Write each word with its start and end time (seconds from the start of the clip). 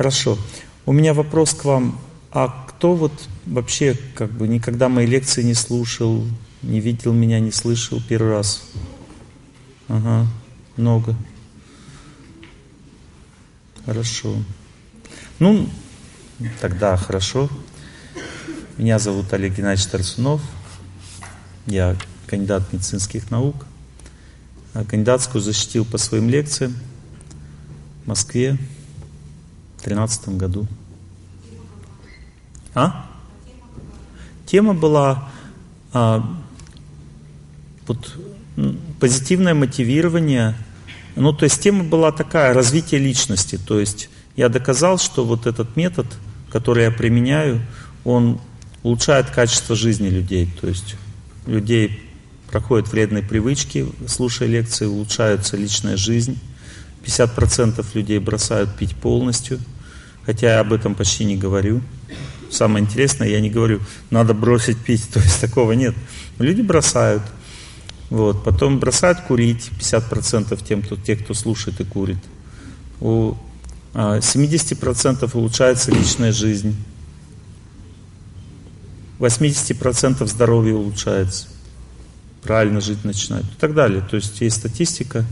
Хорошо. 0.00 0.38
У 0.86 0.92
меня 0.92 1.12
вопрос 1.12 1.52
к 1.52 1.66
вам. 1.66 2.00
А 2.32 2.48
кто 2.70 2.94
вот 2.94 3.12
вообще 3.44 3.98
как 4.14 4.30
бы 4.30 4.48
никогда 4.48 4.88
мои 4.88 5.04
лекции 5.04 5.42
не 5.42 5.52
слушал, 5.52 6.24
не 6.62 6.80
видел 6.80 7.12
меня, 7.12 7.38
не 7.38 7.52
слышал 7.52 8.00
первый 8.08 8.30
раз? 8.30 8.62
Ага, 9.88 10.26
много. 10.78 11.14
Хорошо. 13.84 14.36
Ну, 15.38 15.68
тогда 16.62 16.96
хорошо. 16.96 17.50
Меня 18.78 18.98
зовут 18.98 19.30
Олег 19.34 19.54
Геннадьевич 19.54 19.90
Тарсунов. 19.90 20.40
Я 21.66 21.94
кандидат 22.26 22.72
медицинских 22.72 23.30
наук. 23.30 23.66
А 24.72 24.82
кандидатскую 24.82 25.42
защитил 25.42 25.84
по 25.84 25.98
своим 25.98 26.30
лекциям 26.30 26.74
в 28.04 28.08
Москве 28.08 28.56
2013 29.82 30.28
году. 30.36 30.66
А? 32.74 33.06
Тема 34.46 34.74
была 34.74 35.30
а, 35.92 36.24
вот, 37.86 38.16
позитивное 38.98 39.54
мотивирование. 39.54 40.56
Ну, 41.16 41.32
то 41.32 41.44
есть 41.44 41.60
тема 41.62 41.84
была 41.84 42.12
такая, 42.12 42.54
развитие 42.54 43.00
личности. 43.00 43.58
То 43.58 43.80
есть 43.80 44.08
я 44.36 44.48
доказал, 44.48 44.98
что 44.98 45.24
вот 45.24 45.46
этот 45.46 45.76
метод, 45.76 46.06
который 46.50 46.84
я 46.84 46.90
применяю, 46.90 47.60
он 48.04 48.40
улучшает 48.82 49.30
качество 49.30 49.74
жизни 49.74 50.08
людей. 50.08 50.48
То 50.60 50.68
есть 50.68 50.96
людей 51.46 52.02
проходят 52.50 52.88
вредные 52.88 53.22
привычки, 53.22 53.86
слушая 54.06 54.48
лекции, 54.48 54.86
улучшается 54.86 55.56
личная 55.56 55.96
жизнь. 55.96 56.38
50% 57.04 57.84
людей 57.94 58.18
бросают 58.18 58.74
пить 58.76 58.94
полностью, 58.96 59.58
хотя 60.24 60.54
я 60.54 60.60
об 60.60 60.72
этом 60.72 60.94
почти 60.94 61.24
не 61.24 61.36
говорю. 61.36 61.80
Самое 62.50 62.84
интересное, 62.84 63.28
я 63.28 63.40
не 63.40 63.50
говорю, 63.50 63.80
надо 64.10 64.34
бросить 64.34 64.78
пить, 64.78 65.08
то 65.12 65.20
есть 65.20 65.40
такого 65.40 65.72
нет. 65.72 65.94
Люди 66.38 66.62
бросают. 66.62 67.22
Вот. 68.10 68.42
Потом 68.42 68.80
бросают 68.80 69.20
курить, 69.20 69.70
50% 69.78 70.66
тем, 70.66 70.82
кто, 70.82 70.96
тех, 70.96 71.22
кто 71.22 71.32
слушает 71.32 71.80
и 71.80 71.84
курит. 71.84 72.18
У 73.00 73.34
70% 73.94 75.30
а, 75.32 75.38
улучшается 75.38 75.92
личная 75.92 76.32
жизнь. 76.32 76.76
80% 79.20 80.26
здоровье 80.26 80.74
улучшается. 80.74 81.46
Правильно 82.42 82.80
жить 82.80 83.04
начинают. 83.04 83.46
И 83.46 83.60
так 83.60 83.74
далее. 83.74 84.02
То 84.08 84.16
есть 84.16 84.40
есть 84.40 84.56
статистика. 84.56 85.24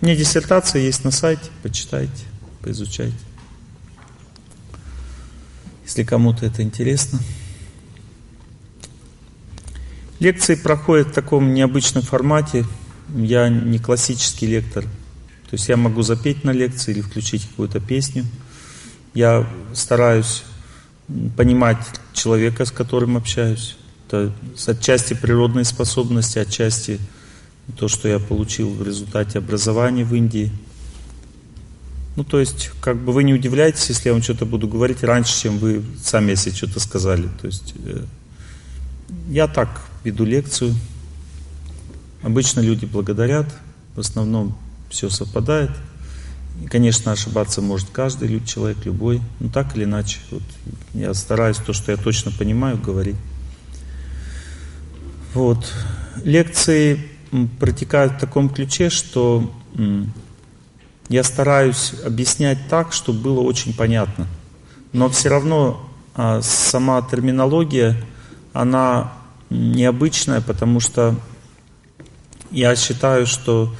Меня 0.00 0.16
диссертация 0.16 0.82
есть 0.82 1.04
на 1.04 1.10
сайте. 1.10 1.50
Почитайте, 1.62 2.24
поизучайте. 2.62 3.16
Если 5.84 6.04
кому-то 6.04 6.46
это 6.46 6.62
интересно. 6.62 7.18
Лекции 10.20 10.54
проходят 10.54 11.08
в 11.08 11.12
таком 11.12 11.52
необычном 11.52 12.02
формате. 12.02 12.64
Я 13.14 13.48
не 13.48 13.78
классический 13.78 14.46
лектор. 14.46 14.84
То 14.84 15.56
есть 15.56 15.68
я 15.68 15.76
могу 15.76 16.02
запеть 16.02 16.44
на 16.44 16.50
лекции 16.50 16.92
или 16.92 17.00
включить 17.00 17.46
какую-то 17.48 17.80
песню. 17.80 18.24
Я 19.12 19.46
стараюсь 19.74 20.44
понимать 21.36 21.78
человека, 22.12 22.64
с 22.64 22.70
которым 22.70 23.16
общаюсь. 23.16 23.76
Это 24.06 24.32
отчасти 24.66 25.14
природные 25.14 25.64
способности, 25.64 26.38
отчасти 26.38 27.00
то, 27.76 27.88
что 27.88 28.08
я 28.08 28.18
получил 28.18 28.70
в 28.70 28.82
результате 28.82 29.38
образования 29.38 30.04
в 30.04 30.14
Индии. 30.14 30.50
Ну, 32.16 32.24
то 32.24 32.40
есть, 32.40 32.70
как 32.80 32.96
бы 32.96 33.12
вы 33.12 33.22
не 33.24 33.32
удивляйтесь, 33.32 33.88
если 33.88 34.08
я 34.08 34.12
вам 34.12 34.22
что-то 34.22 34.44
буду 34.44 34.68
говорить 34.68 35.02
раньше, 35.02 35.40
чем 35.40 35.58
вы 35.58 35.82
сами 36.02 36.30
если 36.30 36.50
что-то 36.50 36.80
сказали. 36.80 37.28
То 37.40 37.46
есть, 37.46 37.74
э, 37.84 38.04
я 39.28 39.46
так 39.46 39.80
веду 40.04 40.24
лекцию. 40.24 40.74
Обычно 42.22 42.60
люди 42.60 42.84
благодарят, 42.84 43.46
в 43.94 44.00
основном 44.00 44.56
все 44.90 45.08
совпадает. 45.08 45.70
И, 46.62 46.66
конечно, 46.66 47.12
ошибаться 47.12 47.62
может 47.62 47.88
каждый 47.90 48.44
человек, 48.44 48.84
любой. 48.84 49.22
Но 49.38 49.48
так 49.48 49.76
или 49.76 49.84
иначе, 49.84 50.18
вот, 50.30 50.42
я 50.92 51.14
стараюсь 51.14 51.56
то, 51.56 51.72
что 51.72 51.92
я 51.92 51.96
точно 51.96 52.32
понимаю, 52.32 52.76
говорить. 52.76 53.16
Вот. 55.32 55.72
Лекции 56.24 57.09
протекают 57.58 58.14
в 58.14 58.18
таком 58.18 58.48
ключе, 58.48 58.90
что 58.90 59.50
я 61.08 61.24
стараюсь 61.24 61.94
объяснять 62.04 62.58
так, 62.68 62.92
чтобы 62.92 63.20
было 63.20 63.40
очень 63.40 63.74
понятно. 63.74 64.26
Но 64.92 65.08
все 65.08 65.28
равно 65.28 65.88
а, 66.14 66.42
сама 66.42 67.02
терминология, 67.02 67.96
она 68.52 69.12
необычная, 69.48 70.40
потому 70.40 70.80
что 70.80 71.16
я 72.50 72.74
считаю, 72.76 73.26
что 73.26 73.74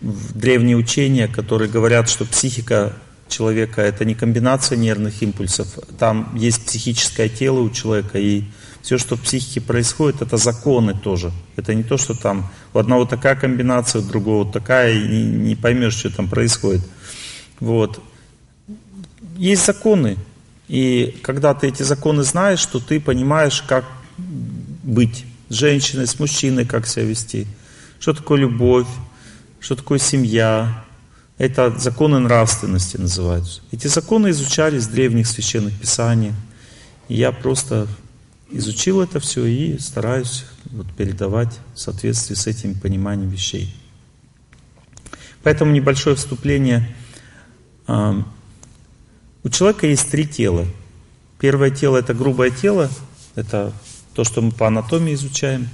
древние 0.00 0.76
учения, 0.76 1.28
которые 1.28 1.70
говорят, 1.70 2.08
что 2.08 2.24
психика 2.24 2.94
человека 3.28 3.80
это 3.80 4.04
не 4.04 4.14
комбинация 4.14 4.76
нервных 4.76 5.22
импульсов, 5.22 5.68
там 5.98 6.34
есть 6.36 6.66
психическое 6.66 7.28
тело 7.28 7.60
у 7.60 7.70
человека, 7.70 8.18
и 8.18 8.44
все, 8.84 8.98
что 8.98 9.16
в 9.16 9.22
психике 9.22 9.62
происходит, 9.62 10.20
это 10.20 10.36
законы 10.36 10.92
тоже. 10.92 11.32
Это 11.56 11.74
не 11.74 11.82
то, 11.82 11.96
что 11.96 12.12
там 12.12 12.50
у 12.74 12.78
одного 12.78 13.06
такая 13.06 13.34
комбинация, 13.34 14.02
у 14.02 14.04
другого 14.04 14.52
такая, 14.52 14.92
и 14.92 15.08
не, 15.08 15.22
не 15.22 15.56
поймешь, 15.56 15.94
что 15.94 16.14
там 16.14 16.28
происходит. 16.28 16.82
Вот. 17.60 18.02
Есть 19.38 19.64
законы, 19.64 20.18
и 20.68 21.18
когда 21.22 21.54
ты 21.54 21.68
эти 21.68 21.82
законы 21.82 22.24
знаешь, 22.24 22.64
то 22.66 22.78
ты 22.78 23.00
понимаешь, 23.00 23.62
как 23.62 23.86
быть 24.18 25.24
с 25.48 25.54
женщиной, 25.54 26.06
с 26.06 26.18
мужчиной, 26.18 26.66
как 26.66 26.86
себя 26.86 27.06
вести, 27.06 27.46
что 27.98 28.12
такое 28.12 28.40
любовь, 28.40 28.86
что 29.60 29.76
такое 29.76 29.98
семья. 29.98 30.84
Это 31.38 31.70
законы 31.78 32.18
нравственности 32.18 32.98
называются. 32.98 33.62
Эти 33.72 33.86
законы 33.86 34.28
изучались 34.28 34.84
в 34.84 34.92
древних 34.92 35.26
священных 35.26 35.72
писаниях. 35.72 36.34
И 37.08 37.14
я 37.14 37.32
просто 37.32 37.88
изучил 38.56 39.00
это 39.02 39.20
все 39.20 39.44
и 39.44 39.78
стараюсь 39.78 40.44
вот 40.66 40.86
передавать 40.92 41.58
в 41.74 41.80
соответствии 41.80 42.34
с 42.34 42.46
этим 42.46 42.74
пониманием 42.78 43.28
вещей. 43.30 43.74
Поэтому 45.42 45.72
небольшое 45.72 46.16
вступление. 46.16 46.94
У 47.86 49.48
человека 49.50 49.86
есть 49.86 50.10
три 50.10 50.26
тела. 50.26 50.66
Первое 51.38 51.70
тело 51.70 51.98
это 51.98 52.14
грубое 52.14 52.50
тело, 52.50 52.90
это 53.34 53.72
то, 54.14 54.24
что 54.24 54.40
мы 54.40 54.52
по 54.52 54.66
анатомии 54.68 55.14
изучаем. 55.14 55.68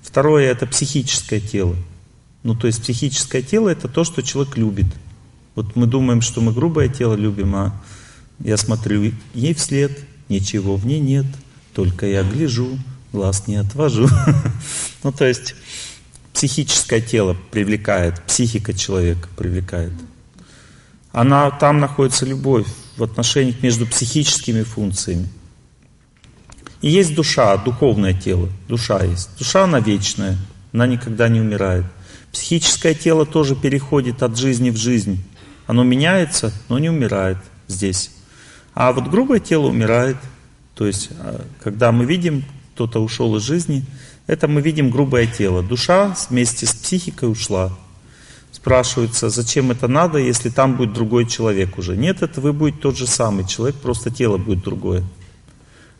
Второе 0.00 0.50
это 0.50 0.66
психическое 0.66 1.40
тело. 1.40 1.76
Ну, 2.44 2.54
то 2.54 2.66
есть 2.66 2.80
психическое 2.82 3.42
тело 3.42 3.68
это 3.68 3.88
то, 3.88 4.04
что 4.04 4.22
человек 4.22 4.56
любит. 4.56 4.86
Вот 5.54 5.76
мы 5.76 5.86
думаем, 5.86 6.22
что 6.22 6.40
мы 6.40 6.52
грубое 6.52 6.88
тело 6.88 7.14
любим, 7.14 7.54
а 7.56 7.82
я 8.38 8.56
смотрю 8.56 9.12
ей 9.34 9.54
вслед, 9.54 9.98
ничего 10.28 10.76
в 10.76 10.86
ней 10.86 11.00
нет, 11.00 11.26
только 11.78 12.06
я 12.06 12.24
гляжу, 12.24 12.76
глаз 13.12 13.46
не 13.46 13.54
отвожу. 13.54 14.08
Ну, 15.04 15.12
то 15.12 15.24
есть 15.24 15.54
психическое 16.34 17.00
тело 17.00 17.36
привлекает, 17.52 18.20
психика 18.24 18.74
человека 18.74 19.28
привлекает. 19.36 19.92
Она, 21.12 21.52
там 21.52 21.78
находится 21.78 22.26
любовь 22.26 22.66
в 22.96 23.04
отношениях 23.04 23.62
между 23.62 23.86
психическими 23.86 24.64
функциями. 24.64 25.28
И 26.80 26.90
есть 26.90 27.14
душа, 27.14 27.56
духовное 27.58 28.12
тело. 28.12 28.48
Душа 28.66 29.04
есть. 29.04 29.30
Душа, 29.38 29.62
она 29.62 29.78
вечная, 29.78 30.36
она 30.72 30.88
никогда 30.88 31.28
не 31.28 31.40
умирает. 31.40 31.84
Психическое 32.32 32.94
тело 32.94 33.24
тоже 33.24 33.54
переходит 33.54 34.24
от 34.24 34.36
жизни 34.36 34.70
в 34.70 34.76
жизнь. 34.76 35.22
Оно 35.68 35.84
меняется, 35.84 36.52
но 36.68 36.80
не 36.80 36.90
умирает 36.90 37.38
здесь. 37.68 38.10
А 38.74 38.92
вот 38.92 39.06
грубое 39.06 39.38
тело 39.38 39.68
умирает. 39.68 40.16
То 40.78 40.86
есть, 40.86 41.10
а, 41.18 41.44
когда 41.60 41.90
мы 41.90 42.04
видим, 42.04 42.44
кто-то 42.74 43.02
ушел 43.02 43.36
из 43.36 43.42
жизни, 43.42 43.84
это 44.28 44.46
мы 44.46 44.60
видим 44.60 44.90
грубое 44.90 45.26
тело. 45.26 45.60
Душа 45.60 46.16
вместе 46.30 46.66
с 46.66 46.72
психикой 46.72 47.32
ушла. 47.32 47.76
Спрашивается, 48.52 49.28
зачем 49.28 49.72
это 49.72 49.88
надо, 49.88 50.18
если 50.18 50.50
там 50.50 50.76
будет 50.76 50.92
другой 50.92 51.26
человек 51.26 51.78
уже? 51.78 51.96
Нет, 51.96 52.22
это 52.22 52.40
вы 52.40 52.52
будете 52.52 52.80
тот 52.80 52.96
же 52.96 53.08
самый 53.08 53.44
человек, 53.44 53.74
просто 53.76 54.12
тело 54.12 54.38
будет 54.38 54.62
другое. 54.62 55.02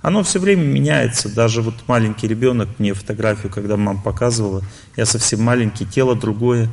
Оно 0.01 0.23
все 0.23 0.39
время 0.39 0.63
меняется. 0.63 1.29
Даже 1.29 1.61
вот 1.61 1.75
маленький 1.89 2.29
ребенок 2.29 2.69
мне 2.79 2.95
фотографию, 2.95 3.51
когда 3.53 3.77
мама 3.77 4.01
показывала, 4.01 4.63
я 4.97 5.07
совсем 5.07 5.43
маленький, 5.43 5.87
тело 5.87 6.15
другое. 6.15 6.69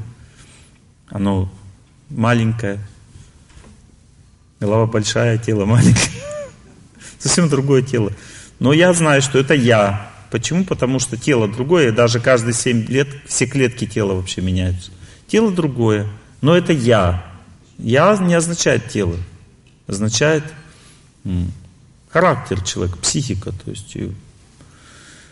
Оно 1.08 1.51
маленькое. 2.12 2.80
Голова 4.60 4.86
большая, 4.86 5.40
тело 5.40 5.66
маленькое. 5.66 6.15
Совсем 7.25 7.50
другое 7.50 7.81
тело. 7.81 8.13
Но 8.60 8.72
я 8.72 8.94
знаю, 8.94 9.19
что 9.24 9.39
это 9.39 9.56
я. 9.56 10.12
Почему? 10.30 10.63
Потому 10.63 11.00
что 11.00 11.18
тело 11.18 11.48
другое, 11.48 11.92
даже 11.92 12.19
каждые 12.19 12.54
7 12.54 12.86
лет 12.86 13.07
все 13.25 13.48
клетки 13.48 13.88
тела 13.88 14.13
вообще 14.13 14.42
меняются. 14.42 14.92
Тело 15.25 15.51
другое, 15.51 16.07
но 16.42 16.56
это 16.56 16.72
я. 16.72 17.25
Я 17.80 18.16
не 18.18 18.36
означает 18.36 18.89
тело, 18.89 19.18
означает 19.88 20.44
характер 22.12 22.62
человека, 22.62 23.00
психика, 23.00 23.51
то 23.51 23.72
есть 23.72 23.98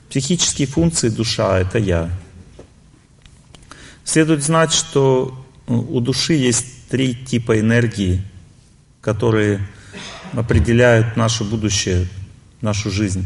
психические 0.09 0.67
функции 0.67 1.09
душа– 1.09 1.59
это 1.59 1.77
я. 1.77 2.09
Следует 4.03 4.43
знать, 4.43 4.73
что 4.73 5.45
у 5.67 5.99
души 5.99 6.33
есть 6.33 6.89
три 6.89 7.13
типа 7.13 7.59
энергии, 7.59 8.23
которые 8.99 9.67
определяют 10.33 11.15
наше 11.15 11.43
будущее, 11.43 12.07
нашу 12.61 12.89
жизнь. 12.89 13.25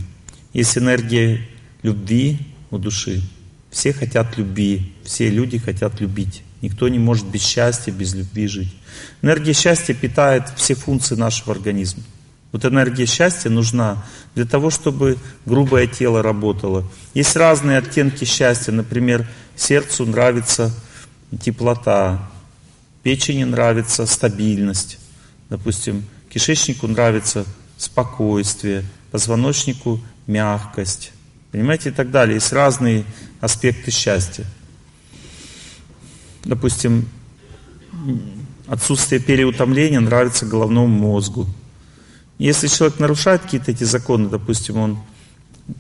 Есть 0.54 0.78
энергия 0.78 1.42
любви 1.84 2.40
у 2.72 2.78
души. 2.78 3.22
Все 3.70 3.94
хотят 3.94 4.38
любви, 4.38 4.94
все 5.04 5.30
люди 5.30 5.58
хотят 5.58 6.00
любить. 6.00 6.44
Никто 6.62 6.88
не 6.88 7.00
может 7.00 7.28
без 7.28 7.46
счастья, 7.46 7.92
без 7.92 8.14
любви 8.16 8.48
жить. 8.48 8.74
Энергия 9.22 9.54
счастья 9.54 9.94
питает 9.94 10.50
все 10.56 10.74
функции 10.74 11.16
нашего 11.16 11.54
организма. 11.54 12.04
Вот 12.52 12.66
энергия 12.66 13.06
счастья 13.06 13.50
нужна 13.50 14.04
для 14.34 14.46
того, 14.46 14.70
чтобы 14.70 15.18
грубое 15.46 15.86
тело 15.86 16.24
работало. 16.24 16.90
Есть 17.14 17.36
разные 17.36 17.78
оттенки 17.78 18.24
счастья. 18.26 18.72
Например, 18.72 19.28
сердцу 19.56 20.06
нравится 20.06 20.74
теплота, 21.44 22.30
печени 23.04 23.44
нравится 23.44 24.06
стабильность. 24.06 24.98
Допустим, 25.50 26.06
кишечнику 26.38 26.88
нравится 26.88 27.46
спокойствие, 27.78 28.86
позвоночнику 29.10 30.00
мягкость. 30.28 31.12
Понимаете, 31.52 31.90
и 31.90 31.92
так 31.92 32.12
далее. 32.12 32.36
Есть 32.36 32.54
разные 32.54 33.06
аспекты 33.42 33.90
счастья. 33.90 34.46
Допустим, 36.44 37.10
отсутствие 38.68 39.20
переутомления 39.20 40.00
нравится 40.00 40.46
головному 40.46 40.88
мозгу. 40.88 41.48
Если 42.38 42.68
человек 42.68 43.00
нарушает 43.00 43.42
какие-то 43.42 43.72
эти 43.72 43.84
законы, 43.84 44.30
допустим, 44.30 44.78
он 44.78 45.00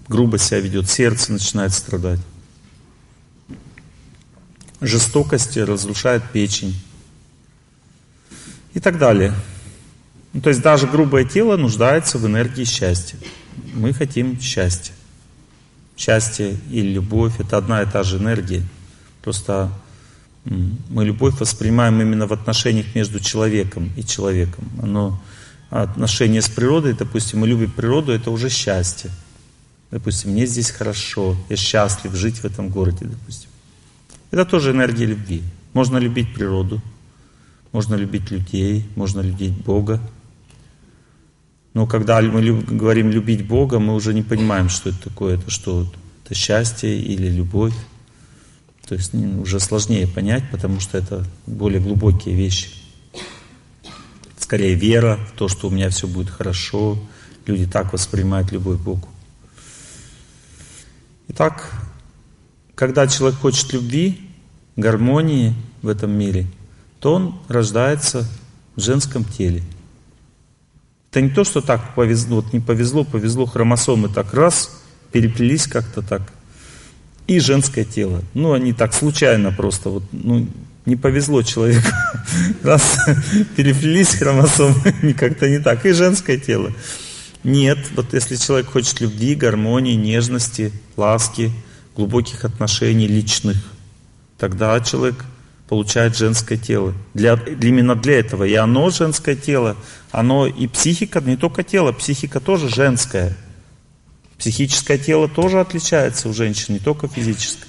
грубо 0.07 0.39
себя 0.39 0.59
ведет, 0.59 0.89
сердце 0.89 1.33
начинает 1.33 1.71
страдать. 1.71 2.19
Жестокость 4.81 5.55
разрушает 5.55 6.23
печень. 6.31 6.75
И 8.73 8.79
так 8.79 8.97
далее. 8.97 9.35
Ну, 10.33 10.41
то 10.41 10.49
есть 10.49 10.61
даже 10.61 10.87
грубое 10.87 11.25
тело 11.25 11.57
нуждается 11.57 12.17
в 12.17 12.25
энергии 12.25 12.63
счастья. 12.63 13.17
Мы 13.73 13.93
хотим 13.93 14.39
счастья. 14.39 14.93
Счастье 15.95 16.57
или 16.69 16.93
любовь– 16.93 17.33
это 17.39 17.57
одна 17.57 17.81
и 17.81 17.85
та 17.85 18.03
же 18.03 18.17
энергия. 18.17 18.63
Просто 19.23 19.71
мы 20.45 21.05
любовь 21.05 21.39
воспринимаем 21.39 22.01
именно 22.01 22.27
в 22.27 22.33
отношениях 22.33 22.95
между 22.95 23.19
человеком 23.19 23.91
и 23.97 24.03
человеком. 24.03 24.69
Оно 24.81 25.19
отношение 25.69 26.41
с 26.41 26.47
природой, 26.47 26.93
допустим, 26.93 27.39
мы 27.39 27.47
любим 27.47 27.71
природу, 27.71 28.11
это 28.11 28.31
уже 28.31 28.49
счастье. 28.49 29.11
Допустим, 29.91 30.31
мне 30.31 30.45
здесь 30.45 30.71
хорошо, 30.71 31.35
я 31.49 31.55
счастлив 31.55 32.13
жить 32.13 32.39
в 32.39 32.45
этом 32.45 32.69
городе, 32.69 33.05
допустим. 33.05 33.49
Это 34.31 34.45
тоже 34.45 34.71
энергия 34.71 35.05
любви. 35.05 35.41
Можно 35.73 35.97
любить 35.97 36.33
природу, 36.33 36.81
можно 37.71 37.95
любить 37.95 38.31
людей, 38.31 38.85
можно 38.95 39.21
любить 39.21 39.53
Бога. 39.53 40.01
Но 41.77 41.85
когда 41.85 42.19
мы 42.21 42.41
говорим 42.63 43.11
любить 43.11 43.45
Бога, 43.45 43.77
мы 43.77 43.93
уже 43.93 44.11
не 44.15 44.23
понимаем, 44.23 44.67
что 44.67 44.89
это 44.89 44.97
такое. 45.03 45.35
Это 45.35 45.51
что? 45.51 45.85
Это 46.25 46.33
счастье 46.33 46.99
или 46.99 47.29
любовь. 47.29 47.75
То 48.87 48.95
есть 48.95 49.13
уже 49.13 49.59
сложнее 49.59 50.07
понять, 50.07 50.43
потому 50.49 50.79
что 50.79 50.97
это 50.97 51.23
более 51.45 51.79
глубокие 51.79 52.33
вещи 52.33 52.69
скорее 54.39 54.73
вера 54.73 55.19
в 55.27 55.37
то, 55.37 55.47
что 55.47 55.67
у 55.67 55.69
меня 55.69 55.91
все 55.91 56.07
будет 56.07 56.31
хорошо. 56.31 56.97
Люди 57.45 57.67
так 57.67 57.93
воспринимают 57.93 58.51
любовь 58.51 58.79
Богу. 58.79 59.07
Итак, 61.27 61.71
когда 62.73 63.05
человек 63.05 63.37
хочет 63.37 63.71
любви, 63.73 64.19
гармонии 64.77 65.53
в 65.83 65.89
этом 65.89 66.09
мире, 66.09 66.47
то 67.01 67.13
он 67.13 67.39
рождается 67.49 68.27
в 68.75 68.81
женском 68.81 69.23
теле. 69.23 69.61
Это 71.11 71.21
не 71.21 71.29
то, 71.29 71.43
что 71.43 71.61
так 71.61 71.95
повезло, 71.95 72.37
вот 72.37 72.53
не 72.53 72.59
повезло, 72.59 73.03
повезло, 73.03 73.45
хромосомы 73.45 74.09
так 74.09 74.33
раз, 74.33 74.81
переплелись 75.11 75.67
как-то 75.67 76.01
так. 76.01 76.21
И 77.27 77.39
женское 77.39 77.85
тело. 77.85 78.23
Ну, 78.33 78.53
они 78.53 78.73
так 78.73 78.93
случайно 78.93 79.51
просто, 79.51 79.89
вот, 79.89 80.03
ну, 80.11 80.47
не 80.85 80.95
повезло 80.95 81.43
человеку. 81.43 81.89
Раз 82.63 82.97
переплелись 83.55 84.15
хромосомы, 84.15 85.13
как-то 85.17 85.49
не 85.49 85.59
так. 85.59 85.85
И 85.85 85.91
женское 85.91 86.37
тело. 86.37 86.71
Нет, 87.43 87.77
вот 87.95 88.13
если 88.13 88.37
человек 88.37 88.67
хочет 88.67 89.01
любви, 89.01 89.35
гармонии, 89.35 89.95
нежности, 89.95 90.71
ласки, 90.95 91.51
глубоких 91.95 92.45
отношений 92.45 93.07
личных, 93.07 93.57
тогда 94.37 94.79
человек 94.79 95.25
получает 95.67 96.15
женское 96.15 96.57
тело. 96.57 96.93
Для, 97.13 97.33
именно 97.33 97.95
для 97.95 98.19
этого. 98.19 98.43
И 98.43 98.53
оно 98.53 98.89
женское 98.89 99.35
тело, 99.35 99.75
оно 100.11 100.47
и 100.47 100.67
психика, 100.67 101.21
не 101.21 101.37
только 101.37 101.63
тело, 101.63 101.91
психика 101.91 102.39
тоже 102.39 102.69
женская. 102.69 103.35
Психическое 104.37 104.97
тело 104.97 105.27
тоже 105.27 105.59
отличается 105.59 106.29
у 106.29 106.33
женщин, 106.33 106.75
не 106.75 106.79
только 106.79 107.07
физическое. 107.07 107.67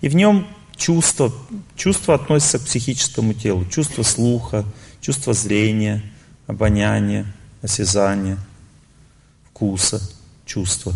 И 0.00 0.08
в 0.08 0.14
нем 0.14 0.46
чувства. 0.76 1.32
Чувства 1.76 2.14
относятся 2.14 2.58
к 2.58 2.64
психическому 2.64 3.34
телу. 3.34 3.64
Чувство 3.66 4.02
слуха, 4.02 4.64
чувство 5.00 5.32
зрения, 5.32 6.02
обоняния, 6.46 7.32
осязания, 7.62 8.38
вкуса, 9.50 10.02
чувства. 10.44 10.92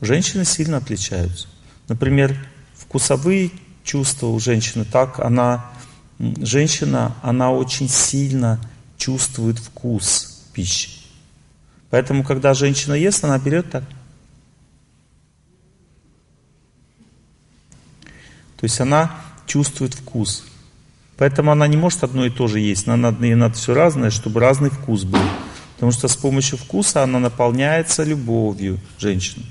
Женщины 0.00 0.44
сильно 0.44 0.78
отличаются. 0.78 1.46
Например, 1.88 2.36
вкусовые 2.74 3.52
чувства 3.84 4.26
у 4.28 4.38
женщины 4.38 4.84
так, 4.84 5.20
она, 5.20 5.70
женщина, 6.18 7.14
она 7.22 7.50
очень 7.50 7.88
сильно 7.88 8.60
чувствует 8.96 9.58
вкус 9.58 10.42
пищи. 10.52 10.90
Поэтому, 11.90 12.24
когда 12.24 12.54
женщина 12.54 12.94
ест, 12.94 13.24
она 13.24 13.38
берет 13.38 13.70
так– 13.70 13.84
То 18.62 18.66
есть 18.66 18.80
она 18.80 19.10
чувствует 19.44 19.92
вкус. 19.92 20.44
Поэтому 21.16 21.50
она 21.50 21.66
не 21.66 21.76
может 21.76 22.04
одно 22.04 22.24
и 22.24 22.30
то 22.30 22.46
же 22.46 22.60
есть. 22.60 22.86
Нам 22.86 23.00
надо, 23.00 23.26
ей 23.26 23.34
надо 23.34 23.54
все 23.56 23.74
разное, 23.74 24.10
чтобы 24.10 24.38
разный 24.38 24.70
вкус 24.70 25.02
был. 25.02 25.18
Потому 25.74 25.90
что 25.90 26.06
с 26.06 26.14
помощью 26.14 26.58
вкуса 26.58 27.02
она 27.02 27.18
наполняется 27.18 28.04
любовью 28.04 28.78
женщины. 29.00 29.46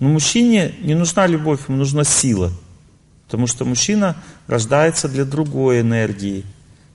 Но 0.00 0.08
мужчине 0.08 0.74
не 0.82 0.96
нужна 0.96 1.28
любовь, 1.28 1.60
ему 1.68 1.78
нужна 1.78 2.02
сила. 2.02 2.50
Потому 3.26 3.46
что 3.46 3.64
мужчина 3.64 4.16
рождается 4.46 5.08
для 5.08 5.24
другой 5.24 5.80
энергии. 5.80 6.44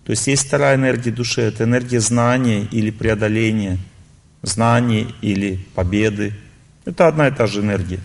То 0.05 0.11
есть 0.11 0.27
есть 0.27 0.47
вторая 0.47 0.75
энергия 0.75 1.11
души, 1.11 1.41
это 1.41 1.63
энергия 1.63 1.99
знания 1.99 2.67
или 2.71 2.91
преодоления, 2.91 3.77
знания 4.41 5.07
или 5.21 5.65
победы. 5.75 6.33
Это 6.85 7.07
одна 7.07 7.27
и 7.27 7.31
та 7.31 7.47
же 7.47 7.61
энергия. 7.61 7.99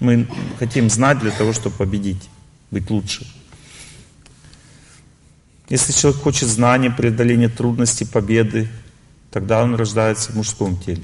Мы 0.00 0.26
хотим 0.58 0.90
знать 0.90 1.20
для 1.20 1.30
того, 1.30 1.52
чтобы 1.52 1.76
победить 1.76 2.28
быть 2.70 2.90
лучше. 2.90 3.26
Если 5.68 5.92
человек 5.92 6.20
хочет 6.20 6.48
знания, 6.48 6.90
преодоления 6.90 7.48
трудностей, 7.48 8.04
победы, 8.04 8.68
тогда 9.30 9.62
он 9.62 9.74
рождается 9.74 10.32
в 10.32 10.36
мужском 10.36 10.76
теле. 10.78 11.02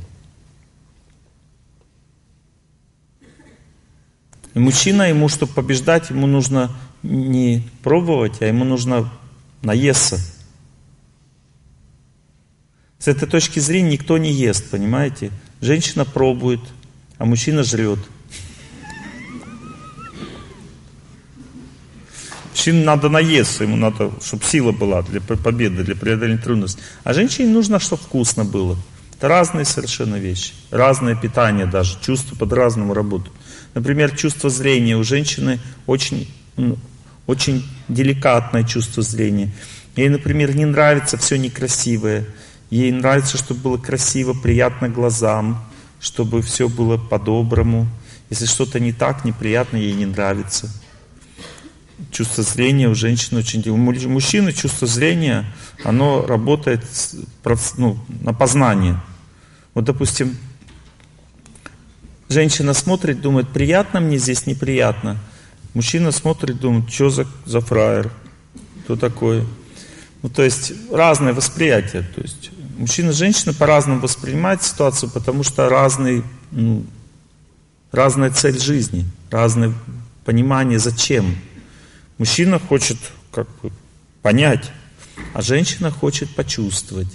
Мужчина, 4.61 5.09
ему, 5.09 5.29
чтобы 5.29 5.53
побеждать, 5.53 6.11
ему 6.11 6.27
нужно 6.27 6.71
не 7.03 7.67
пробовать, 7.83 8.43
а 8.43 8.47
ему 8.47 8.65
нужно 8.65 9.11
наесться. 9.63 10.21
С 12.99 13.09
этой 13.09 13.27
точки 13.27 13.59
зрения 13.59 13.93
никто 13.93 14.19
не 14.19 14.31
ест, 14.31 14.71
понимаете? 14.71 15.31
Женщина 15.63 16.05
пробует, 16.05 16.61
а 17.17 17.25
мужчина 17.25 17.63
жрет. 17.63 17.99
Мужчине 22.51 22.85
надо 22.85 23.09
наесться, 23.09 23.65
ему 23.65 23.77
надо, 23.77 24.13
чтобы 24.23 24.45
сила 24.45 24.73
была 24.73 25.01
для 25.01 25.23
победы, 25.23 25.83
для 25.83 25.97
преодоления 25.97 26.37
трудностей. 26.37 26.83
А 27.05 27.15
женщине 27.15 27.49
нужно, 27.49 27.79
чтобы 27.79 28.03
вкусно 28.03 28.45
было. 28.45 28.77
Это 29.17 29.29
разные 29.29 29.65
совершенно 29.65 30.17
вещи. 30.17 30.53
Разное 30.71 31.17
питание 31.17 31.65
даже. 31.65 31.99
Чувства 32.03 32.37
по-разному 32.37 32.93
работают. 32.93 33.35
Например, 33.75 34.17
чувство 34.17 34.51
зрения. 34.51 34.97
У 34.97 35.05
женщины 35.05 35.59
очень, 35.87 36.29
очень 37.27 37.65
деликатное 37.89 38.65
чувство 38.65 39.03
зрения. 39.03 39.51
Ей, 39.97 40.09
например, 40.09 40.55
не 40.55 40.65
нравится 40.65 41.17
все 41.17 41.37
некрасивое. 41.37 42.27
Ей 42.71 42.93
нравится, 42.93 43.37
чтобы 43.37 43.61
было 43.61 43.79
красиво, 43.79 44.33
приятно 44.33 44.89
глазам, 44.89 45.65
чтобы 46.01 46.43
все 46.43 46.69
было 46.69 46.97
по-доброму. 46.97 47.89
Если 48.31 48.47
что-то 48.47 48.79
не 48.79 48.93
так, 48.93 49.25
неприятно, 49.25 49.77
ей 49.77 49.93
не 49.93 50.07
нравится. 50.07 50.71
чувство 52.13 52.45
зрения 52.45 52.89
у 52.89 52.95
женщин 52.95 53.37
очень... 53.37 53.69
У 53.69 53.77
мужчины 53.77 54.53
чувство 54.53 54.87
зрения, 54.87 55.53
оно 55.85 56.25
работает 56.27 56.85
ну, 57.77 57.99
на 58.21 58.33
познание. 58.33 59.01
Вот, 59.75 59.85
допустим, 59.85 60.37
женщина 62.31 62.73
смотрит, 62.75 63.21
думает, 63.21 63.49
приятно 63.49 64.01
мне 64.01 64.17
здесь, 64.17 64.47
неприятно. 64.47 65.19
Мужчина 65.75 66.13
смотрит, 66.13 66.59
думает, 66.59 66.91
что 66.91 67.11
за, 67.11 67.27
за 67.45 67.61
фраер, 67.61 68.11
кто 68.85 68.97
такой. 68.97 69.45
Ну, 70.23 70.29
то 70.29 70.43
есть 70.43 70.73
разное 70.91 71.33
восприятие. 71.33 72.03
То 72.15 72.23
есть 72.23 72.51
мужчина 72.79 73.11
и 73.11 73.15
женщина 73.15 73.53
по-разному 73.53 74.01
воспринимают 74.01 74.63
ситуацию, 74.63 75.11
потому 75.11 75.43
что 75.43 75.69
разный, 75.69 76.23
ну, 76.53 76.85
разная 77.93 78.31
цель 78.31 78.59
жизни, 78.59 79.05
разное 79.31 79.75
понимание, 80.25 80.79
зачем. 80.79 81.37
Мужчина 82.19 82.59
хочет 82.59 82.99
как 83.33 83.49
бы 83.63 83.73
понять, 84.23 84.71
а 85.35 85.43
женщина 85.43 85.91
хочет 85.91 86.35
почувствовать. 86.35 87.09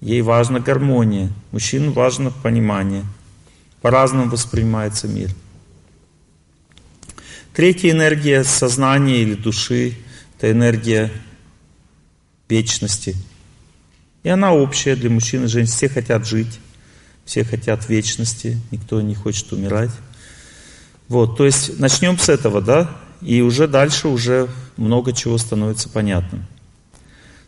Ей 0.00 0.22
важна 0.22 0.60
гармония, 0.60 1.30
мужчине 1.52 1.90
важно 1.90 2.30
понимание. 2.30 3.04
По-разному 3.82 4.30
воспринимается 4.30 5.08
мир. 5.08 5.30
Третья 7.54 7.90
энергия 7.90 8.44
сознания 8.44 9.22
или 9.22 9.34
души– 9.34 9.94
это 10.36 10.50
энергия 10.50 11.10
вечности. 12.48 13.16
И 14.22 14.28
она 14.28 14.52
общая 14.52 14.96
для 14.96 15.10
мужчин 15.10 15.44
и 15.44 15.48
женщин. 15.48 15.72
Все 15.72 15.88
хотят 15.88 16.26
жить, 16.26 16.60
все 17.24 17.44
хотят 17.44 17.88
вечности, 17.88 18.58
никто 18.70 19.00
не 19.00 19.14
хочет 19.14 19.52
умирать. 19.52 19.90
Вот, 21.08 21.36
то 21.36 21.44
есть 21.44 21.78
начнем 21.78 22.18
с 22.18 22.28
этого, 22.28 22.60
да, 22.60 22.90
и 23.20 23.40
уже 23.40 23.66
дальше 23.66 24.08
уже 24.08 24.48
много 24.76 25.12
чего 25.12 25.38
становится 25.38 25.88
понятным. 25.88 26.46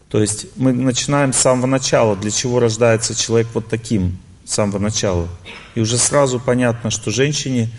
То 0.09 0.21
есть 0.21 0.47
мы 0.57 0.73
начинаем 0.73 1.33
с 1.33 1.39
самого 1.39 1.67
начала, 1.67 2.17
для 2.17 2.31
чего 2.31 2.59
рождается 2.61 3.15
человек 3.15 3.49
вот 3.55 3.69
таким, 3.69 4.19
с 4.45 4.55
самого 4.55 4.79
начала. 4.79 5.29
И 5.75 5.81
уже 5.81 5.97
сразу 5.97 6.41
понятно, 6.41 6.91
что 6.91 7.11
женщине 7.11 7.71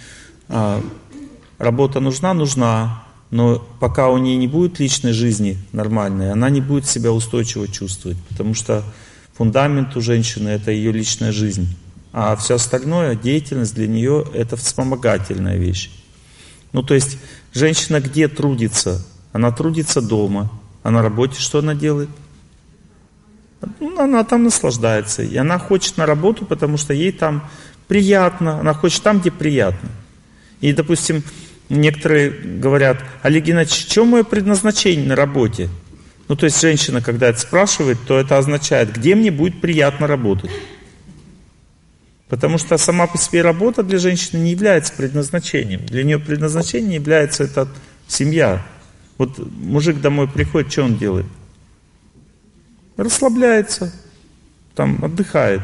а, 0.49 0.81
работа 1.57 1.99
нужна, 1.99 2.33
нужна, 2.33 3.03
но 3.31 3.65
пока 3.79 4.09
у 4.09 4.17
нее 4.17 4.37
не 4.37 4.47
будет 4.47 4.79
личной 4.79 5.13
жизни 5.13 5.57
нормальной, 5.71 6.31
она 6.31 6.49
не 6.49 6.61
будет 6.61 6.85
себя 6.85 7.11
устойчиво 7.11 7.67
чувствовать, 7.67 8.17
потому 8.29 8.53
что 8.53 8.83
фундамент 9.33 9.95
у 9.95 10.01
женщины 10.01 10.49
это 10.49 10.71
ее 10.71 10.91
личная 10.91 11.31
жизнь. 11.31 11.75
А 12.11 12.35
все 12.35 12.55
остальное, 12.55 13.15
деятельность 13.15 13.73
для 13.73 13.87
нее 13.87 14.23
это 14.33 14.55
вспомогательная 14.55 15.57
вещь. 15.57 15.89
Ну 16.71 16.83
то 16.83 16.93
есть 16.93 17.17
женщина 17.53 17.99
где 17.99 18.27
трудится? 18.27 19.03
Она 19.31 19.51
трудится 19.51 19.99
дома. 19.99 20.51
А 20.83 20.91
на 20.91 21.01
работе 21.01 21.39
что 21.39 21.59
она 21.59 21.73
делает? 21.73 22.09
Ну, 23.79 23.99
она 23.99 24.23
там 24.23 24.43
наслаждается. 24.43 25.23
И 25.23 25.35
она 25.37 25.59
хочет 25.59 25.97
на 25.97 26.05
работу, 26.05 26.45
потому 26.45 26.77
что 26.77 26.93
ей 26.93 27.11
там 27.11 27.49
приятно. 27.87 28.59
Она 28.59 28.73
хочет 28.73 29.03
там, 29.03 29.19
где 29.19 29.31
приятно. 29.31 29.89
И, 30.61 30.73
допустим, 30.73 31.23
некоторые 31.69 32.29
говорят, 32.29 33.03
Олег 33.21 33.43
Геннадьевич, 33.43 33.87
что 33.89 34.05
мое 34.05 34.23
предназначение 34.23 35.07
на 35.07 35.15
работе? 35.15 35.69
Ну, 36.27 36.35
то 36.35 36.45
есть 36.45 36.61
женщина, 36.61 37.01
когда 37.01 37.27
это 37.27 37.39
спрашивает, 37.39 37.97
то 38.07 38.17
это 38.17 38.37
означает, 38.37 38.93
где 38.95 39.13
мне 39.13 39.29
будет 39.29 39.59
приятно 39.59 40.07
работать. 40.07 40.51
Потому 42.29 42.57
что 42.57 42.77
сама 42.77 43.07
по 43.07 43.17
себе 43.17 43.41
работа 43.41 43.83
для 43.83 43.99
женщины 43.99 44.39
не 44.39 44.51
является 44.51 44.93
предназначением. 44.93 45.85
Для 45.85 46.03
нее 46.03 46.17
предназначение 46.17 46.95
является 46.95 47.43
это 47.43 47.67
семья. 48.07 48.65
Вот 49.17 49.37
мужик 49.37 50.01
домой 50.01 50.27
приходит, 50.27 50.71
что 50.71 50.83
он 50.83 50.97
делает? 50.97 51.27
Расслабляется, 52.97 53.93
там 54.75 55.03
отдыхает. 55.03 55.61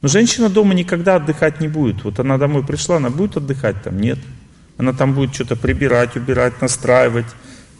Но 0.00 0.08
женщина 0.08 0.48
дома 0.48 0.74
никогда 0.74 1.16
отдыхать 1.16 1.60
не 1.60 1.68
будет. 1.68 2.02
Вот 2.04 2.18
она 2.18 2.38
домой 2.38 2.64
пришла, 2.64 2.96
она 2.96 3.10
будет 3.10 3.36
отдыхать 3.36 3.82
там? 3.82 4.00
Нет. 4.00 4.18
Она 4.76 4.92
там 4.92 5.14
будет 5.14 5.34
что-то 5.34 5.54
прибирать, 5.54 6.16
убирать, 6.16 6.60
настраивать 6.60 7.26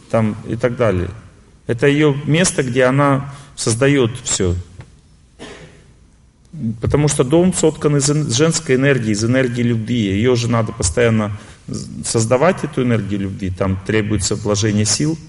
там 0.09 0.37
и 0.47 0.55
так 0.55 0.77
далее. 0.77 1.09
Это 1.67 1.87
ее 1.87 2.15
место, 2.25 2.63
где 2.63 2.85
она 2.85 3.33
создает 3.55 4.11
все. 4.23 4.55
Потому 6.81 7.07
что 7.07 7.23
дом 7.23 7.53
соткан 7.53 7.97
из 7.97 8.05
женской 8.05 8.75
энергии, 8.75 9.11
из 9.11 9.23
энергии 9.25 9.63
любви. 9.63 9.95
Ее 9.95 10.35
же 10.35 10.47
надо 10.47 10.71
постоянно 10.71 11.37
создавать, 12.05 12.63
эту 12.63 12.83
энергию 12.83 13.21
любви. 13.21 13.49
Там 13.49 13.77
требуется 13.85 14.35
вложение 14.35 14.85
сил– 14.85 15.17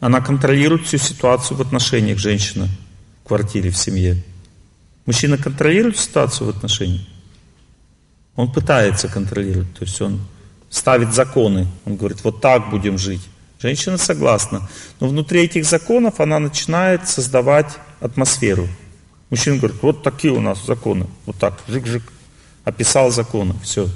она 0.00 0.20
контролирует 0.20 0.86
всю 0.86 0.98
ситуацию 0.98 1.56
в 1.56 1.60
отношениях 1.60 2.18
женщина 2.18 2.68
в 3.24 3.28
квартире, 3.28 3.70
в 3.70 3.76
семье. 3.76 4.22
Мужчина 5.06 5.38
контролирует 5.38 5.96
ситуацию 5.96 6.46
в 6.46 6.50
отношениях? 6.50 7.02
Он 8.36 8.52
пытается 8.52 9.08
контролировать, 9.08 9.72
то 9.74 9.84
есть 9.84 10.00
он 10.00 10.20
ставит 10.70 11.12
законы, 11.12 11.66
он 11.84 11.96
говорит, 11.96 12.22
вот 12.22 12.40
так 12.40 12.70
будем 12.70 12.98
жить. 12.98 13.22
Женщина 13.60 13.98
согласна, 13.98 14.68
но 15.00 15.08
внутри 15.08 15.42
этих 15.42 15.64
законов 15.64 16.20
она 16.20 16.38
начинает 16.38 17.08
создавать 17.08 17.76
атмосферу. 18.00 18.68
Мужчина 19.30 19.56
говорит, 19.56 19.82
вот 19.82 20.04
такие 20.04 20.32
у 20.32 20.40
нас 20.40 20.64
законы, 20.64 21.06
вот 21.26 21.36
так, 21.36 21.58
жик-жик, 21.66 22.02
описал 22.64 23.10
законы, 23.10 23.54
все. 23.64 23.88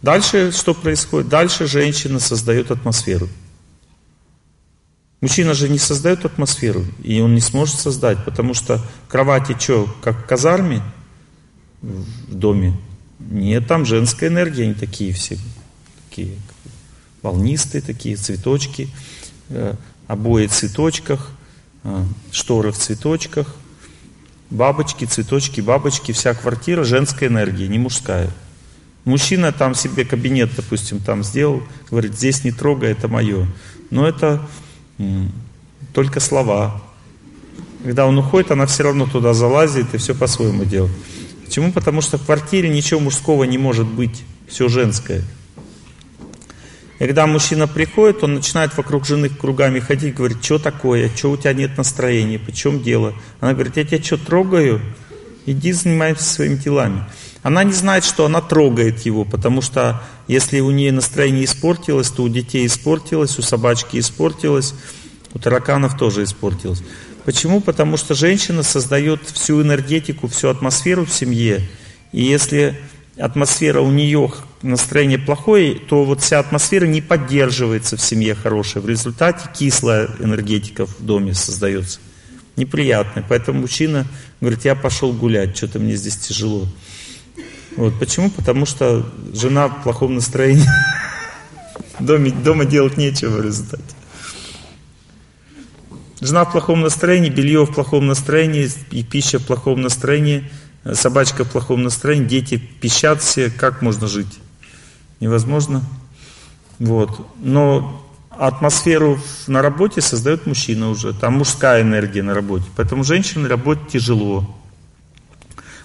Дальше 0.00 0.50
что 0.52 0.72
происходит? 0.72 1.28
Дальше 1.28 1.66
женщина 1.66 2.20
создает 2.20 2.70
атмосферу. 2.70 3.28
Мужчина 5.24 5.54
же 5.54 5.70
не 5.70 5.78
создает 5.78 6.26
атмосферу, 6.26 6.84
и 7.02 7.18
он 7.22 7.34
не 7.34 7.40
сможет 7.40 7.80
создать, 7.80 8.22
потому 8.26 8.52
что 8.52 8.78
кровати 9.08 9.56
что, 9.58 9.88
как 10.02 10.26
казарме 10.26 10.82
в 11.80 12.34
доме? 12.34 12.76
Нет, 13.18 13.66
там 13.66 13.86
женская 13.86 14.26
энергия, 14.28 14.64
они 14.64 14.74
такие 14.74 15.14
все, 15.14 15.38
такие 16.10 16.34
волнистые 17.22 17.80
такие, 17.80 18.16
цветочки, 18.16 18.90
э, 19.48 19.72
обои 20.08 20.46
в 20.46 20.52
цветочках, 20.52 21.30
э, 21.84 22.04
шторы 22.30 22.70
в 22.70 22.76
цветочках, 22.76 23.56
бабочки, 24.50 25.06
цветочки, 25.06 25.62
бабочки, 25.62 26.12
вся 26.12 26.34
квартира 26.34 26.84
женская 26.84 27.28
энергия, 27.28 27.66
не 27.66 27.78
мужская. 27.78 28.28
Мужчина 29.06 29.52
там 29.52 29.74
себе 29.74 30.04
кабинет, 30.04 30.50
допустим, 30.54 30.98
там 30.98 31.24
сделал, 31.24 31.62
говорит, 31.90 32.12
здесь 32.14 32.44
не 32.44 32.52
трогай, 32.52 32.92
это 32.92 33.08
мое. 33.08 33.46
Но 33.88 34.06
это 34.06 34.46
только 35.92 36.20
слова. 36.20 36.82
Когда 37.82 38.06
он 38.06 38.18
уходит, 38.18 38.50
она 38.50 38.66
все 38.66 38.82
равно 38.82 39.06
туда 39.06 39.34
залазит 39.34 39.94
и 39.94 39.98
все 39.98 40.14
по-своему 40.14 40.64
делает. 40.64 40.92
Почему? 41.44 41.72
Потому 41.72 42.00
что 42.00 42.18
в 42.18 42.24
квартире 42.24 42.68
ничего 42.68 43.00
мужского 43.00 43.44
не 43.44 43.58
может 43.58 43.86
быть, 43.86 44.24
все 44.48 44.68
женское. 44.68 45.22
И 46.98 47.06
когда 47.06 47.26
мужчина 47.26 47.66
приходит, 47.66 48.22
он 48.22 48.34
начинает 48.34 48.76
вокруг 48.76 49.04
жены 49.04 49.28
кругами 49.28 49.80
ходить, 49.80 50.14
говорит, 50.14 50.42
что 50.42 50.58
такое, 50.58 51.10
что 51.14 51.32
у 51.32 51.36
тебя 51.36 51.52
нет 51.52 51.76
настроения, 51.76 52.38
почем 52.38 52.82
дело? 52.82 53.14
Она 53.40 53.52
говорит, 53.52 53.76
я 53.76 53.84
тебя 53.84 54.02
что, 54.02 54.16
трогаю? 54.16 54.80
Иди 55.44 55.72
занимайся 55.72 56.22
своими 56.22 56.54
делами. 56.54 57.04
Она 57.44 57.62
не 57.62 57.74
знает, 57.74 58.04
что 58.04 58.24
она 58.24 58.40
трогает 58.40 59.02
его, 59.02 59.26
потому 59.26 59.60
что 59.60 60.02
если 60.28 60.60
у 60.60 60.70
нее 60.70 60.92
настроение 60.92 61.44
испортилось, 61.44 62.08
то 62.08 62.22
у 62.22 62.28
детей 62.30 62.66
испортилось, 62.66 63.38
у 63.38 63.42
собачки 63.42 63.98
испортилось, 63.98 64.72
у 65.34 65.38
тараканов 65.38 65.98
тоже 65.98 66.24
испортилось. 66.24 66.82
Почему? 67.26 67.60
Потому 67.60 67.98
что 67.98 68.14
женщина 68.14 68.62
создает 68.62 69.20
всю 69.28 69.60
энергетику, 69.60 70.26
всю 70.26 70.48
атмосферу 70.48 71.04
в 71.04 71.12
семье. 71.12 71.68
И 72.12 72.22
если 72.22 72.80
атмосфера 73.18 73.82
у 73.82 73.90
нее, 73.90 74.32
настроение 74.62 75.18
плохое, 75.18 75.74
то 75.74 76.02
вот 76.04 76.22
вся 76.22 76.38
атмосфера 76.38 76.86
не 76.86 77.02
поддерживается 77.02 77.98
в 77.98 78.00
семье 78.00 78.34
хорошая. 78.34 78.82
В 78.82 78.88
результате 78.88 79.50
кислая 79.54 80.08
энергетика 80.18 80.86
в 80.86 81.04
доме 81.04 81.34
создается. 81.34 82.00
Неприятная. 82.56 83.22
Поэтому 83.28 83.60
мужчина 83.60 84.06
говорит, 84.40 84.64
я 84.64 84.74
пошел 84.74 85.12
гулять, 85.12 85.54
что-то 85.54 85.78
мне 85.78 85.94
здесь 85.96 86.16
тяжело. 86.16 86.66
Вот. 87.76 87.98
Почему? 87.98 88.30
Потому 88.30 88.66
что 88.66 89.04
жена 89.32 89.68
в 89.68 89.82
плохом 89.82 90.14
настроении. 90.14 90.66
Дома, 92.00 92.30
дома 92.30 92.64
делать 92.64 92.96
нечего 92.96 93.38
в 93.38 93.44
результате. 93.44 93.82
Жена 96.20 96.44
в 96.44 96.52
плохом 96.52 96.80
настроении, 96.80 97.28
белье 97.28 97.66
в 97.66 97.74
плохом 97.74 98.06
настроении, 98.06 98.70
и 98.90 99.02
пища 99.02 99.38
в 99.38 99.46
плохом 99.46 99.82
настроении, 99.82 100.50
собачка 100.92 101.44
в 101.44 101.50
плохом 101.50 101.82
настроении, 101.82 102.26
дети 102.26 102.56
пищат 102.56 103.20
все. 103.20 103.50
Как 103.50 103.82
можно 103.82 104.06
жить? 104.06 104.40
Невозможно. 105.20 105.82
Вот. 106.78 107.10
Но 107.40 108.00
атмосферу 108.30 109.20
на 109.46 109.62
работе 109.62 110.00
создает 110.00 110.46
мужчина 110.46 110.90
уже. 110.90 111.12
Там 111.12 111.34
мужская 111.34 111.82
энергия 111.82 112.22
на 112.22 112.34
работе. 112.34 112.64
Поэтому 112.76 113.04
женщине 113.04 113.46
работать 113.46 113.88
тяжело. 113.88 114.48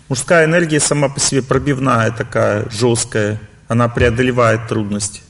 Мужская 0.10 0.46
энергия 0.46 0.80
сама 0.80 1.08
по 1.08 1.20
себе 1.20 1.44
пробивная 1.44 2.10
такая, 2.10 2.68
жесткая. 2.72 3.39
Она 3.68 3.88
преодолевает 3.88 4.68
трудности. 4.68 5.22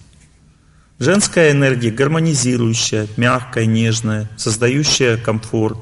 Женская 0.99 1.51
энергия 1.51 1.91
гармонизирующая, 1.91 3.07
мягкая, 3.17 3.65
нежная, 3.65 4.29
создающая 4.37 5.17
комфорт. 5.17 5.77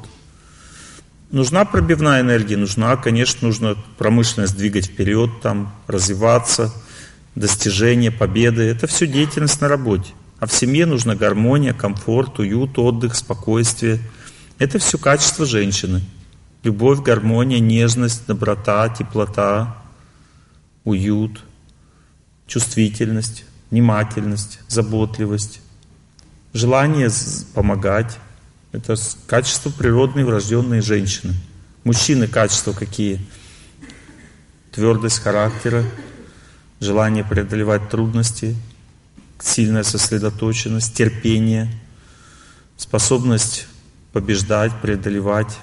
Нужна 1.30 1.64
пробивная 1.64 2.22
энергия? 2.22 2.58
Нужна, 2.58 2.96
конечно, 2.96 3.48
нужно 3.48 3.78
промышленность 4.00 4.58
двигать 4.58 4.88
вперед, 4.88 5.30
там, 5.44 5.76
развиваться, 5.86 6.74
достижения, 7.36 8.10
победы. 8.10 8.64
Это 8.64 8.88
все 8.88 9.06
деятельность 9.06 9.62
на 9.62 9.68
работе. 9.68 10.14
А 10.40 10.48
в 10.48 10.52
семье 10.52 10.88
нужна 10.88 11.16
гармония, 11.16 11.74
комфорт, 11.74 12.40
уют, 12.40 12.80
отдых, 12.80 13.16
спокойствие. 13.16 14.00
Это 14.58 14.80
все 14.80 14.98
качество 14.98 15.46
женщины. 15.46 16.02
Любовь, 16.64 17.02
гармония, 17.02 17.60
нежность, 17.60 18.26
доброта, 18.28 18.90
теплота, 18.90 19.78
уют, 20.84 21.44
чувствительность 22.48 23.46
внимательность, 23.72 24.60
заботливость, 24.68 25.62
желание 26.54 27.10
помогать. 27.54 28.18
Это 28.72 28.96
качества 29.26 29.70
природные, 29.70 30.26
врожденные 30.26 30.82
женщины. 30.82 31.34
Мужчины 31.84 32.28
качества 32.28 32.74
какие? 32.74 33.26
Твердость 34.72 35.20
характера, 35.20 35.84
желание 36.80 37.24
преодолевать 37.24 37.90
трудности, 37.90 38.56
сильная 39.40 39.84
сосредоточенность, 39.84 40.94
терпение, 40.94 41.72
способность 42.76 43.68
побеждать, 44.12 44.72
преодолевать. 44.82 45.58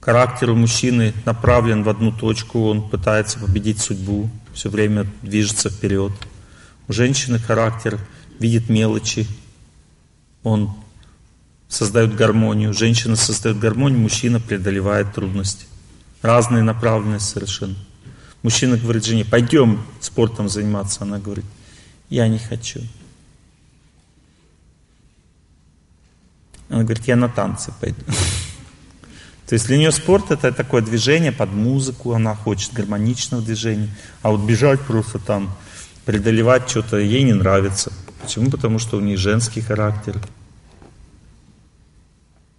Характер 0.00 0.50
у 0.50 0.56
мужчины 0.56 1.12
направлен 1.26 1.82
в 1.82 1.88
одну 1.88 2.10
точку, 2.10 2.66
он 2.68 2.88
пытается 2.88 3.38
победить 3.38 3.80
судьбу, 3.80 4.30
все 4.54 4.70
время 4.70 5.06
движется 5.22 5.68
вперед. 5.68 6.12
У 6.88 6.92
женщины 6.92 7.38
характер 7.38 7.98
видит 8.38 8.70
мелочи, 8.70 9.26
он 10.42 10.74
создает 11.68 12.14
гармонию. 12.14 12.74
Женщина 12.74 13.14
создает 13.16 13.58
гармонию, 13.58 14.00
мужчина 14.00 14.40
преодолевает 14.40 15.14
трудности. 15.14 15.66
Разные 16.22 16.62
направленности 16.62 17.32
совершенно. 17.32 17.76
Мужчина 18.42 18.76
говорит 18.76 19.04
жене, 19.04 19.24
пойдем 19.24 19.82
спортом 20.00 20.48
заниматься. 20.48 21.02
Она 21.02 21.18
говорит, 21.18 21.44
я 22.08 22.26
не 22.26 22.38
хочу. 22.38 22.80
Она 26.68 26.84
говорит, 26.84 27.06
я 27.06 27.16
на 27.16 27.28
танцы 27.28 27.72
пойду. 27.80 28.02
То 29.50 29.54
есть 29.54 29.66
для 29.66 29.78
нее 29.78 29.90
спорт 29.90 30.30
это 30.30 30.52
такое 30.52 30.80
движение 30.80 31.32
под 31.32 31.52
музыку, 31.52 32.12
она 32.12 32.36
хочет 32.36 32.72
гармоничного 32.72 33.42
движения. 33.42 33.88
А 34.22 34.30
вот 34.30 34.42
бежать 34.42 34.80
просто 34.82 35.18
там, 35.18 35.50
преодолевать 36.04 36.70
что-то 36.70 36.98
ей 36.98 37.24
не 37.24 37.32
нравится. 37.32 37.92
Почему? 38.22 38.48
Потому 38.48 38.78
что 38.78 38.96
у 38.96 39.00
нее 39.00 39.16
женский 39.16 39.60
характер. 39.60 40.20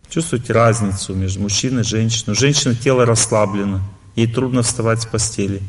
Чувствуете 0.10 0.52
разницу 0.52 1.16
между 1.16 1.40
мужчиной 1.40 1.84
и 1.84 1.86
женщиной. 1.86 2.34
У 2.34 2.36
женщины 2.36 2.76
тело 2.76 3.06
расслаблено, 3.06 3.80
ей 4.18 4.28
трудно 4.28 4.62
вставать 4.62 5.02
с 5.02 5.06
постели. 5.06 5.62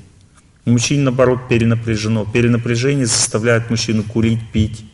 У 0.65 0.71
мужчин, 0.71 1.05
наоборот, 1.05 1.47
перенапряжено. 1.49 2.25
Перенапряжение 2.25 3.07
заставляет 3.07 3.71
мужчину 3.71 4.03
курить, 4.03 4.41
пить. 4.51 4.85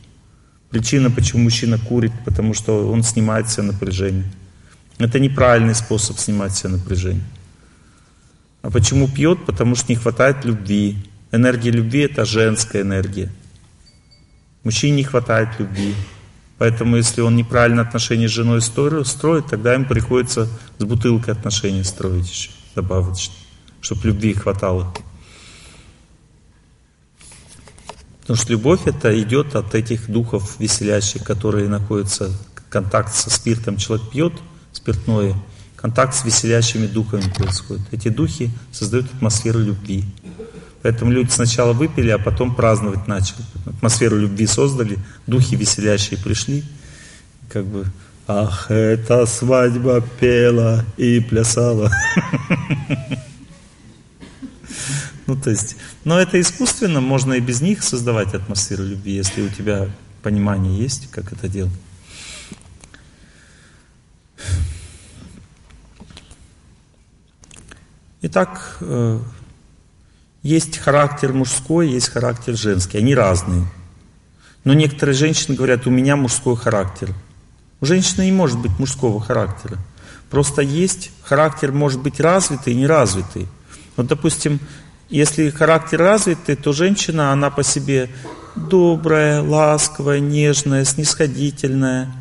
Причина, 0.69 1.11
почему 1.11 1.45
мужчина 1.45 1.79
курит, 1.79 2.13
потому 2.27 2.53
что 2.53 2.87
он 2.87 3.03
снимает 3.03 3.47
все 3.47 3.63
напряжение. 3.63 4.31
Это 4.99 5.21
неправильный 5.21 5.75
способ 5.75 6.19
снимать 6.19 6.52
все 6.52 6.69
напряжение. 6.69 7.25
А 8.62 8.71
почему 8.71 9.09
пьет? 9.09 9.47
Потому 9.47 9.76
что 9.76 9.93
не 9.93 9.97
хватает 9.97 10.45
любви. 10.45 10.97
Энергия 11.31 11.71
любви 11.71 12.00
это 12.00 12.25
женская 12.25 12.83
энергия. 12.83 13.31
Мужчине 14.64 14.97
не 14.97 15.05
хватает 15.05 15.50
любви. 15.59 15.95
Поэтому 16.59 16.97
если 16.97 17.21
он 17.21 17.37
неправильно 17.37 17.83
отношения 17.83 18.28
с 18.28 18.33
женой 18.33 18.61
строит, 18.61 19.47
тогда 19.47 19.75
ему 19.75 19.85
приходится 19.85 20.49
с 20.78 20.85
бутылкой 20.85 21.35
отношения 21.35 21.85
строить 21.85 22.29
еще 22.29 22.51
добавочно, 22.75 23.35
чтобы 23.81 24.09
любви 24.09 24.35
хватало. 24.35 24.92
Потому 28.20 28.37
что 28.37 28.53
любовь 28.53 28.87
это 28.87 29.18
идет 29.23 29.55
от 29.55 29.75
этих 29.75 30.11
духов 30.11 30.59
веселящих, 30.59 31.23
которые 31.23 31.68
находятся 31.68 32.29
в 32.29 32.68
контакте 32.68 33.16
со 33.16 33.31
спиртом. 33.31 33.77
Человек 33.77 34.11
пьет, 34.11 34.33
спиртное, 34.88 35.35
контакт 35.77 36.14
с 36.14 36.24
веселящими 36.24 36.87
духами 36.87 37.31
происходит. 37.37 37.83
Эти 37.92 38.09
духи 38.09 38.51
создают 38.72 39.07
атмосферу 39.14 39.61
любви. 39.61 40.05
Поэтому 40.83 41.11
люди 41.11 41.31
сначала 41.31 41.72
выпили, 41.72 42.11
а 42.11 42.18
потом 42.18 42.55
праздновать 42.55 43.07
начали. 43.07 43.44
Атмосферу 43.66 44.16
любви 44.16 44.46
создали, 44.46 44.98
духи 45.27 45.57
веселящие 45.57 46.18
пришли, 46.18 46.64
как 47.51 47.66
бы, 47.66 47.85
ах, 48.27 48.70
эта 48.70 49.27
свадьба 49.27 50.03
пела 50.20 50.85
и 50.96 51.20
плясала. 51.20 51.92
Ну, 55.27 55.37
то 55.37 55.51
есть, 55.51 55.77
но 56.05 56.18
это 56.18 56.40
искусственно, 56.40 57.03
можно 57.03 57.35
и 57.35 57.40
без 57.40 57.61
них 57.61 57.83
создавать 57.83 58.33
атмосферу 58.33 58.83
любви, 58.83 59.12
если 59.12 59.42
у 59.42 59.51
тебя 59.51 59.90
понимание 60.22 60.79
есть, 60.79 61.11
как 61.11 61.35
это 61.35 61.48
делать. 61.48 61.74
Итак, 68.20 68.78
э, 68.81 69.20
есть 70.42 70.78
характер 70.78 71.33
мужской, 71.33 71.88
есть 71.88 72.09
характер 72.09 72.57
женский. 72.57 72.98
Они 72.98 73.14
разные. 73.14 73.64
Но 74.64 74.74
некоторые 74.74 75.14
женщины 75.14 75.57
говорят, 75.57 75.87
у 75.87 75.90
меня 75.90 76.16
мужской 76.16 76.57
характер. 76.57 77.14
У 77.81 77.87
женщины 77.87 78.24
не 78.24 78.33
может 78.33 78.59
быть 78.59 78.76
мужского 78.81 79.20
характера. 79.20 79.78
Просто 80.31 80.62
есть 80.62 81.12
характер 81.22 81.70
может 81.70 82.00
быть 82.00 82.18
развитый 82.18 82.72
и 82.72 82.76
неразвитый. 82.76 83.46
Вот, 83.96 84.09
допустим, 84.09 84.59
если 85.09 85.50
характер 85.50 86.00
развитый, 86.00 86.57
то 86.57 86.72
женщина, 86.72 87.31
она 87.31 87.50
по 87.50 87.62
себе 87.62 88.11
добрая, 88.57 89.42
ласковая, 89.42 90.18
нежная, 90.18 90.85
снисходительная, 90.85 92.12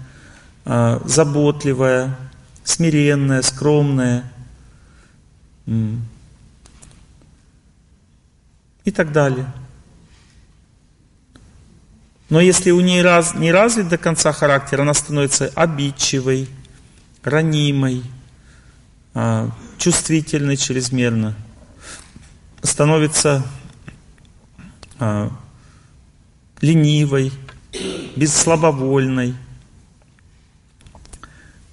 э, 0.63 0.99
заботливая, 1.05 2.15
смиренная, 2.63 3.41
скромная– 3.41 4.31
и 8.87 8.91
так 8.91 9.11
далее. 9.11 9.51
Но 12.29 12.39
если 12.39 12.71
у 12.71 12.79
нее 12.79 13.03
раз, 13.03 13.35
не 13.35 13.51
развит 13.51 13.89
до 13.89 13.97
конца 13.97 14.31
характер, 14.31 14.81
она 14.81 14.93
становится 14.93 15.51
обидчивой, 15.55 16.49
ранимой, 17.23 18.03
а, 19.13 19.49
чувствительной 19.77 20.57
чрезмерно, 20.57 21.35
становится 22.61 23.45
а, 24.99 25.31
ленивой, 26.61 27.31
бесслабовольной, 28.15 29.35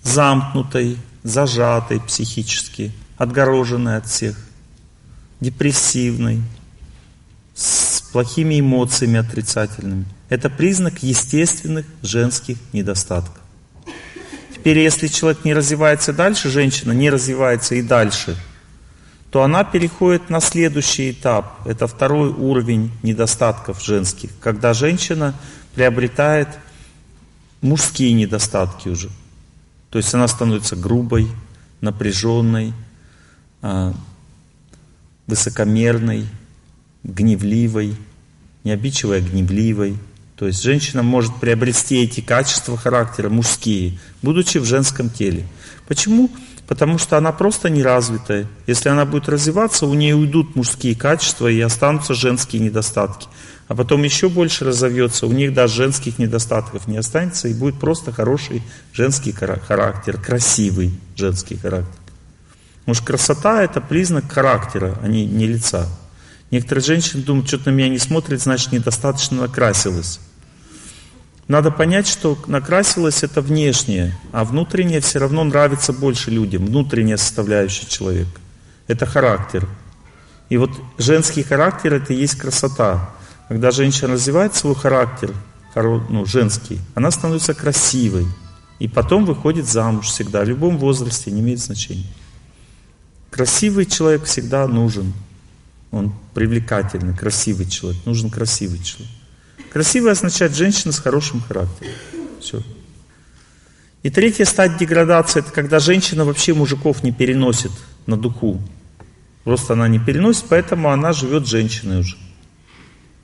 замкнутой, 0.02 0.98
зажатой 1.22 2.00
психически– 2.00 2.92
отгороженный 3.16 3.96
от 3.96 4.06
всех, 4.06 4.36
депрессивный, 5.40 6.42
с 7.54 8.00
плохими 8.12 8.60
эмоциями 8.60 9.18
отрицательными. 9.18 10.06
Это 10.28 10.50
признак 10.50 11.02
естественных 11.02 11.86
женских 12.02 12.58
недостатков. 12.72 13.40
Теперь, 14.52 14.78
если 14.78 15.08
человек 15.08 15.44
не 15.44 15.54
развивается 15.54 16.12
дальше, 16.12 16.50
женщина 16.50 16.92
не 16.92 17.10
развивается 17.10 17.74
и 17.74 17.82
дальше, 17.82 18.36
то 19.30 19.42
она 19.42 19.64
переходит 19.64 20.30
на 20.30 20.40
следующий 20.40 21.10
этап. 21.10 21.66
Это 21.66 21.86
второй 21.86 22.30
уровень 22.30 22.90
недостатков 23.02 23.82
женских, 23.82 24.30
когда 24.40 24.74
женщина 24.74 25.34
приобретает 25.74 26.48
мужские 27.60 28.12
недостатки 28.12 28.88
уже. 28.88 29.10
То 29.90 29.98
есть 29.98 30.14
она 30.14 30.28
становится 30.28 30.76
грубой, 30.76 31.28
напряженной, 31.80 32.72
высокомерной, 35.26 36.26
гневливой, 37.02 37.96
не 38.64 38.70
обидчивой, 38.72 39.18
а 39.18 39.20
гневливой. 39.20 39.96
То 40.36 40.46
есть 40.46 40.62
женщина 40.62 41.02
может 41.02 41.36
приобрести 41.36 42.02
эти 42.02 42.20
качества 42.20 42.76
характера 42.76 43.28
мужские, 43.28 43.98
будучи 44.20 44.58
в 44.58 44.64
женском 44.64 45.08
теле. 45.08 45.46
Почему? 45.86 46.30
Потому 46.66 46.98
что 46.98 47.18
она 47.18 47.30
просто 47.30 47.70
неразвитая. 47.70 48.46
Если 48.66 48.88
она 48.88 49.04
будет 49.04 49.28
развиваться, 49.28 49.86
у 49.86 49.94
нее 49.94 50.16
уйдут 50.16 50.56
мужские 50.56 50.96
качества 50.96 51.46
и 51.46 51.60
останутся 51.60 52.14
женские 52.14 52.62
недостатки. 52.62 53.28
А 53.68 53.74
потом 53.74 54.02
еще 54.02 54.28
больше 54.28 54.64
разовьется, 54.64 55.26
у 55.26 55.32
них 55.32 55.54
даже 55.54 55.74
женских 55.74 56.18
недостатков 56.18 56.86
не 56.86 56.96
останется, 56.96 57.48
и 57.48 57.54
будет 57.54 57.78
просто 57.78 58.12
хороший 58.12 58.62
женский 58.92 59.32
характер, 59.32 60.20
красивый 60.20 60.92
женский 61.16 61.56
характер. 61.56 62.03
Потому 62.84 62.96
что 62.96 63.06
красота 63.06 63.62
это 63.62 63.80
признак 63.80 64.30
характера, 64.30 64.98
а 65.02 65.08
не, 65.08 65.24
не 65.24 65.46
лица. 65.46 65.88
Некоторые 66.50 66.84
женщины 66.84 67.22
думают, 67.22 67.48
что-то 67.48 67.70
на 67.70 67.74
меня 67.74 67.88
не 67.88 67.98
смотрит, 67.98 68.42
значит, 68.42 68.72
недостаточно 68.72 69.40
накрасилась. 69.40 70.20
Надо 71.48 71.70
понять, 71.70 72.06
что 72.06 72.38
накрасилась 72.46 73.22
это 73.22 73.40
внешнее, 73.40 74.16
а 74.32 74.44
внутреннее 74.44 75.00
все 75.00 75.18
равно 75.18 75.44
нравится 75.44 75.92
больше 75.92 76.30
людям, 76.30 76.66
внутренняя 76.66 77.16
составляющая 77.16 77.86
человека. 77.86 78.40
Это 78.86 79.06
характер. 79.06 79.66
И 80.50 80.58
вот 80.58 80.70
женский 80.98 81.42
характер 81.42 81.94
это 81.94 82.12
и 82.12 82.16
есть 82.16 82.36
красота. 82.36 83.10
Когда 83.48 83.70
женщина 83.70 84.12
развивает 84.12 84.54
свой 84.54 84.74
характер, 84.74 85.34
ну, 85.74 86.24
женский, 86.26 86.80
она 86.94 87.10
становится 87.10 87.54
красивой. 87.54 88.26
И 88.78 88.88
потом 88.88 89.24
выходит 89.24 89.66
замуж 89.66 90.06
всегда, 90.06 90.42
в 90.42 90.48
любом 90.48 90.78
возрасте, 90.78 91.30
не 91.30 91.40
имеет 91.40 91.60
значения. 91.60 92.06
Красивый 93.34 93.84
человек 93.84 94.26
всегда 94.26 94.68
нужен. 94.68 95.12
Он 95.90 96.14
привлекательный, 96.34 97.16
красивый 97.16 97.66
человек. 97.66 98.00
Нужен 98.06 98.30
красивый 98.30 98.78
человек. 98.78 99.12
Красивый 99.72 100.12
означает 100.12 100.54
женщина 100.54 100.92
с 100.92 101.00
хорошим 101.00 101.40
характером. 101.40 101.92
Все. 102.40 102.62
И 104.04 104.10
третья 104.10 104.44
стадия 104.44 104.78
деградации, 104.78 105.40
это 105.40 105.50
когда 105.50 105.80
женщина 105.80 106.24
вообще 106.24 106.54
мужиков 106.54 107.02
не 107.02 107.10
переносит 107.10 107.72
на 108.06 108.16
духу. 108.16 108.62
Просто 109.42 109.72
она 109.72 109.88
не 109.88 109.98
переносит, 109.98 110.44
поэтому 110.48 110.90
она 110.90 111.12
живет 111.12 111.48
женщиной 111.48 111.98
уже. 111.98 112.16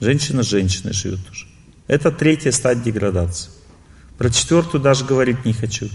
Женщина 0.00 0.42
женщиной 0.42 0.92
живет 0.92 1.20
уже. 1.30 1.46
Это 1.86 2.10
третья 2.10 2.50
стадия 2.50 2.82
деградации. 2.82 3.52
Про 4.18 4.28
четвертую 4.28 4.82
даже 4.82 5.04
говорить 5.04 5.44
не 5.44 5.52
хочу. 5.52 5.88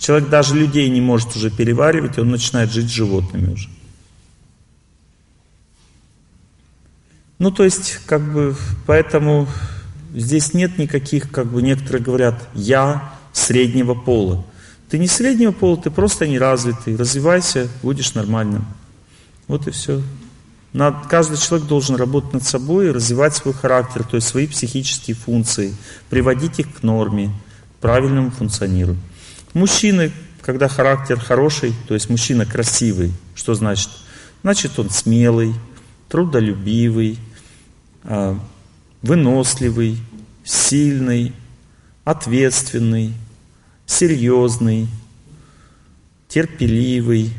Человек 0.00 0.30
даже 0.30 0.56
людей 0.56 0.88
не 0.88 1.02
может 1.02 1.36
уже 1.36 1.50
переваривать, 1.50 2.18
он 2.18 2.30
начинает 2.30 2.72
жить 2.72 2.90
животными 2.90 3.52
уже. 3.52 3.68
Ну, 7.38 7.50
то 7.50 7.64
есть, 7.64 8.00
как 8.06 8.22
бы, 8.22 8.56
поэтому 8.86 9.46
здесь 10.14 10.54
нет 10.54 10.78
никаких, 10.78 11.30
как 11.30 11.48
бы, 11.52 11.60
некоторые 11.60 12.02
говорят, 12.02 12.48
я 12.54 13.12
среднего 13.34 13.92
пола. 13.94 14.42
Ты 14.88 14.98
не 14.98 15.06
среднего 15.06 15.52
пола, 15.52 15.76
ты 15.76 15.90
просто 15.90 16.26
неразвитый. 16.26 16.96
Развивайся, 16.96 17.68
будешь 17.82 18.14
нормальным. 18.14 18.64
Вот 19.48 19.68
и 19.68 19.70
все. 19.70 20.02
Над, 20.72 21.08
каждый 21.08 21.36
человек 21.36 21.68
должен 21.68 21.96
работать 21.96 22.32
над 22.32 22.44
собой, 22.44 22.90
развивать 22.90 23.36
свой 23.36 23.52
характер, 23.52 24.02
то 24.04 24.16
есть 24.16 24.28
свои 24.28 24.46
психические 24.46 25.14
функции, 25.14 25.76
приводить 26.08 26.58
их 26.58 26.74
к 26.74 26.82
норме, 26.82 27.30
правильному 27.80 28.30
функционированию. 28.30 29.09
Мужчины, 29.52 30.12
когда 30.42 30.68
характер 30.68 31.18
хороший, 31.18 31.74
то 31.88 31.94
есть 31.94 32.08
мужчина 32.08 32.46
красивый, 32.46 33.12
что 33.34 33.54
значит? 33.54 33.90
Значит, 34.42 34.78
он 34.78 34.90
смелый, 34.90 35.54
трудолюбивый, 36.08 37.18
а, 38.04 38.38
выносливый, 39.02 39.98
сильный, 40.44 41.34
ответственный, 42.04 43.14
серьезный, 43.86 44.88
терпеливый, 46.28 47.32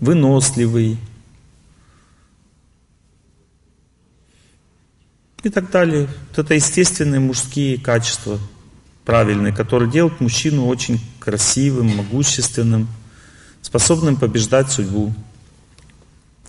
выносливый 0.00 0.98
и 5.42 5.50
так 5.50 5.70
далее. 5.70 6.08
Вот 6.30 6.38
это 6.38 6.54
естественные 6.54 7.20
мужские 7.20 7.78
качества, 7.78 8.38
правильные, 9.08 9.54
которые 9.54 9.90
делают 9.90 10.20
мужчину 10.20 10.66
очень 10.66 11.00
красивым, 11.18 11.96
могущественным, 11.96 12.88
способным 13.62 14.16
побеждать 14.16 14.70
судьбу. 14.70 15.14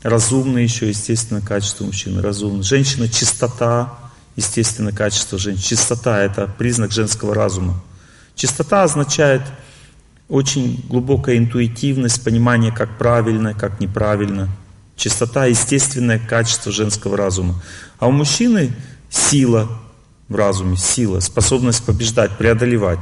Разумное 0.04 0.64
еще, 0.64 0.90
естественно, 0.90 1.40
качество 1.40 1.86
мужчины, 1.86 2.22
разумный. 2.22 2.64
Женщина– 2.64 3.08
чистота, 3.10 3.98
естественно, 4.36 4.92
качество 4.92 5.38
женщины. 5.38 5.64
Чистота– 5.64 6.20
это 6.22 6.48
признак 6.48 6.92
женского 6.92 7.34
разума. 7.34 7.82
Чистота 8.36 8.84
означает 8.84 9.42
очень 10.28 10.84
глубокая 10.90 11.38
интуитивность, 11.38 12.22
понимание, 12.26 12.74
как 12.74 12.98
правильно, 12.98 13.54
как 13.54 13.80
неправильно. 13.80 14.50
Чистота– 14.98 15.46
естественное 15.46 16.20
качество 16.20 16.74
женского 16.74 17.16
разума. 17.16 17.64
А 18.00 18.08
у 18.08 18.12
мужчины 18.12 18.74
сила 19.10 19.70
в 20.30 20.36
разуме, 20.36 20.78
сила, 20.78 21.20
способность 21.20 21.84
побеждать, 21.84 22.38
преодолевать. 22.38 23.00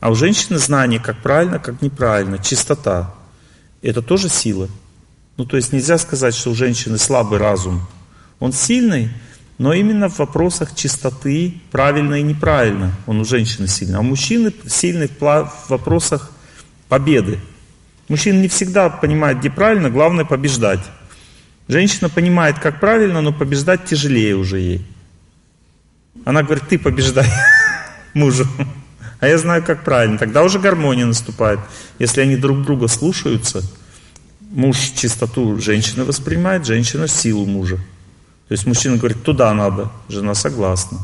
А 0.00 0.10
у 0.10 0.14
женщины 0.14 0.58
знание, 0.58 1.00
как 1.00 1.22
правильно, 1.22 1.58
как 1.58 1.80
неправильно, 1.80 2.38
чистота. 2.38 3.14
Это 3.80 4.02
тоже 4.02 4.28
сила. 4.28 4.68
Ну, 5.36 5.46
то 5.46 5.56
есть 5.56 5.72
нельзя 5.72 5.96
сказать, 5.98 6.34
что 6.34 6.50
у 6.50 6.54
женщины 6.54 6.98
слабый 6.98 7.38
разум. 7.38 7.86
Он 8.40 8.52
сильный, 8.52 9.10
но 9.56 9.72
именно 9.72 10.08
в 10.08 10.18
вопросах 10.18 10.74
чистоты, 10.74 11.54
правильно 11.70 12.16
и 12.16 12.22
неправильно, 12.22 12.92
он 13.06 13.20
у 13.20 13.24
женщины 13.24 13.68
сильный. 13.68 13.96
А 13.96 14.00
у 14.00 14.04
мужчины 14.04 14.52
сильный 14.66 15.08
в 15.08 15.50
вопросах 15.68 16.30
победы. 16.88 17.40
Мужчина 18.08 18.40
не 18.40 18.48
всегда 18.48 18.90
понимает, 18.90 19.38
где 19.38 19.50
правильно, 19.50 19.90
главное 19.90 20.24
побеждать. 20.24 20.80
Женщина 21.68 22.08
понимает, 22.10 22.58
как 22.58 22.80
правильно, 22.80 23.22
но 23.22 23.32
побеждать 23.32 23.86
тяжелее 23.86 24.36
уже 24.36 24.58
ей. 24.58 24.86
Она 26.24 26.42
говорит, 26.42 26.68
ты 26.68 26.78
побеждай 26.78 27.30
мужу. 28.14 28.46
А 29.20 29.28
я 29.28 29.38
знаю, 29.38 29.62
как 29.62 29.84
правильно. 29.84 30.18
Тогда 30.18 30.42
уже 30.42 30.58
гармония 30.58 31.06
наступает. 31.06 31.60
Если 31.98 32.20
они 32.20 32.36
друг 32.36 32.62
друга 32.62 32.88
слушаются, 32.88 33.62
муж 34.40 34.76
чистоту 34.96 35.60
женщины 35.60 36.04
воспринимает, 36.04 36.66
женщина 36.66 37.08
силу 37.08 37.46
мужа. 37.46 37.76
То 38.48 38.52
есть 38.52 38.66
мужчина 38.66 38.96
говорит, 38.96 39.22
туда 39.22 39.52
надо, 39.54 39.90
жена 40.08 40.34
согласна. 40.34 40.98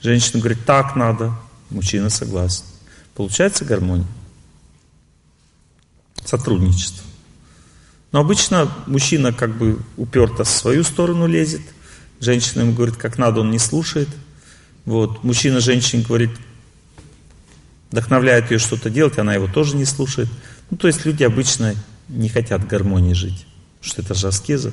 Женщина 0.00 0.40
говорит, 0.40 0.64
так 0.64 0.96
надо, 0.96 1.32
мужчина 1.70 2.10
согласен. 2.10 2.64
Получается 3.14 3.64
гармония. 3.64 4.06
Сотрудничество. 6.24 7.04
Но 8.12 8.20
обычно 8.20 8.70
мужчина 8.86 9.32
как 9.32 9.56
бы 9.56 9.78
уперто 9.96 10.44
в 10.44 10.48
свою 10.48 10.84
сторону 10.84 11.26
лезет, 11.26 11.62
женщина 12.20 12.62
ему 12.62 12.72
говорит, 12.72 12.96
как 12.96 13.18
надо, 13.18 13.40
он 13.40 13.50
не 13.50 13.58
слушает. 13.58 14.08
Вот. 14.84 15.24
Мужчина 15.24 15.60
женщине 15.60 16.04
говорит, 16.06 16.30
вдохновляет 17.90 18.50
ее 18.50 18.58
что-то 18.58 18.90
делать, 18.90 19.18
она 19.18 19.34
его 19.34 19.46
тоже 19.46 19.76
не 19.76 19.84
слушает. 19.84 20.28
Ну, 20.70 20.76
то 20.76 20.86
есть 20.86 21.04
люди 21.04 21.22
обычно 21.22 21.74
не 22.08 22.28
хотят 22.28 22.66
гармонии 22.66 23.14
жить. 23.14 23.46
Что 23.80 24.02
это 24.02 24.14
же 24.14 24.28
аскеза. 24.28 24.72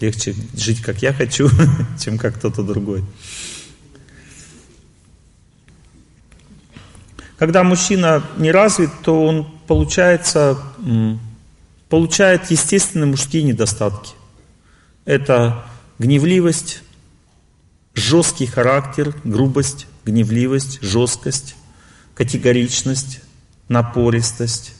Легче 0.00 0.34
жить, 0.54 0.80
как 0.80 1.02
я 1.02 1.12
хочу, 1.12 1.48
чем 2.00 2.18
как 2.18 2.36
кто-то 2.36 2.62
другой. 2.62 3.04
Когда 7.38 7.64
мужчина 7.64 8.22
не 8.36 8.52
развит, 8.52 8.90
то 9.02 9.24
он 9.24 9.44
получается, 9.66 10.58
получает 11.88 12.50
естественные 12.50 13.06
мужские 13.06 13.42
недостатки. 13.42 14.12
Это 15.04 15.66
гневливость, 15.98 16.82
жесткий 17.94 18.46
характер, 18.46 19.14
грубость, 19.24 19.86
гневливость, 20.04 20.82
жесткость, 20.82 21.56
категоричность, 22.14 23.20
напористость, 23.68 24.74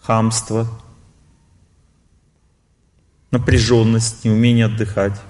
хамство, 0.00 0.68
напряженность, 3.30 4.24
неумение 4.24 4.66
отдыхать. 4.66 5.20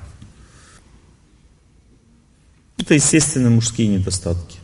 Это 2.79 2.95
естественные 2.95 3.51
мужские 3.51 3.89
недостатки. 3.89 4.59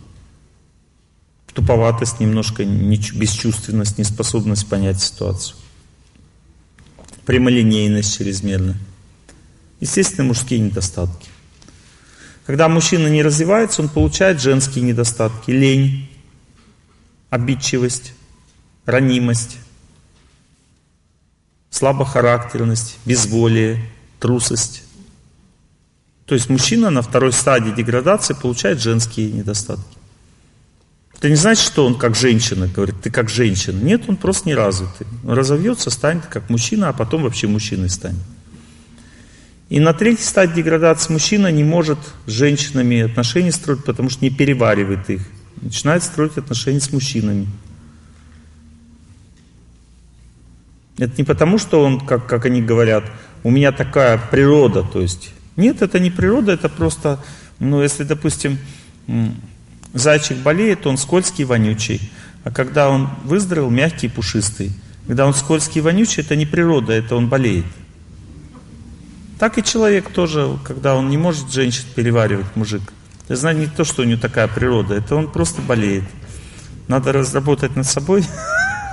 Туповатость, 1.52 2.20
немножко 2.20 2.64
бесчувственность, 2.64 3.98
неспособность 3.98 4.68
понять 4.68 5.00
ситуацию. 5.00 5.56
Прямолинейность 7.24 8.16
чрезмерная. 8.16 8.76
Естественные 9.80 10.28
мужские 10.28 10.60
недостатки. 10.60 11.25
Когда 12.46 12.68
мужчина 12.68 13.08
не 13.08 13.22
развивается, 13.22 13.82
он 13.82 13.88
получает 13.88 14.40
женские 14.40 14.84
недостатки. 14.84 15.50
Лень, 15.50 16.08
обидчивость, 17.28 18.12
ранимость, 18.84 19.58
слабохарактерность, 21.70 22.98
безволие, 23.04 23.84
трусость. 24.20 24.84
То 26.24 26.34
есть 26.34 26.48
мужчина 26.48 26.90
на 26.90 27.02
второй 27.02 27.32
стадии 27.32 27.70
деградации 27.70 28.34
получает 28.34 28.80
женские 28.80 29.32
недостатки. 29.32 29.96
Это 31.16 31.28
не 31.28 31.36
значит, 31.36 31.64
что 31.64 31.84
он 31.84 31.98
как 31.98 32.14
женщина, 32.14 32.68
говорит, 32.68 33.00
ты 33.00 33.10
как 33.10 33.28
женщина. 33.28 33.82
Нет, 33.82 34.04
он 34.06 34.16
просто 34.16 34.48
не 34.48 34.54
развитый. 34.54 35.06
Он 35.24 35.32
разовьется, 35.32 35.90
станет 35.90 36.26
как 36.26 36.48
мужчина, 36.50 36.90
а 36.90 36.92
потом 36.92 37.22
вообще 37.22 37.48
мужчиной 37.48 37.88
станет. 37.88 38.22
И 39.68 39.80
на 39.80 39.92
третьей 39.92 40.24
стадии 40.24 40.54
деградации 40.54 41.12
мужчина 41.12 41.50
не 41.50 41.64
может 41.64 41.98
с 42.26 42.30
женщинами 42.30 43.00
отношения 43.00 43.50
строить, 43.50 43.84
потому 43.84 44.10
что 44.10 44.24
не 44.24 44.30
переваривает 44.30 45.10
их. 45.10 45.22
Начинает 45.60 46.04
строить 46.04 46.36
отношения 46.38 46.80
с 46.80 46.92
мужчинами. 46.92 47.48
Это 50.98 51.14
не 51.18 51.24
потому, 51.24 51.58
что 51.58 51.82
он, 51.82 52.00
как, 52.00 52.26
как 52.26 52.46
они 52.46 52.62
говорят, 52.62 53.04
у 53.42 53.50
меня 53.50 53.72
такая 53.72 54.18
природа, 54.30 54.82
то 54.82 55.00
есть. 55.00 55.32
Нет, 55.56 55.82
это 55.82 55.98
не 55.98 56.10
природа, 56.10 56.52
это 56.52 56.68
просто, 56.68 57.22
ну, 57.58 57.82
если, 57.82 58.04
допустим, 58.04 58.58
зайчик 59.92 60.38
болеет, 60.38 60.86
он 60.86 60.96
скользкий, 60.96 61.44
вонючий, 61.44 62.00
а 62.44 62.50
когда 62.50 62.88
он 62.88 63.08
выздоровел, 63.24 63.70
мягкий, 63.70 64.08
пушистый. 64.08 64.72
Когда 65.06 65.26
он 65.26 65.34
скользкий, 65.34 65.80
вонючий, 65.80 66.22
это 66.22 66.36
не 66.36 66.46
природа, 66.46 66.92
это 66.92 67.16
он 67.16 67.28
болеет. 67.28 67.66
Так 69.38 69.58
и 69.58 69.62
человек 69.62 70.10
тоже, 70.10 70.58
когда 70.64 70.94
он 70.94 71.10
не 71.10 71.18
может 71.18 71.52
женщин 71.52 71.84
переваривать, 71.94 72.46
мужик. 72.56 72.82
Это 73.24 73.36
знает 73.36 73.58
не 73.58 73.66
то, 73.66 73.84
что 73.84 74.02
у 74.02 74.04
него 74.06 74.20
такая 74.20 74.48
природа, 74.48 74.94
это 74.94 75.14
он 75.14 75.30
просто 75.30 75.60
болеет. 75.60 76.04
Надо 76.88 77.12
разработать 77.12 77.76
над 77.76 77.86
собой, 77.86 78.24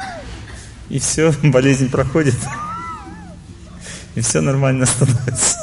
и 0.90 1.00
все, 1.00 1.34
болезнь 1.44 1.90
проходит, 1.90 2.36
и 4.16 4.22
все 4.22 4.42
нормально 4.42 4.86
становится. 4.86 5.58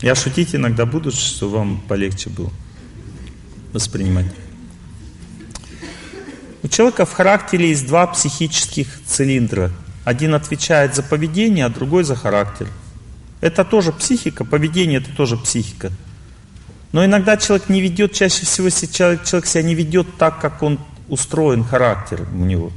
Я 0.00 0.14
шутить 0.14 0.54
иногда 0.54 0.86
буду, 0.86 1.10
что 1.10 1.48
вам 1.48 1.80
полегче 1.88 2.30
было 2.30 2.52
воспринимать. 3.72 4.32
У 6.62 6.68
человека 6.68 7.06
в 7.06 7.12
характере 7.12 7.70
есть 7.70 7.88
два 7.88 8.06
психических 8.06 8.86
цилиндра– 9.04 9.72
один 10.08 10.34
отвечает 10.34 10.94
за 10.94 11.02
поведение, 11.02 11.66
а 11.66 11.68
другой 11.68 12.02
за 12.02 12.16
характер. 12.16 12.66
Это 13.42 13.62
тоже 13.62 13.92
психика, 13.92 14.42
поведение 14.42 15.00
это 15.00 15.14
тоже 15.14 15.36
психика. 15.36 15.92
Но 16.92 17.04
иногда 17.04 17.36
человек 17.36 17.68
не 17.68 17.82
ведет, 17.82 18.14
чаще 18.14 18.46
всего 18.46 18.70
человек, 18.70 19.24
человек 19.24 19.46
себя 19.46 19.62
не 19.62 19.74
ведет 19.74 20.06
так, 20.16 20.40
как 20.40 20.62
он 20.62 20.78
устроен, 21.10 21.62
характер 21.62 22.26
у 22.32 22.42
него. 22.42 22.72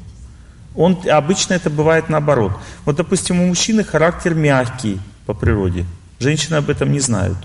Он, 0.75 0.97
обычно 1.09 1.53
это 1.53 1.69
бывает 1.69 2.09
наоборот. 2.09 2.51
Вот, 2.83 2.97
допустим, 2.97 3.39
у 3.39 3.47
мужчины 3.47 3.85
характер 3.85 4.33
мягкий 4.33 4.99
по 5.25 5.33
природе. 5.33 5.85
Женщины 6.19 6.55
об 6.55 6.69
этом 6.69 6.91
не 6.91 6.99
знают. 6.99 7.37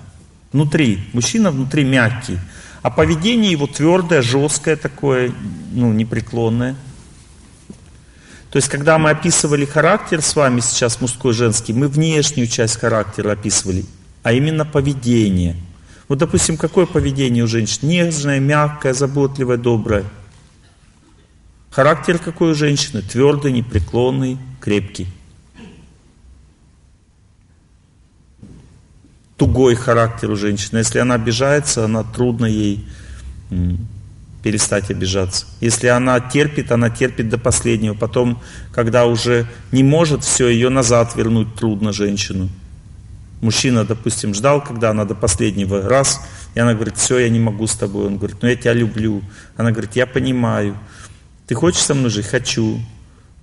Внутри. 0.53 0.99
Мужчина 1.13 1.53
внутри 1.53 1.85
мягкий. 1.85 2.41
А 2.83 2.91
поведение 2.91 3.53
его 3.53 3.69
твердое, 3.69 4.21
жесткое 4.21 4.75
такое, 4.75 5.31
ну, 5.73 5.93
непреклонное. 5.93 6.75
То 8.57 8.59
есть, 8.59 8.71
когда 8.71 8.97
мы 8.97 9.11
описывали 9.11 9.67
характер 9.67 10.23
с 10.23 10.35
вами 10.35 10.61
сейчас, 10.61 11.03
мужской 11.03 11.35
женский, 11.35 11.75
мы 11.75 11.89
внешнюю 11.89 12.49
часть 12.49 12.79
характера 12.79 13.33
описывали, 13.33 13.85
а 14.23 14.33
именно 14.33 14.65
поведение. 14.65 15.57
Вот, 16.09 16.21
допустим, 16.21 16.57
какое 16.57 16.87
поведение 16.87 17.45
у 17.45 17.49
женщин? 17.49 17.87
Нежное, 17.87 18.41
мягкое, 18.41 18.95
заботливое, 18.95 19.59
доброе. 19.59 20.05
Характер 21.71 22.19
какой 22.19 22.53
у 22.53 22.55
женщины? 22.55 23.03
Твердый, 23.03 23.53
непреклонный, 23.53 24.39
крепкий. 24.59 25.09
Тугой 29.37 29.75
характер 29.75 30.31
у 30.31 30.37
женщины. 30.37 30.79
Если 30.79 30.99
она 30.99 31.17
обижается, 31.17 31.85
она 31.85 32.05
трудно 32.05 32.47
ей 32.47 32.89
перестать 34.47 34.93
обижаться. 34.93 35.45
Если 35.61 35.89
она 35.89 36.21
терпит, 36.21 36.71
она 36.71 36.89
терпит 36.89 37.29
до 37.29 37.37
последнего. 37.37 37.95
Потом, 37.95 38.41
когда 38.73 39.05
уже 39.07 39.49
не 39.73 39.83
может, 39.83 40.23
все, 40.23 40.47
ее 40.47 40.69
назад 40.69 41.17
вернуть 41.17 41.57
трудно 41.57 41.93
женщину. 41.93 42.49
Мужчина, 43.41 43.85
допустим, 43.85 44.35
ждал, 44.35 44.63
когда 44.63 44.91
она 44.91 45.05
до 45.05 45.17
последнего 45.17 45.83
раз, 45.83 46.21
и 46.55 46.61
она 46.61 46.75
говорит, 46.75 46.97
все, 46.97 47.19
я 47.19 47.29
не 47.29 47.41
могу 47.41 47.67
с 47.67 47.75
тобой. 47.75 48.07
Он 48.07 48.19
говорит, 48.19 48.37
ну 48.41 48.49
я 48.49 48.55
тебя 48.55 48.73
люблю. 48.73 49.21
Она 49.57 49.73
говорит, 49.73 49.97
я 49.97 50.07
понимаю. 50.07 50.79
Ты 51.49 51.57
хочешь 51.57 51.83
со 51.83 51.95
мной 51.95 52.11
жить? 52.11 52.27
Хочу. 52.27 52.79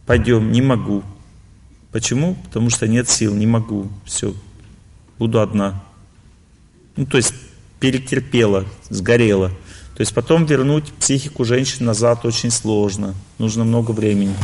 Пойдем, 0.06 0.54
не 0.54 0.62
могу. 0.62 1.04
Почему? 1.92 2.36
Потому 2.46 2.70
что 2.70 2.88
нет 2.88 3.10
сил, 3.10 3.36
не 3.36 3.46
могу. 3.46 3.90
Все, 4.06 4.34
буду 5.20 5.42
одна. 5.42 5.84
Ну, 6.96 7.06
то 7.06 7.18
есть 7.18 7.34
перетерпела, 7.82 8.64
сгорела. 8.90 9.52
То 9.96 10.02
есть 10.02 10.14
потом 10.14 10.46
вернуть 10.46 10.92
психику 10.94 11.46
женщин 11.46 11.86
назад 11.86 12.26
очень 12.26 12.50
сложно. 12.50 13.14
Нужно 13.38 13.64
много 13.64 13.92
времени. 13.92 14.36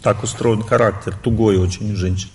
Так 0.00 0.22
устроен 0.22 0.62
характер, 0.62 1.16
тугой 1.20 1.56
очень 1.58 1.92
у 1.92 1.96
женщин. 1.96 2.30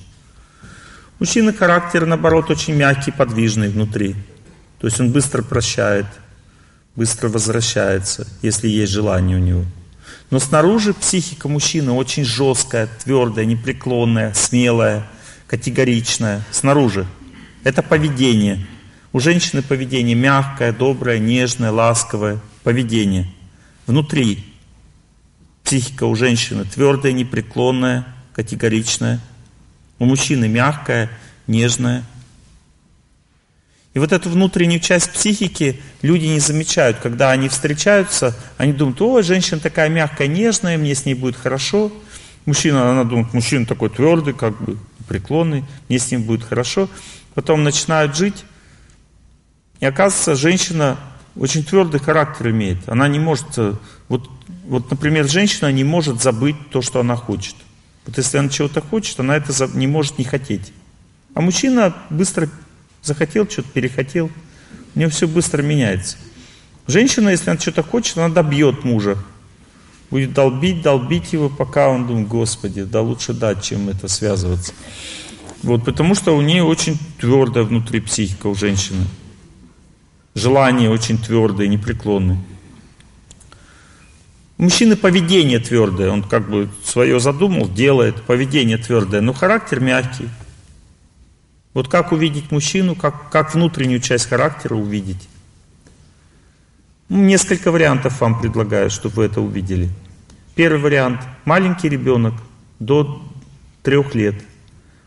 Мужчины 1.19 1.53
характер, 1.53 2.05
наоборот, 2.05 2.49
очень 2.51 2.75
мягкий, 2.75 3.11
подвижный 3.11 3.69
внутри. 3.69 4.15
То 4.79 4.87
есть 4.87 4.99
он 4.99 5.11
быстро 5.11 5.41
прощает, 5.41 6.05
быстро 6.95 7.29
возвращается, 7.29 8.27
если 8.41 8.67
есть 8.67 8.91
желание 8.91 9.37
у 9.37 9.41
него. 9.41 9.65
Но 10.29 10.39
снаружи 10.39 10.93
психика 10.93 11.47
мужчины 11.47 11.91
очень 11.91 12.25
жесткая, 12.25 12.87
твердая, 13.03 13.45
непреклонная, 13.45 14.33
смелая, 14.33 15.07
категоричная. 15.47 16.43
Снаружи. 16.51 17.07
Это 17.63 17.81
поведение. 17.81 18.67
У 19.13 19.19
женщины 19.19 19.61
поведение 19.61 20.15
мягкое, 20.15 20.71
доброе, 20.73 21.19
нежное, 21.19 21.71
ласковое 21.71 22.39
поведение. 22.63 23.27
Внутри 23.85 24.43
психика 25.63 26.05
у 26.05 26.15
женщины 26.15 26.65
твердая, 26.65 27.13
непреклонная, 27.13 28.05
категоричная. 28.33 29.19
У 29.99 30.05
мужчины 30.05 30.47
мягкая, 30.47 31.09
нежная. 31.47 32.03
И 33.93 33.99
вот 33.99 34.11
эту 34.11 34.29
внутреннюю 34.29 34.79
часть 34.79 35.11
психики 35.11 35.81
люди 36.03 36.25
не 36.25 36.39
замечают. 36.39 36.97
Когда 36.97 37.31
они 37.31 37.49
встречаются, 37.49 38.35
они 38.57 38.73
думают, 38.73 39.01
о, 39.01 39.23
женщина 39.23 39.59
такая 39.59 39.89
мягкая, 39.89 40.27
нежная, 40.27 40.77
мне 40.77 40.93
с 40.93 41.05
ней 41.05 41.15
будет 41.15 41.35
хорошо. 41.35 41.91
Мужчина, 42.45 42.91
она 42.91 43.05
думает, 43.05 43.33
мужчина 43.33 43.65
такой 43.65 43.89
твердый, 43.89 44.33
как 44.33 44.61
бы 44.61 44.77
преклонный, 45.07 45.65
мне 45.89 45.97
с 45.97 46.11
ним 46.11 46.23
будет 46.23 46.43
хорошо. 46.43 46.89
Потом 47.33 47.63
начинают 47.63 48.15
жить, 48.15 48.45
и 49.79 49.85
оказывается, 49.85 50.35
женщина 50.35 50.97
очень 51.35 51.63
твердый 51.63 51.99
характер 51.99 52.49
имеет. 52.49 52.89
Она 52.89 53.07
не 53.07 53.19
может, 53.19 53.45
э, 53.57 53.75
вот, 54.09 54.29
вот, 54.65 54.89
например, 54.89 55.27
женщина 55.27 55.71
не 55.71 55.83
может 55.83 56.21
забыть 56.21 56.55
то, 56.71 56.81
что 56.81 56.99
она 56.99 57.15
хочет. 57.15 57.55
Вот 58.05 58.17
если 58.17 58.37
она 58.37 58.49
чего-то 58.49 58.81
хочет, 58.81 59.19
она 59.19 59.35
это 59.35 59.67
не 59.73 59.85
может 59.85 60.17
не 60.17 60.23
хотеть. 60.23 60.73
А 61.35 61.41
мужчина 61.41 61.95
быстро 62.09 62.49
захотел, 63.03 63.47
что-то 63.47 63.69
перехотел. 63.69 64.31
У 64.95 64.99
него 64.99 65.11
все 65.11 65.27
быстро 65.27 65.61
меняется. 65.61 66.17
Женщина, 66.87 67.29
если 67.29 67.51
она 67.51 67.59
что-то 67.59 67.83
хочет, 67.83 68.17
она 68.17 68.29
добьет 68.29 68.83
мужа. 68.83 69.17
Будет 70.09 70.33
долбить, 70.33 70.81
долбить 70.81 71.33
его, 71.33 71.49
пока 71.49 71.89
он 71.89 72.07
думает, 72.07 72.29
Господи, 72.29 72.83
да 72.83 73.01
лучше 73.01 73.33
дать, 73.33 73.61
чем 73.61 73.89
это 73.89 74.07
связываться. 74.07 74.73
Вот, 75.61 75.83
потому 75.83 76.15
что 76.15 76.35
у 76.35 76.41
нее 76.41 76.63
очень 76.63 76.97
твердая 77.19 77.65
внутри 77.65 77.99
психика 77.99 78.47
у 78.47 78.55
женщины 78.55 79.05
желание 80.37 80.89
очень 80.89 81.17
твердое, 81.17 81.67
непреклонное. 81.67 82.37
У 84.57 84.63
мужчины 84.63 84.95
поведение 84.95 85.59
твердое, 85.59 86.09
он 86.09 86.23
как 86.23 86.49
бы 86.49 86.69
свое 86.83 87.19
задумал, 87.19 87.67
делает, 87.69 88.21
поведение 88.23 88.77
твердое, 88.77 89.21
но 89.21 89.33
характер 89.33 89.79
мягкий. 89.79 90.29
Вот 91.73 91.87
как 91.89 92.11
увидеть 92.11 92.51
мужчину, 92.51 92.95
как, 92.95 93.29
как 93.29 93.53
внутреннюю 93.53 93.99
часть 93.99 94.27
характера 94.27 94.75
увидеть? 94.75 95.27
Несколько 97.09 97.71
вариантов 97.71 98.19
вам 98.19 98.39
предлагаю, 98.39 98.89
чтобы 98.89 99.15
вы 99.17 99.25
это 99.25 99.41
увидели. 99.41 99.89
Первый 100.55 100.81
вариант. 100.81 101.21
Маленький 101.45 101.87
ребенок 101.87 102.33
до 102.79 103.23
трех 103.83 104.15
лет. 104.15 104.35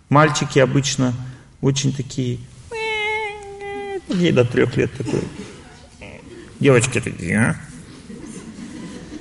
Мальчики 0.08 0.60
обычно 0.60 1.12
очень 1.60 1.92
такие 1.92 2.38
Ей 4.10 4.32
до 4.32 4.44
трех 4.44 4.76
лет 4.76 4.92
такой. 4.92 5.22
Девочки 6.58 7.00
такие, 7.00 7.38
а? 7.38 7.56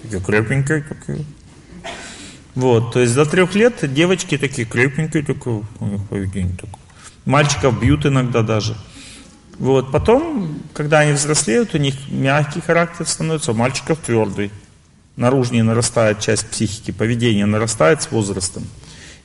Такие 0.03 0.21
крепенькие 0.21 0.83
такие. 0.83 1.25
Вот, 2.55 2.91
то 2.91 2.99
есть 2.99 3.15
до 3.15 3.25
трех 3.25 3.55
лет 3.55 3.93
девочки 3.93 4.37
такие 4.37 4.67
крепенькие, 4.67 5.23
такое 5.23 5.63
у 5.79 5.85
них 5.85 6.01
поведение 6.09 6.55
такое. 6.55 6.79
Мальчиков 7.25 7.79
бьют 7.79 8.05
иногда 8.05 8.41
даже. 8.41 8.75
Вот, 9.59 9.91
потом, 9.91 10.59
когда 10.73 10.99
они 10.99 11.13
взрослеют, 11.13 11.75
у 11.75 11.77
них 11.77 11.95
мягкий 12.09 12.61
характер 12.61 13.07
становится, 13.07 13.51
у 13.51 13.55
мальчиков 13.55 13.99
твердый. 13.99 14.51
Наружнее 15.15 15.63
нарастает 15.63 16.21
часть 16.21 16.47
психики, 16.47 16.91
поведение 16.91 17.45
нарастает 17.45 18.01
с 18.01 18.09
возрастом. 18.09 18.63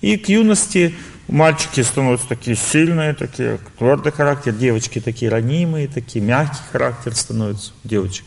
И 0.00 0.16
к 0.16 0.29
юности 0.29 0.94
Мальчики 1.34 1.80
становятся 1.80 2.28
такие 2.28 2.56
сильные, 2.56 3.12
такие 3.12 3.58
твердый 3.76 4.12
характер, 4.12 4.52
девочки 4.52 5.00
такие 5.00 5.32
ранимые, 5.32 5.88
такие 5.88 6.24
мягкий 6.24 6.62
характер 6.70 7.12
становится 7.16 7.72
девочек. 7.82 8.24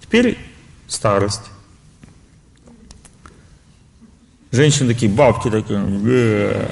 Теперь 0.00 0.36
старость. 0.88 1.42
Женщины 4.50 4.92
такие, 4.92 5.08
бабки 5.08 5.50
такие, 5.50 6.68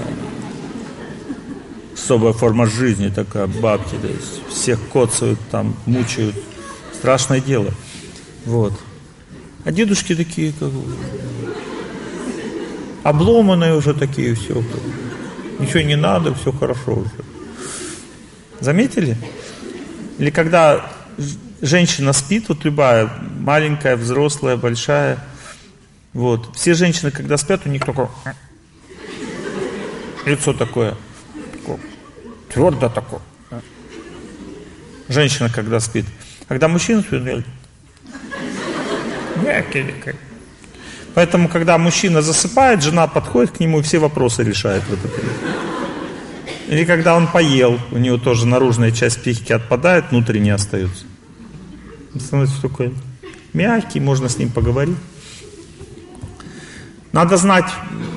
особая 1.95 2.33
форма 2.33 2.67
жизни 2.67 3.09
такая, 3.11 3.47
бабки, 3.47 3.95
то 3.95 4.09
есть 4.09 4.49
всех 4.49 4.81
коцают 4.89 5.39
там, 5.53 5.77
мучают. 5.87 6.35
Страшное 6.93 7.41
дело. 7.41 7.71
Вот. 8.45 8.73
А 9.65 9.71
дедушки 9.71 10.17
такие, 10.17 10.53
как 10.59 10.73
обломанные 13.05 13.77
уже 13.77 13.95
такие, 13.95 14.35
все. 14.35 14.61
Ничего 15.59 15.81
не 15.81 15.97
надо, 15.97 16.35
все 16.35 16.53
хорошо 16.53 16.95
уже. 16.95 17.11
Заметили? 18.61 19.17
Или 20.19 20.31
когда 20.31 20.91
женщина 21.61 22.13
спит, 22.13 22.49
вот 22.49 22.65
любая, 22.65 23.11
маленькая, 23.41 23.97
взрослая, 23.97 24.57
большая, 24.57 25.19
вот. 26.13 26.55
Все 26.55 26.75
женщины, 26.75 27.11
когда 27.11 27.37
спят, 27.37 27.63
у 27.65 27.69
них 27.69 27.85
такое 27.85 28.09
лицо 30.27 30.53
такое, 30.53 30.95
такое 31.53 31.79
твердо 32.49 32.89
такое. 32.89 33.21
Женщина, 35.09 35.51
когда 35.51 35.81
спит. 35.81 36.07
Когда 36.49 36.69
мужчина 36.69 37.03
спит, 37.03 37.45
мягкий 39.43 39.95
Поэтому, 41.15 41.49
когда 41.49 41.79
мужчина 41.79 42.23
засыпает, 42.23 42.83
жена 42.83 43.07
подходит 43.07 43.53
к 43.53 43.61
нему 43.61 43.81
и 43.81 43.83
все 43.83 43.99
вопросы 43.99 44.43
решает 44.43 44.83
в 44.83 44.93
этот 44.93 45.13
Или 46.69 46.85
когда 46.85 47.15
он 47.15 47.29
поел, 47.29 47.79
у 47.93 47.99
него 47.99 48.19
тоже 48.19 48.47
наружная 48.47 48.91
часть 48.91 49.21
психики 49.21 49.53
отпадает, 49.53 50.07
внутренняя 50.11 50.57
остается. 50.57 51.05
Он 52.15 52.21
становится 52.21 52.61
такой 52.61 52.93
мягкий, 53.53 54.01
можно 54.01 54.29
с 54.29 54.39
ним 54.39 54.51
поговорить. 54.51 54.97
Надо 57.13 57.37
знать 57.37 57.71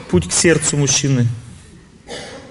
путь 0.10 0.28
к 0.28 0.32
сердцу 0.32 0.76
мужчины. 0.76 1.28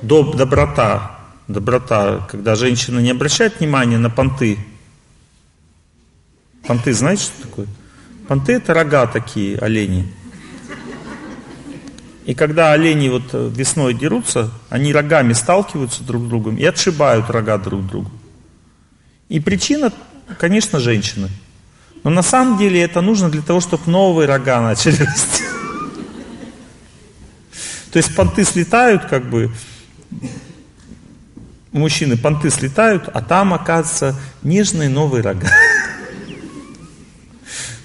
Доб, 0.01 0.37
доброта. 0.37 1.19
Доброта, 1.49 2.27
когда 2.31 2.55
женщина 2.55 3.01
не 3.01 3.11
обращает 3.11 3.59
внимания 3.59 3.99
на 3.99 4.11
понты. 4.11 4.59
Понты, 6.67 6.93
знаете, 6.93 7.25
что 7.25 7.43
такое? 7.43 7.67
Понты 8.29 8.55
это 8.55 8.75
рога 8.75 9.07
такие, 9.07 9.59
олени. 9.59 10.13
И 12.27 12.35
когда 12.35 12.73
олени 12.73 13.09
вот 13.09 13.31
весной 13.33 13.95
дерутся, 13.95 14.51
они 14.69 14.93
рогами 14.93 15.33
сталкиваются 15.33 16.03
друг 16.03 16.25
с 16.25 16.27
другом 16.27 16.57
и 16.57 16.65
отшибают 16.65 17.31
рога 17.31 17.57
друг 17.57 17.87
другу. 17.87 18.11
И 19.29 19.39
причина, 19.39 19.93
конечно, 20.41 20.81
женщины. 20.81 21.31
Но 22.03 22.11
на 22.11 22.23
самом 22.23 22.59
деле 22.59 22.83
это 22.83 23.01
нужно 23.01 23.31
для 23.31 23.43
того, 23.43 23.61
чтобы 23.61 23.89
новые 23.89 24.27
рога 24.27 24.61
начали 24.61 25.05
расти. 25.05 25.45
То 27.93 27.99
есть 27.99 28.15
понты 28.17 28.43
слетают, 28.43 29.05
как 29.05 29.31
бы, 29.31 29.53
мужчины 31.71 32.17
понты 32.17 32.51
слетают, 32.51 33.09
а 33.09 33.23
там, 33.23 33.55
оказывается, 33.55 34.19
нежные 34.43 34.89
новые 34.89 35.23
рога. 35.23 35.49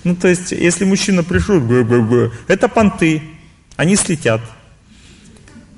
Ну, 0.03 0.15
то 0.15 0.27
есть, 0.27 0.51
если 0.51 0.83
мужчина 0.83 1.23
пришел, 1.23 1.61
это 2.47 2.67
понты, 2.67 3.21
они 3.81 3.95
слетят. 3.95 4.41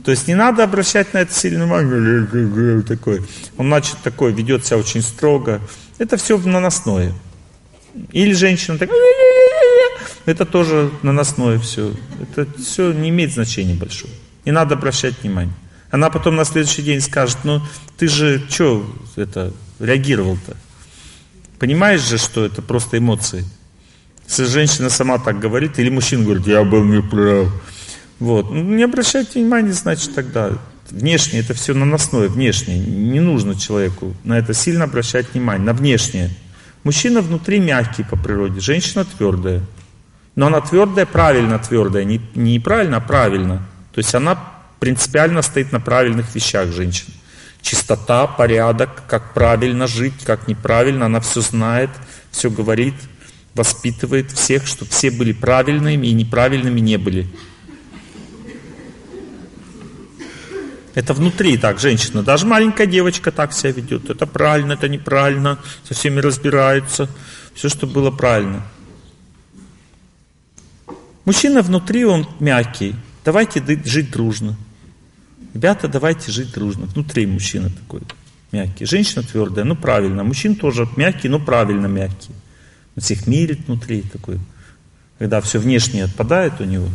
То 0.03 0.11
есть 0.11 0.27
не 0.27 0.35
надо 0.35 0.65
обращать 0.65 1.13
на 1.13 1.19
это 1.19 1.33
сильно 1.33 1.63
внимание. 1.63 2.81
Такой. 2.87 3.21
Он, 3.55 3.67
значит, 3.67 3.95
такой, 4.03 4.33
ведет 4.33 4.65
себя 4.65 4.77
очень 4.77 5.01
строго. 5.01 5.61
Это 5.99 6.17
все 6.17 6.37
наносное. 6.37 7.13
Или 8.11 8.33
женщина 8.33 8.77
так, 8.77 8.89
это 10.25 10.45
тоже 10.45 10.91
наносное 11.01 11.57
все. 11.59 11.93
Это 12.21 12.45
все 12.61 12.91
не 12.91 13.07
имеет 13.07 13.31
значения 13.31 13.73
большого. 13.73 14.11
Не 14.43 14.51
надо 14.51 14.75
обращать 14.75 15.21
внимание. 15.21 15.55
Она 15.89 16.09
потом 16.09 16.35
на 16.35 16.43
следующий 16.43 16.81
день 16.81 16.99
скажет, 16.99 17.37
ну 17.45 17.61
ты 17.97 18.09
же 18.09 18.45
что 18.49 18.85
это 19.15 19.53
реагировал-то? 19.79 20.57
Понимаешь 21.57 22.01
же, 22.01 22.17
что 22.17 22.43
это 22.43 22.61
просто 22.61 22.97
эмоции. 22.97 23.45
Если 24.27 24.43
женщина 24.43 24.89
сама 24.89 25.19
так 25.19 25.39
говорит, 25.39 25.79
или 25.79 25.89
мужчина 25.89 26.25
говорит, 26.25 26.47
я 26.47 26.65
был 26.65 26.83
неправ. 26.83 27.47
Вот. 28.23 28.51
Ну, 28.51 28.63
не 28.63 28.83
обращайте 28.83 29.41
внимания, 29.41 29.73
значит, 29.73 30.15
тогда. 30.15 30.51
Внешнее 30.89 31.41
это 31.41 31.53
все 31.53 31.73
наносное, 31.73 32.29
внешнее. 32.29 32.79
Не 32.79 33.19
нужно 33.19 33.53
человеку 33.53 34.13
на 34.23 34.37
это 34.37 34.53
сильно 34.53 34.85
обращать 34.85 35.33
внимание, 35.33 35.65
на 35.65 35.73
внешнее. 35.73 36.29
Мужчина 36.85 37.19
внутри 37.19 37.59
мягкий 37.59 38.03
по 38.03 38.15
природе, 38.15 38.61
женщина 38.61 39.03
твердая. 39.03 39.61
Но 40.35 40.47
она 40.47 40.61
твердая, 40.61 41.05
правильно 41.05 41.59
твердая, 41.59 42.05
не, 42.05 42.21
не 42.33 42.61
правильно, 42.61 42.97
а 42.97 43.01
правильно. 43.01 43.67
То 43.93 43.99
есть 43.99 44.15
она 44.15 44.41
принципиально 44.79 45.41
стоит 45.41 45.73
на 45.73 45.81
правильных 45.81 46.33
вещах 46.33 46.71
женщина. 46.71 47.13
Чистота, 47.61 48.25
порядок, 48.27 49.03
как 49.09 49.33
правильно 49.33 49.85
жить, 49.85 50.23
как 50.23 50.47
неправильно, 50.47 51.07
она 51.07 51.19
все 51.19 51.41
знает, 51.41 51.89
все 52.31 52.49
говорит, 52.49 52.95
воспитывает 53.53 54.31
всех, 54.31 54.65
чтобы 54.65 54.91
все 54.91 55.11
были 55.11 55.33
правильными 55.33 56.07
и 56.07 56.13
неправильными 56.13 56.79
не 56.79 56.97
были. 56.97 57.27
Это 60.95 61.13
внутри 61.13 61.57
так, 61.57 61.79
женщина. 61.79 62.21
Даже 62.21 62.45
маленькая 62.45 62.85
девочка 62.85 63.31
так 63.31 63.53
себя 63.53 63.71
ведет. 63.71 64.09
Это 64.09 64.27
правильно, 64.27 64.73
это 64.73 64.87
неправильно. 64.87 65.57
Со 65.87 65.93
всеми 65.93 66.19
разбирается. 66.19 67.09
Все, 67.55 67.69
что 67.69 67.87
было 67.87 68.11
правильно. 68.11 68.63
Мужчина 71.25 71.61
внутри, 71.61 72.05
он 72.05 72.27
мягкий. 72.39 72.95
Давайте 73.25 73.63
жить 73.85 74.11
дружно. 74.11 74.55
Ребята, 75.53 75.87
давайте 75.87 76.31
жить 76.31 76.51
дружно. 76.51 76.85
Внутри 76.85 77.25
мужчина 77.25 77.69
такой 77.69 78.01
мягкий. 78.51 78.85
Женщина 78.85 79.23
твердая, 79.23 79.65
ну 79.65 79.75
правильно. 79.75 80.23
Мужчина 80.23 80.55
тоже 80.55 80.87
мягкий, 80.95 81.27
но 81.27 81.39
правильно 81.39 81.87
мягкий. 81.87 82.31
Он 82.95 83.01
всех 83.01 83.25
мирит 83.25 83.67
внутри 83.67 84.01
такой. 84.01 84.39
Когда 85.17 85.41
все 85.41 85.59
внешнее 85.59 86.05
отпадает 86.05 86.59
у 86.59 86.65
него. 86.65 86.87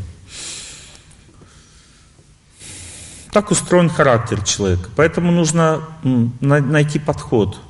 Так 3.32 3.50
устроен 3.50 3.90
характер 3.90 4.42
человека. 4.42 4.88
Поэтому 4.96 5.30
нужно 5.30 5.82
найти 6.40 6.98
подход. 6.98 7.60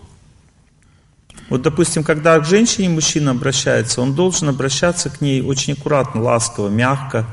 Вот, 1.48 1.62
допустим, 1.62 2.04
когда 2.04 2.38
к 2.38 2.44
женщине 2.44 2.90
мужчина 2.90 3.30
обращается, 3.30 4.02
он 4.02 4.14
должен 4.14 4.48
обращаться 4.48 5.08
к 5.08 5.20
ней 5.20 5.40
очень 5.40 5.72
аккуратно, 5.72 6.22
ласково, 6.22 6.68
мягко, 6.68 7.26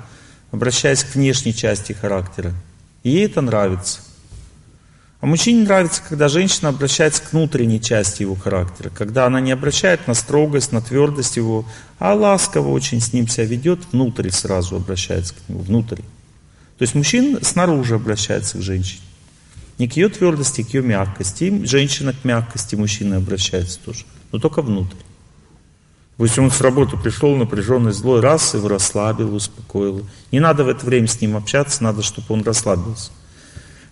обращаясь 0.51 1.03
к 1.03 1.15
внешней 1.15 1.53
части 1.53 1.93
характера. 1.93 2.53
И 3.03 3.09
ей 3.09 3.25
это 3.25 3.41
нравится. 3.41 3.99
А 5.19 5.27
мужчине 5.27 5.63
нравится, 5.63 6.01
когда 6.07 6.29
женщина 6.29 6.69
обращается 6.69 7.23
к 7.23 7.33
внутренней 7.33 7.81
части 7.81 8.21
его 8.21 8.35
характера, 8.35 8.89
когда 8.89 9.25
она 9.25 9.41
не 9.41 9.51
обращает 9.51 10.07
на 10.07 10.13
строгость, 10.13 10.71
на 10.71 10.81
твердость 10.81 11.37
его, 11.37 11.65
а 11.99 12.13
ласково 12.13 12.69
очень 12.69 13.01
с 13.01 13.11
ним 13.11 13.27
себя 13.27 13.45
ведет, 13.45 13.79
внутрь 13.91 14.29
сразу 14.29 14.75
обращается 14.75 15.33
к 15.33 15.37
нему, 15.49 15.61
внутрь. 15.61 16.01
То 16.77 16.81
есть 16.83 16.95
мужчина 16.95 17.43
снаружи 17.43 17.95
обращается 17.95 18.57
к 18.57 18.61
женщине. 18.61 19.01
Не 19.77 19.87
к 19.87 19.95
ее 19.95 20.09
твердости, 20.09 20.63
к 20.63 20.73
ее 20.73 20.81
мягкости. 20.81 21.45
И 21.45 21.65
женщина 21.65 22.13
к 22.13 22.23
мягкости 22.25 22.75
мужчины 22.75 23.15
обращается 23.15 23.79
тоже. 23.79 24.05
Но 24.31 24.39
только 24.39 24.61
внутрь. 24.61 24.97
Пусть 26.17 26.37
он 26.39 26.49
с 26.49 26.61
работы 26.61 26.95
пришел 26.95 27.35
напряженный, 27.35 27.91
злой, 27.91 28.21
раз 28.21 28.53
его 28.53 28.69
расслабил, 28.69 29.35
успокоил. 29.35 30.05
Не 30.31 30.39
надо 30.39 30.63
в 30.63 30.69
это 30.69 30.85
время 30.85 31.07
с 31.07 31.19
ним 31.19 31.35
общаться, 31.35 31.83
надо, 31.83 32.01
чтобы 32.03 32.27
он 32.29 32.41
расслабился. 32.41 33.11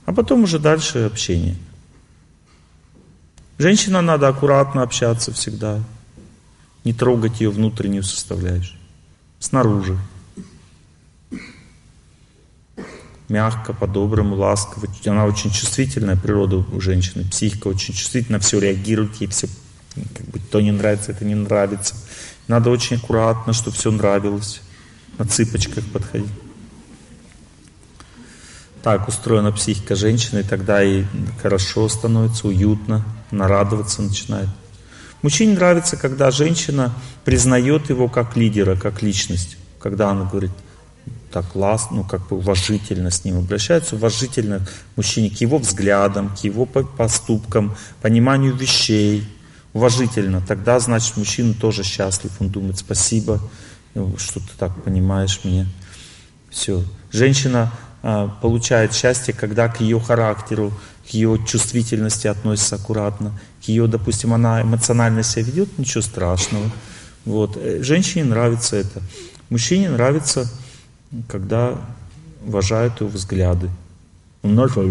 А 0.06 0.14
потом 0.14 0.44
уже 0.44 0.60
дальше 0.60 1.00
общение. 1.00 1.58
Женщина 3.58 4.02
надо 4.02 4.30
аккуратно 4.30 4.84
общаться 4.84 5.34
всегда. 5.34 5.82
Не 6.86 6.94
трогать 6.94 7.42
ее 7.42 7.50
внутреннюю 7.50 8.04
составляющую. 8.04 8.80
Снаружи. 9.40 9.98
Мягко, 13.34 13.74
по-доброму, 13.74 14.36
ласково. 14.36 14.88
Она 15.08 15.26
очень 15.26 15.50
чувствительная 15.50 16.16
природа 16.16 16.58
у 16.58 16.80
женщины. 16.80 17.24
Психика 17.24 17.68
очень 17.68 17.96
чувствительна, 17.96 18.38
все 18.38 18.60
реагирует, 18.60 19.16
ей 19.16 19.26
все 19.26 19.48
как 19.96 20.28
бы, 20.28 20.38
то 20.38 20.62
не 20.62 20.72
нравится, 20.72 21.14
это 21.14 21.26
не 21.26 21.34
нравится. 21.34 21.96
Надо 22.48 22.70
очень 22.70 22.98
аккуратно, 22.98 23.54
чтобы 23.54 23.76
все 23.76 23.90
нравилось. 23.90 24.62
На 25.18 25.26
цыпочках 25.26 25.84
подходить. 25.86 26.30
Так 28.84 29.08
устроена 29.08 29.52
психика 29.52 29.96
женщины, 29.96 30.42
и 30.42 30.44
тогда 30.44 30.82
ей 30.82 31.08
хорошо 31.42 31.90
становится, 31.90 32.48
уютно, 32.48 33.04
она 33.32 33.48
радоваться 33.48 34.04
начинает. 34.04 34.50
Мужчине 35.24 35.56
нравится, 35.56 35.98
когда 35.98 36.30
женщина 36.30 36.94
признает 37.26 37.90
его 37.90 38.08
как 38.10 38.38
лидера, 38.38 38.76
как 38.76 39.02
личность. 39.02 39.58
Когда 39.80 40.12
она 40.12 40.26
говорит, 40.26 40.52
так 41.34 41.52
классно, 41.52 41.98
ну 41.98 42.04
как 42.04 42.28
бы 42.28 42.38
уважительно 42.38 43.10
с 43.10 43.26
ним 43.26 43.40
обращается, 43.40 43.96
уважительно 43.96 44.60
к 44.60 44.70
мужчине, 44.98 45.32
к 45.32 45.42
его 45.42 45.58
взглядам, 45.58 46.30
к 46.30 46.44
его 46.44 46.66
поступкам, 46.66 47.76
пониманию 48.02 48.56
вещей, 48.56 49.28
уважительно, 49.74 50.42
тогда, 50.42 50.80
значит, 50.80 51.18
мужчина 51.18 51.56
тоже 51.56 51.84
счастлив. 51.84 52.32
Он 52.40 52.50
думает, 52.50 52.78
спасибо, 52.78 53.42
ну, 53.96 54.16
что 54.18 54.40
ты 54.40 54.50
так 54.58 54.84
понимаешь 54.84 55.42
меня. 55.44 55.66
Все. 56.52 56.84
Женщина 57.12 57.72
а, 58.04 58.28
получает 58.28 58.94
счастье, 58.94 59.34
когда 59.34 59.68
к 59.70 59.82
ее 59.82 60.00
характеру, 60.00 60.72
к 61.10 61.10
ее 61.10 61.40
чувствительности 61.48 62.28
относится 62.28 62.76
аккуратно, 62.76 63.40
к 63.66 63.68
ее, 63.68 63.88
допустим, 63.88 64.34
она 64.34 64.62
эмоционально 64.62 65.24
себя 65.24 65.46
ведет, 65.46 65.80
ничего 65.80 66.02
страшного. 66.02 66.70
Вот. 67.26 67.58
Э, 67.58 67.82
женщине 67.82 68.26
нравится 68.26 68.76
это. 68.76 69.02
Мужчине 69.50 69.90
нравится, 69.90 70.48
когда 71.28 71.78
уважают 72.46 73.00
его 73.02 73.10
взгляды. 73.10 73.70
Он 74.42 74.56
начал, 74.56 74.82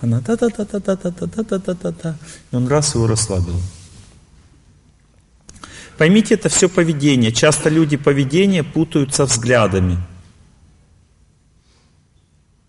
она 0.00 0.20
та-та-та-та-та-та-та-та-та-та-та. 0.20 2.16
И 2.52 2.56
он 2.56 2.68
раз 2.68 2.94
его 2.94 3.06
расслабил. 3.06 3.60
Поймите, 5.96 6.34
это 6.34 6.48
все 6.48 6.68
поведение. 6.68 7.32
Часто 7.32 7.70
люди 7.70 7.96
поведения 7.96 8.62
путают 8.62 9.14
со 9.14 9.24
взглядами. 9.24 9.98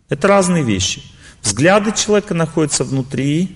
Это 0.08 0.28
разные 0.28 0.64
вещи. 0.64 1.04
Взгляды 1.44 1.92
человека 1.92 2.34
находятся 2.34 2.84
внутри, 2.84 3.56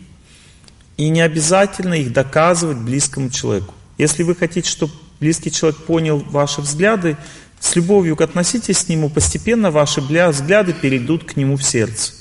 и 0.98 1.10
не 1.10 1.22
обязательно 1.22 1.96
их 1.96 2.14
доказывать 2.14 2.78
близкому 2.78 3.30
человеку. 3.30 3.74
Если 3.98 4.24
вы 4.24 4.36
хотите, 4.36 4.70
чтобы 4.70 4.94
близкий 5.20 5.52
человек 5.52 5.80
понял 5.86 6.20
ваши 6.20 6.62
взгляды, 6.62 7.18
с 7.64 7.78
любовью 7.78 8.22
относитесь 8.22 8.84
к 8.84 8.90
нему, 8.90 9.10
постепенно 9.10 9.72
ваши 9.72 10.02
взгляды 10.02 10.74
перейдут 10.74 11.24
к 11.24 11.38
нему 11.38 11.56
в 11.56 11.64
сердце. 11.64 12.12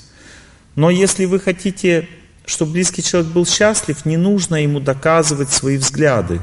Но 0.75 0.89
если 0.89 1.25
вы 1.25 1.37
хотите, 1.37 2.07
чтобы 2.45 2.71
близкий 2.71 3.03
человек 3.03 3.29
был 3.33 3.45
счастлив, 3.45 4.05
не 4.05 4.15
нужно 4.15 4.63
ему 4.63 4.79
доказывать 4.79 5.49
свои 5.49 5.75
взгляды. 5.75 6.39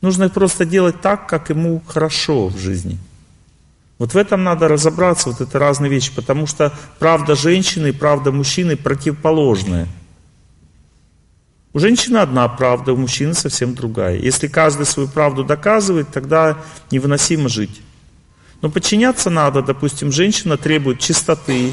Нужно 0.00 0.30
просто 0.30 0.64
делать 0.64 1.02
так, 1.02 1.28
как 1.28 1.50
ему 1.50 1.82
хорошо 1.86 2.48
в 2.48 2.56
жизни. 2.56 2.98
Вот 3.98 4.14
в 4.14 4.16
этом 4.16 4.42
надо 4.42 4.66
разобраться, 4.66 5.28
вот 5.28 5.42
это 5.42 5.58
разные 5.58 5.90
вещи, 5.90 6.10
потому 6.10 6.46
что 6.46 6.72
правда 6.98 7.34
женщины 7.34 7.88
и 7.88 7.92
правда 7.92 8.32
мужчины 8.32 8.78
противоположные. 8.78 9.88
У 11.74 11.80
женщины 11.80 12.18
одна 12.18 12.46
правда, 12.46 12.92
у 12.92 12.96
мужчины 12.96 13.34
совсем 13.34 13.74
другая. 13.74 14.16
Если 14.16 14.46
каждый 14.46 14.86
свою 14.86 15.08
правду 15.08 15.42
доказывает, 15.42 16.08
тогда 16.08 16.56
невыносимо 16.92 17.48
жить. 17.48 17.82
Но 18.62 18.70
подчиняться 18.70 19.28
надо, 19.28 19.60
допустим, 19.60 20.12
женщина 20.12 20.56
требует 20.56 21.00
чистоты, 21.00 21.72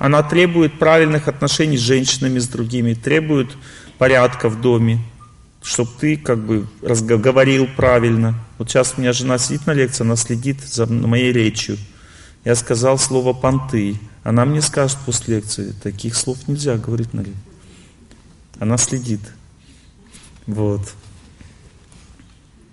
она 0.00 0.24
требует 0.24 0.76
правильных 0.78 1.28
отношений 1.28 1.76
с 1.76 1.82
женщинами, 1.82 2.40
с 2.40 2.48
другими, 2.48 2.94
требует 2.94 3.50
порядка 3.96 4.48
в 4.48 4.60
доме, 4.60 4.98
чтобы 5.62 5.90
ты 6.00 6.16
как 6.16 6.38
бы 6.38 6.66
говорил 6.82 7.68
правильно. 7.76 8.34
Вот 8.58 8.70
сейчас 8.70 8.94
у 8.96 9.00
меня 9.00 9.12
жена 9.12 9.38
сидит 9.38 9.66
на 9.66 9.72
лекции, 9.72 10.02
она 10.02 10.16
следит 10.16 10.60
за 10.62 10.86
моей 10.86 11.32
речью. 11.32 11.78
Я 12.44 12.56
сказал 12.56 12.98
слово 12.98 13.34
«понты». 13.34 14.00
Она 14.24 14.44
мне 14.44 14.60
скажет 14.60 14.98
после 15.06 15.36
лекции, 15.36 15.74
таких 15.80 16.16
слов 16.16 16.38
нельзя 16.48 16.76
говорить 16.76 17.14
на 17.14 17.20
лекции. 17.20 17.49
Она 18.60 18.76
следит. 18.76 19.20
Вот. 20.46 20.82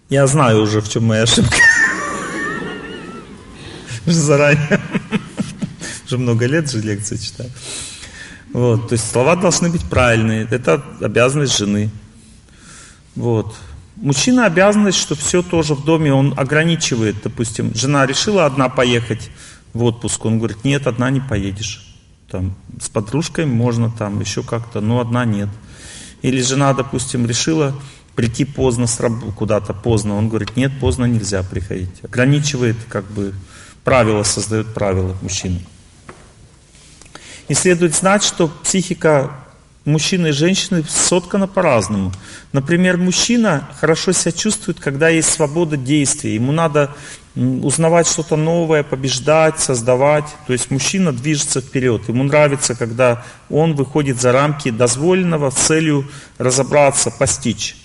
Я 0.10 0.28
знаю 0.28 0.62
уже, 0.62 0.82
в 0.82 0.90
чем 0.90 1.06
моя 1.06 1.24
ошибка. 1.24 1.56
Заранее. 4.06 4.82
Уже 6.06 6.18
много 6.18 6.46
лет 6.46 6.70
же 6.70 6.82
лекции 6.82 7.16
читаю. 7.16 7.50
Вот, 8.52 8.90
то 8.90 8.94
есть 8.94 9.10
слова 9.10 9.36
должны 9.38 9.70
быть 9.70 9.84
правильные. 9.90 10.46
Это 10.52 10.84
обязанность 11.00 11.58
жены. 11.58 11.90
Вот. 13.16 13.56
Мужчина 13.96 14.46
обязанность, 14.46 14.98
что 14.98 15.16
все 15.16 15.42
тоже 15.42 15.74
в 15.74 15.86
доме 15.86 16.14
он 16.14 16.34
ограничивает. 16.38 17.16
Допустим, 17.24 17.74
жена 17.74 18.06
решила 18.06 18.46
одна 18.46 18.68
поехать 18.68 19.30
в 19.74 19.84
отпуск. 19.84 20.26
Он 20.26 20.38
говорит, 20.38 20.66
нет, 20.66 20.86
одна 20.86 21.10
не 21.10 21.22
поедешь. 21.22 21.96
Там, 22.30 22.56
с 22.82 22.90
подружкой 22.90 23.46
можно 23.46 23.90
там 23.90 24.20
еще 24.20 24.44
как-то, 24.44 24.82
но 24.82 25.00
одна 25.00 25.24
нет. 25.24 25.48
Или 26.22 26.42
жена, 26.42 26.74
допустим, 26.74 27.28
решила 27.28 27.80
прийти 28.16 28.46
поздно 28.46 28.88
куда-то 29.36 29.74
поздно. 29.74 30.16
Он 30.16 30.30
говорит, 30.30 30.56
нет, 30.56 30.72
поздно 30.80 31.06
нельзя 31.06 31.44
приходить. 31.44 32.04
Ограничивает 32.04 32.78
как 32.90 33.06
бы 33.06 33.34
правила, 33.84 34.24
создает 34.24 34.74
правила 34.74 35.16
мужчина. 35.22 35.60
И 37.48 37.54
следует 37.54 37.96
знать, 37.96 38.24
что 38.24 38.48
психика 38.48 39.32
мужчины 39.86 40.28
и 40.28 40.32
женщины 40.32 40.84
соткана 40.84 41.48
по-разному. 41.48 42.12
Например, 42.52 42.98
мужчина 42.98 43.70
хорошо 43.80 44.12
себя 44.12 44.32
чувствует, 44.34 44.80
когда 44.80 45.10
есть 45.10 45.30
свобода 45.30 45.78
действий. 45.78 46.34
Ему 46.34 46.52
надо 46.52 46.94
узнавать 47.38 48.08
что-то 48.08 48.36
новое, 48.36 48.84
побеждать, 48.84 49.60
создавать. 49.60 50.26
То 50.48 50.54
есть 50.54 50.72
мужчина 50.72 51.12
движется 51.12 51.62
вперед. 51.62 52.08
Ему 52.08 52.24
нравится, 52.24 52.76
когда 52.76 53.24
он 53.50 53.76
выходит 53.76 54.20
за 54.20 54.32
рамки 54.32 54.72
дозволенного 54.72 55.52
с 55.52 55.56
целью 55.56 56.10
разобраться, 56.38 57.12
постичь. 57.12 57.78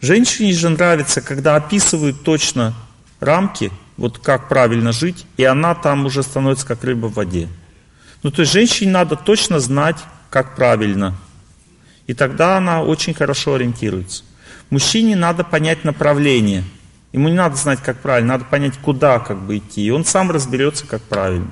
Женщине 0.00 0.52
же 0.52 0.68
нравится, 0.68 1.22
когда 1.22 1.56
описывают 1.56 2.22
точно 2.22 2.74
рамки, 3.18 3.72
вот 3.96 4.18
как 4.18 4.48
правильно 4.48 4.92
жить, 4.92 5.24
и 5.38 5.44
она 5.44 5.74
там 5.74 6.04
уже 6.04 6.22
становится 6.22 6.66
как 6.66 6.84
рыба 6.84 7.06
в 7.06 7.14
воде. 7.14 7.48
Ну, 8.22 8.30
то 8.30 8.42
есть 8.42 8.52
женщине 8.52 8.90
надо 8.90 9.16
точно 9.16 9.58
знать, 9.58 9.96
как 10.28 10.54
правильно. 10.54 11.14
И 12.06 12.12
тогда 12.12 12.58
она 12.58 12.82
очень 12.82 13.14
хорошо 13.14 13.54
ориентируется. 13.54 14.22
Мужчине 14.68 15.16
надо 15.16 15.44
понять 15.44 15.84
направление. 15.84 16.64
Ему 17.16 17.30
не 17.30 17.34
надо 17.34 17.56
знать, 17.56 17.80
как 17.82 17.98
правильно, 18.00 18.34
надо 18.34 18.44
понять, 18.44 18.76
куда 18.76 19.18
как 19.20 19.40
бы 19.40 19.56
идти. 19.56 19.86
И 19.86 19.90
он 19.90 20.04
сам 20.04 20.30
разберется, 20.30 20.86
как 20.86 21.00
правильно. 21.00 21.50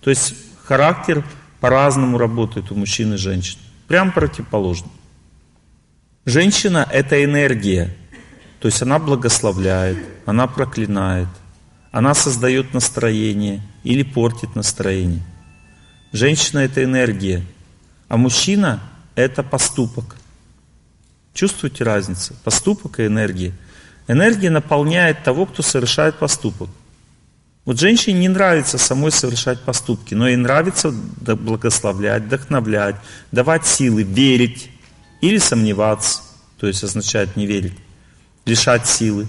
То 0.00 0.08
есть 0.08 0.36
характер 0.62 1.24
по-разному 1.58 2.16
работает 2.16 2.70
у 2.70 2.76
мужчин 2.76 3.12
и 3.12 3.16
женщин. 3.16 3.58
Прям 3.88 4.12
противоположно. 4.12 4.88
Женщина– 6.24 6.88
это 6.92 7.24
энергия. 7.24 7.92
То 8.60 8.68
есть 8.68 8.80
она 8.82 9.00
благословляет, 9.00 9.98
она 10.26 10.46
проклинает, 10.46 11.28
она 11.90 12.14
создает 12.14 12.72
настроение 12.72 13.62
или 13.82 14.04
портит 14.04 14.54
настроение. 14.54 15.24
Женщина– 16.12 16.58
это 16.60 16.84
энергия. 16.84 17.44
А 18.06 18.16
мужчина– 18.16 18.80
это 19.16 19.42
поступок. 19.42 20.14
Чувствуете 21.32 21.82
разницу? 21.82 22.32
Поступок 22.44 23.00
и 23.00 23.06
энергия. 23.06 23.52
Энергия 24.06 24.50
наполняет 24.50 25.22
того, 25.22 25.46
кто 25.46 25.62
совершает 25.62 26.18
поступок. 26.18 26.68
Вот 27.64 27.80
женщине 27.80 28.20
не 28.20 28.28
нравится 28.28 28.76
самой 28.76 29.10
совершать 29.10 29.60
поступки, 29.60 30.14
но 30.14 30.28
ей 30.28 30.36
нравится 30.36 30.90
благословлять, 30.90 32.24
вдохновлять, 32.24 32.96
давать 33.32 33.66
силы, 33.66 34.02
верить 34.02 34.70
или 35.22 35.38
сомневаться, 35.38 36.20
то 36.58 36.66
есть 36.66 36.84
означает 36.84 37.36
не 37.36 37.46
верить, 37.46 37.78
лишать 38.44 38.86
силы. 38.86 39.26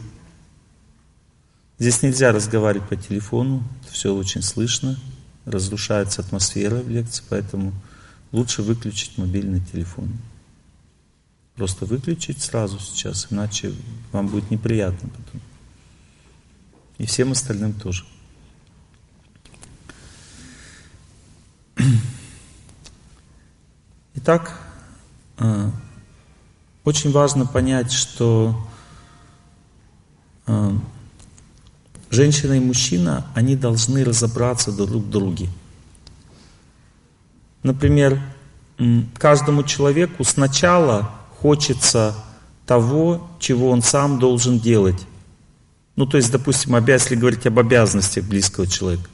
Здесь 1.80 2.02
нельзя 2.02 2.34
разговаривать 2.34 2.90
по 2.90 2.98
телефону, 2.98 3.64
все 3.90 4.14
очень 4.14 4.42
слышно, 4.42 5.00
разрушается 5.46 6.22
атмосфера 6.22 6.76
в 6.76 6.90
лекции, 6.90 7.24
поэтому 7.30 7.72
лучше 8.34 8.62
выключить 8.62 9.18
мобильный 9.18 9.62
телефон. 9.62 10.10
Просто 11.56 11.86
выключить 11.86 12.41
сразу 12.41 12.80
сейчас, 12.80 13.28
иначе 13.30 13.74
вам 14.12 14.28
будет 14.28 14.51
неприятно 14.51 15.10
потом. 15.10 15.41
И 16.97 17.06
всем 17.06 17.32
остальным 17.32 17.72
тоже. 17.74 18.03
Итак, 24.16 24.60
а, 25.38 25.72
очень 26.84 27.12
важно 27.12 27.45
понять, 27.45 27.93
что 27.93 28.68
а, 30.45 30.78
женщина 32.10 32.53
и 32.53 32.60
мужчина, 32.60 33.26
они 33.34 33.56
должны 33.56 34.03
разобраться 34.03 34.74
друг 34.74 35.03
в 35.03 35.10
друге. 35.10 35.49
Например, 37.64 38.22
каждому 39.18 39.64
человеку 39.64 40.24
сначала 40.24 41.16
хочется 41.46 42.16
того, 42.66 43.22
чего 43.39 43.70
он 43.70 43.84
сам 43.84 44.18
должен 44.18 44.58
делать. 44.58 45.00
Ну, 45.96 46.08
то 46.08 46.18
есть, 46.18 46.32
допустим, 46.32 46.76
если 46.88 47.14
говорить 47.14 47.46
об 47.46 47.60
обязанностях 47.60 48.26
близкого 48.26 48.66
человека, 48.66 49.08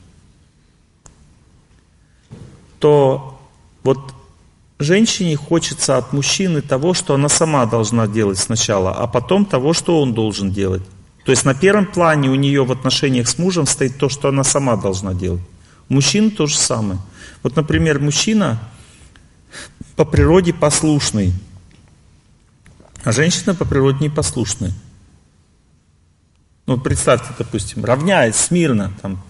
то 2.79 3.37
вот 3.83 3.99
женщине 4.79 5.35
хочется 5.35 5.97
от 5.97 6.13
мужчины 6.13 6.61
того, 6.61 6.93
что 6.93 7.15
она 7.15 7.27
сама 7.27 7.65
должна 7.65 8.07
делать 8.07 8.37
сначала, 8.37 8.93
а 8.93 9.07
потом 9.07 9.43
того, 9.43 9.73
что 9.73 10.01
он 10.01 10.13
должен 10.13 10.51
делать. 10.51 10.83
То 11.25 11.31
есть 11.31 11.43
на 11.43 11.53
первом 11.53 11.85
плане 11.85 12.29
у 12.29 12.35
нее 12.35 12.63
в 12.63 12.71
отношениях 12.71 13.27
с 13.27 13.37
мужем 13.37 13.67
стоит 13.67 13.97
то, 13.97 14.07
что 14.07 14.29
она 14.29 14.45
сама 14.45 14.77
должна 14.77 15.13
делать. 15.13 15.41
У 15.89 15.95
мужчин 15.95 16.31
то 16.31 16.47
же 16.47 16.55
самое. 16.55 17.01
Вот, 17.43 17.57
например, 17.57 17.99
мужчина 17.99 18.57
по 19.97 20.05
природе 20.05 20.53
послушный, 20.53 21.33
а 23.03 23.11
женщина 23.11 23.55
по 23.55 23.65
природе 23.65 24.05
непослушная. 24.05 24.71
Ну, 26.67 26.77
представьте, 26.77 27.29
допустим, 27.37 27.83
равняясь 27.83 28.35
смирно, 28.35 28.91
там 29.01 29.21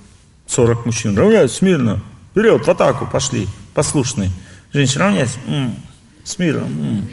40 0.47 0.85
мужчин, 0.85 1.17
равняясь 1.17 1.53
смирно, 1.53 2.01
вперед, 2.31 2.65
в 2.65 2.69
атаку, 2.69 3.07
пошли, 3.07 3.47
послушные. 3.73 4.29
Женщина, 4.73 5.05
равняясь, 5.05 5.37
м-м, 5.47 5.75
смирно, 6.23 6.65
м-м. 6.65 7.09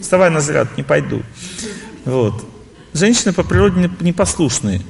вставай 0.00 0.30
на 0.30 0.40
заряд, 0.40 0.76
не 0.76 0.82
пойду. 0.82 1.22
Вот. 2.04 2.44
Женщины 2.92 3.32
по 3.32 3.42
природе 3.42 3.90
непослушные. 4.00 4.82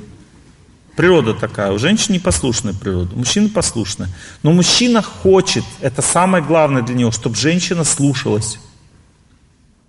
Природа 0.96 1.34
такая. 1.34 1.72
У 1.72 1.78
женщин 1.78 2.14
непослушная 2.14 2.74
природа, 2.74 3.14
у 3.14 3.18
мужчины 3.18 3.48
послушная. 3.48 4.08
Но 4.42 4.52
мужчина 4.52 5.02
хочет, 5.02 5.64
это 5.80 6.02
самое 6.02 6.44
главное 6.44 6.82
для 6.82 6.94
него, 6.94 7.10
чтобы 7.10 7.36
женщина 7.36 7.84
слушалась. 7.84 8.58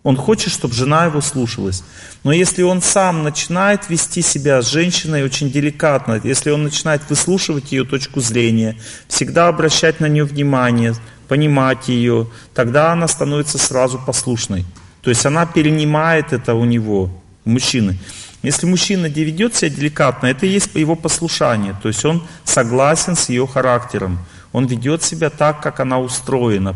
Он 0.04 0.18
хочет, 0.18 0.52
чтобы 0.52 0.74
жена 0.74 1.06
его 1.06 1.22
слушалась. 1.22 1.84
Но 2.24 2.32
если 2.32 2.64
он 2.64 2.82
сам 2.82 3.24
начинает 3.24 3.90
вести 3.90 4.24
себя 4.24 4.62
с 4.62 4.68
женщиной 4.68 5.24
очень 5.24 5.52
деликатно, 5.52 6.20
если 6.24 6.50
он 6.50 6.64
начинает 6.64 7.08
выслушивать 7.10 7.72
ее 7.72 7.84
точку 7.84 8.20
зрения, 8.20 8.76
всегда 9.08 9.48
обращать 9.48 10.00
на 10.00 10.08
нее 10.08 10.24
внимание, 10.24 10.96
понимать 11.28 11.88
ее, 11.88 12.28
тогда 12.56 12.92
она 12.92 13.08
становится 13.08 13.60
сразу 13.60 14.00
послушной. 14.00 14.66
То 15.04 15.12
есть 15.12 15.26
она 15.26 15.46
перенимает 15.46 16.34
это 16.34 16.56
у 16.56 16.66
него, 16.66 17.10
у 17.46 17.50
мужчины. 17.50 17.98
Если 18.42 18.66
мужчина 18.66 19.06
ведет 19.06 19.56
себя 19.56 19.70
деликатно, 19.70 20.28
это 20.28 20.48
и 20.48 20.50
есть 20.50 20.74
его 20.74 20.96
послушание. 20.96 21.76
То 21.82 21.90
есть 21.90 22.04
он 22.06 22.24
согласен 22.44 23.16
с 23.16 23.30
ее 23.30 23.46
характером. 23.46 24.18
Он 24.52 24.66
ведет 24.66 25.04
себя 25.04 25.30
так, 25.30 25.62
как 25.62 25.80
она 25.80 26.00
устроена, 26.00 26.76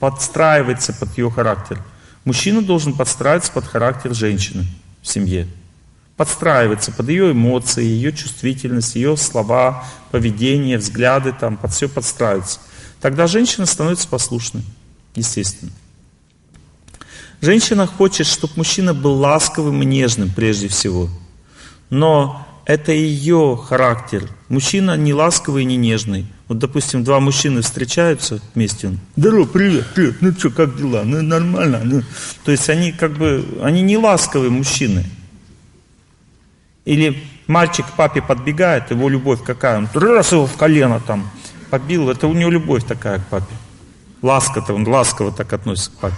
подстраивается 0.00 0.92
под 0.92 1.16
ее 1.16 1.30
характер. 1.30 1.78
Мужчина 2.24 2.62
должен 2.62 2.94
подстраиваться 2.94 3.52
под 3.52 3.64
характер 3.64 4.14
женщины 4.14 4.66
в 5.02 5.08
семье. 5.08 5.46
Подстраиваться 6.16 6.92
под 6.92 7.08
ее 7.08 7.32
эмоции, 7.32 7.84
ее 7.84 8.12
чувствительность, 8.12 8.94
ее 8.94 9.16
слова, 9.16 9.84
поведение, 10.10 10.78
взгляды, 10.78 11.34
там, 11.38 11.56
под 11.56 11.72
все 11.72 11.88
подстраиваться. 11.88 12.60
Тогда 13.00 13.26
женщина 13.26 13.66
становится 13.66 14.08
послушной, 14.08 14.62
естественно. 15.14 15.72
Женщина 17.40 17.86
хочет, 17.86 18.26
чтобы 18.26 18.54
мужчина 18.56 18.94
был 18.94 19.14
ласковым 19.14 19.82
и 19.82 19.84
нежным 19.84 20.30
прежде 20.30 20.68
всего. 20.68 21.10
Но 21.90 22.46
это 22.66 22.92
ее 22.92 23.60
характер. 23.62 24.28
Мужчина 24.48 24.96
не 24.96 25.12
ласковый 25.12 25.64
не 25.64 25.76
нежный. 25.76 26.26
Вот, 26.48 26.58
допустим, 26.58 27.04
два 27.04 27.20
мужчины 27.20 27.62
встречаются 27.62 28.40
вместе. 28.54 28.98
Здорово, 29.16 29.46
привет, 29.46 29.86
привет, 29.94 30.16
ну 30.20 30.32
что, 30.32 30.50
как 30.50 30.76
дела? 30.76 31.02
Ну, 31.04 31.22
нормально. 31.22 31.80
Ну. 31.84 32.02
То 32.44 32.52
есть 32.52 32.68
они 32.68 32.92
как 32.92 33.12
бы, 33.12 33.44
они 33.62 33.82
не 33.82 33.96
ласковые 33.96 34.50
мужчины. 34.50 35.04
Или 36.84 37.22
мальчик 37.46 37.86
к 37.86 37.92
папе 37.92 38.20
подбегает, 38.20 38.90
его 38.90 39.08
любовь 39.08 39.42
какая? 39.42 39.78
Он 39.78 39.88
раз 39.94 40.32
его 40.32 40.46
в 40.46 40.56
колено 40.56 41.00
там 41.00 41.30
побил, 41.70 42.10
это 42.10 42.26
у 42.26 42.34
него 42.34 42.50
любовь 42.50 42.84
такая 42.84 43.18
к 43.18 43.26
папе. 43.26 43.54
Ласка-то, 44.20 44.74
он 44.74 44.86
ласково 44.86 45.32
так 45.32 45.52
относится 45.52 45.90
к 45.90 45.94
папе. 45.94 46.16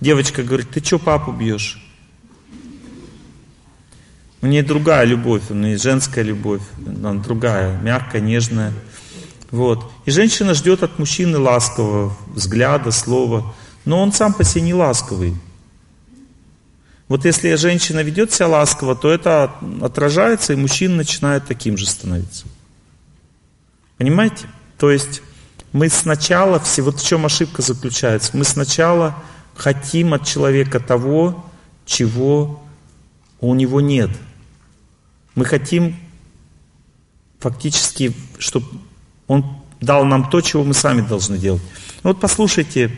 Девочка 0.00 0.42
говорит, 0.42 0.70
ты 0.70 0.84
что 0.84 0.98
папу 0.98 1.32
бьешь? 1.32 1.78
У 4.40 4.46
нее 4.46 4.62
другая 4.62 5.04
любовь, 5.04 5.42
у 5.50 5.54
нее 5.54 5.78
женская 5.78 6.22
любовь, 6.22 6.62
она 6.86 7.14
другая, 7.14 7.78
мягкая, 7.80 8.20
нежная. 8.20 8.72
Вот. 9.50 9.90
И 10.04 10.10
женщина 10.10 10.54
ждет 10.54 10.82
от 10.82 10.98
мужчины 10.98 11.38
ласкового 11.38 12.16
взгляда, 12.34 12.92
слова, 12.92 13.54
но 13.84 14.00
он 14.00 14.12
сам 14.12 14.32
по 14.32 14.44
себе 14.44 14.62
не 14.62 14.74
ласковый. 14.74 15.34
Вот 17.08 17.24
если 17.24 17.54
женщина 17.54 18.00
ведет 18.00 18.32
себя 18.32 18.48
ласково, 18.48 18.94
то 18.94 19.10
это 19.10 19.54
отражается, 19.80 20.52
и 20.52 20.56
мужчина 20.56 20.96
начинает 20.96 21.46
таким 21.46 21.76
же 21.76 21.86
становиться. 21.86 22.46
Понимаете? 23.96 24.46
То 24.78 24.90
есть 24.90 25.22
мы 25.72 25.88
сначала, 25.88 26.60
все, 26.60 26.82
вот 26.82 27.00
в 27.00 27.06
чем 27.06 27.26
ошибка 27.26 27.62
заключается, 27.62 28.36
мы 28.36 28.44
сначала 28.44 29.16
хотим 29.56 30.14
от 30.14 30.26
человека 30.26 30.80
того, 30.80 31.44
чего 31.86 32.62
у 33.40 33.54
него 33.54 33.80
нет. 33.80 34.10
Мы 35.34 35.44
хотим 35.44 35.96
фактически, 37.38 38.14
чтобы 38.38 38.66
он 39.26 39.44
дал 39.80 40.04
нам 40.04 40.28
то, 40.28 40.40
чего 40.40 40.64
мы 40.64 40.74
сами 40.74 41.00
должны 41.00 41.38
делать. 41.38 41.62
Ну 42.02 42.10
вот 42.10 42.20
послушайте, 42.20 42.90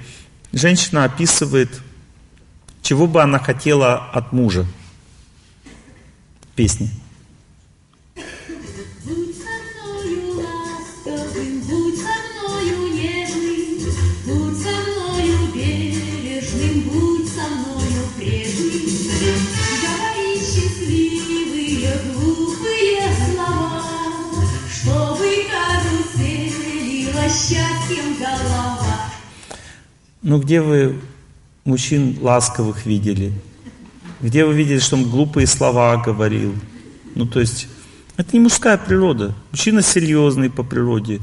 женщина 0.53 1.05
описывает, 1.05 1.71
чего 2.83 3.07
бы 3.07 3.23
она 3.23 3.39
хотела 3.39 3.97
от 4.11 4.33
мужа 4.33 4.67
в 6.43 6.47
песне. 6.57 6.91
Ну 30.23 30.39
где 30.39 30.61
вы 30.61 31.01
мужчин 31.65 32.19
ласковых 32.21 32.85
видели? 32.85 33.33
Где 34.21 34.45
вы 34.45 34.53
видели, 34.53 34.79
что 34.79 34.97
он 34.97 35.09
глупые 35.09 35.47
слова 35.47 35.97
говорил? 35.97 36.55
Ну 37.15 37.27
то 37.27 37.41
есть, 37.41 37.69
это 38.19 38.29
не 38.35 38.41
мужская 38.41 38.77
природа. 38.77 39.35
Мужчина 39.51 39.81
серьезный 39.81 40.51
по 40.51 40.63
природе, 40.63 41.21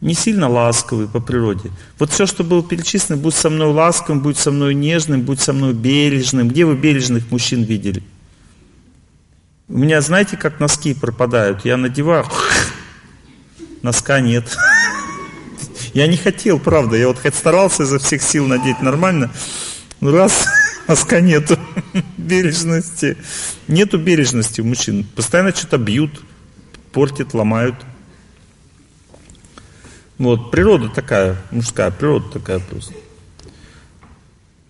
не 0.00 0.14
сильно 0.14 0.48
ласковый 0.48 1.06
по 1.06 1.20
природе. 1.20 1.70
Вот 1.98 2.10
все, 2.12 2.24
что 2.24 2.42
было 2.42 2.62
перечислено, 2.62 3.18
будь 3.18 3.34
со 3.34 3.50
мной 3.50 3.72
ласковым, 3.74 4.22
будь 4.22 4.38
со 4.38 4.50
мной 4.50 4.74
нежным, 4.74 5.20
будь 5.20 5.40
со 5.40 5.52
мной 5.52 5.74
бережным. 5.74 6.48
Где 6.48 6.64
вы 6.64 6.76
бережных 6.76 7.30
мужчин 7.30 7.62
видели? 7.62 8.02
У 9.68 9.76
меня, 9.76 10.00
знаете, 10.00 10.38
как 10.38 10.60
носки 10.60 10.94
пропадают? 10.94 11.66
Я 11.66 11.76
надеваю, 11.76 12.24
носка 13.82 14.20
нет. 14.20 14.56
Я 15.92 16.06
не 16.06 16.16
хотел, 16.16 16.58
правда. 16.58 16.96
Я 16.96 17.08
вот 17.08 17.18
хоть 17.18 17.34
старался 17.34 17.82
изо 17.82 17.98
всех 17.98 18.22
сил 18.22 18.46
надеть 18.46 18.80
нормально. 18.80 19.30
Ну 20.00 20.12
раз, 20.12 20.46
носка 20.88 21.20
нету 21.20 21.58
бережности. 22.16 23.16
Нету 23.68 23.98
бережности 23.98 24.60
у 24.60 24.64
мужчин. 24.64 25.04
Постоянно 25.16 25.54
что-то 25.54 25.78
бьют, 25.78 26.22
портят, 26.92 27.34
ломают. 27.34 27.76
Вот, 30.18 30.50
природа 30.50 30.88
такая, 30.88 31.36
мужская 31.50 31.90
природа 31.90 32.28
такая 32.30 32.58
просто. 32.58 32.92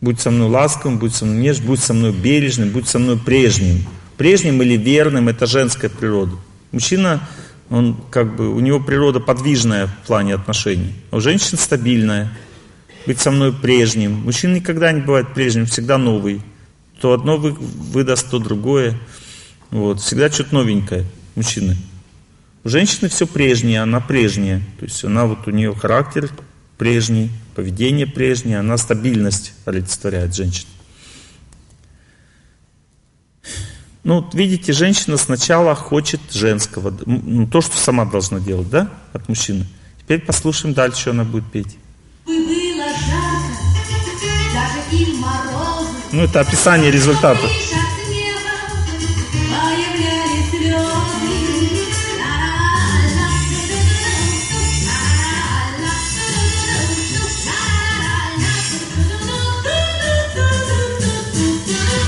Будь 0.00 0.20
со 0.20 0.30
мной 0.30 0.48
ласковым, 0.48 0.98
будь 0.98 1.14
со 1.14 1.26
мной 1.26 1.38
нежным, 1.42 1.66
будь 1.66 1.80
со 1.80 1.92
мной 1.92 2.12
бережным, 2.12 2.70
будь 2.70 2.88
со 2.88 2.98
мной 2.98 3.18
прежним. 3.18 3.84
Прежним 4.16 4.62
или 4.62 4.76
верным– 4.76 5.28
это 5.30 5.46
женская 5.46 5.90
природа. 5.90 6.36
Мужчина 6.72 7.28
он 7.70 7.96
как 8.10 8.34
бы, 8.34 8.52
у 8.52 8.60
него 8.60 8.80
природа 8.80 9.20
подвижная 9.20 9.86
в 9.86 10.06
плане 10.06 10.34
отношений. 10.34 10.92
У 11.12 11.20
женщин 11.20 11.56
стабильная. 11.56 12.30
Быть 13.06 13.20
со 13.20 13.30
мной 13.30 13.52
прежним. 13.52 14.12
Мужчина 14.24 14.56
никогда 14.56 14.92
не 14.92 15.00
бывает 15.00 15.32
прежним, 15.32 15.66
всегда 15.66 15.96
новый. 15.96 16.42
То 17.00 17.14
одно 17.14 17.36
вы, 17.38 17.52
выдаст, 17.52 18.28
то 18.30 18.38
другое. 18.38 18.98
Вот. 19.70 20.00
Всегда 20.00 20.28
что-то 20.30 20.54
новенькое. 20.56 21.06
Мужчины. 21.36 21.76
У 22.64 22.68
женщины 22.68 23.08
все 23.08 23.26
прежнее, 23.26 23.80
она 23.80 24.00
прежняя. 24.00 24.58
То 24.78 24.84
есть 24.84 25.02
она 25.04 25.24
вот 25.24 25.46
у 25.46 25.50
нее 25.50 25.74
характер 25.74 26.28
прежний, 26.76 27.30
поведение 27.54 28.06
прежнее, 28.06 28.58
она 28.58 28.76
стабильность 28.76 29.54
олицетворяет 29.64 30.34
женщина. 30.34 30.68
Ну, 34.03 34.28
видите, 34.32 34.72
женщина 34.72 35.16
сначала 35.18 35.74
хочет 35.74 36.20
женского, 36.32 36.94
ну, 37.05 37.46
то, 37.46 37.61
что 37.61 37.76
сама 37.76 38.07
должна 38.07 38.40
делать, 38.40 38.70
да, 38.70 38.88
от 39.12 39.28
мужчины. 39.28 39.66
Теперь 39.98 40.20
послушаем 40.20 40.74
дальше, 40.74 41.01
что 41.03 41.11
она 41.11 41.24
будет 41.24 41.44
петь. 41.51 41.76
Ну, 46.12 46.22
это 46.22 46.40
описание 46.40 46.90
результата. 46.90 47.46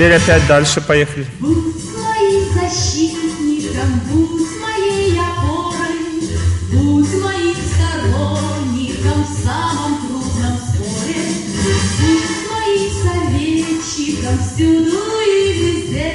Теперь 0.03 0.17
опять 0.17 0.45
дальше 0.49 0.81
поехали. 0.81 1.25
всюду 14.41 14.99
и 15.25 15.53
везде. 15.53 16.15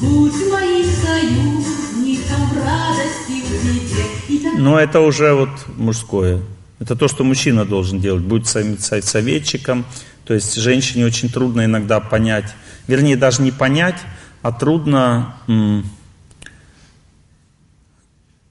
Будь 0.00 0.32
моим 0.50 0.84
союзником 0.84 2.48
в 2.48 2.56
радости, 2.64 3.44
в 3.46 4.28
беде. 4.28 4.50
Но 4.58 4.80
это 4.80 4.98
уже 4.98 5.34
вот 5.34 5.50
мужское. 5.76 6.40
Это 6.80 6.96
то, 6.96 7.06
что 7.06 7.22
мужчина 7.22 7.64
должен 7.64 8.00
делать. 8.00 8.24
Будь 8.24 8.48
советчиком. 8.48 9.84
То 10.24 10.34
есть 10.34 10.54
женщине 10.56 11.06
очень 11.06 11.28
трудно 11.28 11.64
иногда 11.64 12.00
понять. 12.00 12.54
Вернее, 12.86 13.16
даже 13.16 13.42
не 13.42 13.52
понять, 13.52 13.96
а 14.42 14.52
трудно 14.52 15.36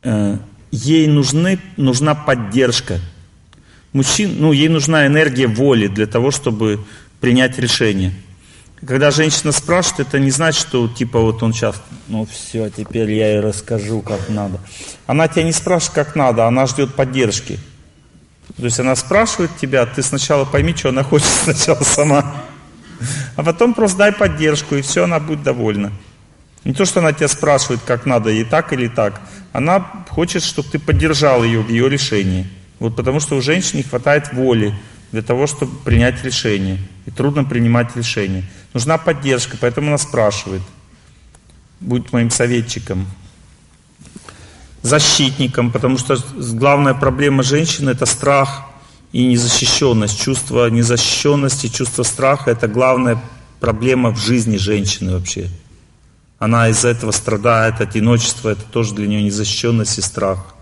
э, 0.03 0.37
ей 0.71 1.07
нужны, 1.07 1.59
нужна 1.77 2.15
поддержка. 2.15 2.99
Мужчин, 3.93 4.35
ну, 4.39 4.53
ей 4.53 4.69
нужна 4.69 5.05
энергия 5.05 5.47
воли 5.47 5.87
для 5.87 6.07
того, 6.07 6.31
чтобы 6.31 6.83
принять 7.19 7.59
решение. 7.59 8.13
Когда 8.85 9.11
женщина 9.11 9.51
спрашивает, 9.51 10.07
это 10.07 10.19
не 10.19 10.31
значит, 10.31 10.61
что 10.61 10.87
типа 10.87 11.19
вот 11.19 11.43
он 11.43 11.53
сейчас, 11.53 11.79
ну 12.07 12.25
все, 12.25 12.69
теперь 12.69 13.11
я 13.11 13.33
ей 13.33 13.39
расскажу, 13.39 14.01
как 14.01 14.27
надо. 14.29 14.59
Она 15.05 15.27
тебя 15.27 15.43
не 15.43 15.51
спрашивает, 15.51 15.93
как 15.93 16.15
надо, 16.15 16.47
она 16.47 16.65
ждет 16.65 16.95
поддержки. 16.95 17.59
То 18.57 18.65
есть 18.65 18.79
она 18.79 18.95
спрашивает 18.95 19.51
тебя, 19.61 19.85
ты 19.85 20.01
сначала 20.01 20.45
пойми, 20.45 20.75
что 20.75 20.89
она 20.89 21.03
хочет 21.03 21.27
сначала 21.43 21.83
сама. 21.83 22.43
А 23.35 23.43
потом 23.43 23.73
просто 23.73 23.97
дай 23.97 24.11
поддержку, 24.11 24.75
и 24.75 24.81
все, 24.81 25.03
она 25.03 25.19
будет 25.19 25.43
довольна. 25.43 25.91
Не 26.63 26.73
то, 26.73 26.85
что 26.85 26.99
она 26.99 27.11
тебя 27.11 27.27
спрашивает, 27.27 27.81
как 27.85 28.05
надо, 28.05 28.29
и 28.29 28.43
так 28.43 28.71
или 28.73 28.87
так. 28.87 29.19
Она 29.51 29.79
хочет, 30.09 30.43
чтобы 30.43 30.69
ты 30.69 30.79
поддержал 30.79 31.43
ее 31.43 31.61
в 31.61 31.69
ее 31.69 31.89
решении. 31.89 32.47
Вот 32.79 32.95
потому 32.95 33.19
что 33.19 33.35
у 33.35 33.41
женщин 33.41 33.77
не 33.77 33.83
хватает 33.83 34.33
воли 34.33 34.73
для 35.11 35.21
того, 35.21 35.47
чтобы 35.47 35.75
принять 35.77 36.23
решение. 36.23 36.77
И 37.05 37.11
трудно 37.11 37.43
принимать 37.43 37.95
решение. 37.95 38.43
Нужна 38.73 38.97
поддержка, 38.97 39.57
поэтому 39.59 39.87
она 39.87 39.97
спрашивает. 39.97 40.61
Будь 41.79 42.13
моим 42.13 42.29
советчиком. 42.29 43.07
Защитником, 44.83 45.71
потому 45.71 45.97
что 45.97 46.17
главная 46.37 46.93
проблема 46.93 47.43
женщины 47.43 47.91
это 47.91 48.05
страх 48.05 48.70
и 49.11 49.25
незащищенность. 49.25 50.19
Чувство 50.19 50.69
незащищенности, 50.69 51.67
чувство 51.67 52.03
страха 52.03 52.51
это 52.51 52.67
главная 52.67 53.21
проблема 53.59 54.11
в 54.11 54.17
жизни 54.17 54.57
женщины 54.57 55.13
вообще. 55.13 55.49
Она 56.39 56.69
из-за 56.69 56.89
этого 56.89 57.11
страдает, 57.11 57.81
одиночество, 57.81 58.49
это 58.49 58.63
тоже 58.63 58.95
для 58.95 59.07
нее 59.07 59.21
незащищенность 59.21 59.99
и 59.99 60.01
страх. 60.01 60.55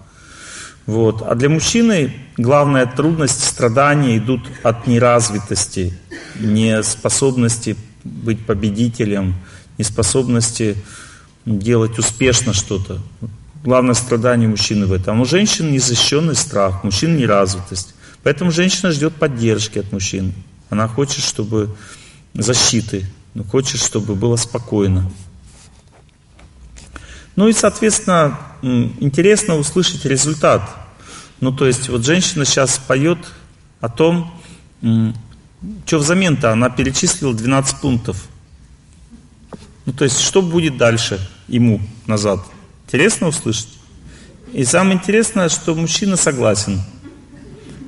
Вот. 0.85 1.21
А 1.21 1.35
для 1.35 1.49
мужчины 1.49 2.13
главная 2.37 2.85
трудность, 2.85 3.43
страдания 3.43 4.17
идут 4.17 4.41
от 4.63 4.87
неразвитости, 4.87 5.93
неспособности 6.39 7.77
быть 8.03 8.45
победителем, 8.45 9.35
неспособности 9.77 10.75
делать 11.45 11.97
успешно 11.99 12.53
что-то. 12.53 12.99
Главное 13.63 13.93
страдание 13.93 14.49
мужчины 14.49 14.85
в 14.85 14.93
этом. 14.93 15.19
А 15.19 15.21
у 15.21 15.25
женщин 15.25 15.71
незащищенный 15.71 16.35
страх, 16.35 16.83
мужчин 16.83 17.15
неразвитость. 17.15 17.93
Поэтому 18.29 18.51
женщина 18.51 18.91
ждет 18.91 19.15
поддержки 19.15 19.79
от 19.79 19.91
мужчин. 19.91 20.35
Она 20.69 20.87
хочет, 20.87 21.23
чтобы 21.23 21.75
защиты, 22.35 23.07
хочет, 23.49 23.81
чтобы 23.81 24.13
было 24.13 24.35
спокойно. 24.35 25.11
Ну 27.35 27.47
и, 27.47 27.53
соответственно, 27.53 28.39
интересно 28.61 29.55
услышать 29.55 30.05
результат. 30.05 30.61
Ну, 31.39 31.51
то 31.51 31.65
есть, 31.65 31.89
вот 31.89 32.05
женщина 32.05 32.45
сейчас 32.45 32.77
поет 32.77 33.17
о 33.81 33.89
том, 33.89 34.31
что 35.87 35.97
взамен-то 35.97 36.51
она 36.51 36.69
перечислила 36.69 37.33
12 37.33 37.81
пунктов. 37.81 38.27
Ну, 39.87 39.93
то 39.93 40.03
есть, 40.03 40.19
что 40.19 40.43
будет 40.43 40.77
дальше 40.77 41.19
ему 41.47 41.81
назад? 42.05 42.45
Интересно 42.85 43.29
услышать? 43.29 43.69
И 44.53 44.63
самое 44.65 44.97
интересное, 44.99 45.49
что 45.49 45.73
мужчина 45.73 46.15
согласен. 46.15 46.79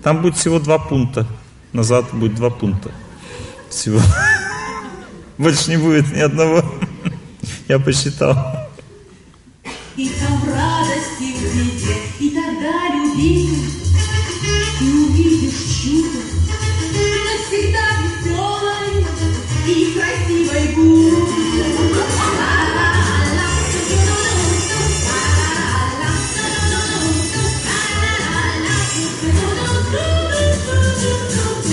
Там 0.03 0.21
будет 0.21 0.35
всего 0.35 0.59
два 0.59 0.79
пункта. 0.79 1.27
Назад 1.73 2.05
будет 2.13 2.35
два 2.35 2.49
пункта. 2.49 2.91
Всего. 3.69 4.01
Больше 5.37 5.69
не 5.69 5.77
будет 5.77 6.11
ни 6.11 6.19
одного. 6.19 6.63
Я 7.67 7.79
посчитал. 7.79 8.67
И 9.95 10.09
там 10.09 10.43
радости 10.45 11.35
увидите, 11.45 11.97
и 12.19 12.29
тогда 12.29 12.95
любите, 12.95 13.55
и 14.81 14.83
увидишь 14.83 15.83
чудо, 15.83 16.19
навсегда 17.25 17.85
веселой 18.01 19.05
и 19.67 19.93
красивой 19.93 20.75
будешь. 20.75 21.30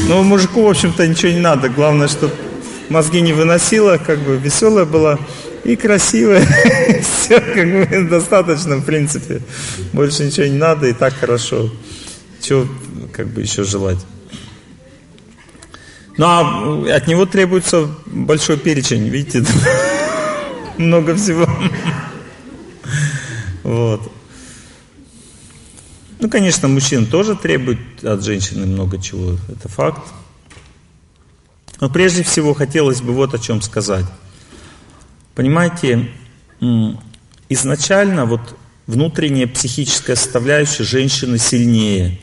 Ну, 0.08 0.22
мужику, 0.22 0.62
в 0.62 0.70
общем-то, 0.70 1.06
ничего 1.06 1.32
не 1.32 1.40
надо. 1.40 1.68
Главное, 1.68 2.08
чтобы 2.08 2.32
мозги 2.88 3.20
не 3.20 3.34
выносила, 3.34 3.98
как 3.98 4.18
бы 4.20 4.38
веселая 4.38 4.86
была 4.86 5.18
и 5.64 5.76
красивая. 5.76 6.46
Все 7.02 7.40
как 7.40 7.70
бы 7.70 8.08
достаточно, 8.08 8.76
в 8.76 8.86
принципе. 8.86 9.42
Больше 9.92 10.24
ничего 10.24 10.46
не 10.46 10.56
надо, 10.56 10.86
и 10.86 10.94
так 10.94 11.12
хорошо. 11.12 11.70
Чего 12.40 12.66
как 13.12 13.26
бы 13.26 13.42
еще 13.42 13.64
желать? 13.64 13.98
Ну, 16.16 16.24
а 16.26 16.96
от 16.96 17.06
него 17.06 17.26
требуется 17.26 17.90
большой 18.06 18.56
перечень, 18.56 19.08
видите, 19.08 19.44
много 20.78 21.14
всего. 21.16 21.46
Вот. 23.62 24.10
Ну, 26.20 26.28
конечно, 26.28 26.66
мужчин 26.66 27.06
тоже 27.06 27.36
требует 27.36 27.78
от 28.02 28.24
женщины 28.24 28.66
много 28.66 29.00
чего, 29.00 29.36
это 29.48 29.68
факт. 29.68 30.02
Но 31.80 31.88
прежде 31.88 32.24
всего 32.24 32.54
хотелось 32.54 33.00
бы 33.00 33.12
вот 33.12 33.34
о 33.34 33.38
чем 33.38 33.62
сказать. 33.62 34.06
Понимаете, 35.36 36.10
изначально 37.48 38.26
вот 38.26 38.56
внутренняя 38.88 39.46
психическая 39.46 40.16
составляющая 40.16 40.82
женщины 40.82 41.38
сильнее, 41.38 42.18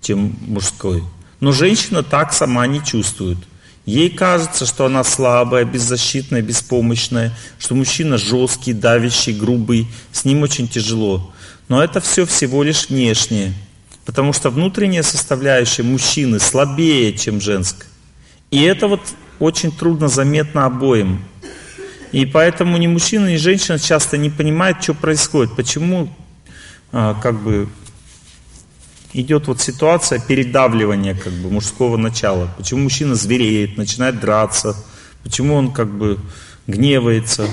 чем 0.00 0.36
мужской. 0.42 1.02
Но 1.40 1.50
женщина 1.50 2.04
так 2.04 2.32
сама 2.32 2.66
не 2.68 2.84
чувствует. 2.84 3.38
Ей 3.86 4.08
кажется, 4.08 4.64
что 4.64 4.86
она 4.86 5.04
слабая, 5.04 5.64
беззащитная, 5.64 6.40
беспомощная, 6.40 7.32
что 7.58 7.74
мужчина 7.74 8.16
жесткий, 8.16 8.72
давящий, 8.72 9.34
грубый, 9.34 9.88
с 10.10 10.24
ним 10.24 10.42
очень 10.42 10.68
тяжело. 10.68 11.32
Но 11.68 11.82
это 11.84 12.00
все 12.00 12.24
всего 12.24 12.62
лишь 12.62 12.88
внешнее. 12.88 13.52
Потому 14.06 14.32
что 14.32 14.50
внутренняя 14.50 15.02
составляющая 15.02 15.82
мужчины 15.82 16.38
слабее, 16.38 17.12
чем 17.12 17.40
женская. 17.40 17.88
И 18.50 18.62
это 18.62 18.86
вот 18.86 19.00
очень 19.38 19.70
трудно 19.72 20.08
заметно 20.08 20.64
обоим. 20.64 21.22
И 22.12 22.24
поэтому 22.26 22.76
ни 22.76 22.86
мужчина, 22.86 23.26
ни 23.26 23.36
женщина 23.36 23.78
часто 23.78 24.16
не 24.16 24.30
понимают, 24.30 24.82
что 24.82 24.94
происходит, 24.94 25.56
почему 25.56 26.08
а, 26.92 27.14
как 27.14 27.42
бы 27.42 27.68
идет 29.14 29.46
вот 29.46 29.60
ситуация 29.60 30.18
передавливания 30.18 31.14
как 31.14 31.32
бы 31.32 31.50
мужского 31.50 31.96
начала, 31.96 32.50
почему 32.58 32.82
мужчина 32.82 33.14
звереет, 33.14 33.78
начинает 33.78 34.20
драться, 34.20 34.76
почему 35.22 35.54
он 35.54 35.72
как 35.72 35.88
бы 35.88 36.18
гневается, 36.66 37.48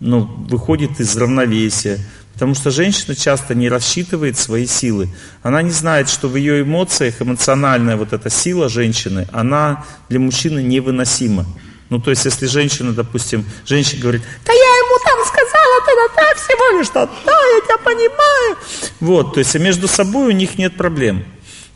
ну, 0.00 0.20
выходит 0.20 1.00
из 1.00 1.16
равновесия. 1.16 1.98
Потому 2.34 2.54
что 2.54 2.70
женщина 2.70 3.14
часто 3.14 3.54
не 3.54 3.68
рассчитывает 3.68 4.38
свои 4.38 4.66
силы. 4.66 5.08
Она 5.42 5.62
не 5.62 5.70
знает, 5.70 6.08
что 6.08 6.28
в 6.28 6.36
ее 6.36 6.62
эмоциях 6.62 7.20
эмоциональная 7.20 7.96
вот 7.96 8.12
эта 8.12 8.30
сила 8.30 8.68
женщины, 8.68 9.28
она 9.32 9.84
для 10.08 10.18
мужчины 10.18 10.60
невыносима. 10.62 11.46
Ну, 11.92 11.98
то 11.98 12.08
есть, 12.08 12.24
если 12.24 12.46
женщина, 12.46 12.94
допустим, 12.94 13.44
женщина 13.66 14.00
говорит, 14.00 14.22
да 14.46 14.52
я 14.54 14.58
ему 14.58 14.98
там 15.04 15.26
сказала, 15.26 15.80
тогда 15.84 16.08
так 16.16 16.36
всего 16.38 16.78
лишь, 16.78 16.88
да, 16.88 17.06
да, 17.26 17.38
я 17.54 17.60
тебя 17.60 17.76
понимаю. 17.84 18.56
Вот, 19.00 19.34
то 19.34 19.40
есть, 19.40 19.54
между 19.56 19.88
собой 19.88 20.28
у 20.28 20.30
них 20.30 20.56
нет 20.56 20.74
проблем. 20.74 21.22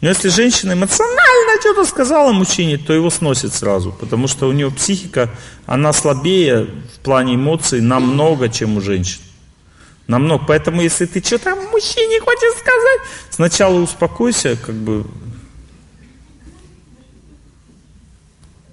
Но 0.00 0.08
если 0.08 0.30
женщина 0.30 0.72
эмоционально 0.72 1.60
что-то 1.60 1.84
сказала 1.84 2.32
мужчине, 2.32 2.78
то 2.78 2.94
его 2.94 3.10
сносит 3.10 3.52
сразу, 3.52 3.92
потому 3.92 4.26
что 4.26 4.48
у 4.48 4.52
него 4.52 4.70
психика, 4.70 5.28
она 5.66 5.92
слабее 5.92 6.66
в 6.94 7.00
плане 7.00 7.34
эмоций 7.34 7.82
намного, 7.82 8.48
чем 8.48 8.78
у 8.78 8.80
женщин. 8.80 9.20
Намного. 10.06 10.46
Поэтому, 10.48 10.80
если 10.80 11.04
ты 11.04 11.22
что-то 11.22 11.54
мужчине 11.56 12.20
хочешь 12.20 12.58
сказать, 12.58 13.00
сначала 13.28 13.74
успокойся, 13.80 14.56
как 14.56 14.76
бы 14.76 15.04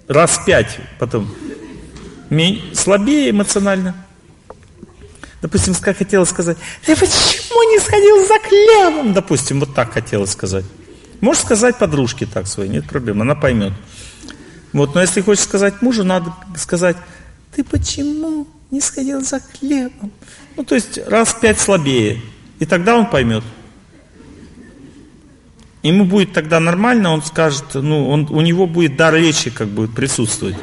раз 0.08 0.40
пять 0.44 0.78
потом. 0.98 1.32
Слабее 2.72 3.30
эмоционально. 3.30 3.94
Допустим, 5.42 5.74
как 5.74 5.98
хотела 5.98 6.24
сказать, 6.24 6.56
ты 6.86 6.96
почему 6.96 7.70
не 7.70 7.78
сходил 7.78 8.26
за 8.26 8.38
хлебом? 8.40 9.12
Допустим, 9.12 9.60
вот 9.60 9.74
так 9.74 9.92
хотела 9.92 10.24
сказать. 10.24 10.64
Можешь 11.20 11.42
сказать 11.42 11.78
подружке 11.78 12.26
так 12.26 12.46
своей, 12.46 12.70
нет 12.70 12.86
проблем, 12.86 13.20
она 13.22 13.34
поймет. 13.34 13.72
Вот, 14.72 14.94
но 14.94 15.02
если 15.02 15.20
хочешь 15.20 15.44
сказать 15.44 15.82
мужу, 15.82 16.02
надо 16.02 16.32
сказать, 16.56 16.96
ты 17.54 17.62
почему 17.62 18.48
не 18.70 18.80
сходил 18.80 19.20
за 19.22 19.38
хлебом? 19.40 20.10
Ну, 20.56 20.64
то 20.64 20.74
есть 20.74 20.98
раз 21.06 21.34
пять 21.34 21.60
слабее. 21.60 22.20
И 22.58 22.66
тогда 22.66 22.96
он 22.96 23.06
поймет. 23.06 23.44
Ему 25.84 26.06
будет 26.06 26.32
тогда 26.32 26.60
нормально, 26.60 27.12
он 27.12 27.22
скажет, 27.22 27.74
ну, 27.74 28.08
он, 28.08 28.26
у 28.30 28.40
него 28.40 28.66
будет 28.66 28.96
дар 28.96 29.14
речи 29.14 29.50
как 29.50 29.68
бы 29.68 29.86
присутствовать. 29.86 30.56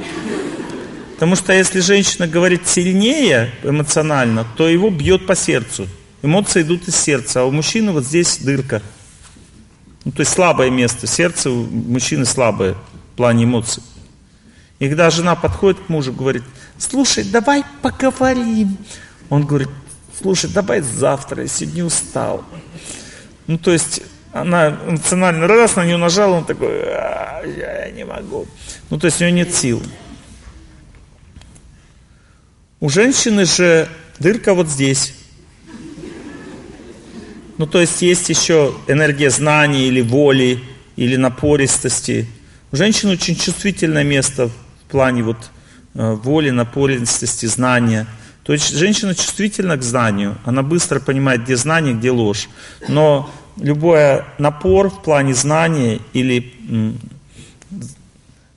Потому 1.14 1.36
что 1.36 1.54
если 1.54 1.80
женщина 1.80 2.28
говорит 2.28 2.68
сильнее 2.68 3.52
эмоционально, 3.62 4.48
то 4.58 4.68
его 4.68 4.90
бьет 4.90 5.28
по 5.28 5.36
сердцу. 5.36 5.88
Эмоции 6.24 6.64
идут 6.64 6.88
из 6.88 6.96
сердца, 6.96 7.42
а 7.42 7.46
у 7.46 7.52
мужчины 7.52 7.92
вот 7.92 8.04
здесь 8.04 8.40
дырка. 8.40 8.82
Ну, 10.06 10.12
то 10.12 10.22
есть 10.22 10.34
слабое 10.34 10.72
место. 10.72 11.06
Сердце 11.06 11.52
у 11.52 11.66
мужчины 11.66 12.26
слабое 12.26 12.74
в 13.14 13.18
плане 13.18 13.44
эмоций. 13.44 13.84
И 14.80 14.90
когда 14.90 15.12
жена 15.12 15.36
подходит 15.36 15.80
к 15.82 15.90
мужу, 15.90 16.14
говорит, 16.14 16.44
слушай, 16.80 17.24
давай 17.24 17.64
поговорим. 17.84 18.76
Он 19.30 19.46
говорит, 19.46 19.70
слушай, 20.20 20.50
давай 20.50 20.82
завтра, 20.82 21.44
я 21.44 21.48
сегодня 21.48 21.86
устал. 21.86 22.44
Ну, 23.46 23.60
то 23.60 23.70
есть 23.70 24.02
она 24.34 24.78
эмоционально 24.88 25.48
раз 25.48 25.76
на 25.76 25.86
нее 25.86 25.98
нажала, 25.98 26.36
он 26.36 26.46
такой, 26.46 26.82
а, 26.84 27.44
я 27.46 27.92
не 27.92 28.06
могу. 28.06 28.48
Ну, 28.90 28.98
то 28.98 29.06
есть 29.06 29.20
у 29.22 29.26
нее 29.26 29.34
нет 29.34 29.54
сил. 29.54 29.82
У 32.80 32.90
женщины 32.90 33.46
же 33.46 33.88
дырка 34.20 34.54
вот 34.54 34.68
здесь. 34.68 35.14
Ну, 37.58 37.68
то 37.68 37.80
есть 37.80 38.02
есть 38.02 38.30
еще 38.30 38.74
энергия 38.88 39.30
знаний 39.30 39.88
или 39.88 40.02
воли, 40.02 40.64
или 40.96 41.16
напористости. 41.16 42.28
У 42.72 42.76
женщины 42.76 43.14
очень 43.14 43.36
чувствительное 43.36 44.04
место 44.04 44.48
в 44.48 44.92
плане 44.92 45.24
вот 45.24 45.38
э, 45.94 46.14
воли, 46.14 46.50
напористости, 46.50 47.46
знания. 47.46 48.08
То 48.44 48.54
есть 48.54 48.76
женщина 48.76 49.14
чувствительна 49.14 49.78
к 49.78 49.84
знанию, 49.84 50.38
она 50.46 50.64
быстро 50.64 51.00
понимает, 51.00 51.44
где 51.44 51.56
знание, 51.56 51.94
где 51.94 52.10
ложь. 52.10 52.50
Но 52.88 53.30
любой 53.62 54.24
напор 54.38 54.90
в 54.90 55.02
плане 55.02 55.34
знания 55.34 56.00
или 56.14 56.54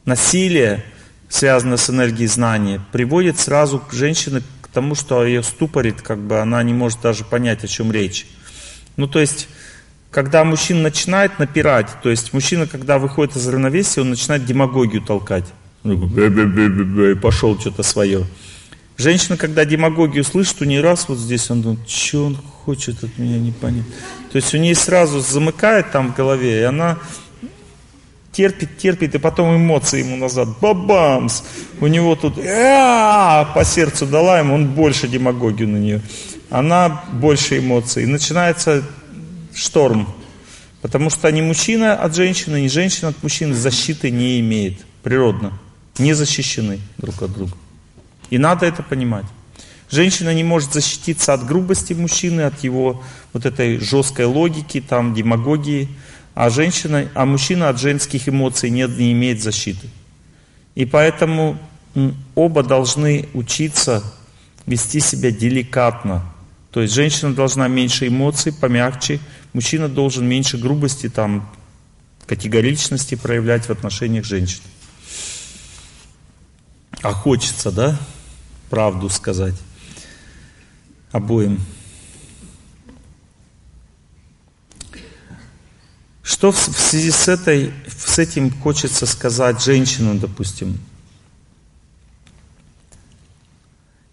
насилие, 0.05 0.85
связанное 1.29 1.77
с 1.77 1.89
энергией 1.91 2.27
знания, 2.27 2.81
приводит 2.93 3.39
сразу 3.39 3.79
к 3.79 3.93
женщине 3.93 4.43
к 4.61 4.69
тому, 4.69 4.95
что 4.95 5.25
ее 5.25 5.43
ступорит, 5.43 6.03
как 6.03 6.19
бы 6.19 6.41
она 6.41 6.63
не 6.63 6.73
может 6.73 7.01
даже 7.01 7.25
понять, 7.25 7.65
о 7.65 7.69
чем 7.69 7.93
речь. 7.93 8.27
Ну, 8.97 9.07
то 9.07 9.21
есть, 9.21 9.49
когда 10.11 10.45
мужчина 10.45 10.83
начинает 10.83 11.39
напирать, 11.39 11.89
то 12.03 12.11
есть 12.11 12.33
мужчина, 12.33 12.67
когда 12.67 12.99
выходит 12.99 13.37
из 13.37 13.47
равновесия, 13.49 14.01
он 14.01 14.11
начинает 14.11 14.45
демагогию 14.45 15.03
толкать. 15.03 15.45
Пошел 17.23 17.59
что-то 17.61 17.83
свое. 17.83 18.27
Женщина, 18.97 19.37
когда 19.37 19.65
демагогию 19.65 20.25
слышит, 20.25 20.63
у 20.63 20.65
нее 20.65 20.81
раз 20.81 21.09
вот 21.09 21.19
здесь, 21.19 21.51
он 21.51 21.63
думает, 21.63 21.89
что 21.89 22.27
он 22.27 22.39
хочет 22.65 23.03
от 23.05 23.19
меня, 23.19 23.39
не 23.39 23.53
понять. 23.53 23.87
То 24.33 24.37
есть 24.37 24.55
у 24.55 24.59
нее 24.59 24.75
сразу 24.75 25.21
замыкает 25.21 25.91
там 25.93 26.13
в 26.13 26.17
голове, 26.17 26.61
и 26.61 26.63
она 26.63 26.99
терпит, 28.33 28.79
терпит, 28.79 29.15
и 29.15 29.19
потом 29.19 29.57
эмоции 29.57 30.01
ему 30.01 30.17
назад. 30.17 30.49
Бабамс! 30.61 31.43
У 31.81 31.87
него 31.87 32.17
тут 32.17 32.37
по 32.37 33.63
сердцу 33.65 34.07
дала 34.07 34.39
ему, 34.39 34.55
он 34.55 34.69
больше 34.69 35.09
демагогию 35.09 35.69
на 35.69 35.77
нее 35.77 36.03
она 36.55 37.05
больше 37.13 37.59
эмоций. 37.59 38.05
И 38.05 38.07
начинается 38.07 38.85
шторм. 39.53 40.09
Потому 40.83 41.11
что 41.11 41.31
ни 41.33 41.41
мужчина 41.41 41.95
от 41.95 42.15
женщины, 42.15 42.61
ни 42.61 42.69
женщина 42.69 43.09
от 43.09 43.23
мужчины 43.23 43.55
защиты 43.55 44.11
не 44.11 44.39
имеет. 44.41 44.85
Природно. 45.03 45.59
Не 45.99 46.13
защищены 46.13 46.81
друг 46.99 47.23
от 47.23 47.33
друга. 47.33 47.53
И 48.31 48.39
надо 48.39 48.67
это 48.67 48.85
понимать. 48.85 49.27
Женщина 49.95 50.35
не 50.35 50.43
может 50.43 50.73
защититься 50.73 51.35
от 51.35 51.47
грубости 51.47 51.93
мужчины, 51.93 52.41
от 52.41 52.65
его 52.65 53.05
вот 53.33 53.47
этой 53.47 53.79
жесткой 53.79 54.27
логики, 54.27 54.81
там, 54.81 55.15
демагогии. 55.15 55.89
А, 56.35 56.51
женщина, 56.51 57.09
а 57.15 57.25
мужчина 57.25 57.69
от 57.69 57.79
женских 57.79 58.29
эмоций 58.29 58.71
не, 58.71 58.89
не 58.89 59.13
имеет 59.13 59.41
защиты. 59.41 59.87
И 60.75 60.85
поэтому 60.85 61.61
оба 62.35 62.65
должны 62.65 63.29
учиться 63.35 64.03
вести 64.67 64.99
себя 64.99 65.31
деликатно, 65.31 66.25
то 66.73 66.81
есть 66.83 66.93
женщина 66.93 67.33
должна 67.33 67.69
меньше 67.69 68.09
эмоций, 68.09 68.53
помягче, 68.53 69.21
мужчина 69.53 69.89
должен 69.89 70.27
меньше 70.27 70.59
грубости, 70.59 71.09
там, 71.09 71.49
категоричности 72.27 73.15
проявлять 73.15 73.67
в 73.67 73.71
отношениях 73.71 74.25
женщин. 74.25 74.63
А 77.01 77.13
хочется, 77.13 77.71
да, 77.71 77.97
правду 78.71 79.09
сказать 79.09 79.55
обоим. 81.15 81.61
Что 86.25 86.51
в 86.51 86.57
связи 86.59 87.13
с, 87.13 87.29
этой, 87.29 87.73
с 87.87 88.19
этим 88.19 88.51
хочется 88.51 89.07
сказать 89.07 89.63
женщинам, 89.63 90.19
допустим? 90.19 90.81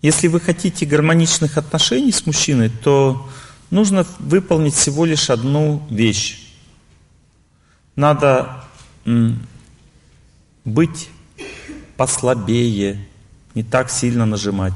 Если 0.03 0.27
вы 0.27 0.39
хотите 0.39 0.85
гармоничных 0.85 1.57
отношений 1.57 2.11
с 2.11 2.27
мужчиной, 2.27 2.69
то 2.69 3.27
нужно 3.71 4.05
выполнить 4.19 4.75
всего 4.75 5.05
лишь 5.05 5.31
одну 5.31 5.81
вещь. 5.89 6.53
Надо 7.95 8.63
быть 10.65 11.09
послабее, 11.97 13.07
не 13.55 13.63
так 13.63 13.89
сильно 13.89 14.27
нажимать. 14.27 14.75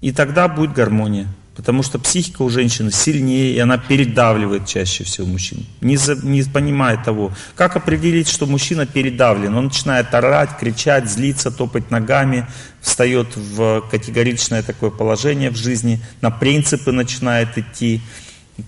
И 0.00 0.12
тогда 0.12 0.48
будет 0.48 0.72
гармония. 0.72 1.28
Потому 1.58 1.82
что 1.82 1.98
психика 1.98 2.42
у 2.42 2.50
женщины 2.50 2.92
сильнее, 2.92 3.52
и 3.52 3.58
она 3.58 3.78
передавливает 3.78 4.64
чаще 4.68 5.02
всего 5.02 5.26
мужчин. 5.26 5.66
Не, 5.80 5.96
за, 5.96 6.14
не 6.14 6.44
понимая 6.44 7.02
того, 7.02 7.32
как 7.56 7.74
определить, 7.74 8.28
что 8.28 8.46
мужчина 8.46 8.86
передавлен. 8.86 9.56
Он 9.56 9.64
начинает 9.64 10.14
орать, 10.14 10.56
кричать, 10.56 11.10
злиться, 11.10 11.50
топать 11.50 11.90
ногами, 11.90 12.46
встает 12.80 13.36
в 13.36 13.82
категоричное 13.90 14.62
такое 14.62 14.90
положение 14.90 15.50
в 15.50 15.56
жизни, 15.56 16.00
на 16.20 16.30
принципы 16.30 16.92
начинает 16.92 17.58
идти, 17.58 18.02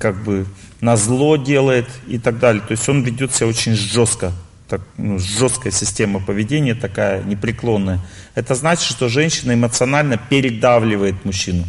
как 0.01 0.25
бы 0.25 0.47
на 0.81 0.97
зло 0.97 1.37
делает 1.37 1.87
и 2.09 2.19
так 2.19 2.41
далее. 2.41 2.61
То 2.67 2.73
есть 2.73 2.89
он 2.89 3.05
ведет 3.05 3.33
себя 3.33 3.47
очень 3.47 3.77
жестко. 3.77 4.33
Так, 4.71 4.83
ну, 4.99 5.19
жесткая 5.19 5.73
система 5.73 6.21
поведения 6.21 6.77
такая 6.77 7.25
непреклонная. 7.25 7.99
Это 8.37 8.55
значит, 8.55 8.85
что 8.85 9.09
женщина 9.09 9.53
эмоционально 9.53 10.17
передавливает 10.17 11.25
мужчину. 11.25 11.65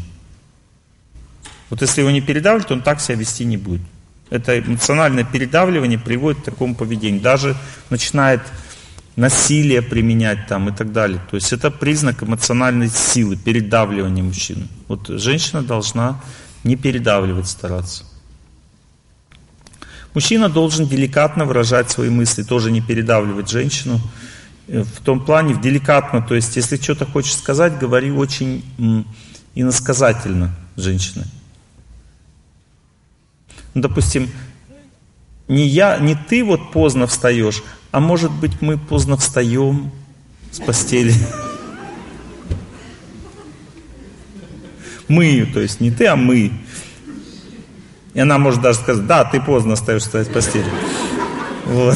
Вот 1.72 1.82
если 1.82 2.02
его 2.02 2.12
не 2.12 2.22
передавливать, 2.22 2.70
он 2.70 2.84
так 2.84 3.02
себя 3.02 3.16
вести 3.16 3.44
не 3.44 3.58
будет. 3.58 3.82
Это 4.30 4.60
эмоциональное 4.60 5.24
передавливание 5.24 5.98
приводит 5.98 6.42
к 6.42 6.46
такому 6.46 6.76
поведению. 6.76 7.22
Даже 7.22 7.58
начинает 7.90 8.42
насилие 9.16 9.82
применять 9.82 10.46
там 10.46 10.70
и 10.70 10.72
так 10.72 10.92
далее. 10.92 11.20
То 11.32 11.38
есть 11.38 11.52
это 11.54 11.72
признак 11.72 12.22
эмоциональной 12.22 12.90
силы, 12.90 13.36
передавливания 13.36 14.22
мужчины. 14.22 14.68
Вот 14.88 15.08
женщина 15.08 15.64
должна 15.64 16.22
не 16.64 16.76
передавливать, 16.76 17.48
стараться. 17.48 18.06
Мужчина 20.14 20.50
должен 20.50 20.88
деликатно 20.88 21.46
выражать 21.46 21.90
свои 21.90 22.10
мысли, 22.10 22.44
тоже 22.44 22.70
не 22.70 22.82
передавливать 22.82 23.50
женщину. 23.50 24.02
Э, 24.68 24.84
в 24.84 25.02
том 25.02 25.24
плане, 25.24 25.54
в 25.54 25.62
деликатно, 25.62 26.22
то 26.22 26.36
есть 26.36 26.56
если 26.56 26.76
что-то 26.78 27.06
хочешь 27.06 27.36
сказать, 27.36 27.80
говори 27.80 28.12
очень 28.12 28.64
иносказательно 29.56 30.54
женщина. 30.76 31.26
Ну, 33.74 33.82
допустим, 33.82 34.30
не 35.48 35.66
я, 35.68 35.98
не 35.98 36.16
ты 36.16 36.44
вот 36.44 36.72
поздно 36.72 37.08
встаешь, 37.08 37.64
а 37.92 38.00
может 38.00 38.32
быть 38.32 38.62
мы 38.62 38.78
поздно 38.78 39.16
встаем 39.18 39.92
с 40.52 40.60
постели. 40.60 41.14
Мы, 45.08 45.46
то 45.54 45.60
есть 45.60 45.82
не 45.82 45.92
ты, 45.92 46.06
а 46.08 46.16
мы. 46.16 46.54
И 48.14 48.20
она 48.20 48.38
может 48.38 48.62
даже 48.62 48.80
сказать, 48.80 49.06
да, 49.08 49.24
ты 49.24 49.40
поздно 49.40 49.76
встаешь 49.76 50.04
с 50.04 50.28
постели. 50.28 50.66
Вот. 51.66 51.96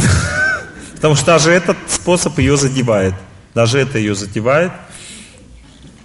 Потому 0.96 1.16
что 1.16 1.26
даже 1.26 1.52
этот 1.52 1.78
способ 1.88 2.38
ее 2.40 2.58
задевает. 2.58 3.14
Даже 3.54 3.80
это 3.80 3.98
ее 3.98 4.16
задевает. 4.16 4.72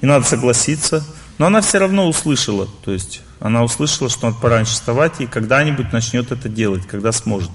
И 0.00 0.06
надо 0.06 0.26
согласиться. 0.26 1.04
Но 1.38 1.46
она 1.46 1.61
все 1.61 1.78
равно 1.78 2.08
услышала. 2.08 2.68
То 2.84 2.92
есть 2.92 3.22
она 3.38 3.62
услышала, 3.62 4.11
что 4.11 4.26
надо 4.26 4.38
пораньше 4.38 4.72
вставать 4.72 5.20
и 5.20 5.26
когда-нибудь 5.26 5.92
начнет 5.92 6.32
это 6.32 6.48
делать, 6.48 6.86
когда 6.86 7.12
сможет. 7.12 7.50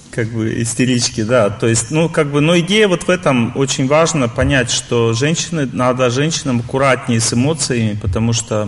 как 0.10 0.28
бы 0.28 0.62
истерички, 0.62 1.24
да. 1.24 1.50
То 1.50 1.66
есть, 1.66 1.92
ну, 1.92 2.10
как 2.10 2.30
бы, 2.30 2.42
но 2.42 2.60
идея 2.60 2.90
вот 2.90 3.04
в 3.04 3.10
этом 3.10 3.54
очень 3.56 3.88
важно 3.88 4.28
понять, 4.28 4.70
что 4.70 5.14
женщины, 5.14 5.70
надо 5.72 6.10
женщинам 6.10 6.60
аккуратнее 6.60 7.22
с 7.22 7.34
эмоциями, 7.34 7.98
потому 8.02 8.34
что 8.34 8.68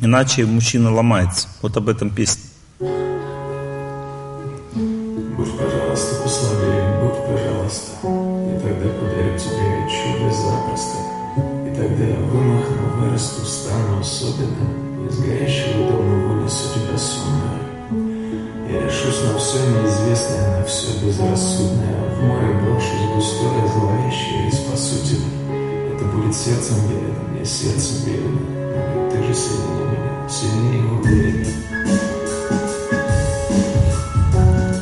иначе 0.00 0.44
мужчина 0.44 0.92
ломается. 0.92 1.48
Вот 1.62 1.78
об 1.78 1.88
этом 1.88 2.10
песня. 2.10 2.42
Безрассудное. 21.06 22.16
В 22.16 22.22
море 22.24 22.52
брошусь 22.62 23.14
густое, 23.14 23.66
зловещее 23.68 24.48
и 24.48 24.50
спасу 24.50 24.96
тебя. 25.04 25.26
Это 25.94 26.04
будет 26.04 26.34
сердцем 26.34 26.76
велено, 26.88 27.22
мне 27.30 27.44
сердцем 27.44 27.96
велено. 28.06 28.40
Но 28.74 29.10
ты 29.10 29.22
же 29.22 29.34
сильнее 29.34 29.86
меня, 29.92 30.28
сильнее 30.28 30.78
его 30.82 31.02
велено. 31.02 31.50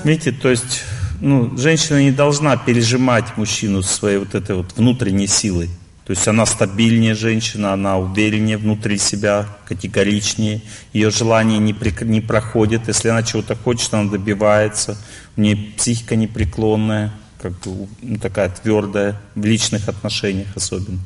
Видите, 0.04 0.32
то 0.32 0.50
есть, 0.50 0.82
ну, 1.20 1.56
женщина 1.56 2.02
не 2.02 2.10
должна 2.10 2.56
пережимать 2.56 3.36
мужчину 3.36 3.82
своей 3.82 4.18
вот 4.18 4.34
этой 4.34 4.56
вот 4.56 4.76
внутренней 4.76 5.26
силой. 5.26 5.70
То 6.04 6.10
есть 6.10 6.28
она 6.28 6.44
стабильнее 6.44 7.14
женщина, 7.14 7.72
она 7.72 7.98
увереннее 7.98 8.58
внутри 8.58 8.98
себя, 8.98 9.46
категоричнее. 9.66 10.60
Ее 10.92 11.10
желание 11.10 11.58
не, 11.58 11.72
при, 11.72 11.94
не 12.04 12.20
проходит. 12.20 12.88
Если 12.88 13.08
она 13.08 13.22
чего-то 13.22 13.56
хочет, 13.56 13.94
она 13.94 14.10
добивается. 14.10 14.98
У 15.36 15.40
нее 15.40 15.56
психика 15.78 16.14
непреклонная, 16.14 17.10
как 17.40 17.52
бы, 17.60 17.88
ну, 18.02 18.18
такая 18.18 18.50
твердая, 18.50 19.18
в 19.34 19.44
личных 19.46 19.88
отношениях 19.88 20.48
особенно. 20.54 20.98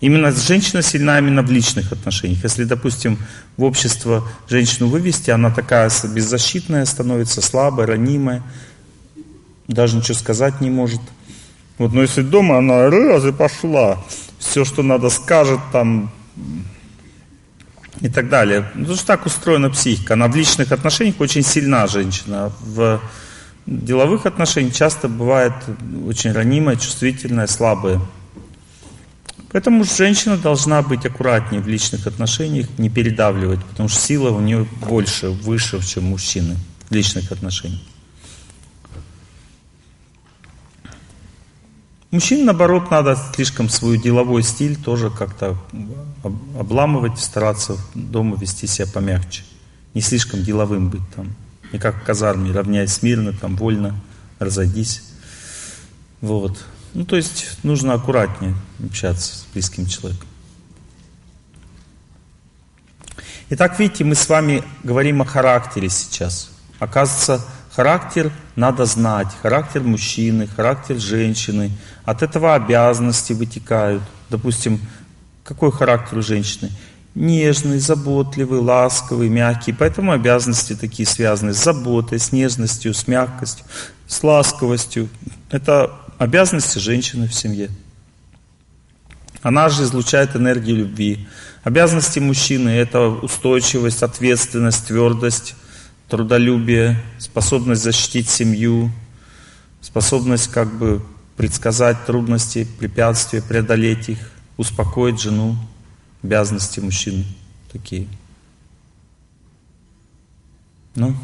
Именно 0.00 0.30
женщина 0.30 0.82
сильна 0.82 1.18
именно 1.18 1.42
в 1.42 1.50
личных 1.50 1.90
отношениях. 1.90 2.44
Если, 2.44 2.64
допустим, 2.64 3.18
в 3.56 3.64
общество 3.64 4.28
женщину 4.48 4.88
вывести, 4.88 5.30
она 5.30 5.50
такая 5.50 5.90
беззащитная 6.04 6.84
становится, 6.84 7.42
слабая, 7.42 7.88
ранимая, 7.88 8.44
даже 9.66 9.96
ничего 9.96 10.14
сказать 10.14 10.60
не 10.60 10.70
может– 10.70 11.00
вот, 11.78 11.92
но 11.92 12.02
если 12.02 12.22
дома 12.22 12.58
она 12.58 12.88
раз 12.88 13.24
и 13.24 13.32
пошла, 13.32 13.98
все, 14.38 14.64
что 14.64 14.82
надо, 14.82 15.10
скажет 15.10 15.60
там 15.72 16.10
и 18.00 18.08
так 18.08 18.28
далее. 18.28 18.70
Ну, 18.74 18.82
потому 18.82 18.96
что 18.96 19.06
так 19.06 19.26
устроена 19.26 19.70
психика. 19.70 20.14
Она 20.14 20.28
в 20.28 20.36
личных 20.36 20.72
отношениях 20.72 21.20
очень 21.20 21.42
сильна 21.42 21.86
женщина. 21.86 22.52
В 22.60 23.00
деловых 23.66 24.26
отношениях 24.26 24.74
часто 24.74 25.08
бывает 25.08 25.54
очень 26.06 26.32
ранимая, 26.32 26.76
чувствительная, 26.76 27.46
слабая. 27.46 28.00
Поэтому 29.50 29.84
женщина 29.84 30.36
должна 30.36 30.82
быть 30.82 31.06
аккуратнее 31.06 31.62
в 31.62 31.68
личных 31.68 32.06
отношениях, 32.06 32.66
не 32.76 32.90
передавливать, 32.90 33.64
потому 33.64 33.88
что 33.88 34.00
сила 34.00 34.30
у 34.30 34.40
нее 34.40 34.66
больше, 34.86 35.30
выше, 35.30 35.80
чем 35.86 36.04
мужчины 36.04 36.56
в 36.90 36.94
личных 36.94 37.30
отношениях. 37.30 37.80
Мужчин, 42.14 42.44
наоборот, 42.44 42.92
надо 42.92 43.18
слишком 43.34 43.68
свой 43.68 43.98
деловой 43.98 44.44
стиль 44.44 44.76
тоже 44.76 45.10
как-то 45.10 45.58
обламывать, 46.56 47.18
стараться 47.18 47.76
дома 47.96 48.36
вести 48.36 48.68
себя 48.68 48.86
помягче. 48.86 49.42
Не 49.94 50.00
слишком 50.00 50.44
деловым 50.44 50.90
быть 50.90 51.02
там. 51.16 51.34
Не 51.72 51.80
как 51.80 52.00
в 52.00 52.04
казарме, 52.04 52.52
равняясь 52.52 53.02
мирно, 53.02 53.32
там, 53.32 53.56
вольно, 53.56 54.00
разойдись. 54.38 55.02
Вот. 56.20 56.64
Ну, 56.92 57.04
то 57.04 57.16
есть 57.16 57.58
нужно 57.64 57.94
аккуратнее 57.94 58.54
общаться 58.78 59.34
с 59.34 59.46
близким 59.52 59.86
человеком. 59.86 60.28
Итак, 63.50 63.76
видите, 63.80 64.04
мы 64.04 64.14
с 64.14 64.28
вами 64.28 64.62
говорим 64.84 65.20
о 65.20 65.24
характере 65.24 65.88
сейчас. 65.88 66.52
Оказывается, 66.78 67.44
характер 67.74 68.30
надо 68.56 68.84
знать, 68.84 69.28
характер 69.42 69.82
мужчины, 69.82 70.46
характер 70.46 70.98
женщины. 70.98 71.70
От 72.04 72.22
этого 72.22 72.54
обязанности 72.54 73.32
вытекают. 73.32 74.02
Допустим, 74.30 74.80
какой 75.42 75.72
характер 75.72 76.18
у 76.18 76.22
женщины? 76.22 76.70
Нежный, 77.14 77.78
заботливый, 77.78 78.60
ласковый, 78.60 79.28
мягкий. 79.28 79.72
Поэтому 79.72 80.12
обязанности 80.12 80.74
такие 80.74 81.06
связаны 81.06 81.54
с 81.54 81.62
заботой, 81.62 82.18
с 82.18 82.32
нежностью, 82.32 82.94
с 82.94 83.06
мягкостью, 83.06 83.64
с 84.06 84.22
ласковостью. 84.22 85.08
Это 85.50 85.92
обязанности 86.18 86.78
женщины 86.78 87.28
в 87.28 87.34
семье. 87.34 87.70
Она 89.42 89.68
же 89.68 89.82
излучает 89.82 90.34
энергию 90.34 90.76
любви. 90.76 91.28
Обязанности 91.64 92.18
мужчины– 92.18 92.68
это 92.70 93.08
устойчивость, 93.08 94.02
ответственность, 94.02 94.86
твердость, 94.86 95.54
трудолюбие, 96.14 97.02
способность 97.18 97.82
защитить 97.82 98.28
семью, 98.28 98.92
способность 99.80 100.46
как 100.46 100.72
бы 100.72 101.04
предсказать 101.36 102.06
трудности, 102.06 102.68
препятствия, 102.78 103.42
преодолеть 103.42 104.10
их, 104.10 104.30
успокоить 104.56 105.20
жену, 105.20 105.56
обязанности 106.22 106.78
мужчины 106.78 107.24
такие. 107.72 108.06
Ну, 110.94 111.16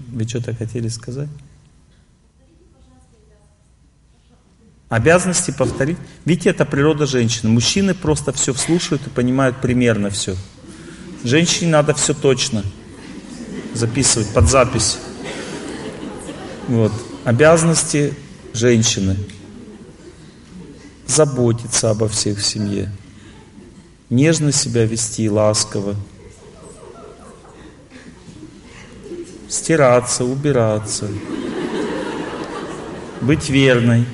вы 0.00 0.26
что-то 0.26 0.56
хотели 0.56 0.88
сказать? 0.88 1.30
Обязанности 4.90 5.52
повторить. 5.52 5.98
Видите, 6.24 6.50
это 6.50 6.64
природа 6.64 7.06
женщины. 7.06 7.48
Мужчины 7.48 7.94
просто 7.94 8.32
все 8.32 8.52
слушают 8.52 9.06
и 9.06 9.10
понимают 9.10 9.60
примерно 9.60 10.10
все. 10.10 10.36
Женщине 11.22 11.70
надо 11.70 11.94
все 11.94 12.12
точно 12.12 12.64
записывать 13.72 14.28
под 14.34 14.48
запись. 14.50 14.98
Вот. 16.66 16.90
Обязанности 17.24 18.14
женщины. 18.52 19.16
Заботиться 21.06 21.90
обо 21.90 22.08
всех 22.08 22.38
в 22.38 22.44
семье. 22.44 22.90
Нежно 24.08 24.50
себя 24.50 24.86
вести, 24.86 25.30
ласково. 25.30 25.94
Стираться, 29.48 30.24
убираться. 30.24 31.06
Быть 33.20 33.48
верной 33.50 34.04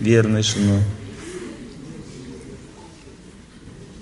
верной 0.00 0.42
женой. 0.42 0.82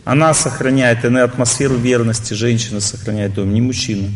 Она 0.05 0.35
сохраняет, 0.35 1.05
атмосферу 1.05 1.77
верности, 1.77 2.35
женщина 2.35 2.81
сохраняет 2.81 3.35
дом, 3.35 3.55
не 3.55 3.61
мужчина. 3.61 4.09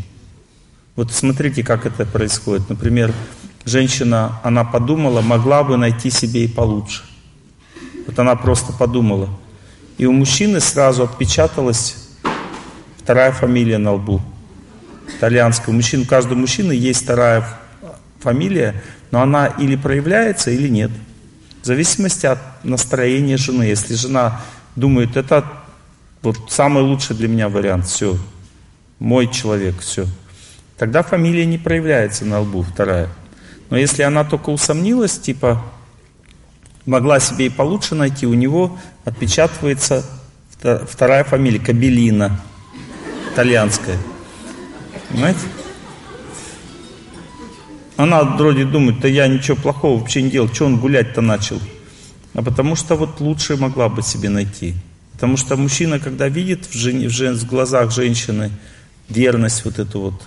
Вот 0.97 1.13
смотрите, 1.13 1.63
как 1.63 1.87
это 1.87 2.05
происходит. 2.05 2.69
Например, 2.69 3.13
женщина, 3.65 4.41
она 4.43 4.65
подумала, 4.65 5.21
могла 5.21 5.63
бы 5.63 5.77
найти 5.77 6.11
себе 6.11 6.45
и 6.45 6.49
получше. 6.49 7.03
Вот 8.07 8.19
она 8.19 8.35
просто 8.35 8.73
подумала. 8.73 9.29
И 9.99 10.07
у 10.07 10.13
мужчины 10.13 10.61
сразу 10.61 11.05
отпечаталась 11.05 11.97
вторая 12.99 13.31
фамилия 13.31 13.79
на 13.79 13.93
лбу. 13.93 14.21
Итальянская. 15.17 15.73
У 15.73 15.77
мужчин, 15.77 16.03
у 16.03 16.05
каждого 16.05 16.37
мужчины 16.37 16.73
есть 16.73 17.05
вторая 17.05 17.47
фамилия, 18.21 18.83
но 19.11 19.23
она 19.23 19.47
или 19.47 19.77
проявляется, 19.77 20.51
или 20.51 20.69
нет. 20.69 20.91
Зависимости 21.67 22.27
от 22.27 22.39
настроения 22.63 23.37
жены. 23.37 23.65
Если 23.65 23.95
жена 23.95 24.41
думает, 24.77 25.17
это 25.17 25.45
вот 26.23 26.37
самый 26.49 26.85
лучший 26.85 27.17
для 27.17 27.27
меня 27.27 27.49
вариант, 27.49 27.89
все, 27.89 28.17
мой 29.01 29.27
человек, 29.27 29.81
все, 29.81 30.07
тогда 30.79 31.03
фамилия 31.03 31.45
не 31.45 31.59
проявляется 31.59 32.25
на 32.25 32.39
лбу, 32.39 32.63
вторая. 32.63 33.09
Но 33.69 33.77
если 33.77 34.05
она 34.05 34.23
только 34.23 34.51
усомнилась, 34.51 35.19
типа 35.19 35.61
могла 36.85 37.19
себе 37.19 37.47
и 37.47 37.51
получше 37.51 37.97
найти, 37.97 38.29
у 38.29 38.35
него 38.35 38.79
отпечатывается 39.05 40.05
вторая 40.89 41.25
фамилия, 41.25 41.59
Кабелина, 41.59 42.41
итальянская. 43.33 43.99
Понимаете? 45.09 45.41
Она 47.97 48.23
вроде 48.25 48.65
думает, 48.65 49.01
да 49.01 49.09
я 49.09 49.27
ничего 49.27 49.57
плохого 49.57 49.99
вообще 49.99 50.23
не 50.23 50.31
делал, 50.31 50.49
что 50.53 50.67
он 50.67 50.79
гулять-то 50.79 51.21
начал? 51.23 51.61
А 52.35 52.43
потому 52.43 52.77
что 52.77 52.95
вот 52.97 53.21
лучше 53.21 53.57
могла 53.57 53.89
бы 53.89 54.03
себе 54.03 54.29
найти. 54.29 54.75
Потому 55.13 55.39
что 55.39 55.57
мужчина, 55.57 55.99
когда 55.99 56.29
видит 56.29 56.67
в, 56.67 56.75
жен, 56.75 57.07
в, 57.07 57.11
жен, 57.11 57.37
в 57.37 57.47
глазах 57.47 57.91
женщины 57.91 58.51
верность 59.09 59.65
вот 59.65 59.79
эту 59.79 60.01
вот, 60.01 60.23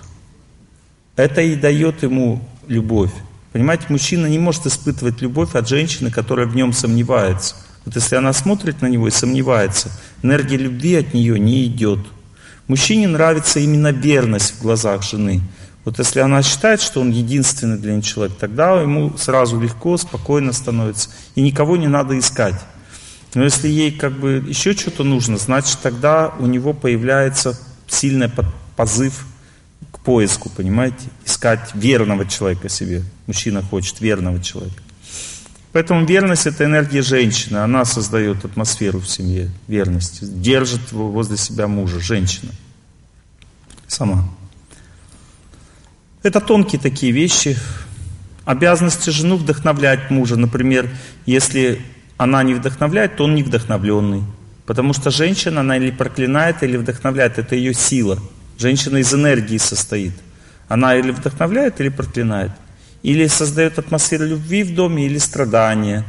это 1.14 1.42
и 1.42 1.54
дает 1.54 2.02
ему 2.02 2.42
любовь. 2.66 3.12
Понимаете, 3.52 3.84
мужчина 3.88 4.26
не 4.26 4.38
может 4.38 4.66
испытывать 4.66 5.20
любовь 5.20 5.54
от 5.54 5.68
женщины, 5.68 6.10
которая 6.10 6.46
в 6.46 6.56
нем 6.56 6.72
сомневается. 6.72 7.54
Вот 7.84 7.94
если 7.94 8.16
она 8.16 8.32
смотрит 8.32 8.82
на 8.82 8.86
него 8.86 9.06
и 9.06 9.12
сомневается, 9.12 9.90
энергия 10.22 10.56
любви 10.56 10.96
от 10.96 11.14
нее 11.14 11.38
не 11.38 11.64
идет. 11.66 12.00
Мужчине 12.66 13.06
нравится 13.08 13.60
именно 13.60 13.92
верность 13.92 14.54
в 14.54 14.62
глазах 14.62 15.02
жены. 15.02 15.40
Вот 15.84 15.98
если 15.98 16.20
она 16.20 16.42
считает, 16.42 16.80
что 16.80 17.00
он 17.00 17.10
единственный 17.10 17.78
для 17.78 17.92
нее 17.92 18.02
человек, 18.02 18.36
тогда 18.38 18.80
ему 18.80 19.16
сразу 19.16 19.58
легко, 19.58 19.96
спокойно 19.96 20.52
становится. 20.52 21.10
И 21.34 21.40
никого 21.40 21.76
не 21.76 21.88
надо 21.88 22.18
искать. 22.18 22.60
Но 23.34 23.44
если 23.44 23.68
ей 23.68 23.92
как 23.92 24.12
бы 24.12 24.44
еще 24.46 24.74
что-то 24.74 25.04
нужно, 25.04 25.38
значит 25.38 25.78
тогда 25.82 26.34
у 26.38 26.46
него 26.46 26.74
появляется 26.74 27.58
сильный 27.86 28.30
позыв 28.76 29.24
к 29.90 30.00
поиску, 30.00 30.50
понимаете? 30.50 31.08
Искать 31.24 31.70
верного 31.74 32.26
человека 32.26 32.68
себе. 32.68 33.02
Мужчина 33.26 33.62
хочет 33.62 34.00
верного 34.00 34.42
человека. 34.42 34.82
Поэтому 35.72 36.04
верность 36.04 36.46
это 36.46 36.64
энергия 36.64 37.02
женщины. 37.02 37.58
Она 37.58 37.84
создает 37.84 38.44
атмосферу 38.44 38.98
в 38.98 39.08
семье 39.08 39.50
верности. 39.68 40.24
Держит 40.24 40.92
возле 40.92 41.36
себя 41.36 41.68
мужа, 41.68 42.00
женщина. 42.00 42.50
Сама. 43.86 44.28
Это 46.22 46.40
тонкие 46.40 46.80
такие 46.80 47.12
вещи. 47.12 47.56
Обязанности 48.44 49.10
жену 49.10 49.36
вдохновлять 49.36 50.10
мужа. 50.10 50.36
Например, 50.36 50.88
если 51.24 51.80
она 52.16 52.42
не 52.42 52.54
вдохновляет, 52.54 53.16
то 53.16 53.24
он 53.24 53.34
не 53.34 53.42
вдохновленный. 53.42 54.22
Потому 54.66 54.92
что 54.92 55.10
женщина, 55.10 55.60
она 55.60 55.78
или 55.78 55.90
проклинает, 55.90 56.62
или 56.62 56.76
вдохновляет. 56.76 57.38
Это 57.38 57.56
ее 57.56 57.72
сила. 57.72 58.18
Женщина 58.58 58.98
из 58.98 59.12
энергии 59.14 59.56
состоит. 59.56 60.12
Она 60.68 60.94
или 60.94 61.10
вдохновляет, 61.10 61.80
или 61.80 61.88
проклинает. 61.88 62.52
Или 63.02 63.26
создает 63.26 63.78
атмосферу 63.78 64.26
любви 64.26 64.62
в 64.62 64.74
доме, 64.74 65.06
или 65.06 65.18
страдания. 65.18 66.04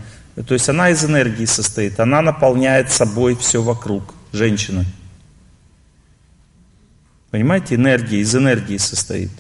То 0.46 0.54
есть 0.54 0.68
она 0.68 0.90
из 0.90 1.04
энергии 1.06 1.46
состоит. 1.46 2.00
Она 2.00 2.22
наполняет 2.22 2.92
собой 2.92 3.38
все 3.38 3.62
вокруг. 3.62 4.14
Женщина. 4.34 4.86
Понимаете, 7.32 7.76
энергия 7.76 8.20
из 8.20 8.36
энергии 8.36 8.78
состоит. 8.78 9.32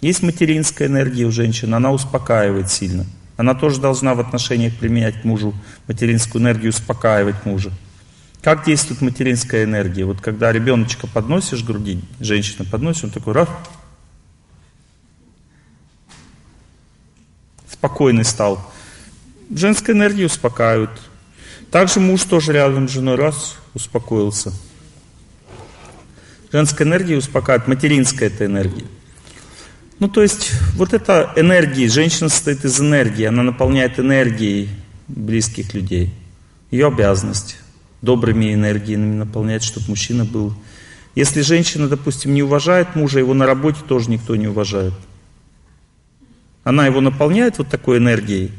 Есть 0.00 0.22
материнская 0.22 0.88
энергия 0.88 1.24
у 1.24 1.30
женщин, 1.30 1.72
она 1.74 1.90
успокаивает 1.90 2.70
сильно. 2.70 3.06
Она 3.36 3.54
тоже 3.54 3.80
должна 3.80 4.14
в 4.14 4.20
отношениях 4.20 4.74
применять 4.76 5.20
к 5.22 5.24
мужу 5.24 5.54
материнскую 5.88 6.42
энергию, 6.42 6.70
успокаивать 6.70 7.44
мужа. 7.44 7.72
Как 8.42 8.64
действует 8.64 9.00
материнская 9.00 9.64
энергия? 9.64 10.04
Вот 10.04 10.20
когда 10.20 10.52
ребеночка 10.52 11.06
подносишь 11.06 11.62
к 11.62 11.66
груди, 11.66 12.00
женщина 12.20 12.64
подносит, 12.64 13.04
он 13.04 13.10
такой 13.10 13.34
раз, 13.34 13.48
спокойный 17.68 18.24
стал. 18.24 18.72
Женская 19.50 19.92
энергия 19.92 20.26
успокаивает. 20.26 20.90
Также 21.70 22.00
муж 22.00 22.24
тоже 22.24 22.52
рядом 22.52 22.88
с 22.88 22.92
женой 22.92 23.16
раз 23.16 23.56
успокоился. 23.74 24.52
Женская 26.52 26.84
энергия 26.84 27.16
успокаивает, 27.16 27.68
материнская 27.68 28.28
это 28.28 28.46
энергия. 28.46 28.86
Ну, 29.98 30.08
то 30.08 30.22
есть, 30.22 30.52
вот 30.74 30.92
эта 30.92 31.32
энергия, 31.36 31.88
женщина 31.88 32.28
состоит 32.28 32.64
из 32.64 32.78
энергии, 32.80 33.24
она 33.24 33.42
наполняет 33.42 33.98
энергией 33.98 34.68
близких 35.08 35.72
людей. 35.72 36.12
Ее 36.70 36.88
обязанность 36.88 37.56
добрыми 38.02 38.52
энергиями 38.52 39.14
наполнять, 39.14 39.62
чтобы 39.62 39.86
мужчина 39.88 40.26
был. 40.26 40.52
Если 41.14 41.40
женщина, 41.40 41.88
допустим, 41.88 42.34
не 42.34 42.42
уважает 42.42 42.94
мужа, 42.94 43.20
его 43.20 43.32
на 43.32 43.46
работе 43.46 43.78
тоже 43.88 44.10
никто 44.10 44.36
не 44.36 44.48
уважает. 44.48 44.92
Она 46.62 46.84
его 46.84 47.00
наполняет 47.00 47.56
вот 47.56 47.68
такой 47.68 47.96
энергией, 47.96 48.50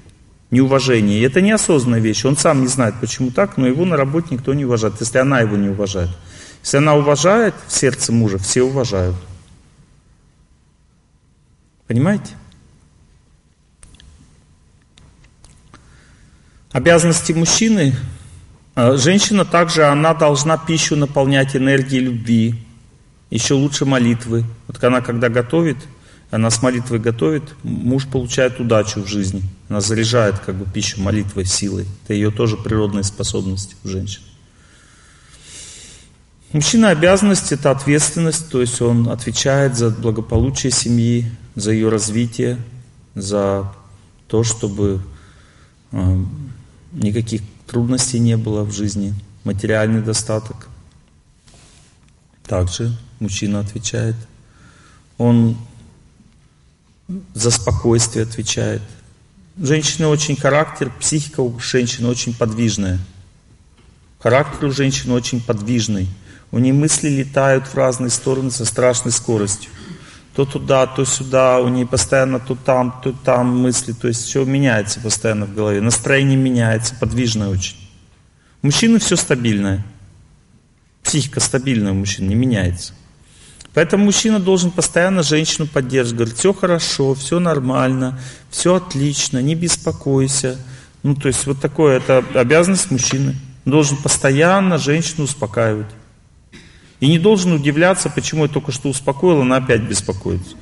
неуважение. 0.50 1.20
И 1.20 1.24
это 1.24 1.42
неосознанная 1.42 2.00
вещь. 2.00 2.26
Он 2.26 2.36
сам 2.36 2.62
не 2.62 2.68
знает, 2.68 2.96
почему 3.00 3.30
так, 3.30 3.58
но 3.58 3.68
его 3.68 3.86
на 3.86 3.96
работе 3.96 4.30
никто 4.32 4.56
не 4.56 4.66
уважает, 4.66 4.96
если 5.00 5.20
она 5.20 5.42
его 5.42 5.56
не 5.56 5.70
уважает. 5.70 6.10
Если 6.64 6.78
она 6.78 6.96
уважает 6.96 7.54
в 7.68 7.74
сердце 7.74 8.12
мужа, 8.12 8.40
все 8.40 8.64
уважают. 8.64 9.16
Понимаете? 11.88 12.34
Обязанности 16.72 17.32
мужчины, 17.32 17.96
а, 18.76 18.98
женщина 18.98 19.46
также, 19.46 19.86
она 19.86 20.14
должна 20.14 20.58
пищу 20.58 20.96
наполнять 20.96 21.56
энергией 21.56 22.02
любви, 22.02 22.56
еще 23.30 23.54
лучше 23.54 23.86
молитвы. 23.86 24.44
Вот 24.68 24.84
она 24.84 25.02
когда 25.02 25.30
готовит, 25.30 25.78
она 26.30 26.50
с 26.50 26.62
молитвой 26.62 27.00
готовит, 27.00 27.56
муж 27.64 28.06
получает 28.06 28.60
удачу 28.60 29.02
в 29.02 29.08
жизни. 29.08 29.42
Она 29.70 29.80
заряжает 29.80 30.40
как 30.40 30.56
бы 30.56 30.66
пищу 30.66 31.02
молитвой, 31.02 31.46
силой. 31.46 31.86
Это 32.04 32.14
ее 32.14 32.32
тоже 32.32 32.58
природные 32.58 33.04
способности 33.04 33.76
у 33.84 33.88
женщин. 33.88 34.22
Мужчина 36.52 36.90
обязанность 36.90 37.52
это 37.52 37.72
ответственность, 37.72 38.50
то 38.50 38.62
есть 38.62 38.82
он 38.82 39.10
отвечает 39.10 39.76
за 39.76 39.90
благополучие 39.90 40.72
семьи, 40.72 41.30
за 41.58 41.72
ее 41.72 41.90
развитие, 41.90 42.60
за 43.16 43.74
то, 44.28 44.44
чтобы 44.44 45.02
э, 45.92 46.24
никаких 46.92 47.42
трудностей 47.66 48.20
не 48.20 48.38
было 48.38 48.64
в 48.64 48.72
жизни, 48.72 49.16
материальный 49.44 50.04
достаток. 50.04 50.68
Также 52.46 52.96
мужчина 53.20 53.60
отвечает. 53.60 54.16
Он 55.18 55.58
за 57.34 57.50
спокойствие 57.50 58.26
отвечает. 58.26 58.84
Женщина 59.58 60.10
очень 60.10 60.36
характер, 60.36 60.92
психика 61.00 61.42
у 61.42 61.60
женщины 61.60 62.08
очень 62.08 62.36
подвижная. 62.36 63.00
Характер 64.20 64.66
у 64.66 64.72
женщины 64.72 65.16
очень 65.16 65.42
подвижный. 65.42 66.08
У 66.52 66.60
нее 66.60 66.74
мысли 66.76 67.10
летают 67.10 67.66
в 67.66 67.74
разные 67.74 68.12
стороны 68.12 68.52
со 68.52 68.64
страшной 68.64 69.12
скоростью 69.12 69.72
то 70.38 70.46
туда, 70.46 70.86
то 70.86 71.04
сюда, 71.04 71.60
у 71.60 71.68
нее 71.68 71.88
постоянно 71.88 72.40
то 72.40 72.54
там, 72.54 73.02
то 73.04 73.12
там 73.12 73.58
мысли, 73.58 73.92
то 73.94 74.08
есть 74.08 74.24
все 74.24 74.46
меняется 74.46 75.00
постоянно 75.00 75.48
в 75.48 75.56
голове, 75.56 75.82
настроение 75.82 76.38
меняется, 76.38 76.94
подвижное 76.94 77.48
очень. 77.50 77.76
У 78.62 78.68
мужчины 78.68 79.00
все 79.00 79.16
стабильное, 79.16 79.84
психика 81.02 81.40
стабильная 81.40 81.92
у 81.92 81.96
мужчин, 81.96 82.28
не 82.28 82.36
меняется. 82.36 82.94
Поэтому 83.74 84.06
мужчина 84.06 84.40
должен 84.40 84.70
постоянно 84.70 85.24
женщину 85.24 85.66
поддерживать, 85.66 86.18
говорить, 86.18 86.38
все 86.38 86.54
хорошо, 86.54 87.16
все 87.16 87.40
нормально, 87.40 88.20
все 88.52 88.76
отлично, 88.76 89.42
не 89.42 89.56
беспокойся. 89.56 90.56
Ну, 91.02 91.16
то 91.16 91.30
есть 91.30 91.48
вот 91.48 91.60
такое, 91.60 91.98
это 91.98 92.24
обязанность 92.36 92.92
мужчины. 92.92 93.36
Он 93.66 93.72
должен 93.72 93.98
постоянно 93.98 94.78
женщину 94.78 95.24
успокаивать. 95.24 95.88
И 97.00 97.08
не 97.08 97.20
должен 97.20 97.54
удивляться, 97.54 98.10
почему 98.10 98.44
я 98.44 98.50
только 98.50 98.72
что 98.72 98.90
успокоил, 98.90 99.42
она 99.42 99.58
опять 99.58 99.82
беспокоится. 99.82 100.56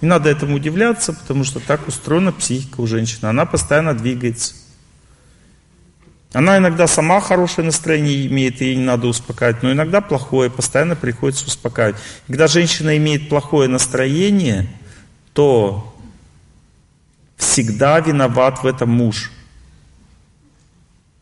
Не 0.00 0.08
надо 0.08 0.30
этому 0.30 0.56
удивляться, 0.56 1.12
потому 1.12 1.44
что 1.44 1.60
так 1.60 1.86
устроена 1.88 2.32
психика 2.32 2.80
у 2.80 2.86
женщины. 2.86 3.26
Она 3.26 3.44
постоянно 3.46 3.94
двигается. 3.94 4.54
Она 6.32 6.58
иногда 6.58 6.86
сама 6.86 7.20
хорошее 7.20 7.64
настроение 7.64 8.26
имеет, 8.26 8.60
и 8.60 8.66
ей 8.66 8.76
не 8.76 8.84
надо 8.84 9.06
успокаивать, 9.06 9.62
но 9.62 9.72
иногда 9.72 10.00
плохое, 10.00 10.50
постоянно 10.50 10.96
приходится 10.96 11.46
успокаивать. 11.46 11.96
Когда 12.26 12.46
женщина 12.46 12.96
имеет 12.96 13.28
плохое 13.28 13.68
настроение, 13.68 14.68
то 15.32 15.94
всегда 17.36 18.00
виноват 18.00 18.62
в 18.62 18.66
этом 18.66 18.90
муж. 18.90 19.30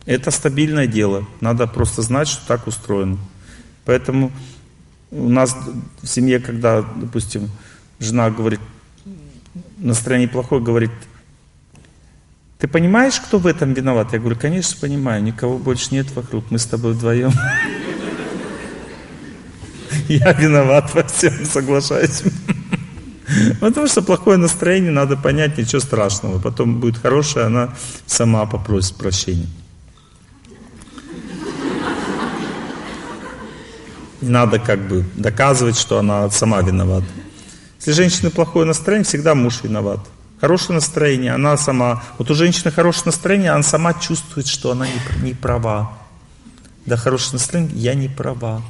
Это 0.07 0.31
стабильное 0.31 0.87
дело. 0.87 1.27
Надо 1.41 1.67
просто 1.67 2.03
знать, 2.03 2.29
что 2.29 2.47
так 2.47 2.67
устроено. 2.67 3.19
Поэтому 3.85 4.33
у 5.11 5.29
нас 5.29 5.57
в 6.03 6.07
семье, 6.07 6.41
когда, 6.41 6.83
допустим, 6.83 7.51
жена 8.01 8.31
говорит, 8.31 8.61
настроение 9.79 10.29
плохое, 10.29 10.63
говорит, 10.63 10.91
ты 12.59 12.69
понимаешь, 12.69 13.21
кто 13.21 13.39
в 13.39 13.47
этом 13.47 13.75
виноват? 13.75 14.13
Я 14.13 14.19
говорю, 14.19 14.37
конечно, 14.39 14.77
понимаю, 14.81 15.23
никого 15.23 15.59
больше 15.59 15.89
нет 15.93 16.11
вокруг, 16.15 16.51
мы 16.51 16.59
с 16.59 16.67
тобой 16.67 16.95
вдвоем. 16.95 17.33
Я 20.09 20.33
виноват 20.33 20.93
во 20.95 21.03
всем, 21.05 21.45
соглашаюсь. 21.45 22.23
Потому 23.61 23.87
что 23.87 24.03
плохое 24.03 24.37
настроение, 24.37 24.91
надо 24.91 25.17
понять, 25.17 25.59
ничего 25.59 25.81
страшного. 25.81 26.41
Потом 26.41 26.81
будет 26.81 26.99
хорошее, 26.99 27.47
она 27.47 27.75
сама 28.07 28.47
попросит 28.47 28.97
прощения. 28.97 29.49
Не 34.25 34.31
надо 34.31 34.59
как 34.59 34.89
бы 34.89 35.05
доказывать, 35.17 35.77
что 35.77 35.99
она 35.99 36.31
сама 36.31 36.63
виновата. 36.63 37.05
Если 37.77 37.93
женщины 37.93 38.31
плохое 38.31 38.65
настроение, 38.67 39.05
всегда 39.05 39.35
муж 39.35 39.63
виноват. 39.63 40.01
Хорошее 40.41 40.77
настроение, 40.77 41.35
она 41.35 41.59
сама. 41.59 42.03
Вот 42.17 42.31
у 42.31 42.35
женщины 42.35 42.71
хорошее 42.71 43.05
настроение, 43.07 43.51
она 43.51 43.63
сама 43.63 43.93
чувствует, 43.93 44.47
что 44.47 44.71
она 44.71 44.87
не, 44.87 45.23
не 45.23 45.35
права. 45.35 45.93
Да, 46.87 46.97
хорошее 46.97 47.35
настроение, 47.35 47.77
я 47.77 47.95
не 47.95 48.09
права. 48.09 48.63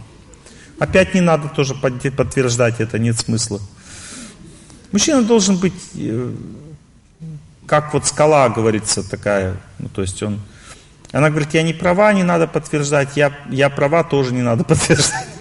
Опять 0.81 1.15
не 1.15 1.21
надо 1.21 1.49
тоже 1.49 1.77
подтверждать 1.77 2.81
это, 2.81 2.99
нет 2.99 3.17
смысла. 3.17 3.61
Мужчина 4.91 5.23
должен 5.23 5.57
быть, 5.57 5.75
э, 5.95 6.33
как 7.67 7.95
вот 7.95 8.07
скала, 8.07 8.49
говорится, 8.49 9.09
такая. 9.09 9.57
Ну, 9.79 9.89
то 9.89 10.03
есть 10.03 10.21
он, 10.21 10.41
она 11.13 11.31
говорит, 11.31 11.55
я 11.55 11.63
не 11.63 11.75
права, 11.75 12.13
не 12.13 12.25
надо 12.25 12.49
подтверждать, 12.49 13.17
я, 13.17 13.33
я 13.51 13.71
права, 13.71 14.03
тоже 14.03 14.35
не 14.35 14.43
надо 14.43 14.65
подтверждать. 14.65 15.34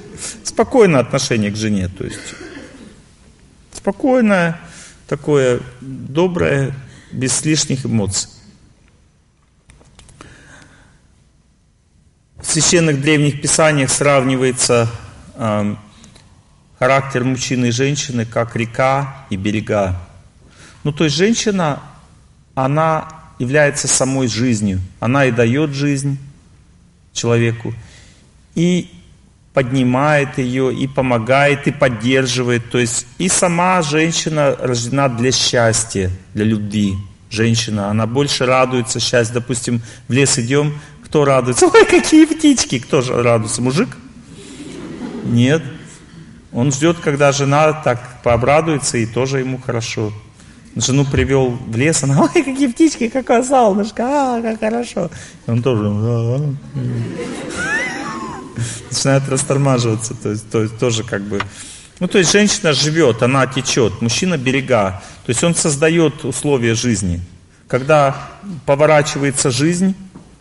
Спокойное 0.53 0.99
отношение 0.99 1.49
к 1.49 1.55
жене, 1.55 1.87
то 1.87 2.03
есть 2.03 2.35
спокойное, 3.71 4.59
такое 5.07 5.61
доброе, 5.81 6.75
без 7.11 7.43
лишних 7.43 7.87
эмоций. 7.87 8.29
В 12.37 12.45
священных 12.45 13.01
древних 13.01 13.41
писаниях 13.41 13.89
сравнивается 13.89 14.87
э, 15.33 15.75
характер 16.77 17.23
мужчины 17.23 17.69
и 17.69 17.71
женщины 17.71 18.23
как 18.23 18.55
река 18.55 19.25
и 19.31 19.37
берега. 19.37 20.07
Ну, 20.83 20.91
то 20.91 21.05
есть 21.05 21.15
женщина, 21.15 21.81
она 22.53 23.07
является 23.39 23.87
самой 23.87 24.27
жизнью. 24.27 24.81
Она 24.99 25.25
и 25.25 25.31
дает 25.31 25.71
жизнь 25.71 26.19
человеку, 27.11 27.73
и 28.53 28.91
поднимает 29.53 30.37
ее, 30.37 30.73
и 30.73 30.87
помогает, 30.87 31.67
и 31.67 31.71
поддерживает. 31.71 32.69
То 32.71 32.79
есть 32.79 33.05
и 33.17 33.29
сама 33.29 33.81
женщина 33.81 34.55
рождена 34.59 35.09
для 35.09 35.31
счастья, 35.31 36.09
для 36.33 36.45
любви. 36.45 36.95
Женщина, 37.29 37.89
она 37.89 38.05
больше 38.05 38.45
радуется 38.45 38.99
счастью. 38.99 39.35
Допустим, 39.35 39.81
в 40.07 40.13
лес 40.13 40.37
идем, 40.37 40.73
кто 41.03 41.25
радуется? 41.25 41.67
Ой, 41.67 41.85
какие 41.85 42.25
птички! 42.25 42.79
Кто 42.79 43.01
же 43.01 43.21
радуется? 43.21 43.61
Мужик? 43.61 43.89
Нет. 45.25 45.63
Он 46.51 46.71
ждет, 46.71 46.97
когда 46.99 47.31
жена 47.31 47.73
так 47.73 48.21
пообрадуется, 48.23 48.97
и 48.97 49.05
тоже 49.05 49.39
ему 49.39 49.59
хорошо. 49.59 50.11
Жену 50.75 51.05
привел 51.05 51.51
в 51.51 51.75
лес, 51.75 52.03
она, 52.03 52.21
ой, 52.21 52.43
какие 52.43 52.67
птички, 52.67 53.07
какое 53.09 53.43
солнышко, 53.43 54.03
а, 54.05 54.41
как 54.41 54.59
хорошо. 54.59 55.09
И 55.45 55.51
он 55.51 55.61
тоже, 55.61 55.83
начинает 58.89 59.27
растормаживаться, 59.29 60.13
то 60.13 60.29
есть, 60.29 60.49
то 60.49 60.61
есть 60.61 60.77
тоже 60.77 61.03
как 61.03 61.21
бы... 61.23 61.41
Ну, 61.99 62.07
то 62.07 62.17
есть 62.17 62.31
женщина 62.31 62.73
живет, 62.73 63.23
она 63.23 63.45
течет, 63.47 64.01
мужчина 64.01 64.37
берега. 64.37 65.01
То 65.25 65.29
есть 65.29 65.43
он 65.43 65.55
создает 65.55 66.25
условия 66.25 66.75
жизни. 66.75 67.21
Когда 67.67 68.29
поворачивается 68.65 69.51
жизнь, 69.51 69.95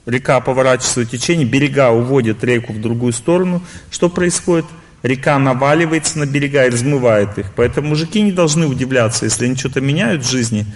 река 0.06 0.40
поворачивается 0.40 1.00
в 1.02 1.06
течение, 1.06 1.46
берега 1.46 1.90
уводят 1.90 2.42
реку 2.42 2.72
в 2.72 2.80
другую 2.80 3.12
сторону, 3.12 3.62
что 3.90 4.08
происходит? 4.08 4.66
Река 5.02 5.38
наваливается 5.38 6.18
на 6.18 6.26
берега 6.26 6.64
и 6.64 6.70
размывает 6.70 7.36
их. 7.38 7.52
Поэтому 7.56 7.88
мужики 7.88 8.22
не 8.22 8.32
должны 8.32 8.66
удивляться, 8.66 9.24
если 9.24 9.46
они 9.46 9.56
что-то 9.56 9.80
меняют 9.80 10.24
в 10.24 10.30
жизни. 10.30 10.66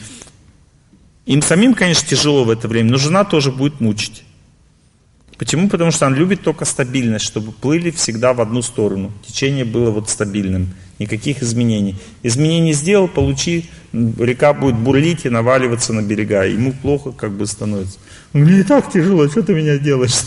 Им 1.27 1.43
самим, 1.43 1.75
конечно, 1.75 2.09
тяжело 2.09 2.45
в 2.45 2.51
это 2.51 2.69
время, 2.69 2.91
но 2.91 2.99
жена 2.99 3.25
тоже 3.25 3.51
будет 3.51 3.81
мучить. 3.81 4.25
Почему? 5.39 5.69
Потому 5.69 5.91
что 5.91 6.07
он 6.07 6.15
любит 6.15 6.43
только 6.43 6.65
стабильность, 6.65 7.25
чтобы 7.25 7.53
плыли 7.53 7.91
всегда 7.91 8.33
в 8.33 8.41
одну 8.41 8.63
сторону. 8.63 9.13
Течение 9.27 9.65
было 9.65 9.91
вот 9.91 10.09
стабильным. 10.09 10.75
Никаких 10.99 11.43
изменений. 11.43 11.97
Изменений 12.23 12.73
сделал, 12.73 13.07
получи, 13.07 13.69
река 13.93 14.55
будет 14.55 14.77
бурлить 14.77 15.27
и 15.27 15.29
наваливаться 15.29 15.93
на 15.93 16.01
берега. 16.01 16.45
Ему 16.45 16.73
плохо 16.73 17.13
как 17.13 17.33
бы 17.33 17.47
становится. 17.47 17.99
Мне 18.33 18.65
так 18.65 18.91
тяжело, 18.91 19.29
что 19.29 19.43
ты 19.43 19.55
меня 19.55 19.77
делаешь? 19.77 20.23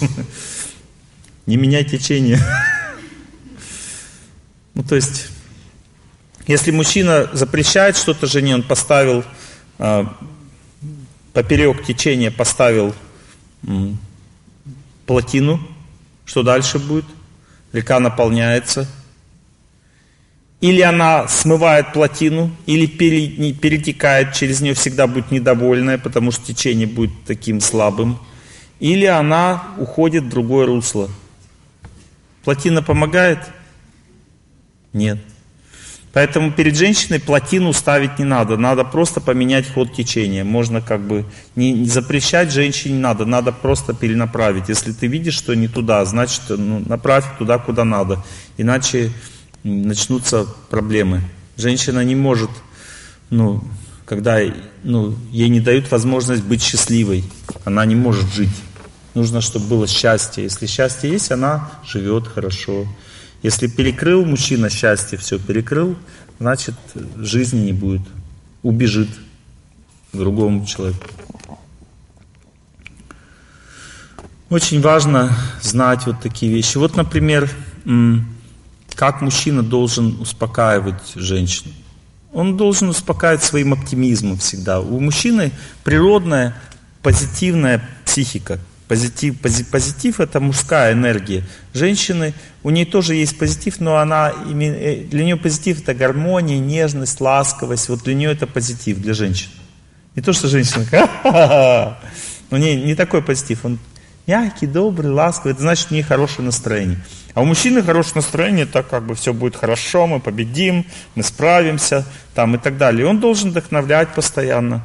Не 1.46 1.58
меняй 1.58 1.84
течение. 1.84 2.40
Ну, 4.76 4.84
то 4.84 4.96
есть, 4.96 5.28
если 6.48 6.72
мужчина 6.72 7.30
запрещает 7.34 7.98
что-то 7.98 8.28
жене, 8.28 8.56
он 8.56 8.64
поставил 8.64 9.26
э, 9.78 10.06
поперек 11.34 11.84
течения, 11.84 12.32
поставил 12.32 12.96
плотину, 15.10 15.60
что 16.24 16.44
дальше 16.44 16.78
будет? 16.78 17.06
Река 17.74 18.00
наполняется. 18.00 18.88
Или 20.62 20.82
она 20.82 21.28
смывает 21.28 21.94
плотину, 21.94 22.52
или 22.68 22.86
перетекает 22.86 24.34
через 24.34 24.62
нее, 24.62 24.76
всегда 24.76 25.08
будет 25.08 25.32
недовольная, 25.32 25.98
потому 25.98 26.32
что 26.32 26.46
течение 26.46 26.86
будет 26.86 27.10
таким 27.26 27.60
слабым. 27.60 28.20
Или 28.80 29.06
она 29.06 29.64
уходит 29.80 30.26
в 30.26 30.30
другое 30.30 30.68
русло. 30.68 31.10
Плотина 32.44 32.84
помогает? 32.84 33.40
Нет. 34.94 35.18
Поэтому 36.12 36.52
перед 36.52 36.76
женщиной 36.76 37.20
плотину 37.20 37.72
ставить 37.72 38.18
не 38.18 38.26
надо, 38.26 38.58
надо 38.58 38.84
просто 38.84 39.22
поменять 39.22 39.72
ход 39.72 39.94
течения. 39.94 40.44
Можно 40.44 40.82
как 40.82 41.02
бы 41.02 41.26
не, 41.56 41.72
не 41.72 41.88
запрещать 41.88 42.52
женщине 42.52 42.96
не 42.96 43.00
надо, 43.02 43.26
надо 43.26 43.52
просто 43.52 43.94
перенаправить. 43.94 44.70
Если 44.70 44.92
ты 44.92 45.06
видишь, 45.06 45.36
что 45.36 45.54
не 45.54 45.68
туда, 45.68 46.04
значит 46.06 46.42
ну, 46.50 46.80
направь 46.80 47.26
туда, 47.38 47.60
куда 47.60 47.84
надо. 47.86 48.24
Иначе 48.58 49.12
начнутся 49.64 50.48
проблемы. 50.70 51.22
Женщина 51.58 52.04
не 52.04 52.16
может, 52.16 52.50
ну, 53.30 53.64
когда 54.06 54.40
ну, 54.84 55.16
ей 55.32 55.50
не 55.50 55.60
дают 55.60 55.92
возможность 55.92 56.44
быть 56.44 56.64
счастливой, 56.64 57.24
она 57.66 57.86
не 57.86 57.96
может 57.96 58.34
жить. 58.34 58.50
Нужно, 59.14 59.42
чтобы 59.42 59.68
было 59.68 59.88
счастье. 59.88 60.44
Если 60.44 60.66
счастье 60.66 61.12
есть, 61.12 61.32
она 61.32 61.70
живет 61.86 62.28
хорошо. 62.28 62.88
Если 63.42 63.68
перекрыл 63.68 64.26
мужчина 64.26 64.70
счастье, 64.70 65.18
все 65.18 65.40
перекрыл, 65.40 65.96
значит 66.40 66.76
жизни 67.18 67.66
не 67.66 67.74
будет. 67.74 68.02
Убежит 68.64 69.10
другому 70.12 70.66
человеку. 70.66 71.06
Очень 74.50 74.82
важно 74.82 75.32
знать 75.62 76.06
вот 76.06 76.22
такие 76.22 76.52
вещи. 76.52 76.78
Вот, 76.78 76.96
например, 76.96 77.50
как 78.96 79.22
мужчина 79.22 79.64
должен 79.64 80.20
успокаивать 80.20 81.14
женщину. 81.16 81.72
Он 82.34 82.58
должен 82.58 82.90
успокаивать 82.90 83.44
своим 83.44 83.74
оптимизмом 83.74 84.38
всегда. 84.38 84.82
У 84.82 85.00
мужчины 85.00 85.52
природная 85.84 86.56
позитивная 87.02 87.88
психика. 88.06 88.60
Позитив, 88.90 89.40
позитив 89.40 90.20
это 90.20 90.40
мужская 90.40 90.94
энергия. 90.94 91.44
Женщины, 91.76 92.34
у 92.64 92.72
нее 92.72 92.88
тоже 92.88 93.14
есть 93.14 93.38
позитив, 93.38 93.80
но 93.80 93.98
она, 93.98 94.34
э, 94.48 95.04
для 95.04 95.26
нее 95.26 95.38
позитив 95.38 95.84
это 95.84 95.94
гармония, 95.94 96.58
нежность, 96.58 97.22
ласковость. 97.22 97.88
Вот 97.88 98.02
для 98.02 98.16
нее 98.16 98.32
это 98.32 98.48
позитив, 98.48 98.98
для 99.00 99.14
женщин. 99.14 99.50
Не 100.16 100.24
то, 100.24 100.34
что 100.34 100.48
женщина, 100.48 100.88
но 102.50 102.58
не, 102.58 102.78
не 102.78 102.96
такой 102.96 103.22
позитив. 103.22 103.64
Он 103.64 103.78
мягкий, 104.26 104.66
добрый, 104.66 105.12
ласковый. 105.12 105.54
Это 105.54 105.62
значит, 105.62 105.92
у 105.92 105.94
нее 105.94 106.04
хорошее 106.04 106.48
настроение. 106.48 106.98
А 107.36 107.42
у 107.42 107.46
мужчины 107.46 107.84
хорошее 107.84 108.16
настроение, 108.16 108.66
так 108.66 108.90
как 108.90 109.06
бы 109.06 109.14
все 109.14 109.34
будет 109.34 109.56
хорошо, 109.56 110.08
мы 110.08 110.20
победим, 110.20 110.84
мы 111.14 111.22
справимся, 111.22 112.08
там 112.34 112.56
и 112.56 112.58
так 112.58 112.78
далее. 112.80 113.04
И 113.04 113.08
он 113.08 113.20
должен 113.20 113.52
вдохновлять 113.52 114.16
постоянно 114.16 114.82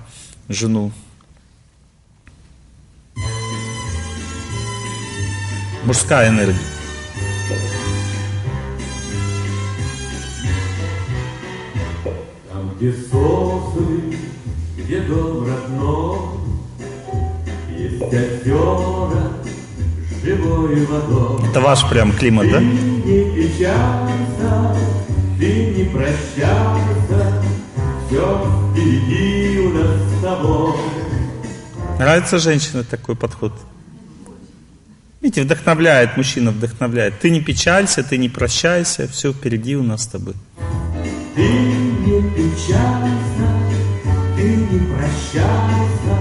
жену. 0.51 0.93
Мужская 5.85 6.29
энергия. 6.29 6.59
Там, 12.51 12.75
где 12.77 12.93
сосны, 12.93 14.17
где 14.79 15.01
дом 15.01 15.47
родной, 15.47 16.19
есть 17.77 18.03
озера, 18.03 19.33
живой 20.23 20.87
водой. 20.87 21.49
Это 21.51 21.61
ваш 21.61 21.89
прям 21.89 22.13
климат, 22.13 22.51
да? 22.51 22.59
Ты 22.59 22.65
не 22.65 23.35
печалься, 23.35 24.77
ты 25.39 25.67
не 25.77 25.85
прощайся, 25.85 27.43
все 28.07 28.73
впереди 28.73 29.61
у 29.61 29.71
нас 29.75 29.89
с 29.89 30.23
тобой. 30.23 30.73
Нравится 31.99 32.39
женщина 32.39 32.85
такой 32.85 33.15
подход? 33.15 33.53
Видите, 35.25 35.45
вдохновляет, 35.45 36.19
мужчина 36.19 36.51
вдохновляет. 36.51 37.19
Ты 37.19 37.31
не 37.31 37.41
печалься, 37.41 38.03
ты 38.03 38.19
не 38.19 38.29
прощайся, 38.29 39.09
все 39.09 39.33
впереди 39.33 39.75
у 39.75 39.83
нас 39.83 40.03
с 40.03 40.07
тобой. 40.09 40.35
Ты 41.35 41.49
не 41.49 42.21
печалься, 42.35 43.49
ты 44.37 44.43
не 44.43 44.81
прощайся, 44.81 46.17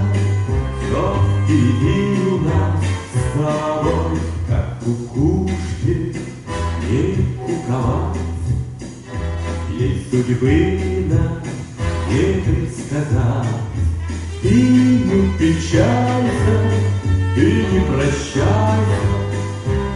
Все 0.79 1.17
впереди 1.43 2.21
у 2.29 2.37
нас 2.45 2.81
с 3.13 3.37
тобой, 3.37 4.19
Как 4.47 4.79
кукушки 4.79 6.15
не 6.89 7.27
куковать. 7.45 8.17
Есть 9.77 10.11
судьбы, 10.11 10.79
не 12.09 12.41
предсказать, 12.41 13.47
Ты 14.41 14.49
не 14.49 15.37
печалься, 15.37 16.92
ты 17.35 17.65
не 17.65 17.79
прощайся, 17.81 18.99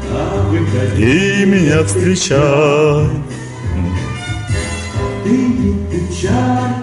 а 0.09 0.49
выходи 0.49 1.41
И 1.41 1.45
меня 1.45 1.83
встречай. 1.83 3.09
Ты 5.23 5.29
не 5.29 5.85
печаль. 5.91 6.73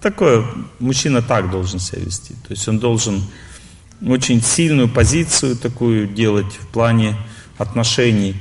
Такое, 0.00 0.44
мужчина 0.78 1.20
так 1.20 1.50
должен 1.50 1.80
себя 1.80 2.02
вести. 2.02 2.34
То 2.46 2.50
есть 2.50 2.68
он 2.68 2.78
должен 2.78 3.24
очень 4.06 4.40
сильную 4.40 4.88
позицию 4.88 5.56
такую 5.56 6.06
делать 6.06 6.52
в 6.52 6.68
плане 6.68 7.16
отношений. 7.56 8.36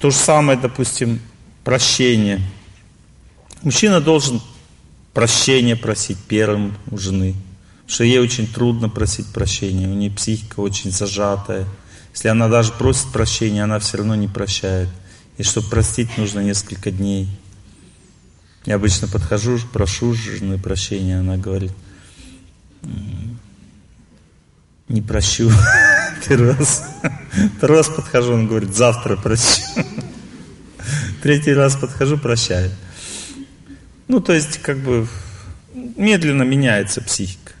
То 0.00 0.10
же 0.10 0.16
самое, 0.16 0.58
допустим, 0.58 1.20
прощение. 1.62 2.40
Мужчина 3.62 4.00
должен 4.00 4.40
прощения 5.14 5.76
просить 5.76 6.18
первым 6.18 6.76
у 6.90 6.98
жены. 6.98 7.34
Что 7.88 8.04
ей 8.04 8.18
очень 8.18 8.46
трудно 8.46 8.88
просить 8.88 9.26
прощения. 9.32 9.88
У 9.88 9.94
нее 9.94 10.10
психика 10.10 10.60
очень 10.60 10.92
зажатая. 10.92 11.66
Если 12.12 12.28
она 12.28 12.48
даже 12.48 12.72
просит 12.72 13.10
прощения, 13.12 13.64
она 13.64 13.78
все 13.80 13.96
равно 13.96 14.14
не 14.14 14.28
прощает. 14.28 14.88
И 15.38 15.42
чтобы 15.42 15.68
простить, 15.68 16.16
нужно 16.18 16.40
несколько 16.40 16.90
дней. 16.90 17.28
Я 18.66 18.74
обычно 18.74 19.08
подхожу, 19.08 19.58
прошу 19.72 20.12
жены 20.12 20.58
прощения, 20.58 21.20
она 21.20 21.38
говорит, 21.38 21.72
не 24.88 25.00
прощу. 25.00 25.50
Первый 26.28 26.52
раз. 26.52 26.84
Второй 27.56 27.78
раз 27.78 27.88
подхожу, 27.88 28.34
он 28.34 28.48
говорит, 28.48 28.74
завтра 28.74 29.16
прощу. 29.16 29.62
Третий 31.22 31.52
раз 31.52 31.76
подхожу, 31.76 32.18
прощаю. 32.18 32.70
Ну, 34.08 34.20
то 34.20 34.32
есть, 34.32 34.58
как 34.58 34.78
бы, 34.78 35.06
медленно 35.74 36.42
меняется 36.42 37.00
психика. 37.00 37.52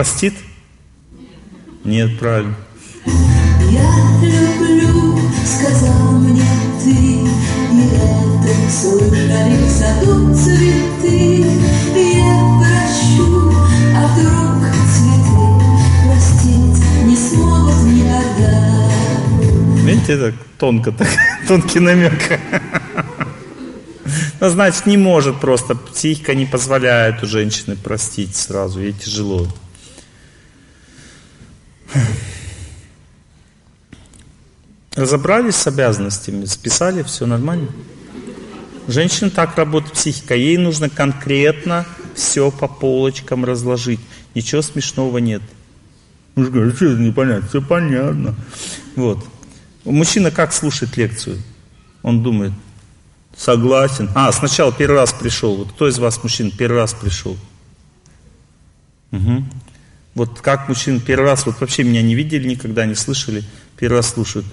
Простит? 0.00 0.32
Нет, 1.84 2.18
правильно. 2.18 2.56
Я 3.70 3.82
люблю, 4.22 5.20
сказал 5.44 6.12
мне 6.12 6.42
ты, 6.82 6.90
и 6.90 7.84
это 7.96 8.70
слышали 8.70 9.58
в 9.58 9.68
саду 9.68 10.34
цветы. 10.34 11.44
Я 11.94 12.32
прощу, 12.56 13.52
а 13.94 14.08
вдруг 14.08 14.72
цветы 14.88 15.44
простить 16.06 16.82
не 17.04 17.14
смогут 17.14 17.82
никогда. 17.82 18.90
Видите, 19.84 20.16
так 20.16 20.34
тонко, 20.58 20.92
так, 20.92 21.08
тонкий 21.46 21.80
намек. 21.80 22.40
Ну, 24.40 24.48
значит, 24.48 24.86
не 24.86 24.96
может 24.96 25.38
просто, 25.40 25.74
психика 25.74 26.34
не 26.34 26.46
позволяет 26.46 27.22
у 27.22 27.26
женщины 27.26 27.76
простить 27.76 28.34
сразу, 28.34 28.80
ей 28.80 28.94
тяжело. 28.94 29.46
Разобрались 34.94 35.56
с 35.56 35.66
обязанностями, 35.66 36.44
списали, 36.44 37.02
все 37.02 37.26
нормально. 37.26 37.68
Женщина 38.88 39.30
так 39.30 39.56
работает 39.56 39.92
психика, 39.94 40.34
ей 40.34 40.56
нужно 40.56 40.88
конкретно 40.88 41.86
все 42.14 42.50
по 42.50 42.66
полочкам 42.66 43.44
разложить. 43.44 44.00
Ничего 44.34 44.62
смешного 44.62 45.18
нет. 45.18 45.42
Муж 46.34 46.48
говорит, 46.48 46.76
что 46.76 46.86
это 46.86 47.00
непонятно, 47.00 47.48
все 47.48 47.62
понятно. 47.62 48.34
Вот. 48.96 49.24
Мужчина 49.84 50.30
как 50.30 50.52
слушает 50.52 50.96
лекцию? 50.96 51.38
Он 52.02 52.22
думает, 52.22 52.52
согласен. 53.36 54.10
А, 54.14 54.30
сначала 54.32 54.72
первый 54.72 54.96
раз 54.96 55.12
пришел. 55.12 55.56
Вот 55.56 55.72
кто 55.72 55.88
из 55.88 55.98
вас, 55.98 56.22
мужчин, 56.22 56.50
первый 56.50 56.76
раз 56.76 56.94
пришел? 56.94 57.36
Угу. 59.12 59.44
Вот 60.20 60.42
как 60.42 60.68
мужчин 60.68 61.00
первый 61.00 61.24
раз, 61.24 61.46
вот 61.46 61.62
вообще 61.62 61.82
меня 61.82 62.02
не 62.02 62.14
видели 62.14 62.46
никогда, 62.46 62.84
не 62.84 62.94
слышали, 62.94 63.42
первый 63.78 63.94
раз 63.96 64.10
слушают. 64.10 64.44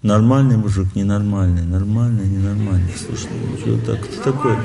Нормальный 0.00 0.56
мужик, 0.56 0.94
ненормальный, 0.94 1.64
нормальный, 1.64 2.26
ненормальный. 2.26 2.94
Слушай, 2.96 3.28
ну 3.30 3.58
что 3.58 3.76
так, 3.84 4.00
кто 4.00 4.32
такой? 4.32 4.56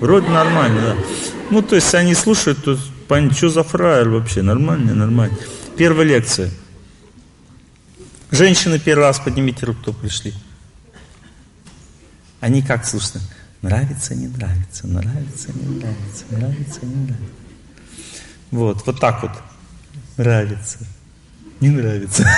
Вроде 0.00 0.28
нормально, 0.28 0.80
да. 0.82 0.96
Ну, 1.50 1.62
то 1.62 1.76
есть 1.76 1.94
они 1.94 2.14
слушают, 2.14 2.62
то 2.62 2.78
понятно, 3.08 3.34
что 3.38 3.48
за 3.48 3.62
фраер 3.62 4.10
вообще, 4.10 4.42
нормальный, 4.42 4.92
нормальный. 4.92 5.38
Первая 5.78 6.06
лекция. 6.06 6.50
Женщины 8.30 8.78
первый 8.78 9.04
раз, 9.04 9.18
поднимите 9.18 9.64
руку, 9.64 9.80
кто 9.80 9.92
пришли. 9.94 10.34
Они 12.40 12.60
как 12.60 12.84
слушают? 12.84 13.24
Нравится, 13.62 14.14
не 14.14 14.26
нравится, 14.26 14.86
нравится, 14.86 15.52
не 15.54 15.78
нравится, 15.78 16.24
нравится, 16.32 16.80
не 16.82 16.94
нравится. 16.96 17.47
Вот, 18.50 18.86
вот 18.86 19.00
так 19.00 19.22
вот. 19.22 19.32
Нравится, 20.16 20.78
не 21.60 21.70
нравится. 21.70 22.28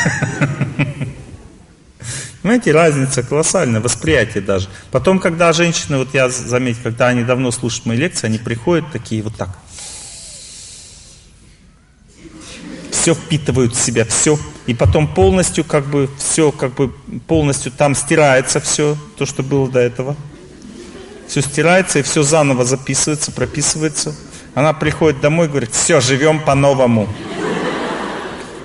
Понимаете, 2.43 2.73
разница 2.73 3.23
колоссальная, 3.23 3.81
восприятие 3.81 4.43
даже. 4.43 4.69
Потом, 4.91 5.19
когда 5.19 5.53
женщины, 5.53 5.99
вот 5.99 6.15
я 6.15 6.31
заметил, 6.31 6.81
когда 6.85 7.09
они 7.09 7.23
давно 7.23 7.51
слушают 7.51 7.87
мои 7.87 7.99
лекции, 7.99 8.27
они 8.27 8.39
приходят 8.39 8.91
такие 8.93 9.23
вот 9.23 9.37
так. 9.37 9.51
Все 12.91 13.15
впитывают 13.15 13.74
в 13.74 13.81
себя, 13.81 14.07
все. 14.07 14.39
И 14.66 14.74
потом 14.74 15.12
полностью, 15.15 15.65
как 15.65 15.87
бы, 15.87 16.09
все, 16.19 16.51
как 16.51 16.74
бы, 16.74 16.89
полностью 17.27 17.73
там 17.73 17.95
стирается 17.95 18.61
все, 18.61 18.97
то, 19.16 19.27
что 19.27 19.43
было 19.43 19.70
до 19.70 19.81
этого. 19.81 20.16
Все 21.28 21.43
стирается 21.43 21.99
и 21.99 22.03
все 22.03 22.23
заново 22.23 22.65
записывается, 22.65 23.32
прописывается. 23.32 24.15
Она 24.55 24.73
приходит 24.73 25.21
домой 25.21 25.47
и 25.47 25.49
говорит, 25.49 25.71
все, 25.73 26.01
живем 26.01 26.41
по-новому. 26.41 27.09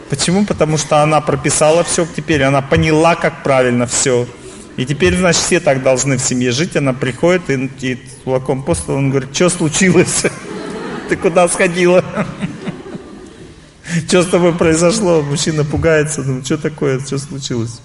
Почему? 0.10 0.46
Потому 0.46 0.78
что 0.78 1.02
она 1.02 1.22
прописала 1.22 1.84
все 1.84 2.08
теперь, 2.16 2.44
она 2.44 2.62
поняла, 2.62 3.16
как 3.16 3.44
правильно 3.44 3.88
все. 3.88 4.28
И 4.78 4.86
теперь, 4.86 5.16
значит, 5.16 5.42
все 5.42 5.60
так 5.60 5.84
должны 5.84 6.18
в 6.18 6.22
семье 6.22 6.52
жить. 6.52 6.76
Она 6.76 6.94
приходит 6.94 7.50
и, 7.50 7.72
и 7.82 7.96
кулаком 8.24 8.62
по 8.64 8.76
столу, 8.76 8.98
он 8.98 9.10
говорит, 9.10 9.34
что 9.34 9.50
случилось? 9.50 10.24
Ты 11.10 11.16
куда 11.16 11.48
сходила? 11.48 12.04
Что 14.08 14.24
с 14.24 14.28
тобой 14.28 14.54
произошло? 14.54 15.22
Мужчина 15.22 15.64
пугается, 15.64 16.24
думает, 16.24 16.46
что 16.46 16.58
такое, 16.58 17.00
что 17.00 17.18
случилось? 17.20 17.80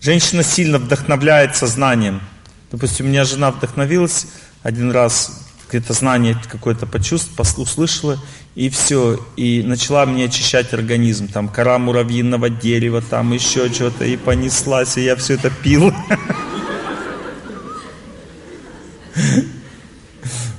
Женщина 0.00 0.42
сильно 0.42 0.78
вдохновляется 0.78 1.66
знанием. 1.66 2.20
Допустим, 2.72 3.06
у 3.06 3.08
меня 3.08 3.24
жена 3.24 3.52
вдохновилась 3.52 4.26
один 4.62 4.90
раз, 4.90 5.45
какое-то 5.66 5.92
знание 5.92 6.40
какое-то 6.50 6.86
почувствовала, 6.86 7.62
услышала, 7.62 8.18
и 8.54 8.70
все, 8.70 9.18
и 9.36 9.62
начала 9.62 10.06
мне 10.06 10.26
очищать 10.26 10.72
организм, 10.72 11.28
там 11.28 11.48
кора 11.48 11.78
муравьиного 11.78 12.48
дерева, 12.48 13.02
там 13.02 13.32
еще 13.32 13.68
что-то, 13.72 14.04
и 14.04 14.16
понеслась, 14.16 14.96
и 14.96 15.02
я 15.02 15.16
все 15.16 15.34
это 15.34 15.50
пил. 15.50 15.92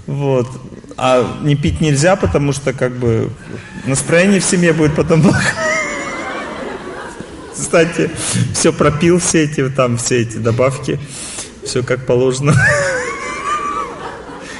Вот. 0.05 0.47
А 0.97 1.39
не 1.43 1.55
пить 1.55 1.79
нельзя, 1.79 2.15
потому 2.15 2.53
что 2.53 2.73
как 2.73 2.97
бы 2.97 3.31
настроение 3.85 4.39
в 4.39 4.43
семье 4.45 4.73
будет 4.73 4.95
потом 4.95 5.21
плохое. 5.21 5.53
Кстати, 7.53 8.09
все 8.53 8.73
пропил, 8.73 9.19
все 9.19 9.43
эти 9.43 9.67
там, 9.69 9.97
все 9.97 10.21
эти 10.21 10.37
добавки, 10.37 10.99
все 11.63 11.83
как 11.83 12.05
положено. 12.05 12.55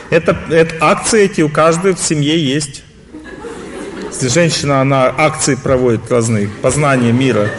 Это, 0.10 0.38
это 0.50 0.76
акции 0.80 1.24
эти 1.24 1.42
у 1.42 1.50
каждой 1.50 1.94
в 1.94 2.00
семье 2.00 2.38
есть. 2.38 2.84
Если 4.10 4.30
женщина, 4.30 4.82
она 4.82 5.06
акции 5.06 5.56
проводит 5.56 6.10
разные, 6.10 6.48
познания 6.48 7.12
мира. 7.12 7.50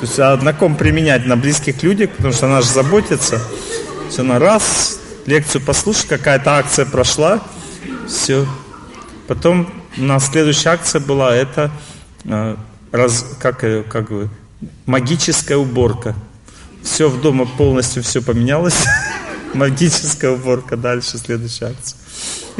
То 0.00 0.06
есть 0.06 0.18
а 0.18 0.36
на 0.36 0.52
ком 0.52 0.76
применять? 0.76 1.26
На 1.26 1.36
близких 1.36 1.82
людях, 1.82 2.10
потому 2.10 2.32
что 2.32 2.46
она 2.46 2.62
же 2.62 2.68
заботится. 2.68 3.42
Все, 4.08 4.22
на 4.22 4.38
раз, 4.38 4.98
лекцию 5.26 5.62
послушать, 5.62 6.06
какая-то 6.06 6.56
акция 6.56 6.86
прошла, 6.86 7.42
все. 8.08 8.46
Потом 9.26 9.72
у 9.98 10.02
нас 10.02 10.28
следующая 10.28 10.70
акция 10.70 11.00
была, 11.00 11.34
это 11.34 11.70
э, 12.24 12.56
раз, 12.92 13.36
как, 13.40 13.60
как 13.88 14.10
бы, 14.10 14.28
магическая 14.86 15.58
уборка. 15.58 16.14
Все 16.82 17.08
в 17.08 17.20
дома 17.20 17.46
полностью 17.46 18.02
все 18.02 18.22
поменялось. 18.22 18.86
Магическая 19.54 20.32
уборка. 20.32 20.76
Дальше 20.76 21.18
следующая 21.18 21.66
акция 21.66 22.00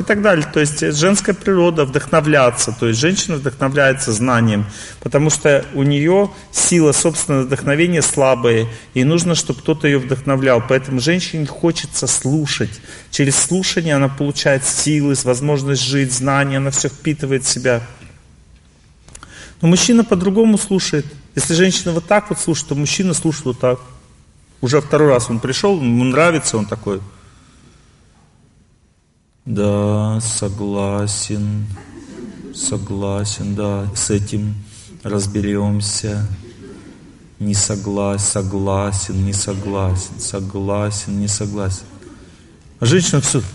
и 0.00 0.02
так 0.02 0.22
далее. 0.22 0.46
То 0.52 0.60
есть 0.60 0.80
женская 0.96 1.34
природа 1.34 1.84
вдохновляться, 1.84 2.74
то 2.78 2.88
есть 2.88 2.98
женщина 2.98 3.36
вдохновляется 3.36 4.12
знанием, 4.12 4.66
потому 5.00 5.30
что 5.30 5.64
у 5.74 5.82
нее 5.82 6.30
сила 6.52 6.92
собственного 6.92 7.42
вдохновения 7.42 8.02
слабая, 8.02 8.66
и 8.94 9.04
нужно, 9.04 9.34
чтобы 9.34 9.60
кто-то 9.60 9.86
ее 9.86 9.98
вдохновлял. 9.98 10.62
Поэтому 10.66 11.00
женщине 11.00 11.46
хочется 11.46 12.06
слушать. 12.06 12.80
Через 13.10 13.36
слушание 13.36 13.94
она 13.94 14.08
получает 14.08 14.64
силы, 14.64 15.14
возможность 15.24 15.82
жить, 15.82 16.12
знания, 16.12 16.56
она 16.56 16.70
все 16.70 16.88
впитывает 16.88 17.44
в 17.44 17.48
себя. 17.48 17.82
Но 19.60 19.68
мужчина 19.68 20.04
по-другому 20.04 20.56
слушает. 20.56 21.04
Если 21.34 21.54
женщина 21.54 21.92
вот 21.92 22.06
так 22.06 22.30
вот 22.30 22.38
слушает, 22.38 22.68
то 22.68 22.74
мужчина 22.74 23.12
слушает 23.12 23.44
вот 23.44 23.60
так. 23.60 23.80
Уже 24.60 24.80
второй 24.80 25.08
раз 25.08 25.30
он 25.30 25.40
пришел, 25.40 25.80
ему 25.80 26.04
нравится, 26.04 26.56
он 26.56 26.66
такой– 26.66 27.00
да, 29.46 30.20
согласен, 30.20 31.64
согласен, 32.54 33.54
да, 33.54 33.88
с 33.96 34.10
этим 34.10 34.54
разберемся. 35.02 36.26
Не 37.38 37.54
согласен, 37.54 38.26
согласен, 38.26 39.24
не 39.24 39.32
согласен, 39.32 40.20
согласен, 40.20 41.18
не 41.18 41.26
согласен. 41.26 41.86
А 42.80 42.86
женщина 42.86 43.22
все 43.22 43.40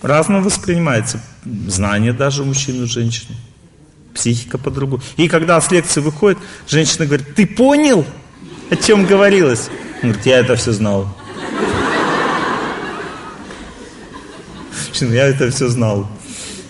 Разно 0.02 0.41
воспринимается 0.41 1.22
знание 1.68 2.14
даже 2.14 2.44
мужчины 2.44 2.86
и 2.86 2.88
женщины. 2.88 3.36
Психика 4.14 4.57
по-другому. 4.57 5.02
И 5.18 5.28
когда 5.28 5.61
с 5.61 5.72
лекции 5.72 6.02
выходит, 6.02 6.40
женщина 6.68 7.06
говорит, 7.06 7.36
ты 7.36 7.45
понял? 7.45 8.06
О 8.69 8.76
чем 8.76 9.06
говорилось? 9.06 9.69
Он 10.02 10.10
говорит, 10.10 10.26
я 10.26 10.40
это 10.40 10.56
все 10.56 10.72
знал. 10.72 11.15
Я 14.99 15.28
это 15.28 15.49
все 15.49 15.68
знал. 15.68 16.10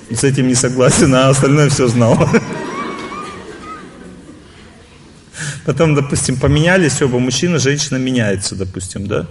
С 0.10 0.24
этим 0.24 0.48
не 0.48 0.56
согласен, 0.56 1.14
а 1.16 1.30
остальное 1.30 1.70
все 1.70 1.88
знал. 1.88 2.30
Потом, 5.66 5.95
допустим, 5.95 6.38
поменялись 6.38 7.02
оба 7.02 7.20
мужчина, 7.20 7.60
женщина 7.60 7.98
меняется, 7.98 8.56
допустим, 8.56 9.08
да? 9.08 9.28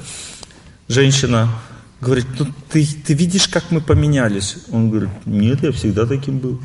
Женщина 0.89 1.49
говорит, 2.01 2.27
ну 2.39 2.47
ты, 2.71 2.87
ты 2.87 3.15
видишь, 3.15 3.49
как 3.49 3.71
мы 3.71 3.81
поменялись? 3.81 4.57
Он 4.71 4.91
говорит, 4.91 5.11
нет, 5.27 5.63
я 5.63 5.73
всегда 5.73 6.07
таким 6.07 6.39
был. 6.39 6.61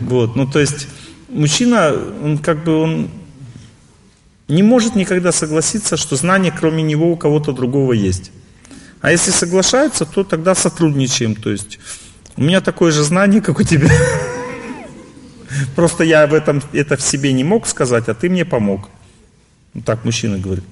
Вот, 0.00 0.36
ну 0.36 0.46
то 0.46 0.58
есть 0.58 0.88
мужчина, 1.28 1.92
он 2.22 2.38
как 2.38 2.64
бы, 2.64 2.74
он 2.74 3.10
не 4.48 4.62
может 4.62 4.94
никогда 4.96 5.32
согласиться, 5.32 5.96
что 5.96 6.16
знание 6.16 6.52
кроме 6.56 6.82
него 6.82 7.10
у 7.12 7.16
кого-то 7.16 7.52
другого 7.52 7.92
есть. 7.92 8.30
А 9.00 9.12
если 9.12 9.30
соглашаются, 9.30 10.04
то 10.04 10.24
тогда 10.24 10.54
сотрудничаем. 10.54 11.34
То 11.34 11.50
есть 11.50 11.78
у 12.36 12.42
меня 12.42 12.60
такое 12.60 12.90
же 12.90 13.04
знание, 13.04 13.40
как 13.40 13.60
у 13.60 13.62
тебя. 13.62 13.90
Просто 15.76 16.04
я 16.04 16.24
об 16.24 16.34
этом 16.34 16.62
это 16.72 16.96
в 16.96 17.02
себе 17.02 17.32
не 17.32 17.44
мог 17.44 17.66
сказать, 17.66 18.08
а 18.08 18.14
ты 18.14 18.28
мне 18.28 18.44
помог. 18.44 18.88
Вот 19.74 19.84
так 19.84 20.04
мужчина 20.04 20.38
говорит. 20.38 20.64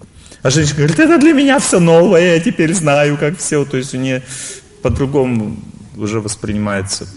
А 0.46 0.50
женщина 0.50 0.76
говорит, 0.76 1.00
это 1.00 1.18
для 1.18 1.32
меня 1.32 1.58
все 1.58 1.80
новое, 1.80 2.36
я 2.36 2.40
теперь 2.40 2.72
знаю, 2.72 3.16
как 3.18 3.36
все. 3.36 3.64
То 3.64 3.78
есть 3.78 3.94
у 3.94 3.98
нее 3.98 4.22
по-другому 4.80 5.56
уже 5.96 6.20
воспринимается 6.20 7.08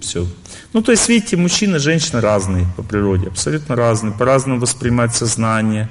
все. 0.00 0.26
Ну, 0.72 0.80
то 0.80 0.92
есть, 0.92 1.06
видите, 1.06 1.36
мужчины 1.36 1.76
и 1.76 1.80
женщины 1.80 2.22
разные 2.22 2.66
по 2.78 2.82
природе, 2.82 3.26
абсолютно 3.26 3.76
разные, 3.76 4.14
по-разному 4.14 4.58
воспринимать 4.58 5.14
сознание. 5.14 5.90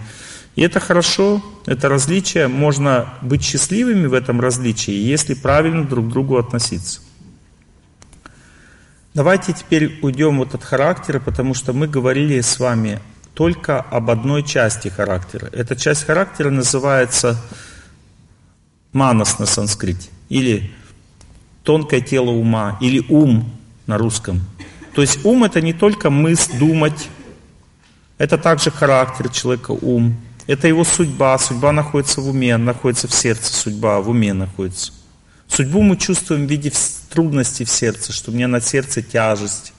И 0.55 0.63
это 0.63 0.79
хорошо, 0.79 1.45
это 1.67 1.87
различие, 1.87 2.47
можно 2.47 3.13
быть 3.21 3.43
счастливыми 3.43 4.07
в 4.07 4.15
этом 4.15 4.41
различии, 4.41 4.93
если 4.93 5.35
правильно 5.35 5.83
друг 5.83 6.07
к 6.07 6.09
другу 6.09 6.37
относиться. 6.37 7.01
Давайте 9.13 9.53
теперь 9.53 9.99
уйдем 10.01 10.39
вот 10.39 10.55
от 10.55 10.63
характера, 10.63 11.19
потому 11.19 11.53
что 11.53 11.73
мы 11.73 11.87
говорили 11.87 12.41
с 12.41 12.57
вами 12.57 12.99
только 13.37 13.81
об 13.81 14.09
одной 14.09 14.41
части 14.41 14.87
характера. 14.87 15.47
Эта 15.53 15.75
часть 15.75 16.05
характера 16.05 16.49
называется 16.49 17.37
манас 18.93 19.37
на 19.37 19.45
санскрите, 19.45 20.09
или 20.27 20.71
тонкое 21.61 22.01
тело 22.01 22.31
ума, 22.31 22.79
или 22.81 23.05
ум 23.09 23.47
на 23.85 23.99
русском. 23.99 24.41
То 24.95 25.01
есть 25.01 25.23
ум 25.23 25.43
это 25.43 25.61
не 25.61 25.73
только 25.73 26.09
мысль, 26.09 26.57
думать, 26.57 27.09
это 28.17 28.39
также 28.39 28.71
характер 28.71 29.29
человека, 29.29 29.69
ум. 29.69 30.19
Это 30.47 30.67
его 30.67 30.83
судьба. 30.83 31.37
Судьба 31.37 31.71
находится 31.71 32.21
в 32.21 32.29
уме, 32.29 32.57
находится 32.57 33.07
в 33.07 33.13
сердце, 33.13 33.53
судьба 33.53 33.99
в 34.01 34.09
уме 34.09 34.33
находится. 34.33 34.91
Судьбу 35.47 35.83
мы 35.83 35.95
чувствуем 35.97 36.47
в 36.47 36.49
виде 36.49 36.71
трудностей 37.11 37.65
в 37.65 37.69
сердце, 37.69 38.13
что 38.13 38.31
у 38.31 38.33
меня 38.33 38.47
на 38.47 38.61
сердце 38.61 39.03
тяжесть 39.03 39.73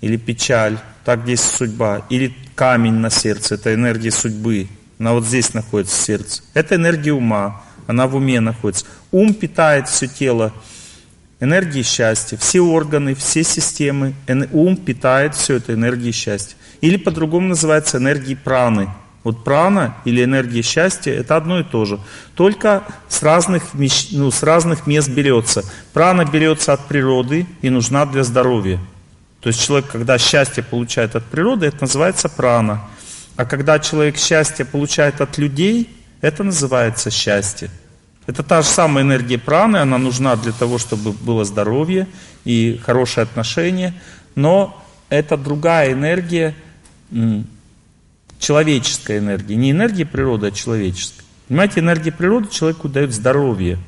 или 0.00 0.16
печаль. 0.16 0.78
Так 1.06 1.22
здесь 1.22 1.40
судьба. 1.40 2.02
Или 2.10 2.34
камень 2.56 2.94
на 2.94 3.10
сердце, 3.10 3.54
это 3.54 3.72
энергия 3.72 4.10
судьбы. 4.10 4.66
Она 4.98 5.12
вот 5.12 5.24
здесь 5.24 5.54
находится 5.54 5.96
в 5.96 6.00
сердце. 6.00 6.42
Это 6.52 6.74
энергия 6.74 7.12
ума, 7.12 7.62
она 7.86 8.08
в 8.08 8.16
уме 8.16 8.40
находится. 8.40 8.86
Ум 9.12 9.32
питает 9.32 9.88
все 9.88 10.08
тело 10.08 10.52
энергии 11.38 11.82
счастья. 11.82 12.36
Все 12.36 12.60
органы, 12.60 13.14
все 13.14 13.44
системы, 13.44 14.14
ум 14.50 14.76
питает 14.76 15.36
все 15.36 15.58
это 15.58 15.74
энергией 15.74 16.10
счастья. 16.10 16.56
Или 16.80 16.96
по-другому 16.96 17.50
называется 17.50 17.98
энергией 17.98 18.34
праны. 18.34 18.88
Вот 19.22 19.44
прана 19.44 19.96
или 20.04 20.24
энергия 20.24 20.62
счастья 20.62 21.12
это 21.12 21.36
одно 21.36 21.60
и 21.60 21.62
то 21.62 21.84
же. 21.84 22.00
Только 22.34 22.82
с 23.08 23.22
разных, 23.22 23.62
ну, 24.10 24.32
с 24.32 24.42
разных 24.42 24.88
мест 24.88 25.08
берется. 25.08 25.62
Прана 25.92 26.24
берется 26.24 26.72
от 26.72 26.88
природы 26.88 27.46
и 27.62 27.70
нужна 27.70 28.06
для 28.06 28.24
здоровья. 28.24 28.80
То 29.46 29.50
есть 29.50 29.62
человек, 29.64 29.86
когда 29.86 30.18
счастье 30.18 30.60
получает 30.60 31.14
от 31.14 31.22
природы, 31.22 31.66
это 31.66 31.82
называется 31.82 32.28
прана. 32.28 32.82
А 33.36 33.44
когда 33.44 33.78
человек 33.78 34.16
счастье 34.16 34.64
получает 34.64 35.20
от 35.20 35.38
людей, 35.38 35.88
это 36.20 36.42
называется 36.42 37.12
счастье. 37.12 37.70
Это 38.26 38.42
та 38.42 38.62
же 38.62 38.66
самая 38.66 39.04
энергия 39.04 39.38
праны, 39.38 39.76
она 39.76 39.98
нужна 39.98 40.34
для 40.34 40.50
того, 40.50 40.78
чтобы 40.78 41.12
было 41.12 41.44
здоровье 41.44 42.08
и 42.44 42.80
хорошие 42.84 43.22
отношения, 43.22 43.94
но 44.34 44.84
это 45.10 45.36
другая 45.36 45.92
энергия, 45.92 46.56
человеческая 48.40 49.18
энергия. 49.18 49.54
Не 49.54 49.70
энергия 49.70 50.06
природы, 50.06 50.48
а 50.48 50.50
человеческая. 50.50 51.22
Понимаете, 51.46 51.78
энергия 51.78 52.10
природы 52.10 52.48
человеку 52.48 52.88
дает 52.88 53.12
здоровье. 53.12 53.78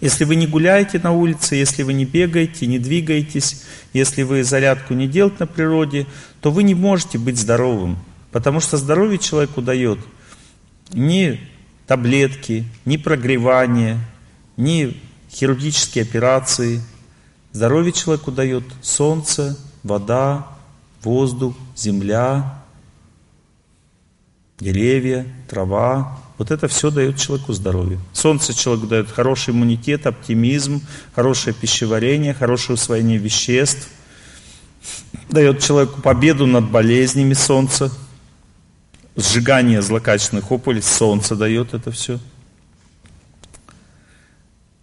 Если 0.00 0.24
вы 0.24 0.36
не 0.36 0.46
гуляете 0.46 0.98
на 0.98 1.12
улице, 1.12 1.54
если 1.54 1.82
вы 1.82 1.94
не 1.94 2.04
бегаете, 2.04 2.66
не 2.66 2.78
двигаетесь, 2.78 3.64
если 3.92 4.22
вы 4.22 4.44
зарядку 4.44 4.94
не 4.94 5.08
делаете 5.08 5.36
на 5.40 5.46
природе, 5.46 6.06
то 6.40 6.50
вы 6.50 6.62
не 6.64 6.74
можете 6.74 7.18
быть 7.18 7.38
здоровым. 7.38 7.98
Потому 8.30 8.60
что 8.60 8.76
здоровье 8.76 9.18
человеку 9.18 9.62
дает 9.62 9.98
не 10.92 11.40
таблетки, 11.86 12.64
ни 12.84 12.96
прогревание, 12.98 13.98
ни 14.56 15.00
хирургические 15.30 16.02
операции. 16.02 16.82
Здоровье 17.52 17.92
человеку 17.92 18.30
дает 18.32 18.64
солнце, 18.82 19.58
вода, 19.82 20.46
воздух, 21.02 21.56
земля, 21.74 22.62
деревья, 24.58 25.26
трава. 25.48 26.18
Вот 26.38 26.50
это 26.50 26.68
все 26.68 26.90
дает 26.90 27.16
человеку 27.18 27.52
здоровье. 27.52 27.98
Солнце 28.12 28.52
человеку 28.52 28.86
дает 28.86 29.10
хороший 29.10 29.54
иммунитет, 29.54 30.06
оптимизм, 30.06 30.82
хорошее 31.14 31.54
пищеварение, 31.54 32.34
хорошее 32.34 32.74
усвоение 32.74 33.16
веществ. 33.16 33.88
Дает 35.30 35.60
человеку 35.60 36.02
победу 36.02 36.46
над 36.46 36.70
болезнями 36.70 37.32
солнца, 37.32 37.90
сжигание 39.16 39.80
злокачественных 39.80 40.52
опулей, 40.52 40.82
солнце 40.82 41.34
дает 41.36 41.72
это 41.72 41.90
все. 41.90 42.20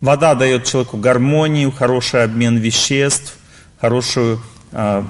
Вода 0.02 0.36
дает 0.36 0.66
человеку 0.66 0.98
гармонию, 0.98 1.72
хороший 1.72 2.24
обмен 2.24 2.58
веществ, 2.58 3.38
хорошую 3.80 4.42
а, 4.74 5.08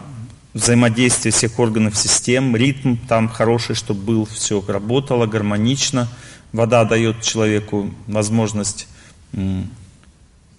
взаимодействие 0.53 1.31
всех 1.31 1.57
органов 1.57 1.97
систем, 1.97 2.55
ритм 2.55 2.97
там 3.07 3.27
хороший, 3.27 3.75
чтобы 3.75 4.01
был, 4.01 4.25
все 4.25 4.63
работало 4.67 5.25
гармонично. 5.25 6.07
Вода 6.53 6.85
дает 6.85 7.21
человеку 7.23 7.91
возможность 8.05 8.87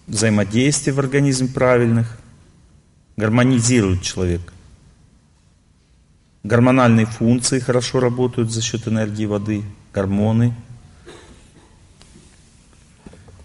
взаимодействия 0.09 0.93
в 0.93 0.99
организме 0.99 1.49
правильных, 1.49 2.19
гармонизирует 3.17 4.03
человека. 4.03 4.53
Гормональные 6.43 7.07
функции 7.07 7.61
хорошо 7.61 8.01
работают 8.01 8.51
за 8.51 8.61
счет 8.61 8.89
энергии 8.89 9.25
воды, 9.25 9.63
гормоны. 9.95 10.53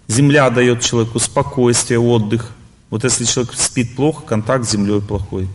Земля 0.07 0.49
дает 0.49 0.81
человеку 0.81 1.19
спокойствие, 1.19 1.99
отдых. 1.99 2.51
Вот 2.89 3.03
если 3.03 3.25
человек 3.25 3.53
спит 3.53 3.95
плохо, 3.95 4.25
контакт 4.25 4.65
с 4.65 4.71
землей 4.71 5.01
плохой. 5.01 5.47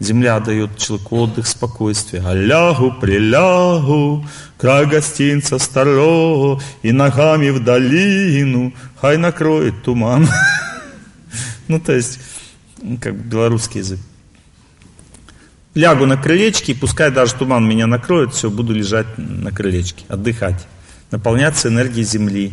Земля 0.00 0.40
дает 0.40 0.76
человеку 0.76 1.16
отдых, 1.16 1.46
спокойствие. 1.46 2.26
Алягу, 2.26 2.92
прилягу, 3.00 4.26
край 4.58 4.86
гостинца 4.86 5.58
старого, 5.58 6.60
и 6.82 6.90
ногами 6.90 7.50
в 7.50 7.62
долину, 7.62 8.74
хай 9.00 9.16
накроет 9.16 9.82
туман. 9.82 10.28
Ну, 11.66 11.80
то 11.80 11.94
есть, 11.94 12.20
как 13.00 13.14
белорусский 13.14 13.80
язык. 13.80 13.98
Лягу 15.74 16.04
на 16.04 16.18
крылечке, 16.18 16.72
и 16.72 16.74
пускай 16.74 17.10
даже 17.10 17.34
туман 17.34 17.66
меня 17.66 17.86
накроет, 17.86 18.34
все, 18.34 18.50
буду 18.50 18.74
лежать 18.74 19.06
на 19.16 19.50
крылечке, 19.50 20.04
отдыхать, 20.08 20.66
наполняться 21.10 21.68
энергией 21.68 22.04
земли. 22.04 22.52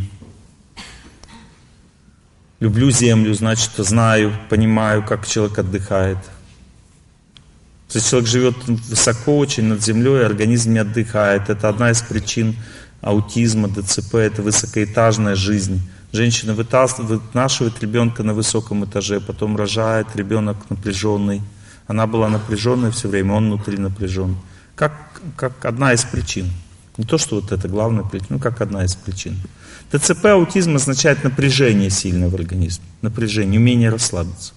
Люблю 2.62 2.90
землю, 2.90 3.34
значит, 3.34 3.72
знаю, 3.76 4.34
понимаю, 4.50 5.04
как 5.04 5.28
человек 5.28 5.60
отдыхает. 5.60 6.18
Если 7.94 8.10
человек 8.10 8.30
живет 8.30 8.56
высоко 8.68 9.38
очень 9.38 9.66
над 9.66 9.84
землей, 9.84 10.26
организм 10.26 10.74
не 10.74 10.80
отдыхает. 10.80 11.50
Это 11.50 11.68
одна 11.68 11.92
из 11.92 12.02
причин 12.02 12.56
аутизма, 13.02 13.68
ДЦП, 13.68 14.16
это 14.16 14.42
высокоэтажная 14.42 15.36
жизнь. 15.36 15.82
Женщина 16.14 16.54
вынашивает 16.54 17.82
ребенка 17.82 18.24
на 18.24 18.34
высоком 18.34 18.86
этаже, 18.86 19.20
потом 19.20 19.58
рожает, 19.58 20.08
ребенок 20.16 20.58
напряженный. 20.70 21.42
Она 21.88 22.08
была 22.08 22.30
напряженной 22.30 22.92
все 22.92 23.08
время, 23.10 23.34
он 23.34 23.48
внутри 23.48 23.78
напряжен. 23.78 24.38
Как, 24.76 24.94
как 25.36 25.66
одна 25.66 25.94
из 25.94 26.04
причин. 26.04 26.50
Не 26.98 27.06
то, 27.06 27.18
что 27.18 27.36
вот 27.36 27.52
это 27.52 27.68
главная 27.68 28.04
причина, 28.04 28.28
ну 28.32 28.40
как 28.40 28.62
одна 28.62 28.86
из 28.86 28.96
причин. 28.96 29.38
ДЦП 29.92 30.26
аутизм 30.28 30.76
означает 30.76 31.24
напряжение 31.24 31.90
сильное 31.90 32.30
в 32.30 32.36
организме. 32.36 32.86
Напряжение, 33.02 33.60
умение 33.60 33.90
расслабиться. 33.90 34.54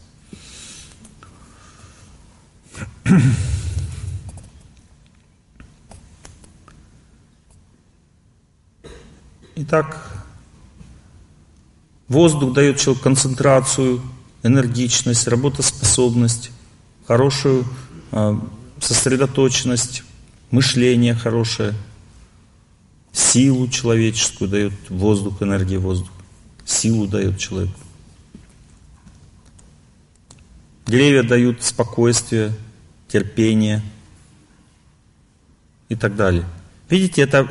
Итак, 9.56 10.24
воздух 12.09 12.52
дает 12.52 12.78
человеку 12.78 13.05
концентрацию, 13.05 14.01
энергичность, 14.42 15.28
работоспособность, 15.28 16.51
хорошую 17.06 17.64
э, 18.12 18.36
сосредоточенность, 18.80 20.02
мышление 20.51 21.14
хорошее, 21.14 21.74
силу 23.12 23.68
человеческую 23.68 24.51
дает 24.51 24.72
воздух, 24.88 25.40
энергия 25.42 25.78
воздух, 25.78 26.10
силу 26.64 27.06
дает 27.06 27.38
человеку. 27.38 27.78
Деревья 30.86 31.22
дают 31.22 31.62
спокойствие, 31.62 32.52
терпение 33.15 33.81
и 35.89 35.95
так 35.95 36.16
далее. 36.16 36.45
Видите, 36.91 37.23
это 37.23 37.47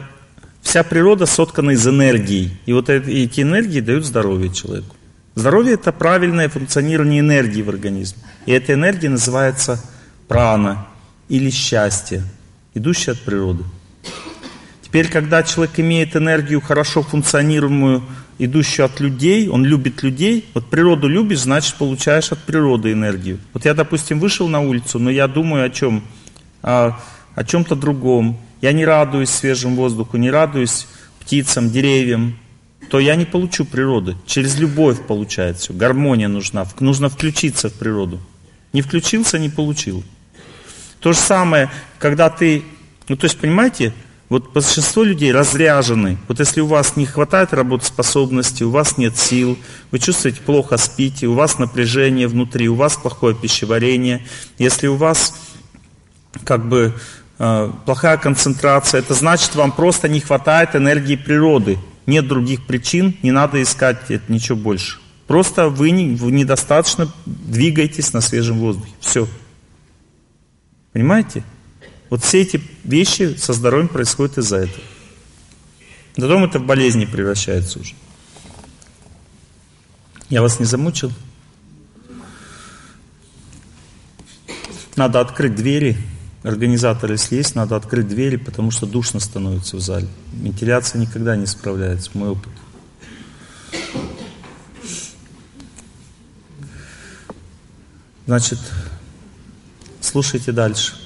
вся 0.61 0.83
природа 0.83 1.25
соткана 1.25 1.71
из 1.71 1.87
энергии. 1.87 2.51
И 2.65 2.73
вот 2.73 2.89
эти 2.89 3.39
энергии 3.39 3.79
дают 3.79 4.03
здоровье 4.03 4.53
человеку. 4.53 4.93
Здоровье– 5.35 5.73
это 5.75 5.93
правильное 5.93 6.49
функционирование 6.49 7.21
энергии 7.21 7.61
в 7.61 7.69
организме. 7.69 8.21
И 8.45 8.51
эта 8.51 8.73
энергия 8.73 9.07
называется 9.07 9.81
прана 10.27 10.85
или 11.29 11.49
счастье, 11.49 12.23
идущее 12.73 13.13
от 13.13 13.21
природы. 13.21 13.63
Теперь, 14.81 15.09
когда 15.09 15.43
человек 15.43 15.79
имеет 15.79 16.17
энергию, 16.17 16.59
хорошо 16.59 17.03
функционируемую, 17.03 18.03
идущую 18.39 18.85
от 18.85 18.99
людей, 18.99 19.47
он 19.47 19.65
любит 19.65 20.03
людей, 20.03 20.45
вот 20.53 20.69
природу 20.69 21.07
любишь, 21.07 21.41
значит 21.41 21.75
получаешь 21.75 22.31
от 22.31 22.39
природы 22.39 22.91
энергию. 22.91 23.39
Вот 23.53 23.65
я, 23.65 23.73
допустим, 23.73 24.19
вышел 24.19 24.47
на 24.47 24.59
улицу, 24.59 24.99
но 24.99 25.09
я 25.09 25.27
думаю 25.27 25.65
о 25.65 25.69
чем? 25.69 26.03
О, 26.61 26.99
о 27.35 27.43
чем-то 27.43 27.75
другом. 27.75 28.37
Я 28.61 28.71
не 28.73 28.85
радуюсь 28.85 29.29
свежему 29.29 29.75
воздуху, 29.75 30.17
не 30.17 30.31
радуюсь 30.31 30.87
птицам, 31.19 31.69
деревьям, 31.69 32.37
то 32.89 32.99
я 32.99 33.15
не 33.15 33.25
получу 33.25 33.65
природы. 33.65 34.15
Через 34.25 34.57
любовь 34.57 35.05
получается. 35.07 35.73
Гармония 35.73 36.27
нужна. 36.27 36.65
Нужно 36.79 37.09
включиться 37.09 37.69
в 37.69 37.73
природу. 37.73 38.19
Не 38.71 38.81
включился, 38.81 39.39
не 39.39 39.49
получил. 39.49 40.03
То 40.99 41.13
же 41.13 41.19
самое, 41.19 41.69
когда 41.99 42.29
ты... 42.29 42.63
Ну, 43.07 43.17
то 43.17 43.25
есть, 43.25 43.37
понимаете, 43.37 43.93
вот 44.33 44.51
большинство 44.51 45.03
людей 45.03 45.31
разряжены. 45.31 46.17
Вот 46.27 46.39
если 46.39 46.59
у 46.59 46.65
вас 46.65 46.95
не 46.95 47.05
хватает 47.05 47.53
работоспособности, 47.53 48.63
у 48.63 48.71
вас 48.71 48.97
нет 48.97 49.15
сил, 49.15 49.59
вы 49.91 49.99
чувствуете 49.99 50.41
плохо 50.41 50.77
спите, 50.77 51.27
у 51.27 51.35
вас 51.35 51.59
напряжение 51.59 52.27
внутри, 52.27 52.67
у 52.67 52.73
вас 52.73 52.97
плохое 52.97 53.35
пищеварение, 53.35 54.25
если 54.57 54.87
у 54.87 54.95
вас 54.95 55.35
как 56.45 56.67
бы 56.67 56.95
э, 57.37 57.71
плохая 57.85 58.17
концентрация, 58.17 59.01
это 59.01 59.13
значит, 59.13 59.53
вам 59.53 59.71
просто 59.71 60.09
не 60.09 60.19
хватает 60.19 60.75
энергии 60.75 61.15
природы. 61.15 61.77
Нет 62.07 62.27
других 62.27 62.65
причин, 62.65 63.15
не 63.21 63.29
надо 63.29 63.61
искать 63.61 64.09
это, 64.09 64.33
ничего 64.33 64.57
больше. 64.57 64.97
Просто 65.27 65.69
вы, 65.69 65.91
не, 65.91 66.15
вы 66.15 66.31
недостаточно 66.31 67.07
двигаетесь 67.27 68.13
на 68.13 68.21
свежем 68.21 68.57
воздухе. 68.57 68.93
Все. 68.99 69.27
Понимаете? 70.91 71.43
Вот 72.13 72.23
все 72.23 72.43
эти 72.43 72.61
вещи 72.83 73.37
со 73.37 73.53
здоровьем 73.53 73.87
происходят 73.87 74.37
из-за 74.37 74.57
этого. 74.57 74.83
Потом 76.15 76.43
это 76.43 76.59
в 76.59 76.63
болезни 76.63 77.05
превращается 77.05 77.79
уже. 77.79 77.95
Я 80.29 80.43
вас 80.43 80.59
не 80.59 80.67
замучил? 80.67 81.11
Надо 84.95 85.21
открыть 85.21 85.55
двери. 85.55 85.97
Организаторы, 86.43 87.15
если 87.15 87.37
есть, 87.37 87.55
надо 87.55 87.77
открыть 87.77 88.07
двери, 88.07 88.35
потому 88.35 88.69
что 88.69 88.85
душно 88.85 89.19
становится 89.19 89.77
в 89.77 89.79
зале. 89.79 90.07
Вентиляция 90.33 91.01
никогда 91.01 91.35
не 91.35 91.47
справляется, 91.47 92.11
мой 92.13 92.29
опыт. 92.29 92.53
Значит, 98.27 98.59
слушайте 99.99 100.51
дальше. 100.51 101.02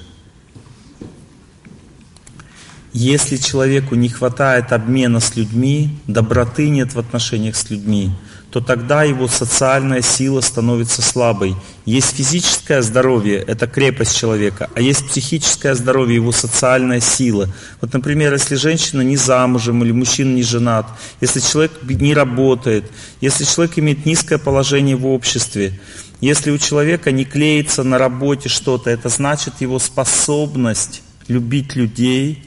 Если 3.00 3.38
человеку 3.38 3.94
не 3.94 4.10
хватает 4.10 4.74
обмена 4.74 5.20
с 5.20 5.36
людьми, 5.36 5.92
доброты 6.08 6.68
нет 6.68 6.96
в 6.96 6.98
отношениях 6.98 7.56
с 7.56 7.70
людьми, 7.70 8.10
то 8.50 8.60
тогда 8.60 9.04
его 9.04 9.28
социальная 9.28 10.02
сила 10.02 10.42
становится 10.42 11.04
слабой. 11.04 11.56
Есть 11.86 12.16
физическое 12.16 12.82
здоровье, 12.82 13.38
это 13.38 13.68
крепость 13.68 14.18
человека, 14.18 14.72
а 14.74 14.82
есть 14.82 15.08
психическое 15.08 15.76
здоровье, 15.76 16.16
его 16.16 16.32
социальная 16.32 17.00
сила. 17.00 17.48
Вот, 17.82 17.94
например, 17.94 18.34
если 18.34 18.56
женщина 18.56 19.02
не 19.02 19.16
замужем 19.16 19.84
или 19.84 19.92
мужчина 19.92 20.34
не 20.34 20.42
женат, 20.42 20.88
если 21.22 21.40
человек 21.40 21.74
не 21.84 22.16
работает, 22.16 22.86
если 23.22 23.44
человек 23.44 23.78
имеет 23.78 24.08
низкое 24.08 24.40
положение 24.40 24.96
в 24.96 25.06
обществе, 25.06 25.80
если 26.20 26.50
у 26.50 26.58
человека 26.58 27.12
не 27.12 27.26
клеится 27.26 27.84
на 27.84 28.00
работе 28.00 28.50
что-то, 28.50 28.90
это 28.90 29.10
значит 29.10 29.62
его 29.62 29.78
способность 29.78 31.04
любить 31.28 31.76
людей 31.76 32.44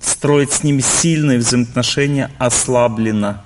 строить 0.00 0.52
с 0.52 0.62
ними 0.62 0.80
сильные 0.80 1.38
взаимоотношения 1.38 2.30
ослаблено. 2.38 3.42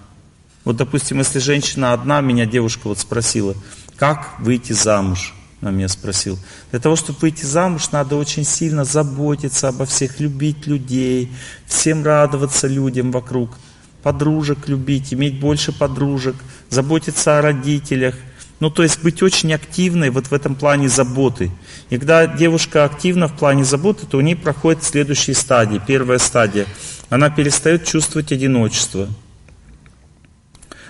Вот, 0.64 0.76
допустим, 0.76 1.18
если 1.18 1.38
женщина 1.38 1.92
одна, 1.92 2.20
меня 2.20 2.46
девушка 2.46 2.88
вот 2.88 2.98
спросила, 2.98 3.54
как 3.96 4.38
выйти 4.40 4.72
замуж? 4.72 5.34
Она 5.60 5.70
меня 5.70 5.88
спросила. 5.88 6.38
Для 6.70 6.80
того, 6.80 6.96
чтобы 6.96 7.20
выйти 7.20 7.44
замуж, 7.44 7.90
надо 7.92 8.16
очень 8.16 8.44
сильно 8.44 8.84
заботиться 8.84 9.68
обо 9.68 9.86
всех, 9.86 10.20
любить 10.20 10.66
людей, 10.66 11.32
всем 11.66 12.04
радоваться 12.04 12.66
людям 12.66 13.12
вокруг, 13.12 13.56
подружек 14.02 14.68
любить, 14.68 15.14
иметь 15.14 15.40
больше 15.40 15.72
подружек, 15.72 16.36
заботиться 16.68 17.38
о 17.38 17.42
родителях– 17.42 18.14
ну, 18.60 18.70
то 18.70 18.82
есть 18.82 19.02
быть 19.02 19.22
очень 19.22 19.52
активной 19.52 20.10
вот 20.10 20.26
в 20.26 20.32
этом 20.32 20.54
плане 20.54 20.88
заботы. 20.88 21.50
И 21.90 21.98
когда 21.98 22.26
девушка 22.26 22.84
активна 22.84 23.28
в 23.28 23.36
плане 23.36 23.64
заботы, 23.64 24.06
то 24.06 24.18
у 24.18 24.20
нее 24.20 24.36
проходит 24.36 24.84
следующие 24.84 25.34
стадии. 25.34 25.80
Первая 25.84 26.18
стадия. 26.18 26.66
Она 27.10 27.30
перестает 27.30 27.84
чувствовать 27.84 28.32
одиночество. 28.32 29.08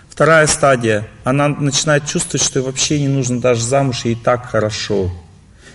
Вторая 0.09 0.47
стадия. 0.47 1.09
Она 1.25 1.49
начинает 1.49 2.07
чувствовать, 2.07 2.45
что 2.45 2.61
ей 2.61 2.67
вообще 2.67 3.01
не 3.01 3.09
нужно 3.09 3.41
даже 3.41 3.63
замуж, 3.63 4.05
ей 4.05 4.15
так 4.15 4.47
хорошо. 4.49 5.11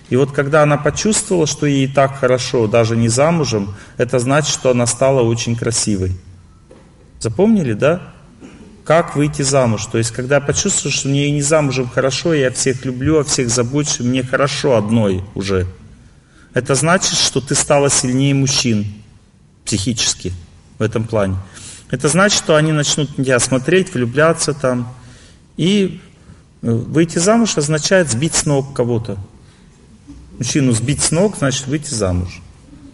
И 0.10 0.16
вот 0.16 0.32
когда 0.32 0.64
она 0.64 0.78
почувствовала, 0.78 1.46
что 1.46 1.66
ей 1.66 1.88
так 1.88 2.18
хорошо, 2.18 2.68
даже 2.68 2.96
не 2.96 3.10
замужем, 3.10 3.76
это 3.98 4.18
значит, 4.20 4.54
что 4.54 4.72
она 4.72 4.86
стала 4.86 5.22
очень 5.22 5.56
красивой. 5.56 6.14
Запомнили, 7.20 7.74
да? 7.74 8.14
Как 8.90 9.16
выйти 9.16 9.44
замуж. 9.44 9.86
То 9.86 10.00
есть, 10.00 10.10
когда 10.10 10.40
почувствуешь, 10.40 10.96
что 10.96 11.10
мне 11.10 11.30
не 11.30 11.44
замужем 11.44 11.88
хорошо, 11.88 12.34
я 12.34 12.50
всех 12.50 12.86
люблю, 12.86 13.20
о 13.20 13.24
всех 13.24 13.48
забочусь, 13.52 14.00
мне 14.00 14.24
хорошо 14.24 14.78
одной 14.78 15.24
уже. 15.36 15.68
Это 16.56 16.74
значит, 16.74 17.14
что 17.14 17.40
ты 17.40 17.54
стала 17.54 17.92
сильнее 17.92 18.34
мужчин 18.34 18.88
психически 19.64 20.34
в 20.80 20.82
этом 20.82 21.04
плане. 21.04 21.36
это 21.92 22.08
значит, 22.08 22.40
что 22.40 22.56
они 22.56 22.72
начнут 22.72 23.16
на 23.16 23.24
тебя 23.24 23.38
смотреть, 23.38 23.94
влюбляться 23.94 24.56
там. 24.56 24.92
И 25.56 26.02
э, 26.64 26.72
выйти 26.72 27.20
замуж 27.20 27.60
означает 27.60 28.10
сбить 28.10 28.34
с 28.34 28.48
ног 28.48 28.74
кого-то. 28.74 29.20
Мужчину 30.40 30.72
сбить 30.72 31.04
с 31.04 31.12
ног, 31.12 31.38
значит 31.38 31.68
выйти 31.68 31.94
замуж. 31.94 32.42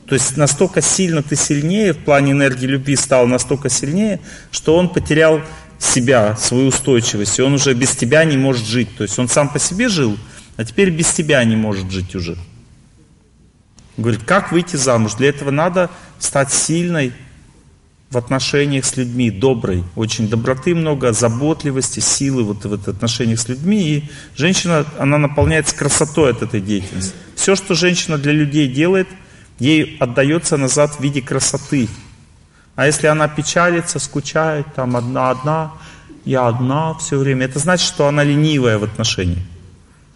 То 0.08 0.16
есть 0.16 0.36
настолько 0.36 0.82
сильно 0.82 1.24
ты 1.24 1.38
сильнее, 1.38 1.94
в 1.94 2.00
плане 2.00 2.34
энергии 2.34 2.66
любви 2.66 2.98
стал 2.98 3.28
настолько 3.28 3.70
сильнее, 3.70 4.20
что 4.52 4.76
он 4.76 4.90
потерял 4.90 5.42
себя, 5.80 6.36
свою 6.36 6.68
устойчивость, 6.68 7.40
и 7.40 7.42
он 7.42 7.54
уже 7.54 7.74
без 7.74 7.96
тебя 7.96 8.24
не 8.24 8.38
может 8.38 8.66
жить. 8.66 8.96
То 8.98 9.04
есть 9.04 9.18
он 9.20 9.28
сам 9.28 9.50
по 9.50 9.60
себе 9.60 9.90
жил, 9.90 10.18
а 10.58 10.66
теперь 10.66 10.90
без 10.90 11.12
тебя 11.12 11.44
не 11.44 11.56
может 11.56 11.92
жить 11.92 12.16
уже. 12.16 12.38
Говорит, 13.98 14.24
как 14.26 14.52
выйти 14.52 14.76
замуж? 14.76 15.14
Для 15.16 15.30
этого 15.30 15.52
надо 15.52 15.90
стать 16.20 16.52
сильной 16.52 17.14
в 18.10 18.18
отношениях 18.18 18.86
с 18.86 18.98
людьми, 18.98 19.32
доброй. 19.32 19.84
Очень 19.96 20.30
доброты 20.30 20.76
много, 20.76 21.12
заботливости, 21.12 22.00
силы 22.00 22.44
вот 22.44 22.64
в 22.64 22.90
отношениях 22.90 23.40
с 23.40 23.48
людьми. 23.48 23.82
И 23.82 24.10
женщина, 24.36 24.86
она 25.00 25.18
наполняется 25.18 25.76
красотой 25.76 26.32
от 26.32 26.42
этой 26.42 26.62
деятельности. 26.62 27.14
Все, 27.36 27.56
что 27.56 27.74
женщина 27.74 28.18
для 28.18 28.32
людей 28.32 28.68
делает, 28.68 29.08
ей 29.60 29.98
отдается 30.00 30.58
назад 30.58 30.96
в 30.96 31.00
виде 31.02 31.22
красоты. 31.22 31.88
А 32.76 32.86
если 32.88 33.08
она 33.08 33.28
печалится, 33.28 34.00
скучает, 34.00 34.68
там 34.76 34.98
одна-одна, 34.98 35.72
я 36.26 36.48
одна 36.48 36.94
все 36.96 37.18
время, 37.18 37.46
это 37.46 37.60
значит, 37.60 37.88
что 37.88 38.08
она 38.08 38.24
ленивая 38.24 38.78
в 38.78 38.84
отношениях. 38.84 39.44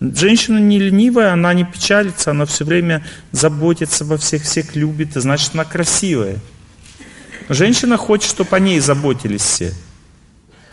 Женщина 0.02 0.60
не 0.60 0.80
ленивая, 0.80 1.34
она 1.34 1.53
не 1.53 1.65
печалится, 1.65 2.31
она 2.31 2.45
все 2.45 2.65
время 2.65 3.06
заботится 3.31 4.06
во 4.06 4.18
всех, 4.18 4.44
всех 4.44 4.76
любит, 4.76 5.15
и 5.18 5.19
значит 5.19 5.53
она 5.53 5.65
красивая. 5.65 6.38
Женщина 7.49 7.98
хочет, 7.98 8.30
чтобы 8.30 8.56
о 8.56 8.60
ней 8.60 8.80
заботились 8.80 9.41
все. 9.41 9.73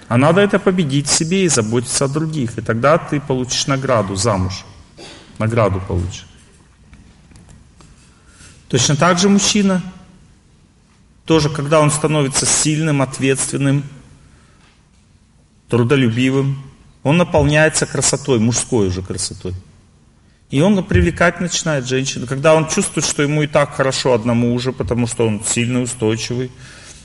А 0.08 0.16
надо 0.16 0.40
это 0.40 0.58
победить 0.58 1.08
в 1.08 1.12
себе 1.12 1.44
и 1.44 1.48
заботиться 1.48 2.04
о 2.04 2.08
других. 2.08 2.58
И 2.58 2.60
тогда 2.60 2.98
ты 2.98 3.20
получишь 3.20 3.66
награду 3.66 4.14
замуж. 4.14 4.64
Награду 5.38 5.82
получишь. 5.86 6.26
Точно 8.68 8.94
так 8.94 9.18
же 9.18 9.28
мужчина, 9.28 9.82
тоже 11.26 11.50
когда 11.50 11.80
он 11.80 11.90
становится 11.90 12.46
сильным, 12.46 13.02
ответственным, 13.02 13.84
трудолюбивым, 15.68 16.62
он 17.02 17.18
наполняется 17.18 17.84
красотой, 17.84 18.38
мужской 18.38 18.88
уже 18.88 19.02
красотой. 19.02 19.52
И 20.50 20.60
он 20.60 20.82
привлекать 20.84 21.40
начинает 21.40 21.86
женщину. 21.86 22.26
Когда 22.26 22.54
он 22.54 22.68
чувствует, 22.68 23.04
что 23.04 23.22
ему 23.22 23.42
и 23.42 23.48
так 23.48 23.74
хорошо 23.74 24.12
одному 24.12 24.54
уже, 24.54 24.72
потому 24.72 25.08
что 25.08 25.26
он 25.26 25.42
сильный, 25.44 25.82
устойчивый, 25.82 26.52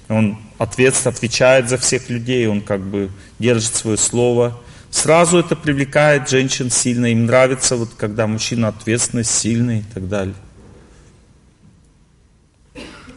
он 0.07 0.37
ответственно 0.59 1.13
отвечает 1.15 1.67
за 1.67 1.77
всех 1.77 2.09
людей, 2.09 2.47
он 2.47 2.61
как 2.61 2.81
бы 2.81 3.09
держит 3.39 3.73
свое 3.73 3.97
слово. 3.97 4.59
Сразу 4.91 5.39
это 5.39 5.55
привлекает 5.55 6.29
женщин 6.29 6.69
сильно. 6.69 7.07
Им 7.07 7.25
нравится, 7.25 7.75
вот, 7.75 7.89
когда 7.97 8.27
мужчина 8.27 8.67
ответственный, 8.67 9.23
сильный 9.23 9.79
и 9.79 9.85
так 9.93 10.07
далее. 10.07 10.35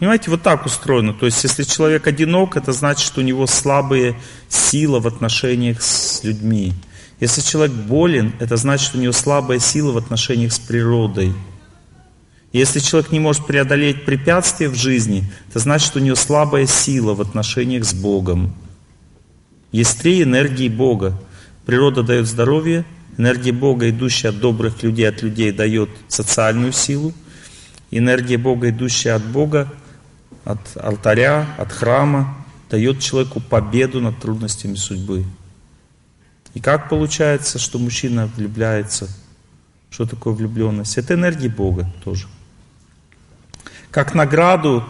Понимаете, 0.05 0.31
вот 0.31 0.43
так 0.43 0.67
устроено. 0.67 1.15
То 1.15 1.25
есть, 1.25 1.43
если 1.45 1.63
человек 1.63 2.07
одинок, 2.07 2.59
это 2.59 2.73
значит, 2.73 3.07
что 3.07 3.23
у 3.23 3.25
него 3.25 3.47
слабые 3.47 4.21
сила 4.51 5.01
в 5.01 5.07
отношениях 5.07 5.81
с 5.81 6.23
людьми. 6.23 6.75
Если 7.21 7.41
человек 7.41 7.75
болен, 7.75 8.35
это 8.39 8.59
значит, 8.59 8.87
что 8.87 8.99
у 8.99 9.01
него 9.01 9.15
слабая 9.15 9.59
сила 9.61 9.93
в 9.93 9.97
отношениях 9.97 10.53
с 10.53 10.59
природой. 10.59 11.33
Если 12.53 12.81
человек 12.81 13.13
не 13.13 13.19
может 13.19 13.47
преодолеть 13.47 14.05
препятствия 14.05 14.69
в 14.69 14.75
жизни, 14.75 15.25
это 15.49 15.59
значит, 15.59 15.87
что 15.87 16.01
у 16.01 16.03
него 16.03 16.17
слабая 16.17 16.67
сила 16.67 17.15
в 17.15 17.23
отношениях 17.23 17.87
с 17.87 17.95
Богом. 17.95 18.55
Есть 19.73 20.01
три 20.01 20.23
энергии 20.23 20.69
Бога. 20.69 21.19
Природа 21.65 22.03
дает 22.03 22.27
здоровье, 22.27 22.85
энергия 23.17 23.53
Бога, 23.53 23.89
идущая 23.89 24.33
от 24.33 24.39
добрых 24.39 24.83
людей, 24.83 25.09
от 25.09 25.23
людей, 25.23 25.51
дает 25.51 25.89
социальную 26.09 26.73
силу. 26.73 27.15
Энергия 27.91 28.37
Бога, 28.37 28.69
идущая 28.69 29.15
от 29.15 29.25
Бога, 29.25 29.73
от 30.45 30.77
алтаря, 30.77 31.47
от 31.59 31.73
храма, 31.73 32.35
дает 32.71 33.01
человеку 33.01 33.41
победу 33.41 34.01
над 34.01 34.19
трудностями 34.19 34.75
судьбы. 34.75 35.25
И 36.55 36.61
как 36.61 36.89
получается, 36.89 37.59
что 37.59 37.79
мужчина 37.79 38.31
влюбляется? 38.37 39.09
Что 39.91 40.07
такое 40.07 40.35
влюбленность? 40.35 40.99
Это 40.99 41.15
энергия 41.15 41.49
Бога 41.49 41.91
тоже. 42.05 42.27
Как 43.91 44.15
награду 44.15 44.85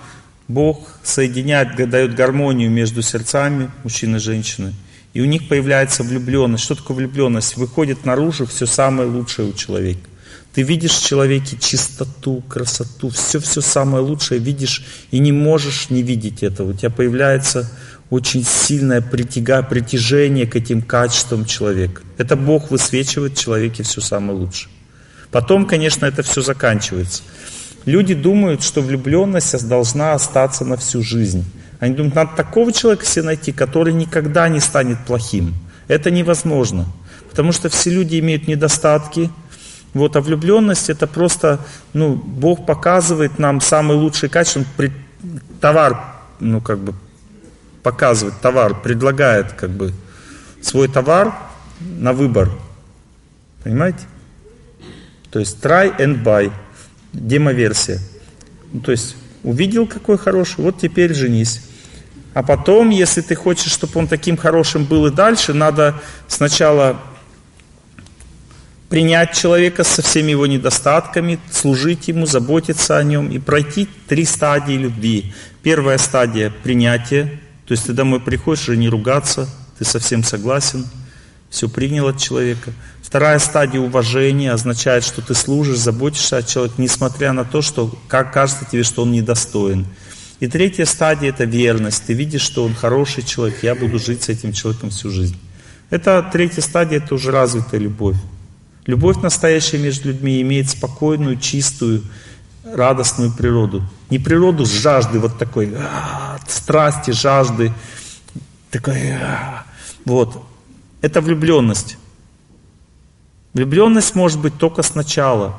Бог 0.49 0.89
соединяет, 1.03 1.77
дает 1.91 2.15
гармонию 2.15 2.71
между 2.71 3.03
сердцами 3.03 3.71
мужчины 3.83 4.17
и 4.17 4.21
женщины. 4.21 4.75
И 5.15 5.21
у 5.21 5.27
них 5.27 5.49
появляется 5.49 6.03
влюбленность. 6.03 6.65
Что 6.65 6.75
такое 6.75 6.97
влюбленность? 6.97 7.57
Выходит 7.57 8.05
наружу 8.05 8.47
все 8.47 8.67
самое 8.67 9.09
лучшее 9.09 9.49
у 9.49 9.53
человека. 9.53 10.09
Ты 10.55 10.63
видишь 10.63 10.93
в 10.93 11.05
человеке 11.05 11.57
чистоту, 11.61 12.43
красоту, 12.49 13.11
все-все 13.11 13.61
самое 13.61 14.05
лучшее 14.05 14.39
видишь 14.39 14.85
и 15.11 15.19
не 15.19 15.33
можешь 15.33 15.91
не 15.91 16.03
видеть 16.03 16.45
этого. 16.45 16.71
У 16.71 16.75
тебя 16.75 16.91
появляется 16.91 17.69
очень 18.09 18.45
сильное 18.45 19.01
притяга, 19.01 19.63
притяжение 19.65 20.47
к 20.47 20.55
этим 20.55 20.81
качествам 20.81 21.45
человека. 21.45 22.03
Это 22.19 22.37
Бог 22.37 22.71
высвечивает 22.71 23.37
в 23.37 23.43
человеке 23.43 23.83
все 23.83 24.01
самое 24.01 24.39
лучшее. 24.39 24.71
Потом, 25.33 25.67
конечно, 25.67 26.07
это 26.07 26.23
все 26.23 26.41
заканчивается. 26.41 27.25
Люди 27.85 28.15
думают, 28.15 28.63
что 28.63 28.81
влюбленность 28.81 29.67
должна 29.67 30.13
остаться 30.13 30.65
на 30.65 30.77
всю 30.77 31.03
жизнь. 31.03 31.45
Они 31.81 31.97
думают, 31.97 32.15
надо 32.15 32.37
такого 32.37 32.73
человека 32.73 33.05
себе 33.05 33.25
найти, 33.25 33.51
который 33.51 33.93
никогда 33.93 34.49
не 34.49 34.61
станет 34.61 35.05
плохим. 35.05 35.55
Это 35.89 36.13
невозможно. 36.13 36.87
Потому 37.29 37.51
что 37.51 37.69
все 37.69 37.91
люди 37.91 38.21
имеют 38.21 38.47
недостатки, 38.47 39.29
вот, 39.95 40.17
а 40.17 40.21
влюбленность 40.21 40.91
это 40.91 41.07
просто, 41.07 41.61
ну, 41.93 42.15
Бог 42.15 42.67
показывает 42.67 43.39
нам 43.39 43.61
самый 43.61 43.97
лучший 43.97 44.29
качество, 44.29 44.61
Он 44.61 44.67
при, 44.77 44.93
товар, 45.61 46.05
ну, 46.41 46.61
как 46.61 46.81
бы, 46.81 46.95
показывает 47.83 48.41
товар, 48.41 48.81
предлагает, 48.81 49.53
как 49.53 49.71
бы, 49.71 49.93
свой 50.61 50.89
товар 50.89 51.35
на 51.81 52.13
выбор. 52.13 52.51
Понимаете? 53.63 54.01
То 55.31 55.39
есть 55.39 55.65
try 55.65 55.97
and 55.99 56.23
buy, 56.23 56.53
демоверсия. 57.13 58.01
Ну, 58.73 58.81
то 58.81 58.93
есть 58.93 59.17
увидел 59.43 59.87
какой 59.87 60.19
хороший, 60.19 60.65
вот 60.65 60.79
теперь 60.79 61.15
женись. 61.15 61.63
А 62.35 62.43
потом, 62.43 62.91
если 62.91 63.21
ты 63.21 63.37
хочешь, 63.37 63.71
чтобы 63.71 63.93
он 64.01 64.09
таким 64.09 64.37
хорошим 64.37 64.85
был 64.85 65.07
и 65.07 65.11
дальше, 65.11 65.55
надо 65.55 65.95
сначала 66.27 67.01
принять 68.89 69.37
человека 69.37 69.85
со 69.85 70.03
всеми 70.03 70.33
его 70.33 70.47
недостатками, 70.47 71.39
служить 71.51 72.09
ему, 72.09 72.27
заботиться 72.27 72.99
о 72.99 73.03
нем 73.03 73.31
и 73.31 73.39
пройти 73.39 73.89
три 74.09 74.25
стадии 74.25 74.75
любви. 74.75 75.33
Первая 75.63 75.99
стадия– 75.99 76.53
принятие, 76.63 77.41
то 77.67 77.73
есть 77.73 77.87
ты 77.87 77.93
домой 77.93 78.21
приходишь, 78.21 78.69
уже 78.69 78.77
не 78.77 78.89
ругаться, 78.89 79.49
ты 79.79 79.85
совсем 79.85 80.23
согласен, 80.23 80.87
все 81.51 81.69
принял 81.69 82.09
от 82.09 82.19
человека. 82.19 82.73
Вторая 83.03 83.39
стадия 83.39 83.81
уважения 83.81 84.53
означает, 84.53 85.05
что 85.05 85.23
ты 85.23 85.35
служишь, 85.35 85.79
заботишься 85.79 86.39
о 86.39 86.43
человеке, 86.43 86.75
несмотря 86.79 87.33
на 87.33 87.45
то, 87.45 87.63
что 87.63 87.97
как 88.09 88.33
кажется 88.33 88.67
тебе, 88.71 88.83
что 88.83 89.03
он 89.03 89.13
недостоин. 89.13 89.87
И 90.41 90.49
третья 90.49 90.85
стадия– 90.85 91.29
это 91.31 91.45
верность. 91.45 92.03
Ты 92.07 92.13
видишь, 92.13 92.43
что 92.43 92.65
он 92.65 92.75
хороший 92.75 93.23
человек, 93.23 93.63
я 93.63 93.75
буду 93.75 93.99
жить 93.99 94.25
с 94.25 94.29
этим 94.29 94.53
человеком 94.53 94.91
всю 94.91 95.11
жизнь. 95.11 95.39
Это 95.91 96.29
третья 96.33 96.61
стадия, 96.61 96.99
это 96.99 97.15
уже 97.15 97.31
развитая 97.31 97.81
любовь. 97.81 98.17
Любовь 98.87 99.17
настоящая 99.23 99.79
между 99.79 100.09
людьми 100.09 100.43
имеет 100.43 100.69
спокойную, 100.69 101.39
чистую, 101.39 102.03
радостную 102.65 103.33
природу. 103.33 103.83
Не 104.11 104.19
природу 104.19 104.67
жажды 104.67 105.19
вот 105.19 105.39
такой, 105.39 105.73
а, 105.77 106.39
страсти, 106.47 107.13
жажды, 107.13 107.73
такой, 108.71 109.13
а, 109.13 109.65
вот. 110.05 110.43
Это 111.01 111.21
влюбленность. 111.21 111.97
Влюбленность 113.55 114.15
может 114.15 114.41
быть 114.41 114.59
только 114.59 114.83
сначала, 114.83 115.57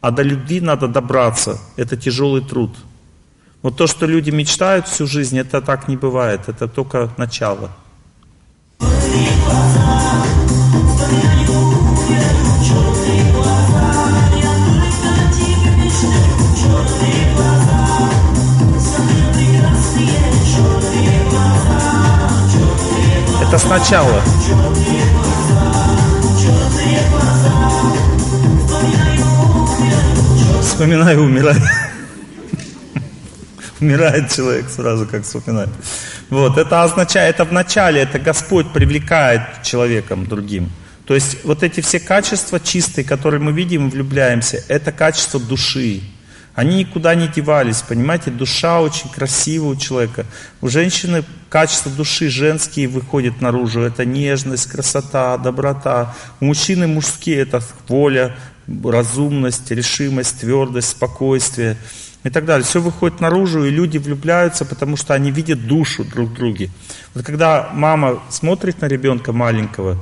а 0.00 0.10
до 0.10 0.22
любви 0.22 0.60
надо 0.60 0.88
добраться. 0.88 1.58
Это 1.76 1.96
тяжелый 1.96 2.42
труд. 2.42 2.74
Вот 3.62 3.76
то, 3.76 3.86
что 3.86 4.06
люди 4.06 4.30
мечтают 4.30 4.86
всю 4.88 5.06
жизнь, 5.06 5.38
это 5.38 5.60
так 5.60 5.88
не 5.88 5.96
бывает. 5.96 6.48
Это 6.48 6.68
только 6.68 7.10
начало. 7.16 7.70
Это 23.48 23.58
сначала. 23.58 24.20
Вспоминаю, 30.60 31.22
умирает. 31.22 31.62
Умирает 33.80 34.34
человек 34.34 34.68
сразу, 34.68 35.06
как 35.06 35.22
вспоминает. 35.22 35.70
Вот, 36.28 36.58
это 36.58 36.82
означает, 36.82 37.36
это 37.36 37.44
в 37.44 37.52
начале, 37.52 38.02
это 38.02 38.18
Господь 38.18 38.72
привлекает 38.72 39.42
человеком 39.62 40.26
другим. 40.26 40.68
То 41.06 41.14
есть 41.14 41.44
вот 41.44 41.62
эти 41.62 41.80
все 41.80 42.00
качества 42.00 42.58
чистые, 42.58 43.04
которые 43.04 43.40
мы 43.40 43.52
видим 43.52 43.86
и 43.86 43.90
влюбляемся, 43.90 44.64
это 44.66 44.90
качество 44.90 45.38
души. 45.38 46.00
Они 46.56 46.78
никуда 46.78 47.14
не 47.14 47.28
девались, 47.28 47.82
понимаете, 47.82 48.30
душа 48.30 48.80
очень 48.80 49.10
красивая 49.10 49.72
у 49.72 49.76
человека. 49.76 50.24
У 50.62 50.68
женщины 50.70 51.22
качества 51.50 51.92
души 51.92 52.30
женские 52.30 52.88
выходят 52.88 53.42
наружу. 53.42 53.82
Это 53.82 54.06
нежность, 54.06 54.66
красота, 54.66 55.36
доброта. 55.36 56.16
У 56.40 56.46
мужчины 56.46 56.86
мужские 56.86 57.40
это 57.40 57.62
воля, 57.88 58.34
разумность, 58.82 59.70
решимость, 59.70 60.40
твердость, 60.40 60.88
спокойствие 60.88 61.76
и 62.24 62.30
так 62.30 62.46
далее. 62.46 62.64
Все 62.64 62.80
выходит 62.80 63.20
наружу, 63.20 63.66
и 63.66 63.70
люди 63.70 63.98
влюбляются, 63.98 64.64
потому 64.64 64.96
что 64.96 65.12
они 65.12 65.30
видят 65.30 65.66
душу 65.66 66.04
друг 66.04 66.30
в 66.30 66.34
друге. 66.34 66.70
Вот 67.12 67.22
когда 67.22 67.68
мама 67.74 68.22
смотрит 68.30 68.80
на 68.80 68.86
ребенка 68.86 69.34
маленького, 69.34 69.98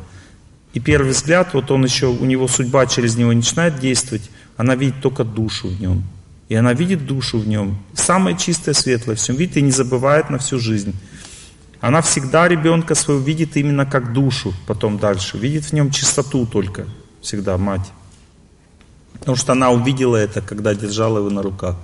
и 0.72 0.78
первый 0.78 1.10
взгляд, 1.10 1.52
вот 1.52 1.72
он 1.72 1.84
еще, 1.84 2.06
у 2.06 2.24
него 2.24 2.46
судьба 2.46 2.86
через 2.86 3.16
него 3.16 3.32
начинает 3.32 3.80
действовать, 3.80 4.30
она 4.56 4.76
видит 4.76 5.00
только 5.02 5.24
душу 5.24 5.66
в 5.66 5.80
нем. 5.80 6.04
И 6.54 6.56
она 6.56 6.72
видит 6.72 7.04
душу 7.04 7.40
в 7.40 7.48
нем. 7.48 7.76
Самое 7.94 8.38
чистое, 8.38 8.74
светлое 8.74 9.16
всем 9.16 9.34
видит 9.34 9.56
и 9.56 9.60
не 9.60 9.72
забывает 9.72 10.30
на 10.30 10.38
всю 10.38 10.60
жизнь. 10.60 10.94
Она 11.80 12.00
всегда 12.00 12.46
ребенка 12.46 12.94
своего 12.94 13.20
видит 13.20 13.56
именно 13.56 13.84
как 13.84 14.12
душу 14.12 14.54
потом 14.68 14.98
дальше. 14.98 15.36
Видит 15.36 15.64
в 15.64 15.72
нем 15.72 15.90
чистоту 15.90 16.46
только. 16.46 16.86
Всегда 17.20 17.58
мать. 17.58 17.90
Потому 19.14 19.36
что 19.36 19.50
она 19.50 19.72
увидела 19.72 20.14
это, 20.14 20.42
когда 20.42 20.76
держала 20.76 21.18
его 21.18 21.28
на 21.28 21.42
руках. 21.42 21.74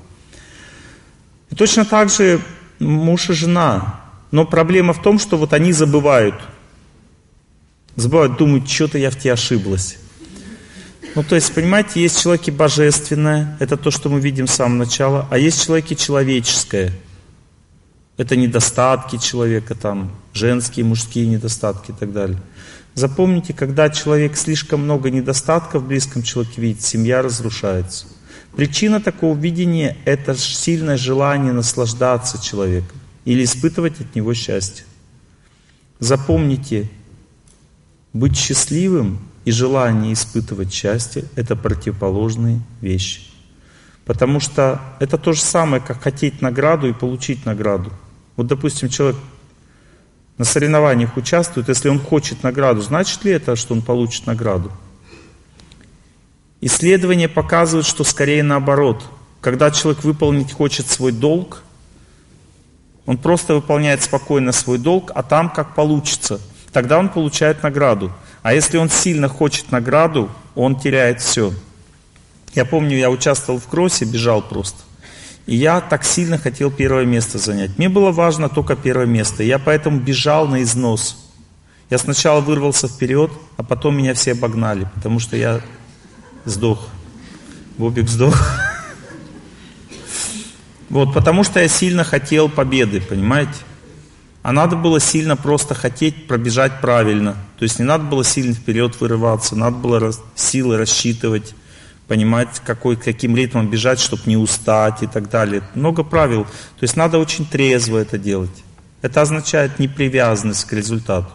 И 1.50 1.56
точно 1.56 1.84
так 1.84 2.08
же 2.08 2.40
муж 2.78 3.28
и 3.28 3.32
жена. 3.32 4.02
Но 4.30 4.46
проблема 4.46 4.92
в 4.92 5.02
том, 5.02 5.18
что 5.18 5.36
вот 5.36 5.52
они 5.52 5.72
забывают. 5.72 6.36
Забывают, 7.96 8.36
думают, 8.36 8.70
что-то 8.70 8.98
я 8.98 9.10
в 9.10 9.18
тебе 9.18 9.32
ошиблась. 9.32 9.98
Ну, 11.16 11.24
то 11.24 11.34
есть, 11.34 11.52
понимаете, 11.52 12.00
есть 12.00 12.22
человеки 12.22 12.52
божественное, 12.52 13.56
это 13.58 13.76
то, 13.76 13.90
что 13.90 14.08
мы 14.08 14.20
видим 14.20 14.46
с 14.46 14.52
самого 14.52 14.78
начала, 14.78 15.26
а 15.30 15.38
есть 15.38 15.64
человеки 15.64 15.94
человеческое. 15.94 16.92
Это 18.16 18.36
недостатки 18.36 19.16
человека, 19.16 19.74
там, 19.74 20.12
женские, 20.32 20.84
мужские 20.84 21.26
недостатки 21.26 21.90
и 21.90 21.94
так 21.94 22.12
далее. 22.12 22.38
Запомните, 22.94 23.52
когда 23.52 23.88
человек 23.88 24.36
слишком 24.36 24.84
много 24.84 25.10
недостатков 25.10 25.82
в 25.82 25.86
близком 25.86 26.22
человеке 26.22 26.60
видит, 26.60 26.82
семья 26.82 27.22
разрушается. 27.22 28.06
Причина 28.54 29.00
такого 29.00 29.36
видения– 29.36 29.96
это 30.04 30.36
сильное 30.36 30.96
желание 30.96 31.52
наслаждаться 31.52 32.40
человеком 32.42 32.98
или 33.24 33.42
испытывать 33.42 34.00
от 34.00 34.14
него 34.14 34.34
счастье. 34.34 34.84
Запомните, 35.98 36.88
быть 38.12 38.36
счастливым 38.36 39.20
и 39.44 39.50
желание 39.52 40.12
испытывать 40.12 40.72
счастье– 40.72 41.24
это 41.36 41.56
противоположные 41.56 42.60
вещи. 42.80 43.22
Потому 44.04 44.40
что 44.40 44.80
это 44.98 45.18
то 45.18 45.32
же 45.32 45.40
самое, 45.40 45.82
как 45.82 46.02
хотеть 46.02 46.42
награду 46.42 46.88
и 46.88 46.92
получить 46.92 47.46
награду. 47.46 47.92
Вот, 48.36 48.46
допустим, 48.46 48.88
человек 48.88 49.16
на 50.36 50.44
соревнованиях 50.44 51.16
участвует, 51.16 51.68
если 51.68 51.88
он 51.88 51.98
хочет 51.98 52.42
награду, 52.42 52.80
значит 52.80 53.24
ли 53.24 53.32
это, 53.32 53.56
что 53.56 53.74
он 53.74 53.82
получит 53.82 54.26
награду? 54.26 54.72
Исследования 56.62 57.28
показывают, 57.28 57.86
что 57.86 58.04
скорее 58.04 58.42
наоборот. 58.42 59.02
Когда 59.40 59.70
человек 59.70 60.04
выполнить 60.04 60.52
хочет 60.52 60.88
свой 60.88 61.12
долг, 61.12 61.62
он 63.06 63.16
просто 63.16 63.54
выполняет 63.54 64.02
спокойно 64.02 64.52
свой 64.52 64.78
долг, 64.78 65.10
а 65.14 65.22
там 65.22 65.50
как 65.50 65.74
получится. 65.74 66.40
Тогда 66.72 66.98
он 66.98 67.08
получает 67.08 67.62
награду. 67.62 68.12
А 68.42 68.54
если 68.54 68.78
он 68.78 68.88
сильно 68.88 69.28
хочет 69.28 69.70
награду, 69.70 70.30
он 70.54 70.78
теряет 70.78 71.20
все. 71.20 71.52
Я 72.54 72.64
помню, 72.64 72.96
я 72.96 73.10
участвовал 73.10 73.60
в 73.60 73.66
кроссе, 73.66 74.04
бежал 74.04 74.42
просто. 74.42 74.78
И 75.46 75.56
я 75.56 75.80
так 75.80 76.04
сильно 76.04 76.38
хотел 76.38 76.70
первое 76.70 77.04
место 77.04 77.38
занять. 77.38 77.76
Мне 77.76 77.88
было 77.88 78.12
важно 78.12 78.48
только 78.48 78.76
первое 78.76 79.06
место. 79.06 79.42
Я 79.42 79.58
поэтому 79.58 80.00
бежал 80.00 80.46
на 80.46 80.62
износ. 80.62 81.16
Я 81.90 81.98
сначала 81.98 82.40
вырвался 82.40 82.88
вперед, 82.88 83.32
а 83.56 83.62
потом 83.62 83.96
меня 83.96 84.14
все 84.14 84.32
обогнали, 84.32 84.88
потому 84.94 85.18
что 85.18 85.36
я 85.36 85.60
сдох. 86.44 86.88
Бобик 87.78 88.08
сдох. 88.08 88.36
Вот, 90.88 91.14
потому 91.14 91.44
что 91.44 91.60
я 91.60 91.68
сильно 91.68 92.02
хотел 92.02 92.48
победы, 92.48 93.00
понимаете? 93.00 93.54
А 94.42 94.52
надо 94.52 94.76
было 94.76 95.00
сильно 95.00 95.36
просто 95.36 95.74
хотеть 95.74 96.26
пробежать 96.26 96.80
правильно. 96.80 97.36
То 97.58 97.64
есть 97.64 97.78
не 97.78 97.84
надо 97.84 98.04
было 98.04 98.24
сильно 98.24 98.54
вперед 98.54 98.98
вырываться, 99.00 99.54
надо 99.54 99.76
было 99.76 100.12
силы 100.34 100.78
рассчитывать, 100.78 101.54
понимать, 102.08 102.60
какой, 102.64 102.96
каким 102.96 103.36
ритмом 103.36 103.68
бежать, 103.68 104.00
чтобы 104.00 104.22
не 104.26 104.36
устать 104.36 105.02
и 105.02 105.06
так 105.06 105.28
далее. 105.28 105.62
Много 105.74 106.02
правил. 106.02 106.44
То 106.44 106.82
есть 106.82 106.96
надо 106.96 107.18
очень 107.18 107.44
трезво 107.44 107.98
это 107.98 108.18
делать. 108.18 108.64
Это 109.02 109.20
означает 109.20 109.78
непривязанность 109.78 110.64
к 110.64 110.72
результату. 110.72 111.30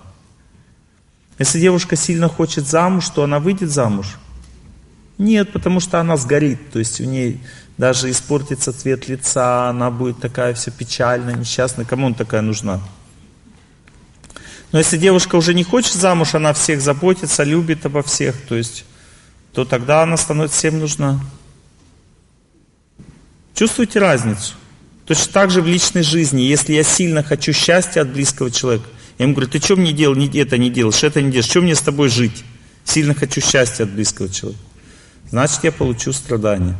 Если 1.37 1.59
девушка 1.59 1.95
сильно 1.95 2.27
хочет 2.27 2.65
замуж, 2.65 3.09
то 3.09 3.23
она 3.23 3.39
выйдет 3.39 3.69
замуж. 3.69 4.15
Нет, 5.17 5.51
потому 5.53 5.79
что 5.79 5.99
она 5.99 6.17
сгорит. 6.17 6.71
То 6.71 6.79
есть 6.79 6.99
у 6.99 7.05
нее 7.05 7.39
даже 7.77 8.09
испортится 8.09 8.71
цвет 8.71 9.07
лица, 9.07 9.69
она 9.69 9.91
будет 9.91 10.19
такая 10.19 10.53
вся 10.53 10.71
печальная, 10.71 11.35
несчастная. 11.35 11.85
Кому 11.85 12.07
она 12.07 12.15
такая 12.15 12.41
нужна? 12.41 12.81
Но 14.71 14.79
если 14.79 14.97
девушка 14.97 15.35
уже 15.35 15.53
не 15.53 15.63
хочет 15.63 15.93
замуж, 15.93 16.35
она 16.35 16.53
всех 16.53 16.81
заботится, 16.81 17.43
любит 17.43 17.85
обо 17.85 18.01
всех, 18.01 18.35
то 18.47 18.55
есть, 18.55 18.85
то 19.53 19.65
тогда 19.65 20.03
она 20.03 20.17
становится 20.17 20.57
всем 20.57 20.79
нужна. 20.79 21.19
Чувствуете 23.53 23.99
разницу? 23.99 24.53
Точно 25.05 25.31
так 25.31 25.51
же 25.51 25.61
в 25.61 25.67
личной 25.67 26.03
жизни. 26.03 26.41
Если 26.41 26.73
я 26.73 26.83
сильно 26.83 27.23
хочу 27.23 27.53
счастья 27.53 28.01
от 28.01 28.11
близкого 28.11 28.51
человека, 28.51 28.87
я 29.17 29.25
ему 29.25 29.33
говорю, 29.33 29.49
ты 29.49 29.59
что 29.59 29.75
мне 29.75 29.93
делал, 29.93 30.17
это 30.17 30.57
не 30.57 30.69
делаешь, 30.69 31.03
это 31.03 31.21
не 31.21 31.31
делаешь, 31.31 31.49
что 31.49 31.61
мне 31.61 31.75
с 31.75 31.81
тобой 31.81 32.09
жить? 32.09 32.43
Сильно 32.83 33.13
хочу 33.13 33.39
счастья 33.39 33.83
от 33.83 33.91
близкого 33.91 34.29
человека. 34.29 34.61
Значит, 35.29 35.63
я 35.63 35.71
получу 35.71 36.11
страдания. 36.11 36.77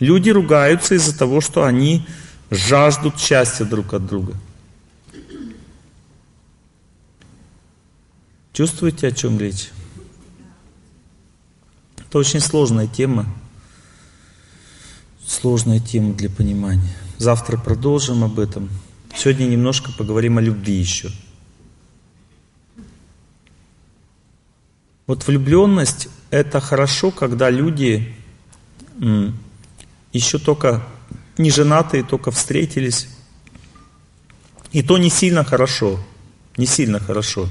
Люди 0.00 0.30
ругаются 0.30 0.94
из-за 0.94 1.16
того, 1.16 1.42
что 1.42 1.64
они 1.64 2.06
жаждут 2.50 3.20
счастья 3.20 3.64
друг 3.66 3.92
от 3.92 4.06
друга. 4.06 4.34
Чувствуете, 8.54 9.08
о 9.08 9.12
чем 9.12 9.38
речь? 9.38 9.70
Это 11.98 12.18
очень 12.18 12.40
сложная 12.40 12.86
тема. 12.86 13.26
Сложная 15.26 15.78
тема 15.78 16.14
для 16.14 16.30
понимания. 16.30 16.96
Завтра 17.18 17.58
продолжим 17.58 18.24
об 18.24 18.40
этом. 18.40 18.70
Сегодня 19.14 19.44
немножко 19.44 19.92
поговорим 19.92 20.38
о 20.38 20.40
любви 20.40 20.74
еще. 20.74 21.10
Вот 25.06 25.26
влюбленность– 25.26 26.08
это 26.30 26.60
хорошо, 26.60 27.10
когда 27.10 27.50
люди 27.50 28.14
еще 30.12 30.38
только 30.38 30.82
не 31.38 31.50
женатые, 31.50 32.02
только 32.02 32.30
встретились. 32.30 33.08
И 34.72 34.82
то 34.82 34.98
не 34.98 35.10
сильно 35.10 35.44
хорошо. 35.44 36.00
Не 36.56 36.66
сильно 36.66 37.00
хорошо. 37.00 37.48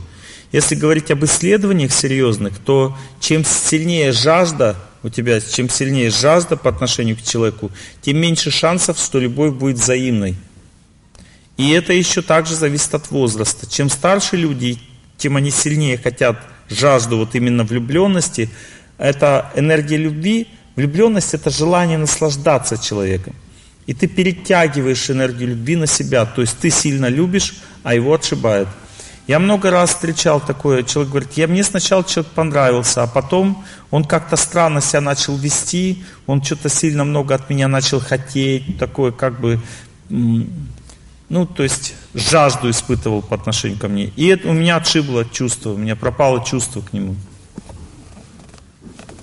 Если 0.52 0.76
говорить 0.76 1.12
об 1.12 1.24
исследованиях 1.26 1.92
серьезных, 1.92 2.58
то 2.60 2.98
чем 3.20 3.46
сильнее 3.46 4.12
жажда 4.12 4.76
у 5.04 5.10
тебя, 5.10 5.40
чем 5.40 5.70
сильнее 5.70 6.10
жажда 6.10 6.58
по 6.58 6.70
отношению 6.70 7.16
к 7.16 7.22
человеку, 7.22 7.72
тем 8.02 8.18
меньше 8.18 8.52
шансов, 8.52 8.98
что 9.00 9.20
любовь 9.20 9.54
будет 9.54 9.78
взаимной. 9.78 10.36
И 11.58 11.72
это 11.72 11.94
еще 11.94 12.22
также 12.22 12.56
зависит 12.56 12.94
от 12.96 13.12
возраста. 13.12 13.70
Чем 13.70 13.90
старше 13.90 14.36
люди, 14.38 14.80
тем 15.18 15.36
они 15.36 15.52
сильнее 15.52 15.98
хотят 15.98 16.38
жажду 16.70 17.18
вот 17.18 17.36
именно 17.36 17.64
влюбленности. 17.64 18.50
Это 18.98 19.52
энергия 19.56 19.98
любви. 19.98 20.48
Влюбленность 20.80 21.34
это 21.34 21.50
желание 21.50 21.98
наслаждаться 21.98 22.78
человеком. 22.78 23.36
И 23.86 23.94
ты 23.94 24.08
перетягиваешь 24.08 25.10
энергию 25.10 25.50
любви 25.50 25.76
на 25.76 25.88
себя. 25.88 26.26
То 26.26 26.40
есть 26.40 26.58
ты 26.58 26.70
сильно 26.70 27.08
любишь, 27.08 27.56
а 27.84 27.94
его 27.94 28.14
отшибает. 28.14 28.70
Я 29.28 29.40
много 29.40 29.72
раз 29.72 29.90
встречал 29.90 30.40
такое, 30.40 30.84
человек 30.84 31.12
говорит, 31.12 31.32
я 31.34 31.50
мне 31.50 31.66
сначала 31.66 32.06
человек 32.06 32.32
понравился, 32.32 33.04
а 33.04 33.08
потом 33.08 33.66
он 33.92 34.06
как-то 34.06 34.38
странно 34.38 34.80
себя 34.80 35.02
начал 35.02 35.36
вести, 35.36 36.06
он 36.28 36.42
что-то 36.42 36.70
сильно 36.70 37.04
много 37.04 37.36
от 37.36 37.50
меня 37.50 37.68
начал 37.68 38.00
хотеть, 38.00 38.78
такое 38.80 39.12
как 39.12 39.38
бы, 39.42 39.60
ну, 40.08 41.46
то 41.46 41.64
есть 41.64 41.94
жажду 42.14 42.70
испытывал 42.70 43.22
по 43.22 43.36
отношению 43.36 43.78
ко 43.78 43.90
мне. 43.90 44.14
И 44.16 44.28
это 44.28 44.48
у 44.48 44.54
меня 44.54 44.78
отшибло 44.78 45.26
чувство, 45.26 45.72
у 45.72 45.78
меня 45.78 45.98
пропало 45.98 46.46
чувство 46.46 46.80
к 46.80 46.94
нему. 46.94 47.16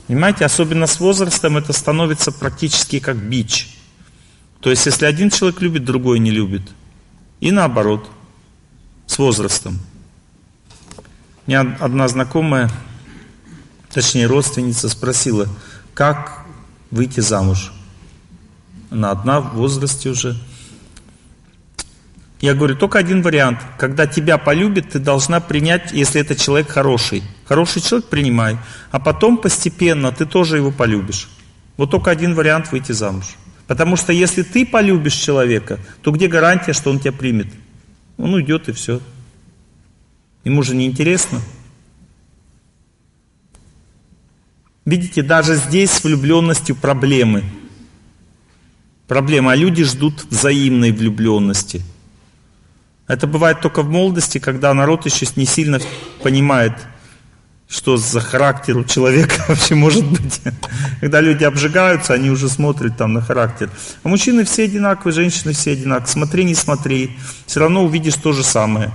Понимаете, 0.06 0.44
особенно 0.44 0.86
с 0.86 1.00
возрастом 1.00 1.56
это 1.56 1.72
становится 1.72 2.30
практически 2.30 3.00
как 3.00 3.16
бич. 3.16 3.76
То 4.60 4.70
есть, 4.70 4.86
если 4.86 5.04
один 5.04 5.30
человек 5.30 5.60
любит, 5.60 5.84
другой 5.84 6.18
не 6.20 6.30
любит. 6.30 6.62
И 7.40 7.50
наоборот, 7.50 8.08
с 9.06 9.18
возрастом. 9.18 9.80
У 11.46 11.50
меня 11.50 11.76
одна 11.80 12.08
знакомая, 12.08 12.70
точнее 13.90 14.26
родственница, 14.26 14.88
спросила, 14.88 15.48
как 15.94 16.44
выйти 16.90 17.20
замуж. 17.20 17.72
Она 18.90 19.10
одна 19.10 19.40
в 19.40 19.54
возрасте 19.54 20.10
уже. 20.10 20.36
Я 22.40 22.54
говорю, 22.54 22.76
только 22.76 22.98
один 22.98 23.22
вариант. 23.22 23.60
Когда 23.78 24.06
тебя 24.06 24.36
полюбит, 24.36 24.90
ты 24.90 24.98
должна 24.98 25.40
принять, 25.40 25.92
если 25.92 26.20
это 26.20 26.36
человек 26.36 26.68
хороший. 26.68 27.22
Хороший 27.46 27.80
человек 27.80 28.08
принимай, 28.08 28.58
а 28.90 28.98
потом 28.98 29.38
постепенно 29.38 30.12
ты 30.12 30.26
тоже 30.26 30.56
его 30.56 30.70
полюбишь. 30.70 31.28
Вот 31.76 31.90
только 31.90 32.10
один 32.10 32.34
вариант 32.34 32.72
выйти 32.72 32.92
замуж. 32.92 33.36
Потому 33.66 33.96
что 33.96 34.12
если 34.12 34.42
ты 34.42 34.66
полюбишь 34.66 35.14
человека, 35.14 35.80
то 36.02 36.10
где 36.12 36.28
гарантия, 36.28 36.72
что 36.72 36.90
он 36.90 37.00
тебя 37.00 37.12
примет? 37.12 37.48
Он 38.18 38.34
уйдет 38.34 38.68
и 38.68 38.72
все. 38.72 39.00
Ему 40.44 40.62
же 40.62 40.76
не 40.76 40.86
интересно. 40.86 41.40
Видите, 44.84 45.22
даже 45.22 45.56
здесь 45.56 45.90
с 45.90 46.04
влюбленностью 46.04 46.76
проблемы. 46.76 47.44
Проблема, 49.08 49.52
а 49.52 49.56
люди 49.56 49.84
ждут 49.84 50.24
взаимной 50.24 50.92
влюбленности– 50.92 51.82
это 53.08 53.26
бывает 53.28 53.60
только 53.60 53.82
в 53.82 53.88
молодости, 53.88 54.38
когда 54.38 54.74
народ 54.74 55.06
еще 55.06 55.26
не 55.36 55.46
сильно 55.46 55.80
понимает, 56.22 56.72
что 57.68 57.96
за 57.96 58.20
характер 58.20 58.76
у 58.76 58.84
человека 58.84 59.44
вообще 59.48 59.74
может 59.74 60.04
быть. 60.04 60.40
Когда 61.00 61.20
люди 61.20 61.44
обжигаются, 61.44 62.14
они 62.14 62.30
уже 62.30 62.48
смотрят 62.48 62.96
там 62.96 63.12
на 63.12 63.20
характер. 63.20 63.70
А 64.02 64.08
мужчины 64.08 64.44
все 64.44 64.64
одинаковые, 64.64 65.14
женщины 65.14 65.52
все 65.52 65.72
одинаковые. 65.72 66.12
Смотри, 66.12 66.44
не 66.44 66.54
смотри, 66.54 67.16
все 67.46 67.60
равно 67.60 67.84
увидишь 67.84 68.16
то 68.16 68.32
же 68.32 68.42
самое. 68.42 68.92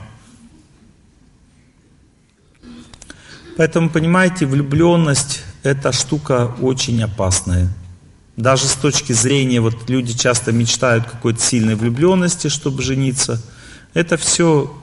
Поэтому, 3.57 3.89
понимаете, 3.89 4.45
влюбленность– 4.45 5.43
это 5.63 5.91
штука 5.91 6.53
очень 6.61 7.01
опасная. 7.03 7.69
Даже 8.35 8.65
с 8.65 8.73
точки 8.73 9.13
зрения, 9.13 9.61
вот 9.61 9.89
люди 9.89 10.13
часто 10.13 10.51
мечтают 10.51 11.05
какой-то 11.05 11.41
сильной 11.41 11.75
влюбленности, 11.75 12.49
чтобы 12.49 12.81
жениться– 12.83 13.41
это 13.93 14.18
все 14.18 14.73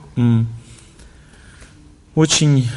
очень 2.15 2.69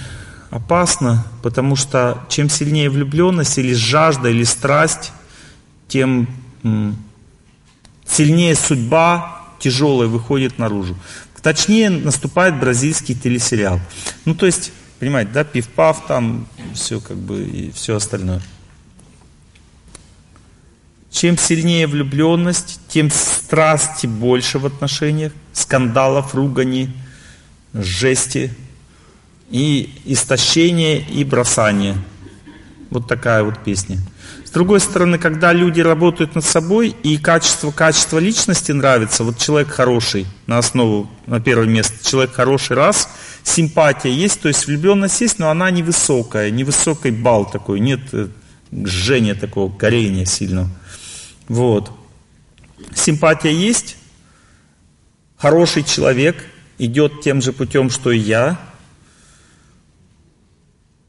опасно, 0.50 1.26
потому 1.42 1.76
что 1.76 2.24
чем 2.28 2.48
сильнее 2.48 2.90
влюбленность 2.90 3.58
или 3.58 3.72
жажда, 3.72 4.28
или 4.28 4.44
страсть, 4.44 5.12
тем 5.88 6.28
сильнее 8.06 8.54
судьба 8.54 9.42
тяжелая 9.58 10.08
выходит 10.08 10.58
наружу. 10.58 10.96
Точнее, 11.42 11.90
наступает 11.90 12.60
бразильский 12.60 13.16
телесериал. 13.16 13.80
Ну, 14.24 14.34
то 14.34 14.46
есть, 14.46 14.72
понимаете, 15.00 15.32
да, 15.32 15.42
пив-пав 15.42 16.06
там, 16.06 16.46
все 16.72 17.00
как 17.00 17.16
бы 17.16 17.42
и 17.42 17.72
все 17.72 17.96
остальное. 17.96 18.40
Чем 21.12 21.36
сильнее 21.36 21.86
влюбленность, 21.86 22.80
тем 22.88 23.10
страсти 23.10 24.06
больше 24.06 24.58
в 24.58 24.66
отношениях, 24.66 25.32
скандалов, 25.52 26.34
ругани, 26.34 26.90
жести 27.74 28.50
и 29.50 29.94
истощение 30.06 31.00
и 31.00 31.22
бросание. 31.22 31.96
Вот 32.90 33.06
такая 33.06 33.44
вот 33.44 33.62
песня. 33.62 33.98
С 34.44 34.50
другой 34.50 34.80
стороны, 34.80 35.18
когда 35.18 35.52
люди 35.52 35.80
работают 35.80 36.34
над 36.34 36.44
собой 36.44 36.96
и 37.02 37.18
качество, 37.18 37.70
качество 37.70 38.18
личности 38.18 38.72
нравится, 38.72 39.24
вот 39.24 39.38
человек 39.38 39.70
хороший, 39.70 40.26
на 40.46 40.58
основу, 40.58 41.10
на 41.26 41.40
первое 41.40 41.66
место, 41.66 42.06
человек 42.06 42.32
хороший 42.32 42.76
раз, 42.76 43.08
симпатия 43.42 44.10
есть, 44.10 44.40
то 44.40 44.48
есть 44.48 44.66
влюбленность 44.66 45.20
есть, 45.20 45.38
но 45.38 45.50
она 45.50 45.70
невысокая, 45.70 46.50
невысокий 46.50 47.10
бал 47.10 47.50
такой, 47.50 47.80
нет 47.80 48.00
э, 48.12 48.28
жжения 48.84 49.34
такого, 49.34 49.74
горения 49.74 50.24
сильного. 50.24 50.68
Вот. 51.52 51.92
Симпатия 52.94 53.52
есть, 53.52 53.98
хороший 55.36 55.82
человек, 55.82 56.42
идет 56.78 57.20
тем 57.20 57.42
же 57.42 57.52
путем, 57.52 57.90
что 57.90 58.10
и 58.10 58.16
я. 58.16 58.58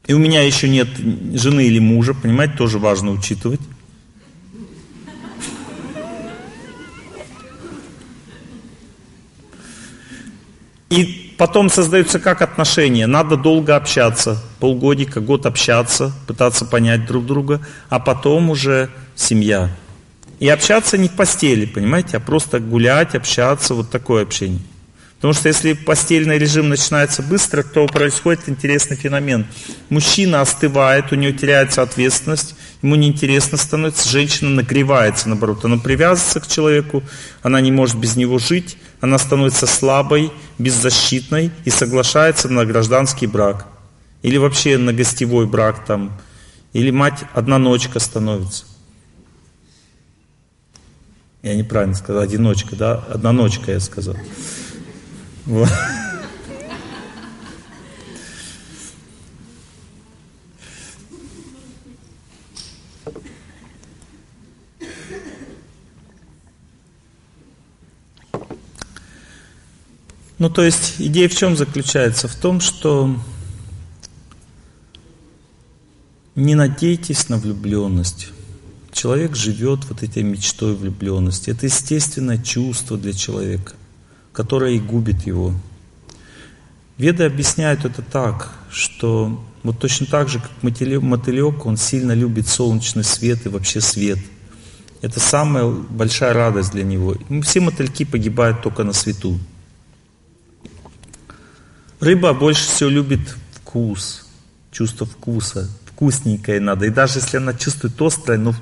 И 0.06 0.12
у 0.12 0.18
меня 0.18 0.42
еще 0.42 0.68
нет 0.68 0.88
жены 1.32 1.64
или 1.64 1.78
мужа, 1.78 2.12
понимаете, 2.12 2.58
тоже 2.58 2.78
важно 2.78 3.12
учитывать. 3.12 3.60
И 10.90 11.34
потом 11.38 11.70
создаются 11.70 12.20
как 12.20 12.42
отношения. 12.42 13.06
Надо 13.06 13.38
долго 13.38 13.76
общаться, 13.76 14.44
полгодика, 14.60 15.22
год 15.22 15.46
общаться, 15.46 16.12
пытаться 16.26 16.66
понять 16.66 17.06
друг 17.06 17.24
друга, 17.24 17.66
а 17.88 17.98
потом 17.98 18.50
уже 18.50 18.90
семья. 19.16 19.74
И 20.40 20.48
общаться 20.48 20.98
не 20.98 21.08
в 21.08 21.12
постели, 21.12 21.66
понимаете, 21.66 22.16
а 22.16 22.20
просто 22.20 22.60
гулять, 22.60 23.14
общаться, 23.14 23.74
вот 23.74 23.90
такое 23.90 24.22
общение. 24.22 24.60
Потому 25.24 25.32
что 25.32 25.48
если 25.48 25.72
постельный 25.72 26.36
режим 26.36 26.68
начинается 26.68 27.22
быстро, 27.22 27.62
то 27.62 27.86
происходит 27.86 28.46
интересный 28.46 28.94
феномен. 28.94 29.46
Мужчина 29.88 30.42
остывает, 30.42 31.12
у 31.12 31.14
него 31.14 31.32
теряется 31.34 31.80
ответственность, 31.80 32.54
ему 32.82 32.96
неинтересно 32.96 33.56
становится, 33.56 34.06
женщина 34.06 34.50
нагревается, 34.50 35.30
наоборот. 35.30 35.64
Она 35.64 35.78
привязывается 35.78 36.40
к 36.40 36.46
человеку, 36.46 37.02
она 37.42 37.62
не 37.62 37.72
может 37.72 37.96
без 37.96 38.16
него 38.16 38.38
жить, 38.38 38.76
она 39.00 39.16
становится 39.16 39.66
слабой, 39.66 40.30
беззащитной 40.58 41.50
и 41.64 41.70
соглашается 41.70 42.50
на 42.50 42.66
гражданский 42.66 43.26
брак. 43.26 43.66
Или 44.20 44.36
вообще 44.36 44.76
на 44.76 44.92
гостевой 44.92 45.46
брак 45.46 45.86
там. 45.86 46.20
Или 46.74 46.90
мать 46.90 47.24
одноночка 47.32 47.98
становится. 47.98 48.64
Я 51.44 51.54
неправильно 51.54 51.94
сказал, 51.94 52.22
одиночка, 52.22 52.74
да? 52.74 52.94
Одноночка 52.94 53.70
я 53.70 53.78
сказал. 53.78 54.16
Ну, 70.38 70.48
то 70.48 70.62
есть 70.62 70.94
идея 70.98 71.28
в 71.28 71.34
чем 71.34 71.58
заключается? 71.58 72.26
В 72.26 72.36
том, 72.36 72.62
что 72.62 73.14
не 76.34 76.54
надейтесь 76.54 77.28
на 77.28 77.36
влюбленность. 77.36 78.33
Человек 78.94 79.34
живет 79.34 79.80
вот 79.88 80.04
этой 80.04 80.22
мечтой 80.22 80.76
влюбленности. 80.76 81.50
Это 81.50 81.66
естественное 81.66 82.38
чувство 82.38 82.96
для 82.96 83.12
человека, 83.12 83.72
которое 84.32 84.74
и 84.74 84.78
губит 84.78 85.26
его. 85.26 85.52
Веды 86.96 87.24
объясняют 87.24 87.84
это 87.84 88.02
так, 88.02 88.52
что 88.70 89.44
вот 89.64 89.80
точно 89.80 90.06
так 90.06 90.28
же, 90.28 90.38
как 90.38 90.50
мотылек, 90.62 91.66
он 91.66 91.76
сильно 91.76 92.12
любит 92.12 92.46
солнечный 92.46 93.02
свет 93.02 93.44
и 93.46 93.48
вообще 93.48 93.80
свет. 93.80 94.20
Это 95.02 95.18
самая 95.18 95.68
большая 95.68 96.32
радость 96.32 96.70
для 96.70 96.84
него. 96.84 97.16
Все 97.42 97.58
мотыльки 97.58 98.04
погибают 98.04 98.62
только 98.62 98.84
на 98.84 98.92
свету. 98.92 99.40
Рыба 101.98 102.32
больше 102.32 102.64
всего 102.68 102.90
любит 102.90 103.36
вкус, 103.54 104.28
чувство 104.70 105.04
вкуса. 105.04 105.68
Вкусненькое 105.86 106.60
надо. 106.60 106.86
И 106.86 106.90
даже 106.90 107.18
если 107.18 107.38
она 107.38 107.54
чувствует 107.54 108.00
острое, 108.00 108.38
но 108.38 108.54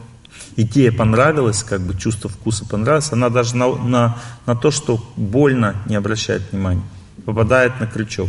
идея 0.57 0.93
понравилась, 0.93 1.63
как 1.63 1.81
бы 1.81 1.99
чувство 1.99 2.29
вкуса 2.31 2.65
понравилось, 2.65 3.13
она 3.13 3.29
даже 3.31 3.57
на, 3.57 3.75
на, 3.75 4.19
на 4.47 4.57
то, 4.57 4.71
что 4.71 5.03
больно, 5.17 5.77
не 5.87 5.95
обращает 5.95 6.43
внимания. 6.53 6.83
Попадает 7.25 7.81
на 7.81 7.87
крючок, 7.87 8.29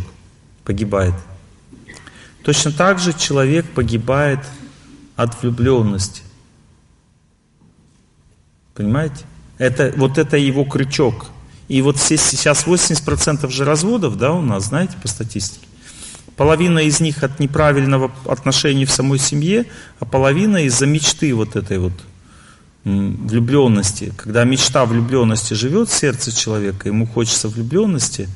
погибает. 0.64 1.14
Точно 2.44 2.72
так 2.72 2.98
же 2.98 3.12
человек 3.12 3.66
погибает 3.70 4.40
от 5.16 5.40
влюбленности. 5.42 6.22
Понимаете? 8.74 9.24
Это, 9.58 9.92
вот 9.96 10.18
это 10.18 10.36
его 10.36 10.64
крючок. 10.64 11.26
И 11.68 11.80
вот 11.80 11.98
сейчас 11.98 12.66
80% 12.66 13.48
же 13.48 13.64
разводов, 13.64 14.18
да, 14.18 14.32
у 14.32 14.42
нас, 14.42 14.64
знаете, 14.64 14.96
по 15.00 15.08
статистике. 15.08 15.66
Половина 16.36 16.80
из 16.80 17.00
них 17.00 17.22
от 17.22 17.38
неправильного 17.38 18.10
отношения 18.26 18.84
в 18.86 18.90
самой 18.90 19.18
семье, 19.18 19.66
а 20.00 20.04
половина 20.04 20.64
из-за 20.64 20.86
мечты 20.86 21.32
вот 21.34 21.54
этой 21.54 21.78
вот 21.78 21.92
влюбленности, 22.84 24.12
когда 24.16 24.44
мечта 24.44 24.84
влюбленности 24.84 25.54
живет 25.54 25.88
в 25.88 25.94
сердце 25.94 26.36
человека, 26.36 26.88
ему 26.88 27.06
хочется 27.06 27.48
влюбленности, 27.48 28.28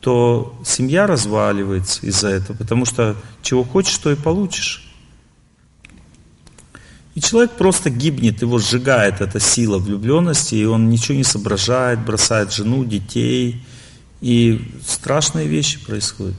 то 0.00 0.58
семья 0.64 1.06
разваливается 1.06 2.06
из-за 2.06 2.28
этого, 2.28 2.56
потому 2.56 2.86
что 2.86 3.16
чего 3.42 3.64
хочешь, 3.64 3.98
то 3.98 4.10
и 4.10 4.16
получишь. 4.16 4.86
И 7.14 7.20
человек 7.20 7.52
просто 7.52 7.90
гибнет, 7.90 8.40
его 8.40 8.58
сжигает 8.58 9.20
эта 9.20 9.40
сила 9.40 9.78
влюбленности, 9.78 10.54
и 10.54 10.64
он 10.64 10.88
ничего 10.88 11.18
не 11.18 11.24
соображает, 11.24 12.04
бросает 12.04 12.52
жену, 12.52 12.84
детей, 12.84 13.62
и 14.22 14.72
страшные 14.86 15.46
вещи 15.46 15.84
происходят. 15.84 16.36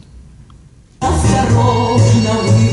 Осторожно 1.00 2.34
вы 2.44 2.70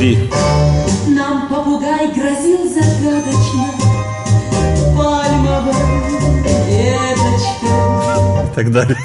любви. 0.00 0.18
Нам 1.08 1.48
попугай 1.48 2.12
грозил 2.12 2.68
загадочно 2.68 3.66
пальмовой 4.96 5.74
веточкой. 6.68 7.70
и 8.46 8.54
так 8.54 8.72
далее. 8.72 8.96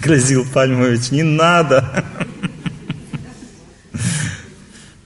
Грозил 0.00 0.44
Пальмович, 0.52 1.10
не 1.10 1.22
надо. 1.22 2.04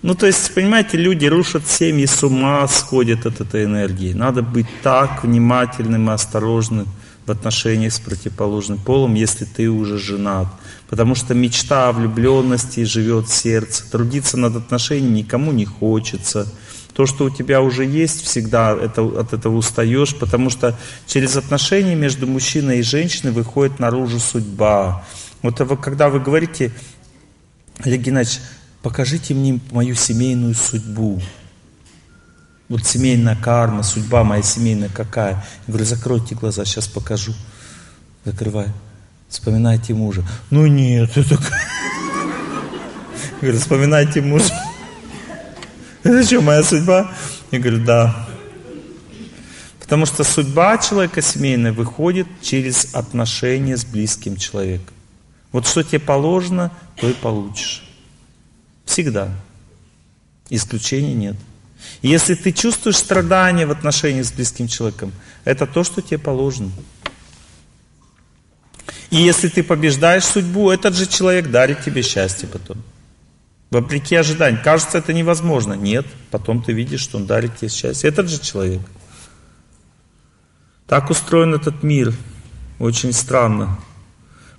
Ну, 0.03 0.15
то 0.15 0.27
есть, 0.27 0.53
понимаете, 0.55 0.97
люди 0.97 1.27
рушат 1.27 1.67
семьи, 1.69 2.07
с 2.07 2.23
ума 2.25 2.67
сходят 2.69 3.25
от 3.27 3.41
этой 3.41 3.65
энергии. 3.65 4.13
Надо 4.13 4.43
быть 4.43 4.67
так 4.83 5.23
внимательным 5.23 6.11
и 6.11 6.13
осторожным 6.13 6.89
в 7.27 7.31
отношениях 7.31 7.93
с 7.93 8.01
противоположным 8.01 8.79
полом, 8.79 9.15
если 9.15 9.45
ты 9.45 9.69
уже 9.71 9.99
женат. 9.99 10.49
Потому 10.89 11.15
что 11.15 11.35
мечта 11.35 11.89
о 11.89 11.93
влюбленности 11.93 12.85
живет 12.85 13.29
в 13.29 13.35
сердце. 13.35 13.91
Трудиться 13.91 14.37
над 14.37 14.57
отношениями 14.57 15.19
никому 15.19 15.53
не 15.53 15.65
хочется. 15.65 16.53
То, 16.95 17.07
что 17.07 17.25
у 17.25 17.31
тебя 17.31 17.63
уже 17.63 17.87
есть, 17.87 18.23
всегда 18.23 18.77
это, 18.77 19.03
от 19.03 19.33
этого 19.33 19.57
устаешь, 19.57 20.15
потому 20.15 20.51
что 20.51 20.79
через 21.07 21.37
отношения 21.37 21.95
между 21.95 22.27
мужчиной 22.27 22.81
и 22.81 22.83
женщиной 22.83 23.33
выходит 23.33 23.79
наружу 23.79 24.19
судьба. 24.19 25.05
Вот 25.41 25.59
когда 25.81 26.11
вы 26.11 26.21
говорите, 26.21 26.71
Олег 27.79 28.03
Геннадьевич, 28.03 28.41
покажите 28.83 29.33
мне 29.33 29.59
мою 29.71 29.95
семейную 29.95 30.55
судьбу. 30.55 31.23
Вот 32.69 32.87
семейная 32.87 33.37
карма, 33.37 33.83
судьба 33.83 34.25
моя 34.25 34.43
семейная 34.43 34.89
какая? 34.89 35.33
Я 35.33 35.43
говорю, 35.69 35.85
закройте 35.85 36.35
глаза, 36.35 36.65
сейчас 36.65 36.87
покажу. 36.87 37.35
Закрывай. 38.25 38.69
Вспоминайте 39.29 39.95
мужа. 39.95 40.25
Ну 40.51 40.67
нет, 40.67 41.17
это... 41.17 41.35
Я 41.35 41.41
говорю, 43.41 43.59
вспоминайте 43.59 44.21
мужа. 44.21 44.53
Это 46.03 46.25
что, 46.25 46.41
моя 46.41 46.63
судьба? 46.63 47.13
Я 47.51 47.61
говорю, 47.61 47.85
да. 47.85 48.29
Потому 49.81 50.07
что 50.07 50.25
судьба 50.25 50.79
человека 50.79 51.23
семейная 51.23 51.73
выходит 51.73 52.27
через 52.41 52.95
отношения 52.95 53.77
с 53.77 53.85
близким 53.85 54.37
человеком. 54.37 54.95
Вот 55.53 55.67
что 55.67 55.83
тебе 55.83 56.01
положено, 56.01 56.73
то 56.97 57.09
и 57.09 57.13
получишь. 57.13 57.85
Всегда. 58.85 59.29
Исключений 60.49 61.15
нет. 61.15 61.37
Если 62.03 62.35
ты 62.35 62.53
чувствуешь 62.53 62.97
страдания 62.97 63.67
в 63.67 63.71
отношениях 63.71 64.27
с 64.27 64.33
близким 64.33 64.69
человеком, 64.69 65.13
это 65.45 65.67
то, 65.67 65.85
что 65.85 66.03
тебе 66.03 66.19
положено. 66.19 66.71
И 69.11 69.17
если 69.17 69.49
ты 69.49 69.63
побеждаешь 69.63 70.25
судьбу, 70.25 70.71
этот 70.71 70.95
же 70.95 71.07
человек 71.07 71.51
дарит 71.51 71.85
тебе 71.85 72.03
счастье 72.03 72.49
потом. 72.49 72.83
Вопреки 73.71 74.17
ожиданиям. 74.17 74.63
Кажется, 74.63 74.99
это 74.99 75.13
невозможно. 75.13 75.75
Нет, 75.75 76.07
потом 76.31 76.63
ты 76.63 76.73
видишь, 76.73 77.01
что 77.01 77.19
он 77.19 77.27
дарит 77.27 77.57
тебе 77.57 77.69
счастье. 77.69 78.09
Этот 78.09 78.29
же 78.29 78.39
человек. 78.41 78.81
Так 80.87 81.11
устроен 81.11 81.55
этот 81.55 81.83
мир. 81.83 82.15
Очень 82.79 83.13
странно. 83.13 83.79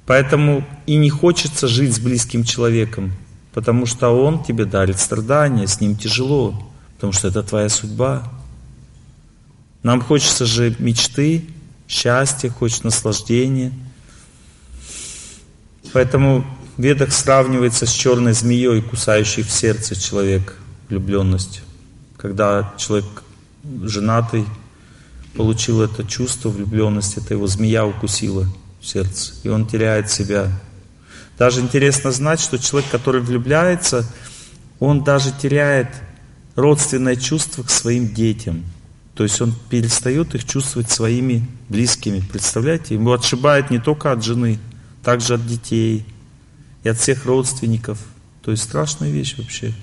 Поэтому 0.06 0.66
и 0.86 0.96
не 0.96 1.10
хочется 1.10 1.68
жить 1.68 1.96
с 1.96 2.00
близким 2.00 2.44
человеком, 2.44 3.14
потому 3.54 3.86
что 3.86 4.10
он 4.10 4.44
тебе 4.44 4.66
дарит 4.66 5.00
страдания, 5.00 5.68
с 5.68 5.80
ним 5.80 5.96
тяжело, 5.96 6.73
потому 7.04 7.12
что 7.12 7.28
это 7.28 7.44
твоя 7.44 7.68
судьба. 7.68 8.24
Нам 9.84 10.00
хочется 10.00 10.46
же 10.46 10.74
мечты, 10.80 11.44
счастья, 11.86 12.50
хочется 12.50 12.86
наслаждения. 12.86 13.74
Поэтому 15.92 16.46
в 16.78 17.12
сравнивается 17.12 17.88
с 17.88 17.92
черной 17.92 18.32
змеей, 18.32 18.82
кусающей 18.82 19.44
в 19.44 19.52
сердце 19.52 20.00
человек 20.00 20.56
влюбленность. 20.88 21.64
Когда 22.16 22.74
человек 22.78 23.22
женатый 23.82 24.46
получил 25.36 25.82
это 25.82 26.06
чувство 26.06 26.48
влюбленности, 26.48 27.20
это 27.20 27.34
его 27.34 27.48
змея 27.48 27.86
укусила 27.86 28.48
в 28.80 28.86
сердце, 28.86 29.34
и 29.44 29.50
он 29.50 29.68
теряет 29.68 30.10
себя. 30.10 30.48
Даже 31.38 31.60
интересно 31.60 32.14
знать, 32.14 32.40
что 32.40 32.58
человек, 32.58 32.90
который 32.92 33.20
влюбляется, 33.20 34.06
он 34.80 35.04
даже 35.04 35.34
теряет 35.34 35.90
родственное 36.56 37.16
чувство 37.16 37.64
к 37.64 37.70
своим 37.70 38.14
детям. 38.14 38.64
То 39.16 39.24
есть 39.24 39.40
он 39.42 39.54
перестает 39.70 40.34
их 40.36 40.46
чувствовать 40.46 40.90
своими 40.90 41.48
близкими. 41.70 42.20
Представляете? 42.20 42.96
Ему 42.96 43.12
отшибает 43.12 43.70
не 43.70 43.80
только 43.80 44.12
от 44.12 44.24
жены, 44.24 44.60
также 45.04 45.36
от 45.36 45.46
детей 45.46 46.06
и 46.84 46.90
от 46.90 46.98
всех 46.98 47.26
родственников. 47.26 48.00
То 48.44 48.52
есть 48.52 48.64
страшная 48.64 49.12
вещь 49.12 49.36
вообще. 49.38 49.74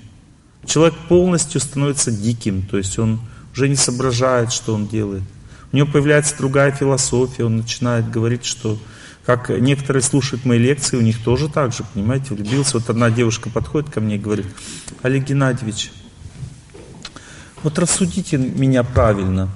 Человек 0.65 0.95
полностью 1.07 1.59
становится 1.59 2.11
диким, 2.11 2.61
то 2.63 2.77
есть 2.77 2.99
он 2.99 3.19
уже 3.53 3.67
не 3.67 3.75
соображает, 3.75 4.51
что 4.51 4.75
он 4.75 4.87
делает. 4.87 5.23
У 5.71 5.77
него 5.77 5.87
появляется 5.87 6.37
другая 6.37 6.71
философия, 6.71 7.45
он 7.45 7.57
начинает 7.57 8.11
говорить, 8.11 8.45
что 8.45 8.77
как 9.25 9.49
некоторые 9.49 10.03
слушают 10.03 10.45
мои 10.45 10.59
лекции, 10.59 10.97
у 10.97 11.01
них 11.01 11.23
тоже 11.23 11.47
так 11.47 11.73
же, 11.73 11.83
понимаете, 11.93 12.33
влюбился. 12.33 12.77
Вот 12.77 12.89
одна 12.89 13.09
девушка 13.09 13.49
подходит 13.49 13.89
ко 13.89 14.01
мне 14.01 14.15
и 14.15 14.19
говорит, 14.19 14.47
Олег 15.01 15.25
Геннадьевич, 15.25 15.91
вот 17.63 17.77
рассудите 17.79 18.37
меня 18.37 18.83
правильно. 18.83 19.49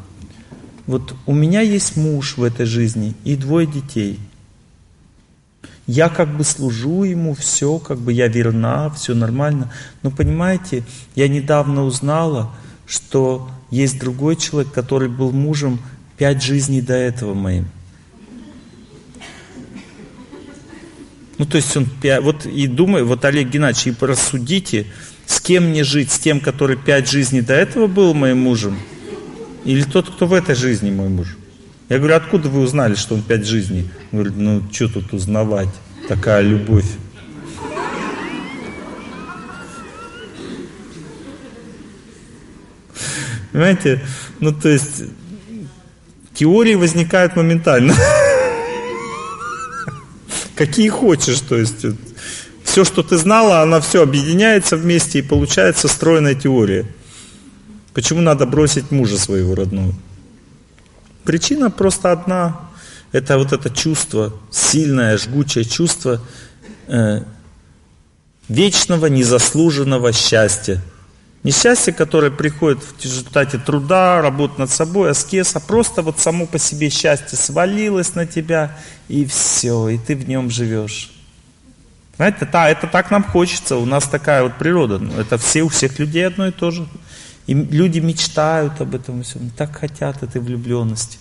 Вот 0.88 1.16
у 1.26 1.34
меня 1.34 1.62
есть 1.62 1.98
муж 1.98 2.38
в 2.38 2.44
этой 2.44 2.66
жизни 2.66 3.16
и 3.24 3.36
двое 3.36 3.66
детей. 3.66 4.20
Я 5.88 6.10
как 6.10 6.36
бы 6.36 6.44
служу 6.44 7.04
ему, 7.04 7.34
все, 7.36 7.78
как 7.80 8.00
бы 8.00 8.12
я 8.12 8.28
верна, 8.28 8.90
все 8.92 9.14
нормально. 9.14 9.72
Но 10.02 10.12
понимаете, 10.12 10.84
я 11.16 11.28
недавно 11.28 11.84
узнала, 11.84 12.52
что 12.88 13.50
есть 13.70 14.00
другой 14.00 14.36
человек, 14.36 14.72
который 14.72 15.10
был 15.10 15.32
мужем 15.32 15.80
пять 16.18 16.44
жизней 16.44 16.82
до 16.82 16.94
этого 16.94 17.34
моим. 17.34 17.68
Ну, 21.38 21.46
то 21.46 21.58
есть 21.58 21.76
он, 21.76 21.88
вот 22.22 22.46
и 22.46 22.68
думаю, 22.68 23.06
вот 23.06 23.26
Олег 23.26 23.50
Геннадьевич, 23.50 23.98
и 24.02 24.06
рассудите, 24.06 24.88
с 25.26 25.40
кем 25.40 25.70
мне 25.70 25.84
жить, 25.84 26.12
с 26.12 26.20
тем, 26.20 26.40
который 26.40 26.78
пять 26.78 27.10
жизней 27.10 27.42
до 27.42 27.54
этого 27.54 27.88
был 27.88 28.14
моим 28.14 28.40
мужем, 28.40 28.78
или 29.64 29.84
тот, 29.84 30.10
кто 30.10 30.28
в 30.28 30.34
этой 30.34 30.56
жизни 30.56 30.92
мой 30.92 31.10
муж? 31.10 31.38
Я 31.90 32.00
говорю, 32.00 32.16
откуда 32.16 32.50
вы 32.50 32.62
узнали, 32.62 32.96
что 32.96 33.16
он 33.16 33.22
пять 33.22 33.46
жизней? 33.46 33.90
Он 34.12 34.20
говорит, 34.20 34.38
ну, 34.38 34.64
что 34.72 34.88
тут 34.88 35.14
узнавать, 35.14 35.70
такая 36.08 36.42
любовь. 36.42 36.86
Понимаете, 43.52 44.02
ну, 44.40 44.52
то 44.52 44.68
есть, 44.68 45.04
теории 46.34 46.76
возникают 46.76 47.36
моментально. 47.36 47.94
Какие 50.56 50.90
хочешь, 50.90 51.40
то 51.40 51.56
есть 51.56 51.86
все, 52.66 52.84
что 52.84 53.04
ты 53.04 53.18
знала, 53.18 53.62
она 53.62 53.80
все 53.80 54.04
объединяется 54.04 54.76
вместе 54.76 55.20
и 55.20 55.22
получается 55.22 55.88
стройная 55.88 56.36
теория. 56.36 56.86
Почему 57.94 58.20
надо 58.20 58.46
бросить 58.46 58.92
мужа 58.92 59.18
своего 59.18 59.56
родного? 59.56 59.94
Причина 61.24 61.72
просто 61.72 62.12
одна. 62.12 62.60
Это 63.14 63.38
вот 63.38 63.54
это 63.54 63.70
чувство, 63.70 64.34
сильное, 64.52 65.18
жгучее 65.18 65.64
чувство 65.64 66.20
э, 66.88 67.22
вечного, 68.50 69.06
незаслуженного 69.06 70.12
счастья. 70.12 70.82
Несчастье, 71.44 71.94
которое 71.94 72.32
приходит 72.32 72.80
в 72.82 73.02
результате 73.02 73.60
труда, 73.60 74.22
работы 74.22 74.56
над 74.60 74.72
собой, 74.72 75.12
аскеза, 75.12 75.60
просто 75.60 76.02
вот 76.02 76.20
само 76.20 76.48
по 76.48 76.58
себе 76.60 76.90
счастье 76.90 77.38
свалилось 77.38 78.16
на 78.16 78.26
тебя, 78.26 78.78
и 79.08 79.24
все, 79.26 79.88
и 79.90 79.98
ты 80.00 80.16
в 80.16 80.28
нем 80.28 80.50
живешь. 80.50 81.15
Знаете, 82.18 82.48
да, 82.52 82.70
это 82.70 82.88
так 82.88 83.12
нам 83.12 83.24
хочется, 83.24 83.76
у 83.78 83.86
нас 83.86 84.08
такая 84.08 84.44
вот 84.44 84.58
природа. 84.58 85.00
Ну, 85.00 85.20
Это 85.20 85.38
все 85.38 85.64
у 85.64 85.70
всех 85.70 86.00
людей 86.00 86.26
одно 86.26 86.48
и 86.48 86.52
то 86.52 86.72
же. 86.72 86.88
И 87.48 87.54
люди 87.54 88.00
мечтают 88.00 88.82
об 88.82 88.96
этом 88.96 89.24
всем, 89.24 89.50
так 89.52 89.78
хотят 89.78 90.24
этой 90.24 90.42
влюбленности. 90.42 91.20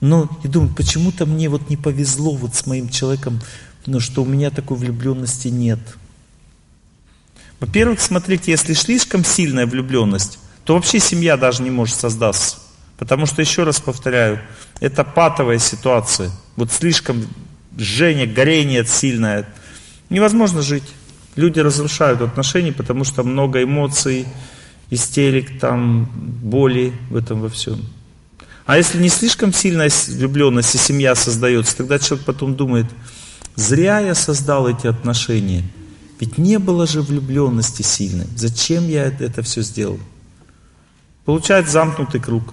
Но 0.00 0.28
и 0.42 0.48
думают, 0.48 0.76
почему-то 0.76 1.26
мне 1.26 1.48
вот 1.48 1.68
не 1.68 1.76
повезло 1.76 2.34
вот 2.34 2.54
с 2.54 2.66
моим 2.66 2.88
человеком, 2.88 3.40
но 3.86 4.00
что 4.00 4.22
у 4.22 4.26
меня 4.26 4.50
такой 4.50 4.76
влюбленности 4.76 5.48
нет. 5.48 5.78
Во-первых, 7.60 8.00
смотрите, 8.00 8.50
если 8.50 8.74
слишком 8.74 9.24
сильная 9.24 9.66
влюбленность, 9.66 10.38
то 10.64 10.74
вообще 10.74 10.98
семья 10.98 11.36
даже 11.36 11.62
не 11.62 11.70
может 11.70 11.96
создаться. 11.96 12.56
Потому 12.98 13.26
что, 13.26 13.42
еще 13.42 13.64
раз 13.64 13.80
повторяю, 13.80 14.40
это 14.80 15.04
патовая 15.04 15.58
ситуация. 15.58 16.30
Вот 16.56 16.72
слишком 16.72 17.26
жжение, 17.78 18.26
горение 18.26 18.84
сильное. 18.84 19.46
Невозможно 20.12 20.60
жить. 20.60 20.84
Люди 21.36 21.58
разрушают 21.58 22.20
отношения, 22.20 22.70
потому 22.70 23.02
что 23.02 23.22
много 23.22 23.62
эмоций, 23.62 24.26
истерик, 24.90 25.58
там, 25.58 26.04
боли 26.14 26.92
в 27.08 27.16
этом 27.16 27.40
во 27.40 27.48
всем. 27.48 27.80
А 28.66 28.76
если 28.76 29.00
не 29.00 29.08
слишком 29.08 29.54
сильная 29.54 29.90
влюбленность 30.08 30.74
и 30.74 30.78
семья 30.78 31.14
создается, 31.14 31.78
тогда 31.78 31.98
человек 31.98 32.26
потом 32.26 32.56
думает, 32.56 32.84
зря 33.56 34.00
я 34.00 34.14
создал 34.14 34.68
эти 34.68 34.86
отношения. 34.86 35.64
Ведь 36.20 36.36
не 36.36 36.58
было 36.58 36.86
же 36.86 37.00
влюбленности 37.00 37.80
сильной. 37.80 38.26
Зачем 38.36 38.86
я 38.88 39.06
это 39.06 39.40
все 39.40 39.62
сделал? 39.62 39.98
Получается 41.24 41.72
замкнутый 41.72 42.20
круг. 42.20 42.52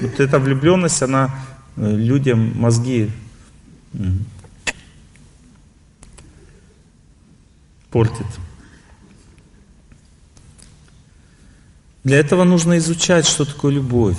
Вот 0.00 0.18
эта 0.18 0.38
влюбленность, 0.38 1.02
она 1.02 1.34
э, 1.76 1.94
людям 1.94 2.58
мозги 2.58 3.10
портит. 7.90 8.26
Для 12.04 12.18
этого 12.18 12.44
нужно 12.44 12.78
изучать, 12.78 13.26
что 13.26 13.44
такое 13.44 13.74
любовь. 13.74 14.18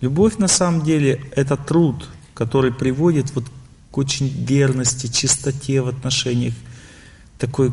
Любовь 0.00 0.36
на 0.38 0.48
самом 0.48 0.82
деле 0.82 1.22
это 1.34 1.56
труд, 1.56 2.08
который 2.34 2.72
приводит 2.72 3.34
вот 3.34 3.44
к 3.90 3.98
очень 3.98 4.28
верности, 4.28 5.06
чистоте 5.06 5.80
в 5.80 5.88
отношениях, 5.88 6.54
такой 7.38 7.72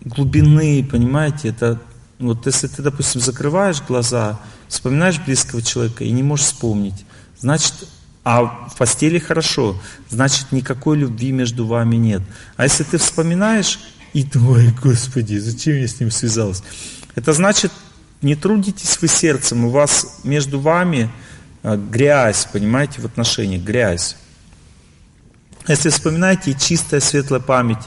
глубины, 0.00 0.84
понимаете, 0.84 1.48
это 1.48 1.80
вот 2.18 2.46
если 2.46 2.68
ты, 2.68 2.82
допустим, 2.82 3.20
закрываешь 3.20 3.82
глаза, 3.82 4.40
вспоминаешь 4.68 5.20
близкого 5.20 5.62
человека 5.62 6.04
и 6.04 6.10
не 6.10 6.22
можешь 6.22 6.46
вспомнить, 6.46 7.04
значит, 7.38 7.74
а 8.24 8.68
в 8.68 8.76
постели 8.76 9.18
хорошо, 9.18 9.80
значит, 10.08 10.52
никакой 10.52 10.98
любви 10.98 11.32
между 11.32 11.66
вами 11.66 11.96
нет. 11.96 12.22
А 12.56 12.64
если 12.64 12.84
ты 12.84 12.98
вспоминаешь 12.98 13.80
и 14.12 14.26
ой, 14.34 14.72
Господи, 14.82 15.38
зачем 15.38 15.76
я 15.76 15.88
с 15.88 15.98
ним 15.98 16.10
связался? 16.10 16.62
Это 17.14 17.32
значит, 17.32 17.72
не 18.20 18.36
трудитесь 18.36 19.00
вы 19.00 19.08
сердцем, 19.08 19.64
у 19.64 19.70
вас 19.70 20.20
между 20.22 20.60
вами 20.60 21.10
а, 21.62 21.76
грязь, 21.76 22.46
понимаете, 22.52 23.00
в 23.00 23.06
отношениях, 23.06 23.62
грязь. 23.62 24.16
Если 25.66 25.90
вспоминаете 25.90 26.54
чистая 26.54 27.00
светлая 27.00 27.40
память, 27.40 27.84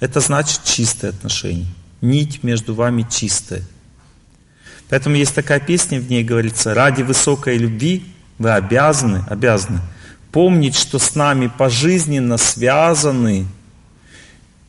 это 0.00 0.20
значит 0.20 0.64
чистое 0.64 1.10
отношение. 1.10 1.66
Нить 2.00 2.42
между 2.42 2.74
вами 2.74 3.06
чистая. 3.10 3.62
Поэтому 4.88 5.16
есть 5.16 5.34
такая 5.34 5.60
песня, 5.60 6.00
в 6.00 6.10
ней 6.10 6.24
говорится, 6.24 6.74
ради 6.74 7.02
высокой 7.02 7.56
любви 7.56 8.13
вы 8.38 8.50
обязаны, 8.50 9.24
обязаны 9.28 9.80
помнить, 10.34 10.74
что 10.74 10.98
с 10.98 11.14
нами 11.14 11.46
пожизненно 11.46 12.38
связаны 12.38 13.46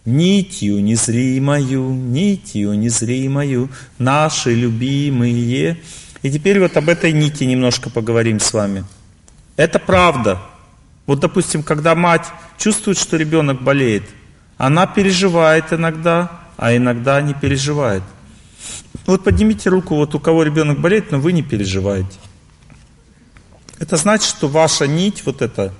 нитью 0.05 0.83
незримою, 0.83 1.89
нитью 1.89 2.73
незримою, 2.73 3.69
наши 3.97 4.53
любимые. 4.53 5.77
И 6.21 6.29
теперь 6.29 6.59
вот 6.59 6.77
об 6.77 6.87
этой 6.87 7.11
нити 7.11 7.45
немножко 7.45 7.89
поговорим 7.89 8.39
с 8.39 8.53
вами. 8.53 8.85
Это 9.57 9.79
правда. 9.79 10.39
Вот, 11.07 11.19
допустим, 11.19 11.63
когда 11.63 11.95
мать 11.95 12.27
чувствует, 12.59 12.99
что 12.99 13.17
ребенок 13.17 13.63
болеет, 13.63 14.03
она 14.57 14.85
переживает 14.85 15.73
иногда, 15.73 16.29
а 16.57 16.75
иногда 16.75 17.21
не 17.21 17.33
переживает. 17.33 18.03
Вот 19.07 19.23
поднимите 19.23 19.69
руку, 19.69 19.95
вот 19.95 20.13
у 20.13 20.19
кого 20.19 20.43
ребенок 20.43 20.79
болеет, 20.79 21.11
но 21.11 21.19
вы 21.19 21.31
не 21.31 21.41
переживаете. 21.41 22.17
Это 23.80 23.97
значит, 23.97 24.30
что 24.30 24.47
ваша 24.47 24.88
нить, 24.88 25.23
вот 25.26 25.41
эта, 25.41 25.73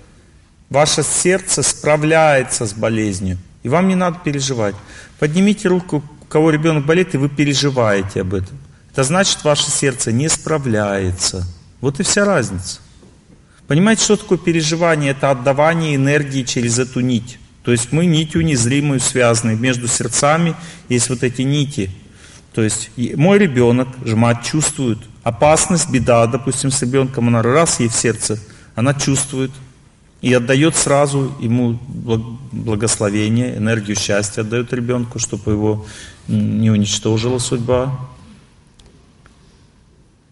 ваше 0.70 1.04
сердце 1.04 1.64
справляется 1.64 2.66
с 2.66 2.74
болезнью. 2.74 3.38
И 3.64 3.70
вам 3.70 3.88
не 3.88 3.96
надо 3.96 4.20
переживать. 4.24 4.76
Поднимите 5.20 5.68
руку, 5.68 6.04
у 6.22 6.26
кого 6.26 6.50
ребенок 6.50 6.86
болеет, 6.86 7.16
и 7.16 7.18
вы 7.18 7.30
переживаете 7.30 8.22
об 8.22 8.34
этом. 8.34 8.58
Это 8.92 9.04
значит, 9.04 9.44
ваше 9.44 9.72
сердце 9.72 10.12
не 10.12 10.30
справляется. 10.30 11.46
Вот 11.82 12.00
и 12.00 12.04
вся 12.04 12.26
разница. 12.26 12.80
Понимаете, 13.68 14.04
что 14.04 14.18
такое 14.18 14.38
переживание? 14.38 15.12
Это 15.12 15.32
отдавание 15.32 15.96
энергии 15.96 16.44
через 16.44 16.80
эту 16.80 17.00
нить. 17.00 17.40
То 17.64 17.72
есть 17.72 17.92
мы 17.92 18.06
нитью 18.06 18.46
незримую 18.46 19.00
связаны. 19.00 19.56
Между 19.56 19.88
сердцами 19.88 20.56
есть 20.88 21.10
вот 21.10 21.24
эти 21.24 21.42
нити. 21.42 21.90
То 22.54 22.62
есть 22.62 22.92
мой 22.96 23.40
ребенок, 23.40 23.88
мать 24.06 24.44
чувствует 24.44 25.00
опасность, 25.26 25.90
беда, 25.90 26.28
допустим, 26.28 26.72
с 26.72 26.82
ребенком, 26.84 27.28
она 27.28 27.42
раз 27.42 27.80
ей 27.80 27.90
в 27.90 27.96
сердце, 27.96 28.40
она 28.76 28.94
чувствует 28.94 29.52
и 30.22 30.32
отдает 30.32 30.76
сразу 30.76 31.34
ему 31.40 31.80
благословение, 32.52 33.58
энергию 33.58 33.98
счастья 33.98 34.42
отдает 34.42 34.72
ребенку, 34.72 35.18
чтобы 35.18 35.52
его 35.52 35.86
не 36.28 36.70
уничтожила 36.70 37.40
судьба. 37.40 38.00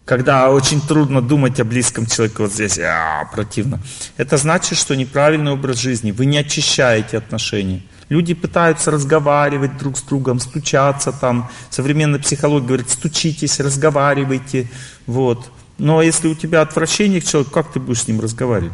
Когда 0.06 0.52
очень 0.52 0.80
трудно 0.80 1.22
думать 1.22 1.60
о 1.60 1.64
близком 1.64 2.06
человеке, 2.06 2.36
вот 2.40 2.54
здесь 2.54 2.78
а, 2.78 3.26
противно. 3.32 3.80
Это 4.18 4.38
значит, 4.38 4.78
что 4.78 4.96
неправильный 4.96 5.54
образ 5.54 5.78
жизни. 5.78 6.12
Вы 6.12 6.26
не 6.26 6.38
очищаете 6.38 7.18
отношения. 7.18 7.82
Люди 8.14 8.36
пытаются 8.36 8.92
разговаривать 8.92 9.80
друг 9.80 9.98
с 9.98 10.04
другом, 10.04 10.40
стучаться 10.40 11.12
там. 11.12 11.50
Современная 11.72 12.20
психология 12.20 12.68
говорит, 12.68 12.92
стучитесь, 12.92 13.60
разговаривайте. 13.60 14.70
Вот. 15.08 15.50
Но 15.80 16.00
если 16.04 16.28
у 16.28 16.36
тебя 16.36 16.62
отвращение 16.62 17.22
к 17.22 17.26
человеку, 17.26 17.50
как 17.50 17.72
ты 17.72 17.80
будешь 17.80 18.02
с 18.02 18.08
ним 18.08 18.20
разговаривать? 18.20 18.72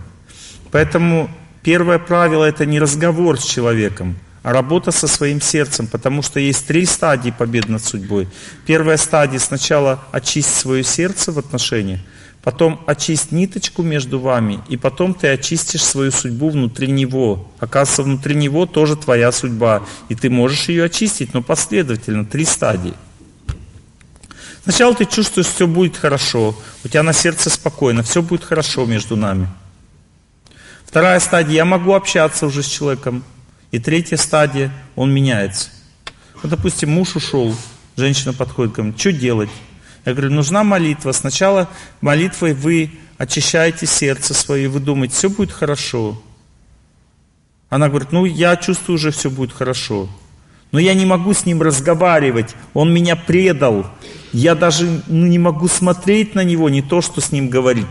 Поэтому 0.72 1.30
первое 1.64 1.99
правило 1.99 2.44
это 2.44 2.66
не 2.66 2.82
разговор 2.82 3.40
с 3.40 3.45
человеком, 3.45 4.18
а 4.44 4.52
работа 4.52 4.91
со 4.91 5.07
своим 5.07 5.40
сердцем, 5.40 5.88
потому 5.88 6.22
что 6.22 6.41
есть 6.41 6.68
три 6.68 6.86
стадии 6.86 7.32
победы 7.32 7.72
над 7.72 7.82
судьбой. 7.82 8.28
Первая 8.66 8.98
стадия 8.98 9.40
сначала 9.40 10.03
очистить 10.11 10.53
свое 10.53 10.84
сердце 10.84 11.32
в 11.32 11.40
отношениях, 11.40 12.02
потом 12.44 12.82
очисть 12.88 13.32
ниточку 13.32 13.84
между 13.84 14.20
вами, 14.20 14.60
и 14.70 14.78
потом 14.78 15.14
ты 15.14 15.28
очистишь 15.28 15.84
свою 15.84 16.11
судьбу 16.11 16.49
внутри 16.49 16.88
него. 16.88 17.52
Оказывается, 17.60 18.03
внутри 18.03 18.36
него 18.36 18.66
тоже 18.66 18.95
твоя 18.95 19.32
судьба, 19.32 19.84
и 20.10 20.16
ты 20.16 20.30
можешь 20.30 20.70
ее 20.70 20.86
очистить, 20.86 21.34
но 21.34 21.41
последовательно, 21.41 22.26
три 22.26 22.45
стадии. 22.45 22.94
Сначала 24.64 24.94
ты 24.94 25.06
чувствуешь, 25.06 25.48
что 25.48 25.56
все 25.56 25.68
будет 25.68 25.98
хорошо, 25.98 26.56
у 26.84 26.88
тебя 26.88 27.03
на 27.03 27.14
сердце 27.14 27.49
спокойно, 27.49 28.03
все 28.03 28.22
будет 28.22 28.44
хорошо 28.44 28.86
между 28.86 29.16
нами. 29.16 29.48
Вторая 30.86 31.20
стадия, 31.20 31.53
я 31.53 31.66
могу 31.66 31.94
общаться 31.94 32.48
уже 32.48 32.64
с 32.64 32.68
человеком. 32.68 33.24
И 33.70 33.78
третья 33.78 34.18
стадия, 34.18 34.72
он 34.95 35.14
меняется. 35.14 35.70
Вот, 36.41 36.49
допустим, 36.49 36.90
муж 36.90 37.16
ушел, 37.16 37.56
женщина 37.95 38.34
подходит, 38.34 38.74
говорит, 38.74 38.99
что 38.99 39.11
делать? 39.11 39.49
Я 40.06 40.14
говорю, 40.14 40.32
нужна 40.32 40.64
молитва. 40.64 41.12
Сначала 41.12 41.70
молитвой 42.02 42.54
вы 42.54 42.92
очищаете 43.18 43.86
сердце 43.86 44.34
свое, 44.34 44.70
вы 44.70 44.80
думаете, 44.80 45.14
все 45.16 45.30
будет 45.30 45.52
хорошо. 45.52 46.22
Она 47.70 47.90
говорит, 47.90 48.12
ну 48.12 48.26
я 48.26 48.56
чувствую 48.56 48.96
уже 48.96 49.12
все 49.12 49.30
будет 49.30 49.52
хорошо. 49.52 50.10
Но 50.72 50.80
я 50.80 50.94
не 50.94 51.06
могу 51.06 51.34
с 51.34 51.46
ним 51.46 51.62
разговаривать, 51.62 52.56
он 52.74 52.94
меня 52.94 53.16
предал. 53.16 53.88
Я 54.32 54.56
даже 54.56 55.04
ну, 55.08 55.26
не 55.26 55.40
могу 55.40 55.68
смотреть 55.68 56.36
на 56.36 56.44
него, 56.44 56.70
не 56.70 56.82
то, 56.82 57.02
что 57.02 57.22
с 57.22 57.32
ним 57.32 57.50
говорить. 57.50 57.88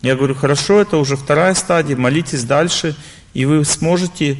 Я 0.00 0.14
говорю, 0.14 0.34
хорошо, 0.34 0.80
это 0.80 0.96
уже 0.96 1.16
вторая 1.16 1.54
стадия, 1.54 1.96
молитесь 1.96 2.44
дальше, 2.44 2.94
и 3.34 3.44
вы 3.44 3.64
сможете 3.64 4.38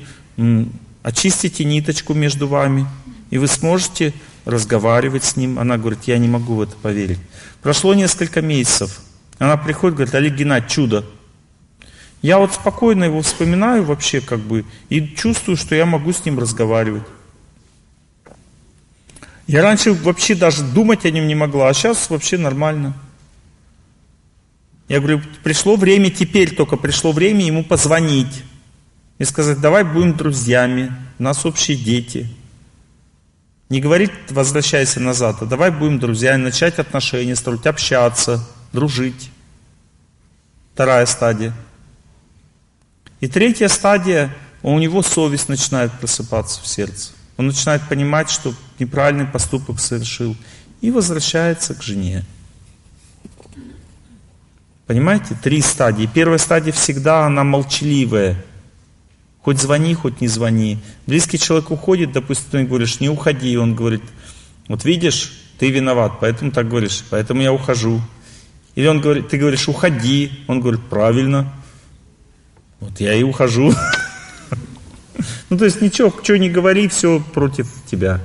очистите 1.02 1.64
ниточку 1.64 2.14
между 2.14 2.46
вами, 2.46 2.86
и 3.30 3.38
вы 3.38 3.48
сможете 3.48 4.14
разговаривать 4.48 5.24
с 5.24 5.36
ним. 5.36 5.58
Она 5.58 5.76
говорит, 5.76 6.04
я 6.04 6.16
не 6.16 6.26
могу 6.26 6.54
в 6.54 6.62
это 6.62 6.74
поверить. 6.76 7.18
Прошло 7.62 7.92
несколько 7.92 8.40
месяцев. 8.40 9.00
Она 9.38 9.58
приходит, 9.58 9.96
говорит, 9.96 10.14
Олег 10.14 10.34
Геннадьевич, 10.34 10.72
чудо. 10.72 11.04
Я 12.22 12.38
вот 12.38 12.54
спокойно 12.54 13.04
его 13.04 13.20
вспоминаю 13.20 13.84
вообще 13.84 14.20
как 14.22 14.40
бы 14.40 14.64
и 14.88 15.06
чувствую, 15.06 15.56
что 15.56 15.74
я 15.74 15.84
могу 15.84 16.12
с 16.12 16.24
ним 16.24 16.38
разговаривать. 16.38 17.04
Я 19.46 19.62
раньше 19.62 19.92
вообще 19.92 20.34
даже 20.34 20.62
думать 20.62 21.04
о 21.04 21.10
нем 21.10 21.26
не 21.28 21.34
могла, 21.34 21.68
а 21.68 21.74
сейчас 21.74 22.08
вообще 22.08 22.38
нормально. 22.38 22.94
Я 24.88 24.98
говорю, 25.00 25.20
пришло 25.44 25.76
время 25.76 26.10
теперь, 26.10 26.54
только 26.54 26.76
пришло 26.76 27.12
время 27.12 27.44
ему 27.44 27.64
позвонить. 27.64 28.44
И 29.18 29.24
сказать, 29.24 29.60
давай 29.60 29.84
будем 29.84 30.16
друзьями, 30.16 30.90
у 31.18 31.22
нас 31.22 31.44
общие 31.44 31.76
дети. 31.76 32.28
Не 33.68 33.80
говорить, 33.80 34.10
возвращайся 34.30 34.98
назад, 34.98 35.42
а 35.42 35.44
давай 35.44 35.70
будем 35.70 35.98
друзьями, 35.98 36.44
начать 36.44 36.78
отношения 36.78 37.36
строить, 37.36 37.66
общаться, 37.66 38.42
дружить. 38.72 39.30
Вторая 40.72 41.04
стадия. 41.06 41.52
И 43.20 43.28
третья 43.28 43.68
стадия, 43.68 44.34
у 44.62 44.78
него 44.78 45.02
совесть 45.02 45.48
начинает 45.48 45.92
просыпаться 45.92 46.62
в 46.62 46.66
сердце. 46.66 47.12
Он 47.36 47.46
начинает 47.46 47.86
понимать, 47.88 48.30
что 48.30 48.54
неправильный 48.78 49.26
поступок 49.26 49.80
совершил. 49.80 50.36
И 50.80 50.90
возвращается 50.90 51.74
к 51.74 51.82
жене. 51.82 52.24
Понимаете? 54.86 55.36
Три 55.42 55.60
стадии. 55.60 56.08
Первая 56.12 56.38
стадия 56.38 56.72
всегда 56.72 57.26
она 57.26 57.44
молчаливая. 57.44 58.42
Хоть 59.48 59.62
звони, 59.62 59.94
хоть 59.94 60.20
не 60.20 60.28
звони. 60.28 60.78
Близкий 61.06 61.38
человек 61.38 61.70
уходит, 61.70 62.12
допустим, 62.12 62.50
ты 62.50 62.64
говоришь, 62.64 63.00
не 63.00 63.08
уходи. 63.08 63.56
Он 63.56 63.74
говорит, 63.74 64.02
вот 64.68 64.84
видишь, 64.84 65.32
ты 65.58 65.70
виноват, 65.70 66.20
поэтому 66.20 66.50
так 66.50 66.68
говоришь, 66.68 67.02
поэтому 67.08 67.40
я 67.40 67.50
ухожу. 67.50 68.02
Или 68.74 68.86
он 68.88 69.00
говорит, 69.00 69.30
ты 69.30 69.38
говоришь, 69.38 69.66
уходи. 69.66 70.44
Он 70.48 70.60
говорит, 70.60 70.82
правильно. 70.90 71.50
Вот 72.78 73.00
я 73.00 73.14
и 73.14 73.22
ухожу. 73.22 73.72
Ну, 75.48 75.56
то 75.56 75.64
есть 75.64 75.80
ничего, 75.80 76.12
что 76.22 76.36
не 76.36 76.50
говори, 76.50 76.86
все 76.88 77.18
против 77.18 77.68
тебя. 77.90 78.20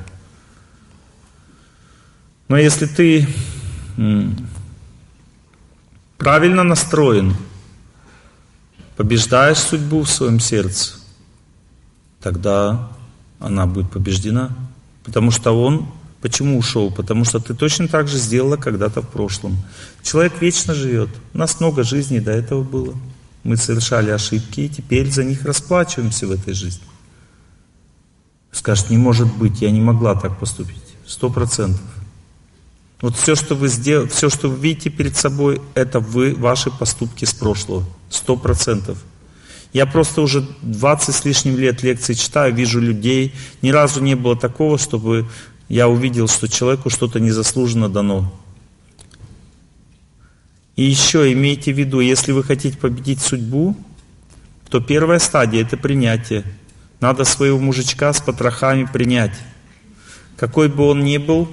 Но 2.50 2.58
если 2.58 2.86
ты 2.86 3.26
правильно 6.18 6.64
настроен, 6.64 7.38
побеждаешь 8.98 9.60
судьбу 9.60 10.04
в 10.04 10.10
своем 10.10 10.42
сердце, 10.42 10.96
тогда 12.24 12.90
она 13.40 13.68
будет 13.68 13.92
побеждена. 13.92 14.50
Потому 15.04 15.30
что 15.30 15.52
он 15.52 15.86
Почему 16.24 16.58
ушел? 16.58 16.90
Потому 16.90 17.26
что 17.26 17.42
ты 17.42 17.54
точно 17.54 17.90
так 17.90 18.08
же 18.08 18.18
сделала 18.18 18.56
когда-то 18.56 19.02
в 19.02 19.10
прошлом. 19.10 19.58
Человек 20.04 20.42
вечно 20.42 20.74
живет. 20.74 21.10
У 21.34 21.38
нас 21.38 21.60
много 21.60 21.84
жизней 21.84 22.22
до 22.22 22.32
этого 22.32 22.64
было. 22.64 22.96
Мы 23.44 23.58
совершали 23.58 24.10
ошибки, 24.10 24.62
и 24.62 24.70
теперь 24.70 25.12
за 25.12 25.26
них 25.26 25.44
расплачиваемся 25.44 26.26
в 26.26 26.32
этой 26.32 26.54
жизни. 26.54 26.86
Скажет, 28.54 28.90
не 28.90 28.96
может 28.96 29.36
быть, 29.36 29.62
я 29.62 29.70
не 29.70 29.82
могла 29.82 30.16
так 30.16 30.40
поступить. 30.40 30.96
Сто 31.06 31.30
процентов. 31.30 31.82
Вот 33.02 33.18
все, 33.18 33.36
что 33.36 33.56
вы 33.56 33.68
сделали, 33.68 34.08
все, 34.08 34.30
что 34.30 34.48
вы 34.48 34.56
видите 34.56 34.90
перед 34.90 35.18
собой, 35.18 35.62
это 35.74 36.00
вы, 36.00 36.36
ваши 36.36 36.72
поступки 36.72 37.26
с 37.26 37.34
прошлого. 37.34 37.84
Сто 38.10 38.38
процентов. 38.38 38.98
Я 39.74 39.88
просто 39.88 40.22
уже 40.22 40.46
20 40.62 41.16
с 41.16 41.26
лишним 41.26 41.58
лет 41.58 41.82
лекции 41.82 42.14
читаю, 42.14 42.54
вижу 42.54 42.80
людей. 42.80 43.34
Ни 43.64 43.72
разу 43.72 44.02
не 44.02 44.16
было 44.16 44.38
такого, 44.38 44.78
чтобы 44.78 45.28
я 45.68 45.90
увидел, 45.90 46.28
что 46.28 46.48
человеку 46.48 46.92
что-то 46.92 47.20
незаслуженно 47.20 47.90
дано. 47.90 48.32
И 50.76 50.84
еще 50.84 51.32
имейте 51.34 51.74
в 51.74 51.78
виду, 51.78 52.00
если 52.00 52.32
вы 52.32 52.44
хотите 52.44 52.78
победить 52.78 53.22
судьбу, 53.22 53.76
то 54.70 54.80
первая 54.80 55.20
стадия– 55.20 55.62
это 55.64 55.76
принятие. 55.76 56.44
Надо 57.00 57.26
своего 57.26 57.60
мужичка 57.60 58.14
с 58.14 58.22
потрохами 58.22 58.86
принять. 58.86 59.34
Какой 60.38 60.68
бы 60.68 60.86
он 60.86 61.04
ни 61.04 61.18
был, 61.18 61.48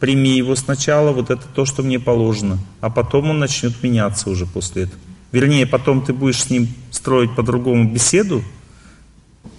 прими 0.00 0.36
его 0.36 0.56
сначала, 0.56 1.12
вот 1.12 1.30
это 1.30 1.42
то, 1.54 1.64
что 1.64 1.82
мне 1.82 1.98
положено. 1.98 2.58
А 2.80 2.90
потом 2.90 3.30
он 3.30 3.38
начнет 3.38 3.80
меняться 3.82 4.30
уже 4.30 4.46
после 4.46 4.84
этого. 4.84 5.00
Вернее, 5.34 5.66
потом 5.66 6.00
ты 6.00 6.12
будешь 6.12 6.44
с 6.44 6.48
ним 6.48 6.68
строить 6.92 7.34
по-другому 7.34 7.92
беседу, 7.92 8.44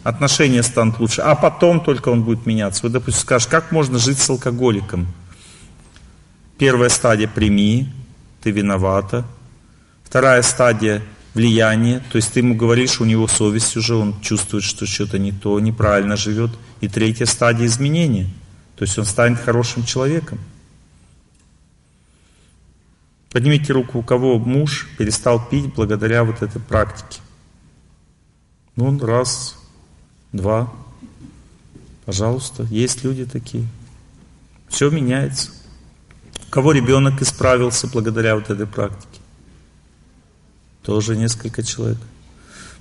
отношения 0.03 0.63
станут 0.63 1.01
лучше, 1.01 1.19
а 1.19 1.35
потом 1.35 1.81
только 1.81 2.07
он 2.07 2.23
будет 2.23 2.45
меняться. 2.45 2.83
Вот, 2.83 2.93
допустим, 2.93 3.19
скажешь, 3.19 3.49
как 3.49 3.73
можно 3.73 3.99
жить 3.99 4.17
с 4.17 4.29
алкоголиком? 4.29 5.05
Первая 6.57 6.87
стадия– 6.87 7.27
прими, 7.35 7.89
ты 8.41 8.51
виновата. 8.51 9.25
Вторая 10.05 10.43
стадия– 10.43 11.01
влияние, 11.33 12.01
то 12.09 12.15
есть 12.15 12.31
ты 12.31 12.39
ему 12.39 12.55
говоришь, 12.55 13.01
у 13.01 13.03
него 13.03 13.27
совесть 13.27 13.75
уже, 13.75 13.95
он 13.95 14.17
чувствует, 14.21 14.63
что 14.63 14.85
что-то 14.85 15.19
не 15.19 15.33
то, 15.33 15.59
неправильно 15.59 16.15
живет. 16.15 16.51
И 16.79 16.87
третья 16.87 17.25
стадия– 17.25 17.65
изменения, 17.67 18.29
то 18.77 18.85
есть 18.85 18.97
он 18.97 19.03
станет 19.03 19.41
хорошим 19.41 19.83
человеком. 19.83 20.39
Поднимите 23.35 23.73
руку, 23.73 23.99
у 23.99 24.01
кого 24.01 24.39
муж 24.39 24.87
перестал 24.97 25.45
пить 25.45 25.73
благодаря 25.73 26.23
вот 26.23 26.41
этой 26.41 26.61
практике. 26.61 27.19
Ну, 28.77 28.97
раз, 28.97 29.57
два. 30.31 30.71
Пожалуйста, 32.05 32.63
есть 32.71 33.03
люди 33.03 33.25
такие. 33.25 33.67
Все 34.69 34.89
меняется. 34.89 35.51
У 36.47 36.49
кого 36.49 36.71
ребенок 36.71 37.21
исправился 37.21 37.87
благодаря 37.87 38.35
вот 38.35 38.49
этой 38.49 38.67
практике? 38.67 39.19
Тоже 40.81 41.17
несколько 41.17 41.61
человек. 41.61 41.99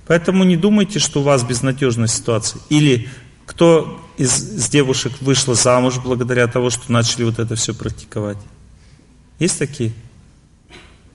Поэтому 0.07 0.45
не 0.45 0.55
думайте, 0.55 0.99
что 0.99 1.19
у 1.19 1.23
вас 1.23 1.43
безнадежная 1.43 2.07
ситуация. 2.07 2.61
Или 2.69 3.09
кто 3.45 4.01
из, 4.15 4.53
из 4.53 4.69
девушек 4.69 5.11
вышла 5.19 5.53
замуж 5.53 5.99
благодаря 6.01 6.47
того, 6.47 6.69
что 6.69 6.89
начали 6.93 7.25
вот 7.25 7.39
это 7.39 7.55
все 7.55 7.73
практиковать? 7.73 8.37
Есть 9.37 9.59
такие? 9.59 9.91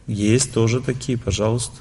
Есть 0.07 0.53
тоже 0.53 0.81
такие, 0.81 1.17
пожалуйста. 1.17 1.77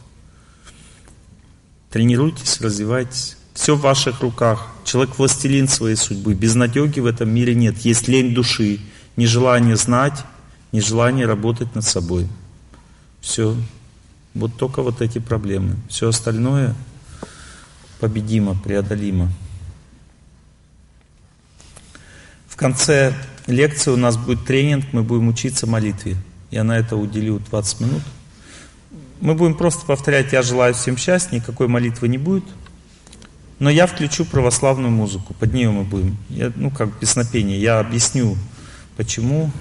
Тренируйтесь, 1.90 2.62
развивайтесь. 2.62 3.38
Все 3.54 3.76
в 3.76 3.82
ваших 3.82 4.22
руках. 4.22 4.68
Человек 4.86 5.18
властелин 5.18 5.68
своей 5.68 5.96
судьбы. 5.96 6.34
Безнадеги 6.34 7.00
в 7.00 7.06
этом 7.06 7.30
мире 7.30 7.56
нет. 7.56 7.80
Есть 7.80 8.08
лень 8.08 8.34
души, 8.34 8.80
нежелание 9.16 9.76
знать, 9.76 10.24
нежелание 10.72 11.26
работать 11.26 11.74
над 11.76 11.84
собой. 11.84 12.28
Все. 13.22 13.56
Вот 14.34 14.56
только 14.56 14.82
вот 14.82 15.02
эти 15.02 15.20
проблемы. 15.20 15.76
Все 15.90 16.10
остальное 16.10 16.76
победимо, 18.00 18.56
преодолимо. 18.56 19.30
В 22.48 22.56
конце 22.56 23.14
лекции 23.48 23.92
у 23.92 23.98
нас 23.98 24.18
будет 24.18 24.46
тренинг, 24.46 24.86
мы 24.92 25.04
будем 25.04 25.28
учиться 25.28 25.68
молитве. 25.68 26.16
Я 26.52 26.64
на 26.64 26.78
это 26.78 26.96
уделю 26.96 27.40
20 27.50 27.80
минут. 27.82 28.02
Мы 29.22 29.36
будем 29.36 29.56
просто 29.56 29.86
повторять 29.86 30.34
«Я 30.34 30.42
желаю 30.42 30.74
всем 30.74 30.98
счастья», 30.98 31.36
никакой 31.36 31.68
молитвы 31.68 32.08
не 32.08 32.18
будет– 32.18 32.46
но 33.60 33.70
я 33.70 33.88
включу 33.88 34.24
православную 34.24 34.90
музыку, 34.90 35.34
под 35.34 35.54
нее 35.54 35.70
мы 35.70 35.84
будем. 35.84 36.18
Я, 36.30 36.52
ну, 36.56 36.72
как 36.72 36.98
песнопение. 36.98 37.60
Я 37.60 37.80
объясню, 37.80 38.38
почему. 38.98 39.52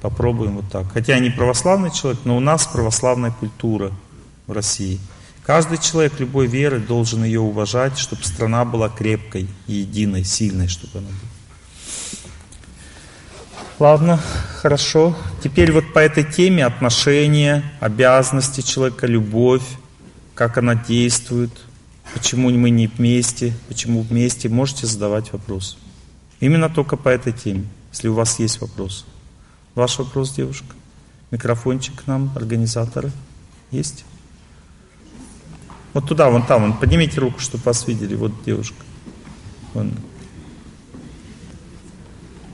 Попробуем 0.00 0.56
вот 0.56 0.70
так. 0.70 0.92
Хотя 0.92 1.14
я 1.14 1.20
не 1.20 1.30
православный 1.30 1.90
человек, 1.90 2.20
но 2.24 2.36
у 2.36 2.40
нас 2.40 2.66
православная 2.66 3.30
культура 3.30 3.90
в 4.46 4.52
России. 4.52 5.00
Каждый 5.44 5.78
человек 5.78 6.20
любой 6.20 6.46
веры 6.46 6.78
должен 6.78 7.24
ее 7.24 7.40
уважать, 7.40 7.98
чтобы 7.98 8.22
страна 8.24 8.66
была 8.66 8.90
крепкой, 8.90 9.46
единой, 9.66 10.24
сильной, 10.24 10.68
чтобы 10.68 10.98
она 10.98 11.08
была. 11.08 11.33
Ладно, 13.78 14.20
хорошо. 14.60 15.16
Теперь 15.42 15.72
вот 15.72 15.92
по 15.92 15.98
этой 15.98 16.24
теме 16.24 16.64
отношения, 16.64 17.62
обязанности 17.80 18.60
человека, 18.60 19.06
любовь, 19.06 19.64
как 20.34 20.58
она 20.58 20.74
действует– 20.74 21.50
Почему 22.14 22.48
мы 22.50 22.70
не 22.70 22.86
вместе? 22.86 23.52
Почему 23.68 24.02
вместе? 24.02 24.48
Можете 24.48 24.86
задавать 24.86 25.32
вопрос. 25.32 25.76
Именно 26.38 26.70
только 26.70 26.96
по 26.96 27.08
этой 27.08 27.32
теме, 27.32 27.66
если 27.90 28.06
у 28.06 28.14
вас 28.14 28.38
есть 28.38 28.60
вопрос. 28.60 29.04
Ваш 29.74 29.98
вопрос, 29.98 30.32
девушка? 30.32 30.76
Микрофончик 31.32 32.04
к 32.04 32.06
нам, 32.06 32.30
организаторы. 32.36 33.10
Есть? 33.72 34.04
Вот 35.92 36.06
туда, 36.06 36.30
вон 36.30 36.46
там, 36.46 36.62
вон. 36.62 36.78
поднимите 36.78 37.18
руку, 37.20 37.40
чтобы 37.40 37.64
вас 37.64 37.86
видели. 37.88 38.14
Вот 38.14 38.32
девушка. 38.44 38.76
Вон. 39.74 39.92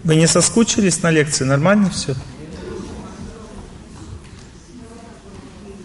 Вы 0.03 0.17
не 0.17 0.27
соскучились 0.27 1.03
на 1.03 1.11
лекции? 1.11 1.45
Нормально 1.45 1.91
все? 1.91 2.15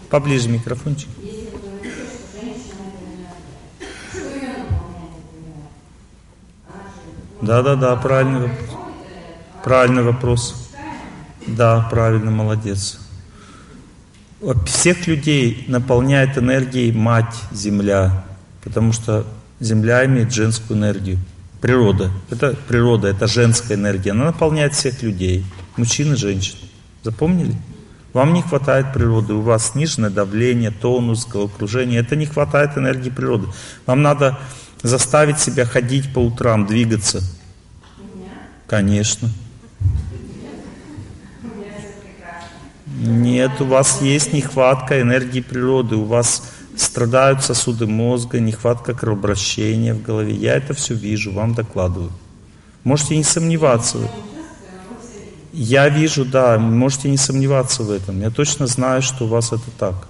Поближе 0.09 0.49
микрофончик. 0.49 1.09
Да, 7.41 7.61
да, 7.61 7.75
да, 7.75 7.95
правильный 7.97 8.41
вопрос. 8.41 8.77
Правильный 9.63 10.03
вопрос. 10.03 10.71
Да, 11.47 11.87
правильно, 11.91 12.31
молодец. 12.31 12.99
Всех 14.65 15.07
людей 15.07 15.65
наполняет 15.67 16.37
энергией 16.37 16.91
мать 16.91 17.35
Земля, 17.51 18.25
потому 18.63 18.93
что 18.93 19.25
Земля 19.59 20.05
имеет 20.05 20.31
женскую 20.31 20.77
энергию. 20.77 21.19
Природа. 21.61 22.11
Это 22.29 22.55
природа, 22.67 23.07
это 23.07 23.27
женская 23.27 23.75
энергия. 23.75 24.11
Она 24.11 24.25
наполняет 24.25 24.73
всех 24.73 25.01
людей. 25.01 25.45
Мужчин 25.77 26.13
и 26.13 26.15
женщин. 26.15 26.57
Запомнили? 27.03 27.55
Вам 28.13 28.33
не 28.33 28.41
хватает 28.41 28.93
природы, 28.93 29.33
у 29.33 29.41
вас 29.41 29.71
сниженное 29.71 30.09
давление, 30.09 30.71
тонус, 30.71 31.27
головокружение. 31.27 31.99
Это 31.99 32.15
не 32.15 32.25
хватает 32.25 32.77
энергии 32.77 33.09
природы. 33.09 33.47
Вам 33.85 34.01
надо 34.01 34.39
заставить 34.81 35.39
себя 35.39 35.65
ходить 35.65 36.13
по 36.13 36.19
утрам, 36.19 36.65
двигаться? 36.65 37.21
Конечно. 38.67 39.29
Нет, 42.97 43.51
у 43.59 43.65
вас 43.65 44.01
есть 44.01 44.31
нехватка 44.31 45.01
энергии 45.01 45.41
природы, 45.41 45.95
у 45.95 46.05
вас 46.05 46.54
страдают 46.75 47.43
сосуды 47.43 47.87
мозга, 47.87 48.39
нехватка 48.39 48.93
кровообращения 48.93 49.93
в 49.93 50.01
голове. 50.01 50.33
Я 50.33 50.55
это 50.55 50.73
все 50.73 50.93
вижу, 50.93 51.31
вам 51.31 51.53
докладываю. 51.53 52.11
Можете 52.83 53.17
не 53.17 53.23
сомневаться. 53.23 53.97
Я 55.53 55.89
вижу, 55.89 56.25
да, 56.25 56.57
можете 56.59 57.09
не 57.09 57.17
сомневаться 57.17 57.83
в 57.83 57.91
этом. 57.91 58.19
Я 58.19 58.29
точно 58.29 58.67
знаю, 58.67 59.01
что 59.01 59.25
у 59.25 59.27
вас 59.27 59.53
это 59.53 59.71
так. 59.77 60.07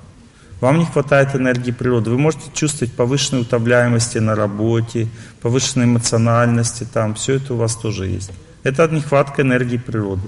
Вам 0.61 0.79
не 0.79 0.85
хватает 0.85 1.35
энергии 1.35 1.71
природы. 1.71 2.09
Вы 2.09 2.17
можете 2.17 2.45
чувствовать 2.53 2.93
повышенную 2.93 3.43
утомляемости 3.43 4.17
на 4.17 4.35
работе, 4.35 5.07
повышенной 5.41 5.85
эмоциональности 5.85 6.87
там. 6.91 7.13
Все 7.13 7.35
это 7.35 7.53
у 7.53 7.57
вас 7.57 7.75
тоже 7.75 8.07
есть. 8.07 8.31
Это 8.63 8.87
нехватка 8.87 9.43
энергии 9.43 9.77
природы. 9.77 10.27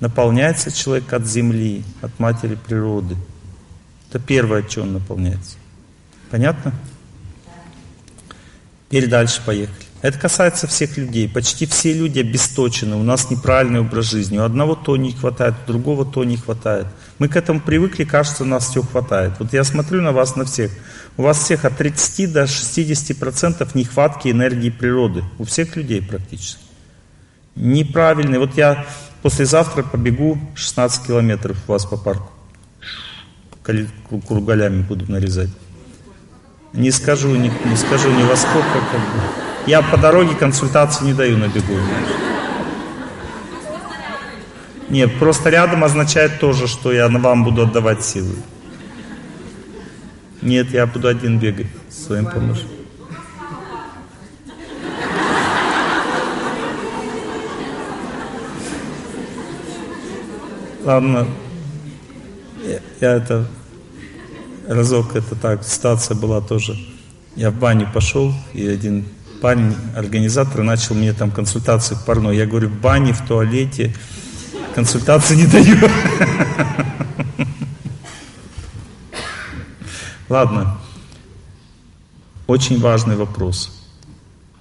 Наполняется 0.00 0.70
человек 0.70 1.12
от 1.12 1.26
земли, 1.26 1.84
от 2.02 2.18
матери 2.18 2.56
природы. 2.56 3.16
Это 4.10 4.18
первое, 4.18 4.60
от 4.60 4.68
чего 4.68 4.84
он 4.84 4.94
наполняется. 4.94 5.56
Понятно? 6.30 6.74
Теперь 8.88 9.08
дальше 9.08 9.40
поехали. 9.46 9.86
Это 10.02 10.18
касается 10.18 10.66
всех 10.66 10.96
людей. 10.96 11.28
Почти 11.28 11.64
все 11.66 11.92
люди 11.92 12.18
обесточены. 12.18 12.96
У 12.96 13.04
нас 13.04 13.30
неправильный 13.30 13.80
образ 13.80 14.06
жизни. 14.06 14.38
У 14.38 14.42
одного 14.42 14.74
то 14.74 14.96
не 14.96 15.12
хватает, 15.12 15.54
у 15.62 15.66
другого 15.68 16.04
то 16.04 16.24
не 16.24 16.36
хватает. 16.36 16.88
Мы 17.20 17.28
к 17.28 17.36
этому 17.36 17.60
привыкли, 17.60 18.02
кажется, 18.02 18.42
у 18.42 18.46
нас 18.46 18.68
все 18.68 18.82
хватает. 18.82 19.34
Вот 19.38 19.52
я 19.52 19.62
смотрю 19.62 20.02
на 20.02 20.10
вас, 20.10 20.34
на 20.34 20.44
всех. 20.44 20.72
У 21.16 21.22
вас 21.22 21.38
всех 21.38 21.64
от 21.64 21.76
30 21.76 22.32
до 22.32 22.46
60 22.48 23.16
процентов 23.16 23.76
нехватки 23.76 24.28
энергии 24.28 24.70
природы. 24.70 25.22
У 25.38 25.44
всех 25.44 25.76
людей 25.76 26.02
практически. 26.02 26.64
Неправильный. 27.54 28.40
Вот 28.40 28.56
я 28.56 28.86
послезавтра 29.22 29.84
побегу 29.84 30.36
16 30.56 31.06
километров 31.06 31.58
у 31.68 31.72
вас 31.72 31.84
по 31.84 31.96
парку. 31.96 32.39
Кругалями 33.62 34.82
буду 34.82 35.10
нарезать. 35.10 35.50
Не 36.72 36.90
скажу, 36.90 37.28
не, 37.34 37.50
не 37.64 37.76
скажу 37.76 38.10
ни 38.10 38.22
во 38.22 38.36
сколько. 38.36 38.78
Как 38.92 39.00
бы. 39.00 39.22
Я 39.66 39.82
по 39.82 39.96
дороге 39.96 40.34
консультации 40.34 41.04
не 41.04 41.14
даю 41.14 41.36
на 41.36 41.48
бегу. 41.48 41.74
Нет, 44.88 45.18
просто 45.18 45.50
рядом 45.50 45.84
означает 45.84 46.40
тоже, 46.40 46.66
что 46.66 46.92
я 46.92 47.08
вам 47.08 47.44
буду 47.44 47.62
отдавать 47.62 48.04
силы. 48.04 48.34
Нет, 50.42 50.72
я 50.72 50.86
буду 50.86 51.08
один 51.08 51.38
бегать 51.38 51.68
своим 51.90 52.26
помощником. 52.26 52.80
Ладно, 60.82 61.26
я, 63.00 63.16
это 63.16 63.46
разок 64.68 65.16
это 65.16 65.34
так, 65.34 65.64
ситуация 65.64 66.14
была 66.16 66.40
тоже. 66.40 66.76
Я 67.36 67.50
в 67.50 67.58
баню 67.58 67.88
пошел, 67.92 68.32
и 68.52 68.66
один 68.66 69.06
парень, 69.40 69.74
организатор, 69.96 70.62
начал 70.62 70.94
мне 70.94 71.12
там 71.12 71.30
консультации 71.30 71.96
парной. 72.06 72.36
Я 72.36 72.46
говорю, 72.46 72.68
в 72.68 72.80
бане, 72.80 73.12
в 73.12 73.26
туалете 73.26 73.94
консультации 74.74 75.34
не 75.36 75.46
даю. 75.46 75.76
Ладно. 80.28 80.78
Очень 82.46 82.80
важный 82.80 83.16
вопрос. 83.16 83.70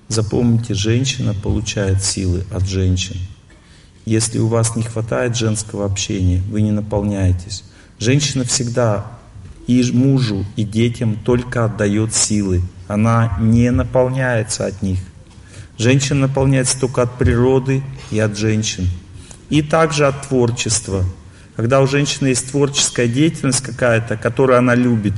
Запомните, 0.08 0.74
женщина 0.74 1.34
получает 1.34 2.04
силы 2.04 2.46
от 2.52 2.68
женщин. 2.68 3.18
Если 4.06 4.40
у 4.40 4.48
вас 4.48 4.76
не 4.76 4.84
хватает 4.84 5.36
женского 5.36 5.86
общения, 5.86 6.42
вы 6.50 6.62
не 6.62 6.72
наполняетесь. 6.72 7.64
Женщина 8.00 8.46
всегда 8.46 9.06
и 9.68 9.92
мужу, 9.92 10.46
и 10.56 10.64
детям 10.64 11.18
только 11.18 11.66
отдает 11.66 12.16
силы. 12.16 12.62
Она 12.88 13.38
не 13.42 13.72
наполняется 13.72 14.66
от 14.66 14.82
них. 14.82 15.00
Женщина 15.78 16.22
наполняется 16.22 16.80
только 16.80 17.02
от 17.02 17.18
природы 17.18 17.84
и 18.10 18.20
от 18.20 18.38
женщин. 18.38 18.88
И 19.50 19.62
также 19.62 20.08
от 20.08 20.28
творчества. 20.28 21.04
Когда 21.58 21.82
у 21.82 21.88
женщины 21.88 22.28
есть 22.28 22.52
творческая 22.52 23.08
деятельность 23.08 23.62
какая-то, 23.62 24.16
которую 24.16 24.58
она 24.58 24.76
любит, 24.76 25.14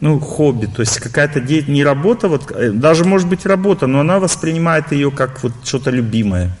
ну, 0.00 0.18
хобби, 0.20 0.66
то 0.66 0.80
есть 0.80 0.98
какая-то 1.00 1.40
деятельность, 1.40 1.68
не 1.68 1.84
работа, 1.84 2.28
вот, 2.28 2.50
э, 2.50 2.70
даже 2.72 3.04
может 3.04 3.28
быть 3.28 3.44
работа, 3.44 3.86
но 3.86 4.00
она 4.00 4.18
воспринимает 4.20 4.90
ее 4.92 5.10
как 5.10 5.42
вот 5.42 5.52
что-то 5.64 5.90
любимое. 5.90 6.56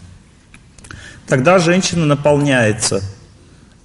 Тогда 1.26 1.58
женщина 1.58 2.04
наполняется 2.04 3.02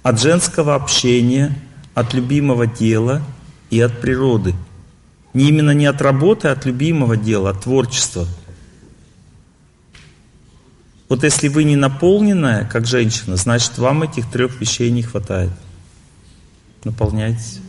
от 0.02 0.20
женского 0.20 0.74
общения, 0.74 1.56
от 1.94 2.14
любимого 2.14 2.66
дела 2.66 3.22
и 3.68 3.80
от 3.80 4.00
природы. 4.00 4.54
Не 5.34 5.48
именно 5.48 5.72
не 5.72 5.86
от 5.86 6.00
работы, 6.00 6.48
а 6.48 6.52
от 6.52 6.64
любимого 6.64 7.16
дела, 7.16 7.50
от 7.50 7.62
творчества. 7.62 8.26
Вот 11.08 11.24
если 11.24 11.48
вы 11.48 11.64
не 11.64 11.76
наполненная, 11.76 12.64
как 12.64 12.86
женщина, 12.86 13.36
значит 13.36 13.78
вам 13.78 14.04
этих 14.04 14.30
трех 14.30 14.60
вещей 14.60 14.90
не 14.90 15.02
хватает. 15.02 15.50
Наполняйтесь. 16.84 17.60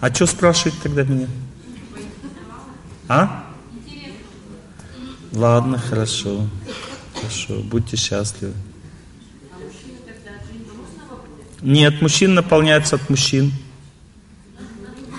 А 0.00 0.14
что 0.14 0.26
спрашивать 0.26 0.80
тогда 0.80 1.02
меня? 1.02 1.26
А? 3.08 3.47
Ладно, 5.32 5.78
хорошо. 5.78 6.48
Хорошо, 7.14 7.60
будьте 7.62 7.96
счастливы. 7.96 8.54
Нет, 11.60 12.00
мужчин 12.00 12.34
наполняется 12.34 12.96
от 12.96 13.10
мужчин. 13.10 13.52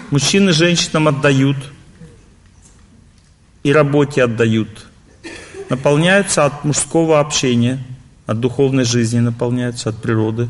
Мужчины 0.09 0.53
женщинам 0.53 1.07
отдают. 1.07 1.57
И 3.63 3.73
работе 3.73 4.23
отдают. 4.23 4.69
Наполняются 5.69 6.45
от 6.45 6.63
мужского 6.63 7.19
общения, 7.19 7.83
от 8.25 8.39
духовной 8.39 8.85
жизни 8.85 9.19
наполняются, 9.19 9.89
от 9.89 10.01
природы. 10.01 10.49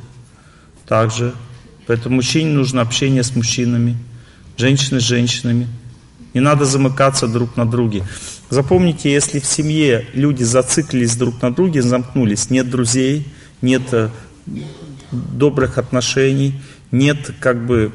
Также. 0.85 1.33
Поэтому 1.87 2.17
мужчине 2.17 2.51
нужно 2.51 2.81
общение 2.81 3.23
с 3.23 3.35
мужчинами, 3.35 3.97
женщины 4.57 4.99
с 4.99 5.03
женщинами. 5.03 5.67
Не 6.33 6.41
надо 6.41 6.65
замыкаться 6.65 7.27
друг 7.27 7.57
на 7.57 7.65
друге. 7.65 8.03
Запомните, 8.49 9.11
если 9.11 9.39
в 9.39 9.45
семье 9.45 10.07
люди 10.13 10.43
зациклились 10.43 11.15
друг 11.15 11.41
на 11.41 11.53
друге, 11.53 11.81
замкнулись, 11.81 12.49
нет 12.49 12.69
друзей, 12.69 13.27
нет 13.61 13.83
э, 13.91 14.09
добрых 15.11 15.77
отношений, 15.77 16.59
нет 16.91 17.31
как 17.39 17.65
бы 17.65 17.91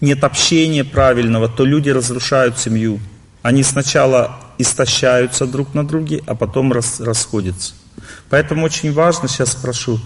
нет 0.00 0.24
общения 0.24 0.84
правильного, 0.84 1.48
то 1.48 1.64
люди 1.64 1.90
разрушают 1.90 2.58
семью. 2.58 3.00
Они 3.42 3.62
сначала 3.62 4.40
истощаются 4.58 5.46
друг 5.46 5.74
на 5.74 5.86
друге, 5.86 6.22
а 6.26 6.34
потом 6.34 6.72
рас, 6.72 7.00
расходятся. 7.00 7.74
Поэтому 8.28 8.64
очень 8.64 8.92
важно, 8.92 9.28
сейчас 9.28 9.52
спрошу, 9.52 10.00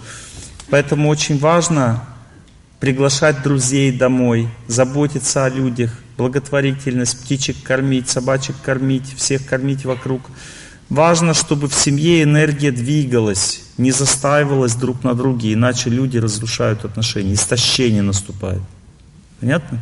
поэтому 0.69 1.09
очень 1.09 1.37
важно 1.37 2.03
приглашать 2.79 3.41
друзей 3.43 3.91
домой, 3.91 4.49
заботиться 4.67 5.45
о 5.45 5.49
людях, 5.49 5.91
благотворительность, 6.17 7.21
птичек 7.21 7.61
кормить, 7.63 8.09
собачек 8.09 8.55
кормить, 8.63 9.13
всех 9.15 9.45
кормить 9.45 9.85
вокруг. 9.85 10.21
Важно, 10.89 11.33
чтобы 11.33 11.67
в 11.67 11.73
семье 11.73 12.23
энергия 12.23 12.71
двигалась, 12.71 13.63
не 13.77 13.91
застаивалась 13.91 14.75
друг 14.75 15.03
на 15.03 15.13
друге, 15.13 15.53
иначе 15.53 15.89
люди 15.89 16.17
разрушают 16.17 16.85
отношения, 16.85 17.33
истощение 17.33 18.03
наступает. 18.03 18.61
Понятно? 19.39 19.79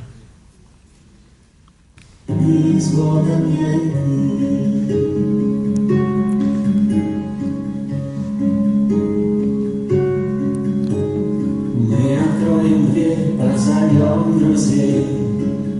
Друзей, 14.43 15.05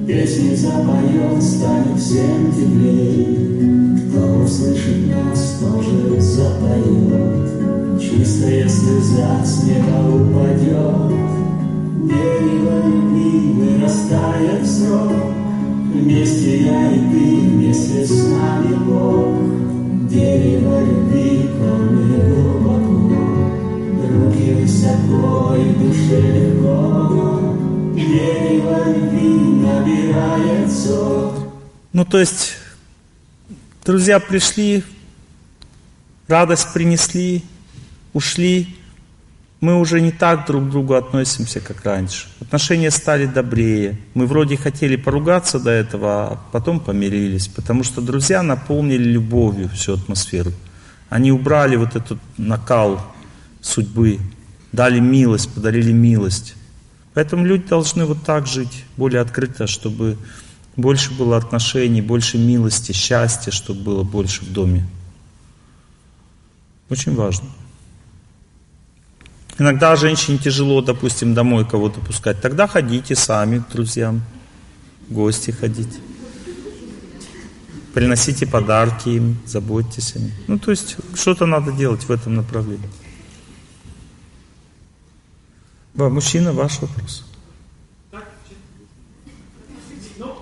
Песни 0.07 0.53
запоет, 0.55 1.41
станет 1.41 1.97
всем 1.97 2.51
теплей. 2.51 3.37
Кто 4.09 4.43
услышит 4.43 5.07
нас, 5.07 5.61
тоже 5.61 6.19
запоет. 6.19 8.01
Чистая 8.01 8.67
слеза 8.67 9.43
с 9.45 9.63
неба 9.63 10.13
упадет. 10.13 11.13
Дерево 12.03 12.85
любви 12.85 13.53
вырастает 13.53 14.67
срок. 14.67 15.13
Вместе 15.93 16.65
я 16.65 16.91
и 16.91 16.99
ты, 16.99 17.39
вместе 17.47 18.05
с 18.05 18.27
нами 18.27 18.75
Бог. 18.85 20.09
Дерево 20.09 20.81
любви, 20.81 21.49
корни 21.57 22.17
глубоко. 22.27 23.15
Руки 24.11 24.53
высоко 24.61 25.55
и 25.55 25.81
душе 25.81 26.19
легко. 26.19 27.62
Ну, 31.93 32.05
то 32.05 32.19
есть, 32.19 32.53
друзья 33.85 34.19
пришли, 34.19 34.83
радость 36.27 36.73
принесли, 36.73 37.43
ушли, 38.13 38.75
мы 39.61 39.79
уже 39.79 40.01
не 40.01 40.11
так 40.11 40.45
друг 40.47 40.65
к 40.65 40.69
другу 40.69 40.95
относимся, 40.95 41.61
как 41.61 41.85
раньше. 41.85 42.27
Отношения 42.41 42.91
стали 42.91 43.25
добрее. 43.27 43.97
Мы 44.13 44.25
вроде 44.25 44.57
хотели 44.57 44.95
поругаться 44.97 45.59
до 45.59 45.69
этого, 45.69 46.09
а 46.09 46.39
потом 46.51 46.79
помирились, 46.79 47.47
потому 47.47 47.83
что 47.83 48.01
друзья 48.01 48.43
наполнили 48.43 49.03
любовью 49.03 49.69
всю 49.69 49.93
атмосферу. 49.93 50.51
Они 51.09 51.31
убрали 51.31 51.75
вот 51.75 51.95
этот 51.95 52.19
накал 52.37 53.05
судьбы, 53.61 54.19
дали 54.71 54.99
милость, 54.99 55.53
подарили 55.53 55.91
милость. 55.91 56.55
Поэтому 57.13 57.45
люди 57.45 57.67
должны 57.67 58.05
вот 58.05 58.23
так 58.23 58.47
жить, 58.47 58.85
более 58.97 59.21
открыто, 59.21 59.67
чтобы 59.67 60.17
больше 60.75 61.13
было 61.13 61.37
отношений, 61.37 62.01
больше 62.01 62.37
милости, 62.37 62.91
счастья, 62.91 63.51
чтобы 63.51 63.81
было 63.81 64.03
больше 64.03 64.43
в 64.43 64.51
доме. 64.51 64.87
Очень 66.89 67.15
важно. 67.15 67.47
Иногда 69.59 69.95
женщине 69.95 70.39
тяжело, 70.39 70.81
допустим, 70.81 71.35
домой 71.35 71.67
кого-то 71.67 71.99
пускать. 71.99 72.41
Тогда 72.41 72.67
ходите 72.67 73.15
сами 73.15 73.59
к 73.59 73.71
друзьям, 73.71 74.21
в 75.07 75.13
гости 75.13 75.51
ходите. 75.51 75.99
Приносите 77.93 78.47
подарки 78.47 79.09
им, 79.09 79.37
заботьтесь 79.45 80.15
о 80.15 80.19
них. 80.19 80.33
Ну, 80.47 80.57
то 80.57 80.71
есть, 80.71 80.97
что-то 81.13 81.45
надо 81.45 81.71
делать 81.71 82.03
в 82.03 82.11
этом 82.11 82.33
направлении. 82.33 82.89
Мужчина, 85.95 86.53
ваш 86.53 86.79
вопрос. 86.81 87.23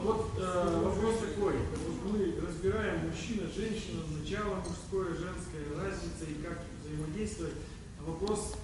Вот 0.03 0.31
вопрос 0.37 1.15
такой. 1.19 1.53
Вот 1.53 2.13
мы 2.13 2.33
разбираем 2.45 3.09
мужчина, 3.09 3.47
женщина, 3.55 4.01
начало 4.19 4.55
мужское, 4.55 5.09
женское, 5.15 5.65
разница 5.77 6.25
и 6.29 6.41
как 6.43 6.63
взаимодействовать. 6.83 7.53
А 7.99 8.09
вопрос, 8.09 8.55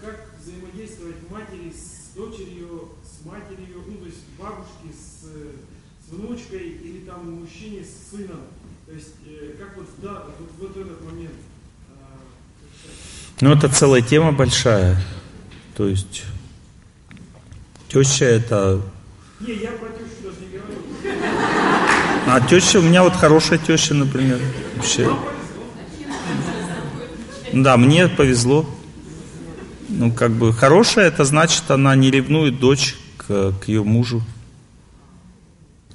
как 0.00 0.30
взаимодействовать 0.40 1.16
матери 1.30 1.72
с 1.72 2.14
дочерью, 2.16 2.90
с 3.04 3.24
матерью, 3.24 3.82
ну, 3.86 3.96
то 3.98 4.06
есть 4.06 4.20
бабушки 4.38 4.90
с, 4.92 5.24
с 5.24 6.12
внучкой 6.12 6.68
или 6.68 7.04
там 7.06 7.40
мужчине 7.40 7.84
с 7.84 8.10
сыном. 8.10 8.40
То 8.86 8.92
есть, 8.92 9.14
э, 9.26 9.54
как 9.58 9.76
вот, 9.76 9.86
да, 9.98 10.24
вот, 10.38 10.50
вот 10.58 10.76
этот 10.76 11.04
момент. 11.04 11.34
э, 11.90 12.88
Ну, 13.40 13.52
это 13.52 13.68
целая 13.68 14.02
тема 14.02 14.32
большая. 14.32 15.00
То 15.80 15.88
есть, 15.88 16.24
теща 17.88 18.26
это... 18.26 18.82
Не, 19.40 19.54
я 19.54 19.70
про 19.70 19.88
тещу 19.88 20.24
даже 20.24 20.36
не 20.42 20.58
говорю. 20.58 20.76
А 22.26 22.38
теща, 22.42 22.80
у 22.80 22.82
меня 22.82 23.02
вот 23.02 23.14
хорошая 23.14 23.58
теща, 23.58 23.94
например. 23.94 24.38
Вообще. 24.76 25.10
Да, 27.54 27.78
мне 27.78 28.08
повезло. 28.08 28.68
Ну, 29.88 30.12
как 30.12 30.32
бы, 30.32 30.52
хорошая, 30.52 31.06
это 31.06 31.24
значит, 31.24 31.70
она 31.70 31.96
не 31.96 32.10
ревнует 32.10 32.60
дочь 32.60 32.96
к, 33.16 33.52
к 33.52 33.68
ее 33.68 33.82
мужу. 33.82 34.22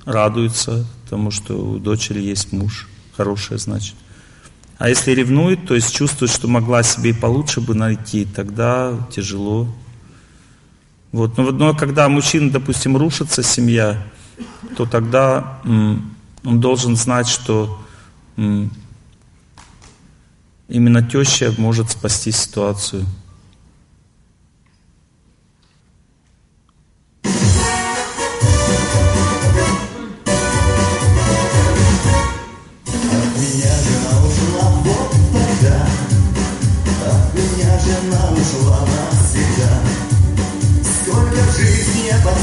Радуется 0.03 0.87
тому, 1.11 1.29
что 1.29 1.53
у 1.63 1.77
дочери 1.77 2.21
есть 2.21 2.51
муж. 2.51 2.87
Хорошая, 3.15 3.59
значит. 3.59 3.93
А 4.77 4.89
если 4.89 5.11
ревнует, 5.11 5.65
то 5.65 5.73
есть 5.73 5.95
чувствует, 5.95 6.31
что 6.31 6.47
могла 6.47 6.83
себе 6.83 7.11
и 7.11 7.13
получше 7.13 7.61
бы 7.61 7.75
найти, 7.75 8.25
тогда 8.25 8.93
тяжело. 9.09 9.73
Вот. 11.13 11.37
Но, 11.37 11.51
но 11.51 11.73
когда 11.73 12.09
мужчина, 12.09 12.51
допустим, 12.51 12.97
рушится 12.97 13.41
семья, 13.41 14.03
то 14.75 14.85
тогда 14.85 15.61
м, 15.63 16.13
он 16.43 16.59
должен 16.59 16.97
знать, 16.97 17.27
что 17.27 17.81
м, 18.35 18.69
именно 20.67 21.01
теща 21.01 21.53
может 21.57 21.91
спасти 21.91 22.31
ситуацию. 22.31 23.05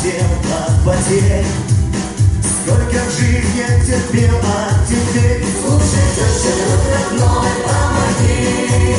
Потел 0.02 0.26
от 0.50 0.74
потерь, 0.84 1.46
сколько 2.62 2.98
в 3.04 3.10
жизни 3.12 3.56
я 3.56 3.68
терпел, 3.84 4.36
а 4.42 4.46
теперь 4.84 5.44
слушай, 5.60 6.06
теща, 6.16 6.52
родной, 6.92 7.52
помоги. 7.64 8.96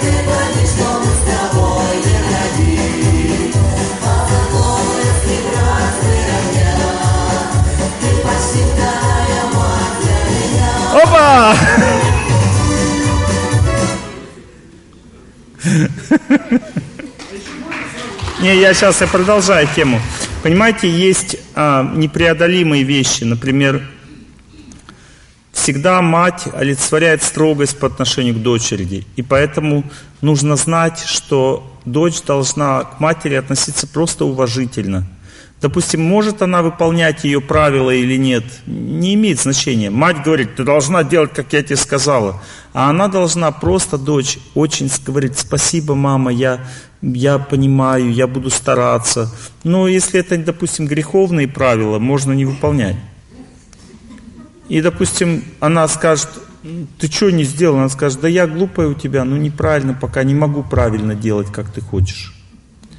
Ты 0.00 0.10
пойми, 0.26 0.64
что 0.66 0.86
мы 1.00 1.10
с 1.10 1.20
тобой 1.26 1.94
не 2.04 2.16
ходи, 2.28 3.52
по 4.02 4.12
закону, 4.30 4.94
если 4.98 5.36
красный 5.48 6.20
огня, 6.36 6.76
ты 8.00 8.08
почти 8.22 8.60
вторая 8.72 9.44
мать 9.54 9.96
для 10.02 10.18
меня. 10.36 10.70
Опа! 11.02 11.56
Не, 18.38 18.54
я 18.60 18.74
сейчас 18.74 19.00
я 19.00 19.06
продолжаю 19.06 19.66
тему. 19.74 20.00
Понимаете, 20.46 20.88
есть 20.88 21.38
а, 21.56 21.82
непреодолимые 21.82 22.84
вещи. 22.84 23.24
Например, 23.24 23.82
всегда 25.50 26.00
мать 26.00 26.44
олицетворяет 26.54 27.24
строгость 27.24 27.80
по 27.80 27.88
отношению 27.88 28.34
к 28.36 28.42
дочери. 28.42 29.04
И 29.16 29.22
поэтому 29.22 29.82
нужно 30.20 30.54
знать, 30.54 31.00
что 31.04 31.76
дочь 31.84 32.22
должна 32.22 32.84
к 32.84 33.00
матери 33.00 33.34
относиться 33.34 33.88
просто 33.88 34.24
уважительно. 34.24 35.04
Допустим, 35.60 36.02
может 36.02 36.42
она 36.42 36.62
выполнять 36.62 37.24
ее 37.24 37.40
правила 37.40 37.90
или 37.90 38.16
нет, 38.16 38.44
не 38.66 39.14
имеет 39.14 39.40
значения. 39.40 39.90
Мать 39.90 40.22
говорит, 40.22 40.54
ты 40.54 40.64
должна 40.64 41.02
делать, 41.02 41.32
как 41.32 41.52
я 41.54 41.62
тебе 41.62 41.76
сказала. 41.76 42.42
А 42.74 42.90
она 42.90 43.08
должна 43.08 43.50
просто, 43.52 43.96
дочь, 43.96 44.38
очень 44.54 44.90
говорить, 45.06 45.38
спасибо, 45.38 45.94
мама, 45.94 46.30
я, 46.30 46.60
я 47.00 47.38
понимаю, 47.38 48.12
я 48.12 48.26
буду 48.26 48.50
стараться. 48.50 49.32
Но 49.64 49.88
если 49.88 50.20
это, 50.20 50.36
допустим, 50.36 50.86
греховные 50.86 51.48
правила, 51.48 51.98
можно 51.98 52.32
не 52.32 52.44
выполнять. 52.44 52.96
И, 54.68 54.82
допустим, 54.82 55.44
она 55.60 55.88
скажет, 55.88 56.28
ты 56.98 57.06
что 57.10 57.30
не 57.30 57.44
сделал? 57.44 57.78
Она 57.78 57.88
скажет, 57.88 58.20
да 58.20 58.28
я 58.28 58.46
глупая 58.46 58.88
у 58.88 58.94
тебя, 58.94 59.24
ну 59.24 59.36
неправильно, 59.36 59.94
пока 59.94 60.24
не 60.24 60.34
могу 60.34 60.62
правильно 60.62 61.14
делать, 61.14 61.48
как 61.52 61.72
ты 61.72 61.80
хочешь. 61.80 62.34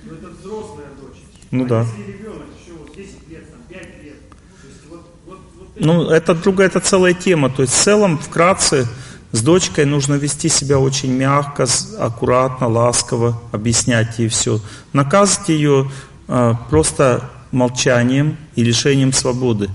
Ну, 0.04 0.14
это 0.14 0.28
взрослая 0.30 0.88
дочь. 1.02 1.22
Ну 1.52 1.66
а 1.66 1.68
да. 1.68 1.82
если 1.82 2.12
ребенок 2.12 2.48
еще 2.62 2.74
вот 2.80 2.96
10 2.96 3.30
лет, 3.30 3.52
там, 3.52 3.60
5 3.68 3.82
лет, 4.04 4.30
то 4.30 4.68
есть 4.68 4.82
вот, 4.90 5.14
вот, 5.26 5.40
вот 5.56 5.67
это 5.67 5.67
Ну, 5.80 6.10
это 6.10 6.34
другая, 6.34 6.68
это 6.68 6.80
целая 6.80 7.14
тема. 7.14 7.50
То 7.50 7.62
есть 7.62 7.74
в 7.74 7.84
целом, 7.84 8.18
вкратце, 8.18 8.88
с 9.32 9.42
дочкой 9.42 9.86
нужно 9.86 10.16
вести 10.16 10.50
себя 10.50 10.80
очень 10.80 11.14
мягко, 11.14 11.68
аккуратно, 12.00 12.68
ласково, 12.68 13.42
объяснять 13.52 14.20
ей 14.20 14.30
все. 14.30 14.60
Наказывать 14.94 15.50
ее 15.50 15.92
э, 16.28 16.54
просто 16.70 17.30
молчанием 17.52 18.38
и 18.56 18.64
лишением 18.64 19.14
свободы. 19.14 19.70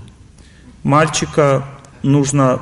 Мальчика 0.83 1.65
нужно 2.01 2.59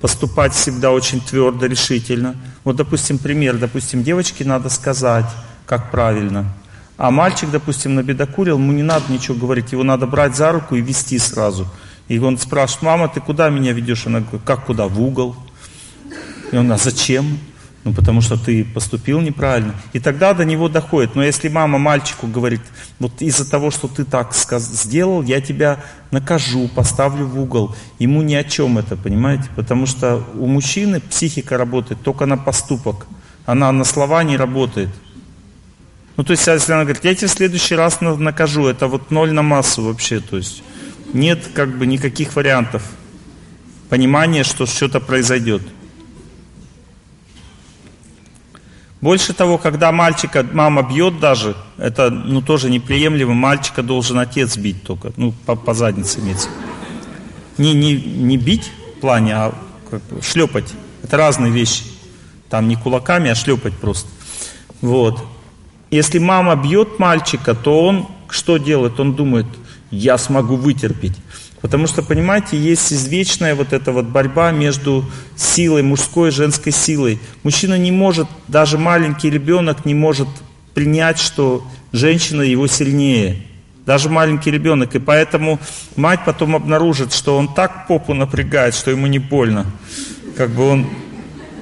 поступать 0.00 0.52
всегда 0.52 0.90
очень 0.90 1.20
твердо, 1.20 1.66
решительно. 1.66 2.34
Вот, 2.64 2.76
допустим, 2.76 3.18
пример. 3.18 3.56
Допустим, 3.56 4.02
девочке 4.02 4.44
надо 4.44 4.68
сказать, 4.68 5.26
как 5.64 5.90
правильно. 5.90 6.52
А 6.98 7.10
мальчик, 7.10 7.50
допустим, 7.50 7.94
набедокурил, 7.94 8.58
ему 8.58 8.72
не 8.72 8.82
надо 8.82 9.10
ничего 9.10 9.36
говорить, 9.36 9.72
его 9.72 9.82
надо 9.82 10.06
брать 10.06 10.36
за 10.36 10.52
руку 10.52 10.74
и 10.74 10.80
вести 10.80 11.18
сразу. 11.18 11.66
И 12.08 12.18
он 12.18 12.38
спрашивает, 12.38 12.82
мама, 12.82 13.08
ты 13.08 13.20
куда 13.20 13.48
меня 13.50 13.72
ведешь? 13.72 14.06
Она 14.06 14.20
говорит, 14.20 14.42
как 14.44 14.66
куда? 14.66 14.88
В 14.88 15.00
угол. 15.00 15.36
И 16.50 16.56
он, 16.56 16.70
а 16.70 16.76
зачем? 16.76 17.38
Ну, 17.84 17.92
потому 17.92 18.20
что 18.20 18.36
ты 18.36 18.64
поступил 18.64 19.20
неправильно. 19.20 19.74
И 19.92 19.98
тогда 19.98 20.34
до 20.34 20.44
него 20.44 20.68
доходит. 20.68 21.16
Но 21.16 21.24
если 21.24 21.48
мама 21.48 21.78
мальчику 21.78 22.28
говорит, 22.28 22.60
вот 23.00 23.20
из-за 23.20 23.48
того, 23.50 23.72
что 23.72 23.88
ты 23.88 24.04
так 24.04 24.32
сделал, 24.32 25.22
я 25.22 25.40
тебя 25.40 25.80
накажу, 26.12 26.68
поставлю 26.68 27.26
в 27.26 27.40
угол. 27.40 27.74
Ему 27.98 28.22
ни 28.22 28.34
о 28.34 28.44
чем 28.44 28.78
это, 28.78 28.96
понимаете? 28.96 29.48
Потому 29.56 29.86
что 29.86 30.22
у 30.34 30.46
мужчины 30.46 31.00
психика 31.00 31.58
работает 31.58 32.02
только 32.02 32.26
на 32.26 32.36
поступок. 32.36 33.06
Она 33.46 33.72
на 33.72 33.84
слова 33.84 34.22
не 34.22 34.36
работает. 34.36 34.90
Ну, 36.16 36.22
то 36.22 36.32
есть, 36.32 36.46
а 36.46 36.54
если 36.54 36.72
она 36.72 36.84
говорит, 36.84 37.04
я 37.04 37.14
тебя 37.14 37.26
в 37.26 37.32
следующий 37.32 37.74
раз 37.74 38.00
на- 38.00 38.16
накажу, 38.16 38.66
это 38.66 38.86
вот 38.86 39.10
ноль 39.10 39.32
на 39.32 39.42
массу 39.42 39.82
вообще, 39.82 40.20
то 40.20 40.36
есть 40.36 40.62
нет 41.12 41.48
как 41.54 41.76
бы 41.76 41.86
никаких 41.86 42.36
вариантов 42.36 42.82
понимания, 43.88 44.44
что 44.44 44.66
что-то 44.66 45.00
произойдет. 45.00 45.62
Больше 49.02 49.32
того, 49.32 49.58
когда 49.58 49.90
мальчика 49.90 50.46
мама 50.52 50.82
бьет 50.82 51.18
даже, 51.18 51.56
это 51.76 52.08
ну, 52.08 52.40
тоже 52.40 52.70
неприемлемо. 52.70 53.34
Мальчика 53.34 53.82
должен 53.82 54.18
отец 54.18 54.56
бить 54.56 54.84
только, 54.84 55.12
ну, 55.16 55.34
по, 55.44 55.56
по 55.56 55.74
заднице 55.74 56.20
имеется. 56.20 56.48
Не, 57.58 57.74
не, 57.74 57.96
не 57.96 58.36
бить 58.36 58.70
в 58.96 59.00
плане, 59.00 59.34
а 59.34 59.54
как 59.90 60.02
бы 60.04 60.22
шлепать. 60.22 60.72
Это 61.02 61.16
разные 61.16 61.50
вещи. 61.50 61.82
Там 62.48 62.68
не 62.68 62.76
кулаками, 62.76 63.28
а 63.28 63.34
шлепать 63.34 63.74
просто. 63.74 64.08
Вот. 64.80 65.22
Если 65.90 66.18
мама 66.18 66.54
бьет 66.54 67.00
мальчика, 67.00 67.54
то 67.54 67.84
он 67.84 68.06
что 68.28 68.56
делает? 68.56 68.98
Он 69.00 69.14
думает, 69.14 69.46
я 69.92 70.18
смогу 70.18 70.56
вытерпеть. 70.56 71.16
Потому 71.60 71.86
что, 71.86 72.02
понимаете, 72.02 72.58
есть 72.58 72.92
извечная 72.92 73.54
вот 73.54 73.72
эта 73.72 73.92
вот 73.92 74.06
борьба 74.06 74.50
между 74.50 75.04
силой, 75.36 75.82
мужской 75.82 76.30
и 76.30 76.32
женской 76.32 76.72
силой. 76.72 77.20
Мужчина 77.44 77.78
не 77.78 77.92
может, 77.92 78.26
даже 78.48 78.78
маленький 78.78 79.30
ребенок 79.30 79.84
не 79.84 79.94
может 79.94 80.26
принять, 80.74 81.20
что 81.20 81.64
женщина 81.92 82.42
его 82.42 82.66
сильнее. 82.66 83.42
Даже 83.86 84.08
маленький 84.08 84.50
ребенок. 84.50 84.96
И 84.96 84.98
поэтому 84.98 85.60
мать 85.94 86.20
потом 86.24 86.56
обнаружит, 86.56 87.12
что 87.12 87.36
он 87.36 87.54
так 87.54 87.86
попу 87.86 88.12
напрягает, 88.12 88.74
что 88.74 88.90
ему 88.90 89.06
не 89.06 89.20
больно. 89.20 89.66
Как 90.36 90.50
бы 90.50 90.68
он, 90.68 90.86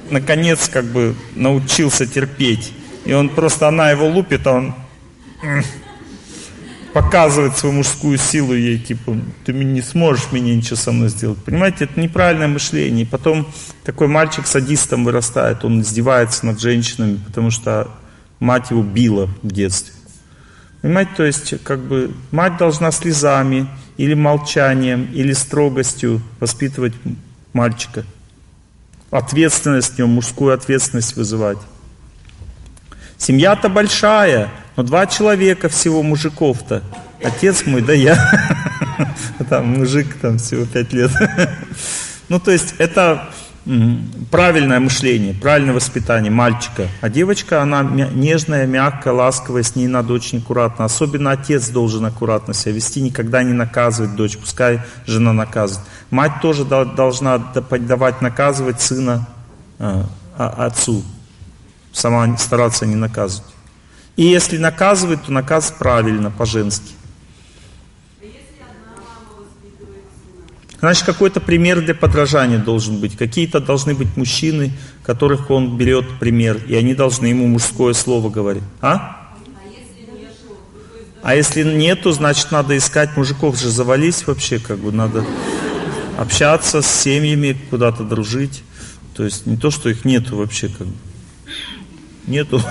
наконец, 0.09 0.67
как 0.67 0.85
бы 0.85 1.15
научился 1.35 2.07
терпеть. 2.07 2.73
И 3.05 3.13
он 3.13 3.29
просто, 3.29 3.67
она 3.67 3.91
его 3.91 4.07
лупит, 4.07 4.47
а 4.47 4.53
он 4.53 4.73
показывать 6.93 7.57
свою 7.57 7.75
мужскую 7.75 8.17
силу 8.17 8.53
ей, 8.53 8.77
типа, 8.79 9.15
ты 9.45 9.53
не 9.53 9.81
сможешь 9.81 10.31
мне 10.31 10.55
ничего 10.55 10.75
со 10.75 10.91
мной 10.91 11.09
сделать. 11.09 11.43
Понимаете, 11.43 11.85
это 11.85 11.99
неправильное 11.99 12.47
мышление. 12.47 13.05
И 13.05 13.07
потом 13.07 13.47
такой 13.83 14.07
мальчик 14.07 14.47
садистом 14.47 15.05
вырастает, 15.05 15.63
он 15.63 15.81
издевается 15.81 16.45
над 16.45 16.59
женщинами, 16.59 17.19
потому 17.25 17.51
что 17.51 17.89
мать 18.39 18.71
его 18.71 18.83
била 18.83 19.29
в 19.41 19.51
детстве. 19.51 19.93
Понимаете, 20.81 21.11
то 21.15 21.23
есть, 21.23 21.63
как 21.63 21.79
бы, 21.79 22.11
мать 22.31 22.57
должна 22.57 22.91
слезами, 22.91 23.67
или 23.97 24.15
молчанием, 24.15 25.11
или 25.13 25.31
строгостью 25.33 26.21
воспитывать 26.39 26.93
мальчика. 27.53 28.03
Ответственность 29.11 29.93
в 29.93 29.99
нем, 29.99 30.09
мужскую 30.09 30.53
ответственность 30.55 31.15
вызывать. 31.15 31.59
Семья-то 33.17 33.69
большая, 33.69 34.49
но 34.75 34.83
два 34.83 35.05
человека 35.07 35.69
всего 35.69 36.03
мужиков-то. 36.03 36.83
Отец 37.23 37.65
мой, 37.65 37.81
да 37.81 37.93
я. 37.93 38.17
Там 39.49 39.79
мужик, 39.79 40.15
там 40.21 40.37
всего 40.37 40.65
пять 40.65 40.93
лет. 40.93 41.11
Ну, 42.29 42.39
то 42.39 42.51
есть 42.51 42.75
это 42.77 43.29
правильное 44.31 44.79
мышление, 44.79 45.33
правильное 45.33 45.73
воспитание 45.73 46.31
мальчика. 46.31 46.87
А 47.01 47.09
девочка, 47.09 47.61
она 47.61 47.83
нежная, 47.83 48.65
мягкая, 48.65 49.13
ласковая, 49.13 49.63
с 49.63 49.75
ней 49.75 49.87
надо 49.87 50.13
очень 50.13 50.39
аккуратно. 50.39 50.85
Особенно 50.85 51.31
отец 51.31 51.69
должен 51.69 52.05
аккуратно 52.05 52.53
себя 52.53 52.73
вести, 52.73 53.01
никогда 53.01 53.43
не 53.43 53.53
наказывать 53.53 54.15
дочь, 54.15 54.37
пускай 54.37 54.79
жена 55.05 55.33
наказывает. 55.33 55.85
Мать 56.09 56.41
тоже 56.41 56.65
должна 56.65 57.37
давать 57.37 58.21
наказывать 58.21 58.81
сына 58.81 59.27
а, 59.77 60.05
а, 60.37 60.67
отцу, 60.67 61.03
сама 61.91 62.37
стараться 62.37 62.85
не 62.85 62.95
наказывать. 62.95 63.51
И 64.21 64.25
если 64.25 64.59
наказывает, 64.59 65.23
то 65.23 65.31
наказ 65.31 65.73
правильно, 65.79 66.29
по-женски. 66.29 66.91
Значит, 70.79 71.05
какой-то 71.07 71.39
пример 71.39 71.81
для 71.81 71.95
подражания 71.95 72.59
должен 72.59 72.99
быть. 72.99 73.17
Какие-то 73.17 73.59
должны 73.59 73.95
быть 73.95 74.15
мужчины, 74.17 74.73
которых 75.03 75.49
он 75.49 75.75
берет 75.75 76.05
пример, 76.19 76.59
и 76.67 76.75
они 76.75 76.93
должны 76.93 77.25
ему 77.25 77.47
мужское 77.47 77.93
слово 77.93 78.29
говорить. 78.29 78.61
А? 78.79 79.33
А 81.23 81.33
если 81.33 81.63
нету, 81.63 82.11
значит 82.11 82.51
надо 82.51 82.77
искать 82.77 83.17
мужиков 83.17 83.59
же 83.59 83.71
завались 83.71 84.27
вообще, 84.27 84.59
как 84.59 84.77
бы 84.77 84.91
надо 84.91 85.25
общаться 86.19 86.83
с 86.83 87.01
семьями, 87.01 87.57
куда-то 87.71 88.03
дружить. 88.03 88.61
То 89.15 89.23
есть 89.23 89.47
не 89.47 89.57
то, 89.57 89.71
что 89.71 89.89
их 89.89 90.05
нету 90.05 90.35
вообще, 90.35 90.67
как 90.67 90.85
бы. 90.85 90.93
Нету. 92.27 92.61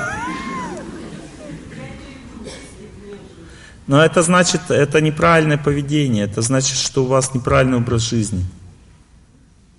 Но 3.91 4.01
это 4.01 4.23
значит, 4.23 4.71
это 4.71 5.01
неправильное 5.01 5.59
поведение, 5.59 6.23
это 6.23 6.43
значит, 6.43 6.79
что 6.79 7.03
у 7.03 7.09
вас 7.09 7.35
неправильный 7.35 7.79
образ 7.79 8.03
жизни. 8.03 8.45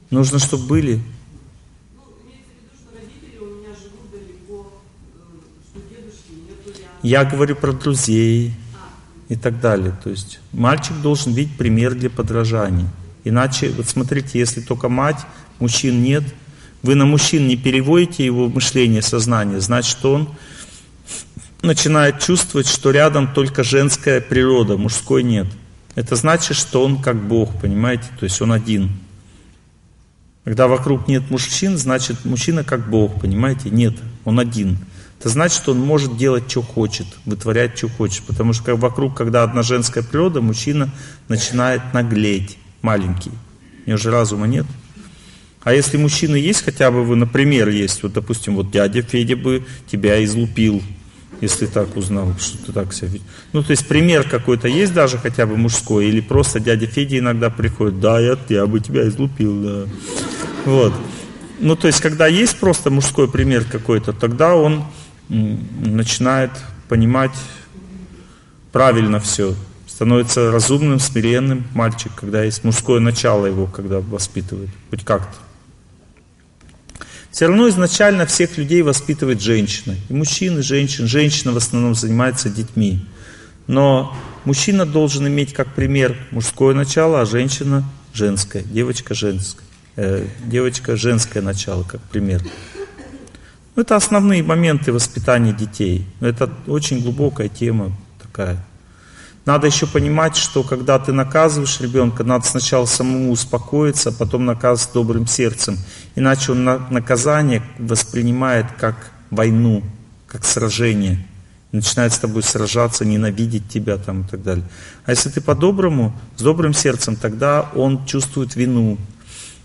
Нужно, 0.10 0.38
чтобы 0.38 0.68
были. 0.68 1.02
Я 7.02 7.24
говорю 7.24 7.56
про 7.56 7.72
друзей 7.72 8.54
и 9.30 9.38
так 9.38 9.62
далее. 9.62 9.96
То 10.04 10.10
есть 10.10 10.42
мальчик 10.52 10.98
должен 11.02 11.32
видеть 11.32 11.58
пример 11.58 11.96
для 11.96 12.10
подражания. 12.10 12.90
Иначе, 13.24 13.70
вот 13.70 13.88
смотрите, 13.88 14.40
если 14.40 14.60
только 14.60 14.90
мать, 14.90 15.26
мужчин 15.60 16.04
нет, 16.04 16.26
вы 16.84 16.96
на 16.96 17.06
мужчин 17.06 17.48
не 17.48 17.56
переводите 17.56 18.26
его 18.26 18.50
мышление, 18.50 19.02
сознание, 19.02 19.62
значит 19.62 20.04
он 20.04 20.28
начинает 21.62 22.20
чувствовать, 22.20 22.68
что 22.68 22.92
рядом 22.92 23.34
только 23.34 23.64
женская 23.64 24.22
природа, 24.22 24.78
мужской 24.78 25.24
нет. 25.24 25.48
Это 25.96 26.16
значит, 26.16 26.58
что 26.58 26.84
он 26.84 27.02
как 27.02 27.22
Бог, 27.22 27.60
понимаете? 27.60 28.06
То 28.20 28.24
есть 28.24 28.42
он 28.42 28.52
один. 28.52 28.92
Когда 30.44 30.68
вокруг 30.68 31.08
нет 31.08 31.30
мужчин, 31.30 31.78
значит 31.78 32.26
мужчина 32.26 32.64
как 32.64 32.90
Бог, 32.90 33.22
понимаете? 33.22 33.70
Нет, 33.70 33.96
он 34.26 34.40
один. 34.40 34.78
Это 35.20 35.30
значит, 35.30 35.58
что 35.58 35.74
он 35.74 35.80
может 35.80 36.18
делать, 36.18 36.50
что 36.50 36.64
хочет, 36.64 37.06
вытворять, 37.26 37.78
что 37.78 37.90
хочет. 37.90 38.24
Потому 38.24 38.54
что 38.54 38.76
вокруг, 38.76 39.16
когда 39.16 39.44
одна 39.44 39.62
женская 39.62 40.02
природа, 40.02 40.42
мужчина 40.42 40.90
начинает 41.28 41.94
наглеть, 41.94 42.58
маленький. 42.82 43.32
У 43.86 43.90
него 43.90 43.98
же 43.98 44.10
разума 44.10 44.48
нет. 44.48 44.66
А 45.64 45.74
если 45.74 45.98
мужчина 45.98 46.36
есть, 46.36 46.64
хотя 46.64 46.90
бы 46.90 47.04
вы, 47.04 47.16
например, 47.16 47.70
есть, 47.70 48.02
вот, 48.02 48.14
допустим, 48.14 48.56
вот 48.56 48.72
дядя 48.72 49.04
Федя 49.04 49.36
бы 49.36 49.64
тебя 49.92 50.24
излупил, 50.24 50.82
если 51.42 51.66
так 51.66 51.98
узнал, 51.98 52.34
что 52.40 52.58
ты 52.66 52.72
так 52.72 52.94
себя 52.94 53.10
ведешь. 53.10 53.28
Ну, 53.52 53.64
то 53.64 53.72
есть 53.72 53.88
пример 53.88 54.30
какой-то 54.30 54.68
есть 54.68 54.94
даже 54.94 55.18
хотя 55.18 55.46
бы 55.46 55.58
мужской, 55.58 56.06
или 56.06 56.22
просто 56.22 56.60
дядя 56.60 56.86
Федя 56.86 57.18
иногда 57.18 57.50
приходит, 57.50 58.00
да, 58.00 58.20
я, 58.20 58.38
я 58.48 58.66
бы 58.68 58.80
тебя 58.80 59.08
излупил, 59.08 59.62
да. 59.62 59.86
Вот. 60.66 60.94
Ну, 61.60 61.76
то 61.76 61.88
есть, 61.88 62.00
когда 62.00 62.28
есть 62.28 62.58
просто 62.60 62.90
мужской 62.90 63.30
пример 63.30 63.66
какой-то, 63.66 64.14
тогда 64.14 64.56
он 64.56 64.86
начинает 65.30 66.52
понимать 66.88 67.36
правильно 68.72 69.20
все, 69.20 69.56
становится 69.88 70.52
разумным, 70.52 71.00
смиренным 71.00 71.66
мальчик, 71.74 72.12
когда 72.16 72.44
есть 72.44 72.64
мужское 72.64 73.00
начало 73.00 73.46
его, 73.46 73.68
когда 73.68 74.00
воспитывает, 74.00 74.70
хоть 74.90 75.04
как-то. 75.04 75.38
Все 77.32 77.48
равно 77.48 77.70
изначально 77.70 78.26
всех 78.26 78.58
людей 78.58 78.82
воспитывает 78.82 79.42
женщина. 79.42 79.96
И 80.10 80.14
мужчин, 80.14 80.60
и 80.60 80.62
женщин. 80.62 81.08
Женщина 81.08 81.54
в 81.54 81.58
основном 81.58 81.96
занимается 81.96 82.50
детьми. 82.50 83.00
Но 83.68 84.16
мужчина 84.44 84.86
должен 84.86 85.28
иметь 85.28 85.54
как 85.54 85.74
пример 85.74 86.18
мужское 86.32 86.76
начало, 86.76 87.22
а 87.22 87.26
женщина 87.26 87.86
женское, 88.14 88.64
девочка 88.64 89.14
женское. 89.14 89.64
Э, 89.96 90.26
девочка 90.46 90.98
женское 90.98 91.42
начало, 91.42 91.84
как 91.84 92.02
пример. 92.02 92.42
Это 93.78 93.96
основные 93.96 94.44
моменты 94.44 94.92
воспитания 94.92 95.54
детей. 95.54 96.06
Это 96.20 96.50
очень 96.68 97.02
глубокая 97.02 97.48
тема 97.48 97.94
такая. 98.22 98.64
Надо 99.46 99.66
еще 99.66 99.88
понимать, 99.88 100.36
что 100.36 100.62
когда 100.62 101.00
ты 101.00 101.14
наказываешь 101.14 101.82
ребенка, 101.82 102.24
надо 102.24 102.46
сначала 102.46 102.86
самому 102.86 103.32
успокоиться, 103.32 104.10
а 104.10 104.12
потом 104.12 104.46
наказывать 104.46 104.94
добрым 104.94 105.26
сердцем. 105.26 105.80
Иначе 106.16 106.52
он 106.52 106.64
наказание 106.64 107.64
воспринимает 107.80 108.68
как 108.78 109.12
войну, 109.32 109.82
как 110.28 110.46
сражение. 110.46 111.26
Начинает 111.72 112.14
с 112.14 112.20
тобой 112.20 112.44
сражаться, 112.44 113.04
ненавидеть 113.04 113.68
тебя 113.70 113.98
там 113.98 114.22
и 114.22 114.28
так 114.28 114.44
далее. 114.44 114.66
А 115.06 115.12
если 115.12 115.30
ты 115.30 115.42
по-доброму, 115.42 116.14
с 116.36 116.42
добрым 116.42 116.74
сердцем, 116.74 117.16
тогда 117.16 117.70
он 117.74 118.06
чувствует 118.06 118.56
вину. 118.56 118.98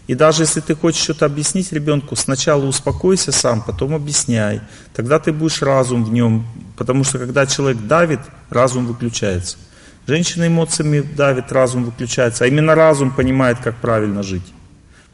И 0.07 0.15
даже 0.15 0.44
если 0.44 0.61
ты 0.61 0.74
хочешь 0.77 1.03
что-то 1.03 1.27
объяснить 1.27 1.73
ребенку, 1.73 2.15
сначала 2.15 2.65
успокойся 2.65 3.32
сам, 3.32 3.61
потом 3.61 3.94
объясняй. 3.94 4.61
Тогда 4.94 5.19
ты 5.19 5.32
будешь 5.32 5.62
разум 5.62 6.05
в 6.05 6.12
нем, 6.12 6.47
потому 6.77 7.03
что 7.03 7.19
когда 7.19 7.44
человек 7.44 7.86
давит, 7.86 8.20
разум 8.48 8.86
выключается. 8.86 9.59
Женщина 10.07 10.47
эмоциями 10.47 11.01
давит, 11.01 11.51
разум 11.51 11.85
выключается. 11.85 12.45
А 12.45 12.47
именно 12.47 12.74
разум 12.74 13.11
понимает, 13.11 13.59
как 13.59 13.77
правильно 13.77 14.23
жить. 14.23 14.55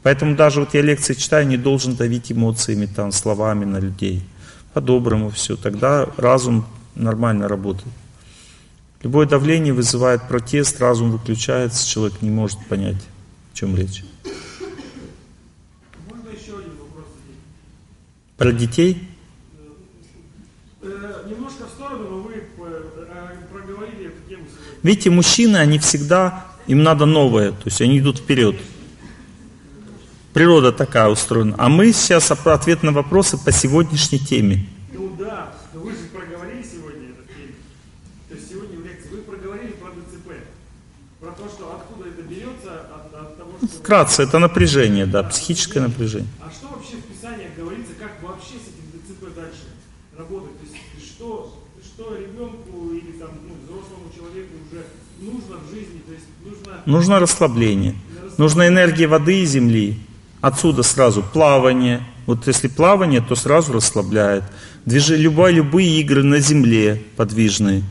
Поэтому 0.03 0.35
даже 0.35 0.59
вот 0.59 0.73
я 0.73 0.81
лекции 0.81 1.15
читаю, 1.15 1.47
не 1.47 1.57
должен 1.57 1.95
давить 1.95 2.31
эмоциями, 2.31 2.85
там, 2.85 3.11
словами 3.11 3.65
на 3.65 3.79
людей. 3.79 4.23
По-доброму 4.73 5.29
все. 5.29 5.55
Тогда 5.55 6.07
разум 6.17 6.65
нормально 6.93 7.47
работает. 7.47 7.93
Любое 9.01 9.27
давление 9.27 9.73
вызывает 9.73 10.27
протест, 10.27 10.79
разум 10.79 11.11
выключается, 11.11 11.87
человек 11.87 12.21
не 12.21 12.29
может 12.29 12.59
понять, 12.67 13.01
о 13.53 13.57
чем 13.57 13.75
речь. 13.75 14.05
Можно 16.09 16.29
еще 16.29 16.57
один 16.57 16.77
вопрос? 16.79 17.05
Про 18.37 18.51
детей? 18.53 19.09
э, 23.09 23.37
проговорили 23.51 24.07
эту 24.07 24.29
тему 24.29 24.45
сегодня. 24.47 24.72
Видите, 24.83 25.09
мужчины, 25.09 25.57
они 25.57 25.79
всегда, 25.79 26.45
им 26.67 26.83
надо 26.83 27.05
новое, 27.05 27.51
то 27.51 27.63
есть 27.65 27.81
они 27.81 27.99
идут 27.99 28.19
вперед. 28.19 28.57
Природа 30.33 30.71
такая 30.71 31.09
устроена. 31.09 31.55
А 31.59 31.69
мы 31.69 31.93
сейчас 31.93 32.31
ответ 32.31 32.81
на 32.81 32.91
вопросы 32.91 33.37
по 33.37 33.51
сегодняшней 33.51 34.17
теме. 34.17 34.65
Ну 34.91 35.15
да, 35.17 35.53
но 35.73 35.81
вы 35.81 35.91
же 35.91 36.05
проговорили 36.11 36.63
сегодня 36.63 37.09
эту 37.09 37.23
тему. 37.29 37.53
То 38.29 38.35
есть 38.35 38.49
сегодня 38.49 38.79
в 38.79 38.83
лекции 38.83 39.09
вы 39.11 39.17
проговорили 39.17 39.73
про 39.73 39.91
ДЦП. 39.91 40.33
Про 41.21 41.31
то, 41.31 41.47
что 41.47 41.75
откуда 41.75 42.09
это 42.09 42.23
берется, 42.23 42.81
от, 42.81 43.13
от 43.13 43.37
того, 43.37 43.51
что... 43.61 43.77
Вкратце, 43.77 44.23
это 44.23 44.39
напряжение, 44.39 45.05
да, 45.05 45.21
психическое 45.21 45.81
напряжение. 45.81 46.29
А 46.41 46.49
что 46.49 46.73
вообще 46.73 46.97
в 46.97 47.03
Писаниях 47.03 47.51
говорится, 47.55 47.93
как 47.99 48.17
вообще 48.23 48.57
с 48.57 48.73
этим 48.73 48.89
ДЦП 48.89 49.35
дальше 49.35 49.69
работать? 50.17 50.57
То 50.59 50.65
есть 50.65 51.07
что, 51.13 51.63
что 51.77 52.17
ребенку 52.17 52.89
или 52.89 53.19
там, 53.19 53.29
ну, 53.45 53.53
взрослому 53.61 54.09
человеку 54.09 54.57
уже 54.65 54.81
нужно 55.21 55.61
в 55.61 55.69
жизни? 55.69 56.01
То 56.07 56.13
есть 56.13 56.25
нужно... 56.85 57.19
Расслабление. 57.19 57.95
Нужна 58.37 58.67
энергия 58.67 59.07
воды 59.07 59.41
и 59.41 59.45
земли. 59.45 59.99
Отсюда 60.41 60.83
сразу 60.83 61.21
плавание. 61.23 62.01
Вот 62.25 62.47
если 62.47 62.67
плавание, 62.67 63.21
то 63.21 63.35
сразу 63.35 63.73
расслабляет. 63.73 64.43
Движи, 64.85 65.15
любые, 65.15 65.55
любые 65.55 66.01
игры 66.01 66.23
на 66.23 66.39
земле 66.39 67.01
подвижные. 67.15 67.83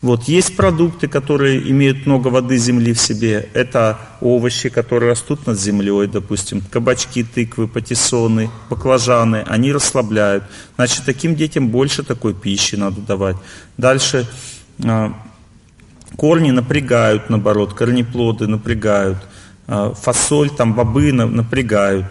Вот 0.00 0.24
есть 0.24 0.54
продукты, 0.54 1.08
которые 1.08 1.70
имеют 1.70 2.06
много 2.06 2.28
воды 2.28 2.56
земли 2.56 2.92
в 2.92 3.00
себе. 3.00 3.48
Это 3.52 3.98
овощи, 4.20 4.68
которые 4.68 5.10
растут 5.10 5.44
над 5.46 5.58
землей, 5.58 6.06
допустим, 6.06 6.62
кабачки, 6.70 7.24
тыквы, 7.24 7.66
патиссоны, 7.66 8.48
баклажаны. 8.70 9.44
Они 9.48 9.72
расслабляют. 9.72 10.44
Значит, 10.76 11.04
таким 11.04 11.34
детям 11.34 11.68
больше 11.70 12.04
такой 12.04 12.32
пищи 12.32 12.76
надо 12.76 13.00
давать. 13.00 13.36
Дальше 13.76 14.28
а, 14.84 15.12
корни 16.18 16.50
напрягают, 16.50 17.30
наоборот, 17.30 17.74
корнеплоды 17.74 18.48
напрягают. 18.48 19.18
А, 19.68 19.94
фасоль, 19.94 20.50
там 20.50 20.74
бобы 20.74 21.12
на- 21.12 21.26
напрягают. 21.26 22.06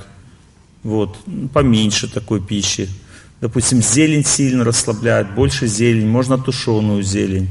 Вот, 0.83 1.17
ну, 1.25 1.49
поменьше 1.49 2.07
такой 2.07 2.39
пищи. 2.39 2.87
Допустим, 3.41 3.81
зелень 3.81 4.23
сильно 4.23 4.63
расслабляет, 4.63 5.35
больше 5.35 5.67
зелень, 5.67 6.07
можно 6.07 6.37
тушеную 6.37 7.03
зелень. 7.03 7.49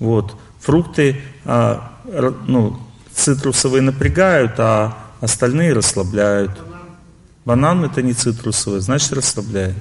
Вот. 0.00 0.34
Фрукты, 0.60 1.20
а, 1.44 1.92
ну, 2.48 2.80
цитрусовые 3.14 3.80
напрягают, 3.82 4.58
а 4.58 4.98
остальные 5.20 5.74
расслабляют. 5.74 6.58
Банан 7.44 7.84
это 7.84 8.02
не 8.02 8.14
цитрусовый, 8.14 8.80
значит 8.80 9.12
расслабляет. 9.12 9.76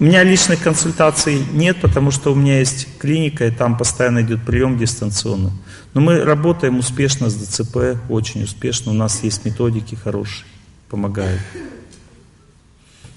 У 0.00 0.04
меня 0.04 0.22
личных 0.22 0.62
консультаций 0.62 1.44
нет, 1.52 1.80
потому 1.80 2.12
что 2.12 2.32
у 2.32 2.36
меня 2.36 2.60
есть 2.60 2.86
клиника, 2.98 3.46
и 3.46 3.50
там 3.50 3.76
постоянно 3.76 4.22
идет 4.22 4.42
прием 4.42 4.78
дистанционно. 4.78 5.50
Но 5.92 6.00
мы 6.00 6.22
работаем 6.22 6.78
успешно 6.78 7.30
с 7.30 7.34
ДЦП, 7.34 7.98
очень 8.08 8.44
успешно. 8.44 8.92
У 8.92 8.94
нас 8.94 9.24
есть 9.24 9.44
методики 9.44 9.96
хорошие, 9.96 10.46
помогают. 10.88 11.40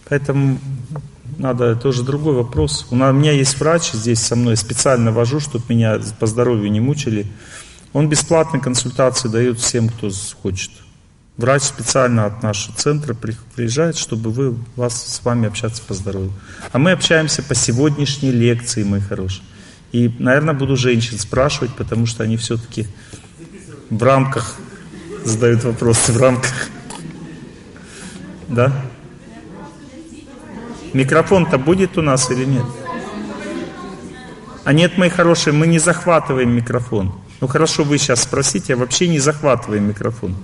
Поэтому 0.10 0.58
надо, 1.38 1.66
это 1.66 1.88
уже 1.88 2.04
другой 2.04 2.34
вопрос. 2.34 2.88
У 2.90 2.96
меня 2.96 3.32
есть 3.32 3.60
врач 3.60 3.92
здесь 3.92 4.20
со 4.20 4.36
мной, 4.36 4.58
специально 4.58 5.12
вожу, 5.12 5.40
чтобы 5.40 5.66
меня 5.70 6.00
по 6.20 6.26
здоровью 6.26 6.72
не 6.72 6.80
мучили. 6.80 7.28
Он 7.94 8.10
бесплатные 8.10 8.62
консультации 8.62 9.28
дает 9.30 9.60
всем, 9.60 9.88
кто 9.90 10.10
хочет. 10.42 10.72
Врач 11.38 11.64
специально 11.64 12.26
от 12.26 12.44
нашего 12.44 12.76
центра 12.76 13.14
при- 13.14 13.36
приезжает, 13.56 13.98
чтобы 13.98 14.32
вы, 14.32 14.56
вас, 14.76 15.02
с 15.02 15.24
вами 15.24 15.48
общаться 15.48 15.82
по 15.82 15.94
здоровью. 15.94 16.34
А 16.72 16.78
мы 16.78 16.92
общаемся 16.92 17.42
по 17.42 17.56
сегодняшней 17.56 18.32
лекции, 18.32 18.84
мои 18.84 19.02
хорошие. 19.02 19.44
И, 19.92 20.14
наверное, 20.20 20.54
буду 20.54 20.76
женщин 20.76 21.18
спрашивать, 21.18 21.74
потому 21.76 22.06
что 22.06 22.24
они 22.24 22.38
все-таки 22.38 22.88
в 23.90 24.02
рамках 24.04 24.56
задают 25.26 25.64
вопросы, 25.64 26.12
в 26.12 26.18
рамках. 26.18 26.70
Да? 28.48 28.72
Микрофон-то 30.94 31.58
будет 31.58 31.98
у 31.98 32.02
нас 32.02 32.30
или 32.32 32.46
нет? 32.46 32.66
А 34.64 34.74
нет, 34.74 34.98
мои 34.98 35.10
хорошие, 35.10 35.54
мы 35.54 35.66
не 35.68 35.80
захватываем 35.80 36.52
микрофон. 36.52 37.16
Ну 37.40 37.48
хорошо, 37.48 37.84
вы 37.84 37.98
сейчас 37.98 38.24
спросите, 38.24 38.74
а 38.76 38.78
вообще 38.78 39.08
не 39.08 39.20
захватываем 39.20 39.88
микрофон. 39.88 40.36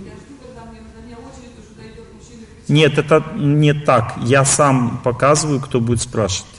Нет, 2.68 2.98
это 2.98 3.24
не 3.36 3.74
так. 3.74 4.16
Я 4.24 4.44
сам 4.46 5.00
показываю, 5.04 5.62
кто 5.62 5.80
будет 5.80 6.02
спрашивать. 6.02 6.52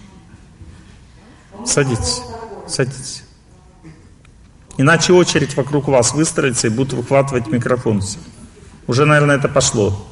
Садитесь. 1.66 2.22
Садитесь. 2.66 3.24
Иначе 4.78 5.12
очередь 5.12 5.56
вокруг 5.56 5.89
вас 5.89 6.14
выстроится 6.14 6.68
и 6.68 6.70
будут 6.70 6.93
выхватывать 6.93 7.48
микрофон. 7.48 8.01
Уже, 8.86 9.05
наверное, 9.05 9.36
это 9.36 9.48
пошло. 9.48 10.06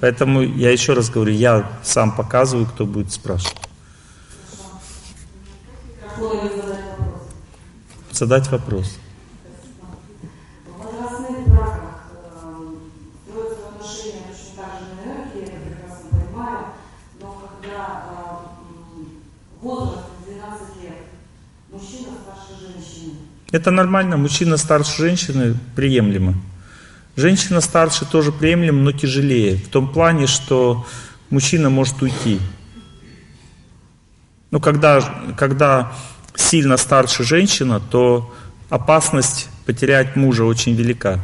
Поэтому 0.00 0.42
я 0.42 0.70
еще 0.70 0.92
раз 0.92 1.08
говорю, 1.08 1.32
я 1.32 1.70
сам 1.82 2.14
показываю, 2.14 2.66
кто 2.66 2.84
будет 2.84 3.12
спрашивать. 3.12 3.56
Задать 8.10 8.50
вопрос. 8.50 8.98
В 10.66 10.82
возрастных 10.82 11.46
браках 11.46 12.10
э, 12.12 12.74
строятся 13.28 13.68
отношения 13.68 14.22
точно 14.26 14.62
так 14.62 14.80
же 14.80 14.86
на 14.94 15.02
энергии, 15.04 15.40
я 15.40 15.46
это 15.46 15.60
прекрасно 15.66 16.08
понимаю, 16.10 16.66
но 17.20 17.50
когда 17.62 18.02
э, 18.10 18.98
м, 18.98 19.22
возраст 19.62 20.06
12 20.26 20.82
лет, 20.82 20.98
мужчина 21.70 22.08
старше 22.24 22.58
женщины, 22.60 23.14
Это 23.50 23.70
нормально, 23.70 24.18
мужчина 24.18 24.58
старше 24.58 24.98
женщины 24.98 25.56
приемлемо. 25.74 26.34
Женщина 27.16 27.60
старше 27.62 28.04
тоже 28.04 28.30
приемлемо, 28.30 28.82
но 28.82 28.92
тяжелее. 28.92 29.56
В 29.56 29.68
том 29.68 29.90
плане, 29.90 30.26
что 30.26 30.86
мужчина 31.30 31.70
может 31.70 32.00
уйти. 32.02 32.40
Но 34.50 34.60
когда, 34.60 35.32
когда 35.36 35.92
сильно 36.34 36.76
старше 36.76 37.24
женщина, 37.24 37.80
то 37.80 38.34
опасность 38.68 39.48
потерять 39.64 40.14
мужа 40.14 40.44
очень 40.44 40.74
велика. 40.74 41.18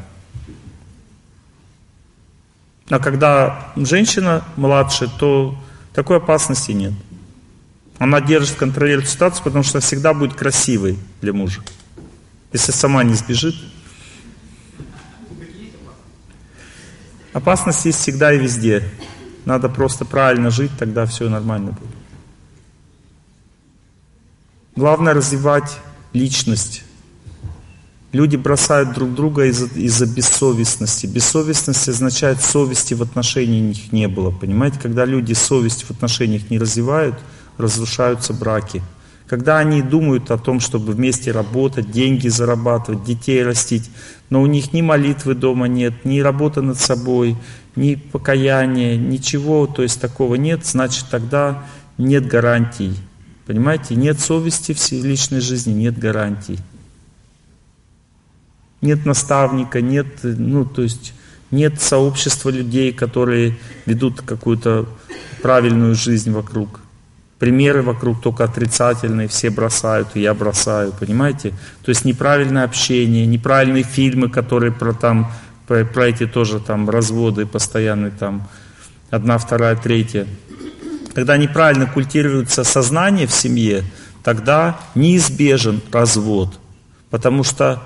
А 2.88 2.98
когда 2.98 3.72
женщина 3.76 4.44
младше, 4.56 5.10
то 5.18 5.56
такой 5.92 6.16
опасности 6.16 6.72
нет. 6.72 6.92
Она 7.98 8.20
держит, 8.20 8.56
контролирует 8.56 9.08
ситуацию, 9.08 9.44
потому 9.44 9.62
что 9.62 9.80
всегда 9.80 10.14
будет 10.14 10.34
красивой 10.34 10.98
для 11.20 11.32
мужа. 11.32 11.62
Если 12.54 12.70
сама 12.70 13.02
не 13.02 13.14
сбежит. 13.14 13.56
Опасность 17.32 17.84
есть 17.84 17.98
всегда 17.98 18.32
и 18.32 18.38
везде. 18.38 18.88
Надо 19.44 19.68
просто 19.68 20.04
правильно 20.04 20.50
жить, 20.50 20.70
тогда 20.78 21.04
все 21.04 21.28
нормально 21.28 21.72
будет. 21.72 21.96
Главное 24.76 25.14
развивать 25.14 25.78
личность. 26.12 26.84
Люди 28.12 28.36
бросают 28.36 28.92
друг 28.92 29.12
друга 29.14 29.46
из-за 29.46 29.66
из 29.66 30.00
бессовестности. 30.14 31.06
Бессовестность 31.06 31.88
означает 31.88 32.40
совести 32.40 32.94
в 32.94 33.02
отношениях 33.02 33.90
не 33.90 34.06
было. 34.06 34.30
Понимаете, 34.30 34.78
когда 34.80 35.04
люди 35.04 35.32
совесть 35.32 35.82
в 35.82 35.90
отношениях 35.90 36.48
не 36.50 36.58
развивают, 36.58 37.18
разрушаются 37.58 38.32
браки. 38.32 38.80
Когда 39.26 39.58
они 39.58 39.80
думают 39.80 40.30
о 40.30 40.38
том, 40.38 40.60
чтобы 40.60 40.92
вместе 40.92 41.32
работать, 41.32 41.90
деньги 41.90 42.28
зарабатывать, 42.28 43.04
детей 43.04 43.42
растить, 43.42 43.90
но 44.28 44.42
у 44.42 44.46
них 44.46 44.72
ни 44.72 44.82
молитвы 44.82 45.34
дома 45.34 45.66
нет, 45.66 46.04
ни 46.04 46.20
работы 46.20 46.60
над 46.60 46.78
собой, 46.78 47.36
ни 47.74 47.94
покаяния, 47.94 48.96
ничего, 48.96 49.66
то 49.66 49.82
есть 49.82 50.00
такого 50.00 50.34
нет, 50.34 50.66
значит 50.66 51.06
тогда 51.10 51.64
нет 51.96 52.26
гарантий. 52.26 52.94
Понимаете, 53.46 53.94
нет 53.94 54.20
совести 54.20 54.72
в 54.72 55.04
личной 55.04 55.40
жизни, 55.40 55.72
нет 55.72 55.98
гарантий. 55.98 56.58
Нет 58.80 59.06
наставника, 59.06 59.80
нет, 59.80 60.06
ну, 60.22 60.66
то 60.66 60.82
есть 60.82 61.14
нет 61.50 61.80
сообщества 61.80 62.50
людей, 62.50 62.92
которые 62.92 63.56
ведут 63.86 64.20
какую-то 64.20 64.86
правильную 65.42 65.94
жизнь 65.94 66.30
вокруг. 66.30 66.83
Примеры 67.44 67.82
вокруг 67.82 68.22
только 68.22 68.44
отрицательные, 68.44 69.28
все 69.28 69.50
бросают, 69.50 70.08
и 70.14 70.20
я 70.22 70.32
бросаю, 70.32 70.94
понимаете? 70.98 71.50
То 71.84 71.90
есть 71.90 72.06
неправильное 72.06 72.64
общение, 72.64 73.26
неправильные 73.26 73.82
фильмы, 73.82 74.30
которые 74.30 74.72
про 74.72 74.94
там, 74.94 75.30
про, 75.66 75.84
про 75.84 76.06
эти 76.06 76.26
тоже 76.26 76.58
там 76.58 76.88
разводы 76.88 77.44
постоянные 77.44 78.12
там, 78.12 78.48
одна, 79.10 79.36
вторая, 79.36 79.76
третья. 79.76 80.26
Когда 81.14 81.36
неправильно 81.36 81.84
культивируется 81.84 82.64
сознание 82.64 83.26
в 83.26 83.32
семье, 83.32 83.84
тогда 84.22 84.80
неизбежен 84.94 85.82
развод. 85.92 86.58
Потому 87.10 87.44
что 87.44 87.82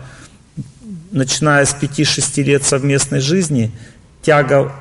начиная 1.11 1.65
с 1.65 1.75
5-6 1.75 2.45
лет 2.45 2.63
совместной 2.63 3.19
жизни, 3.19 3.73
тяга 4.23 4.73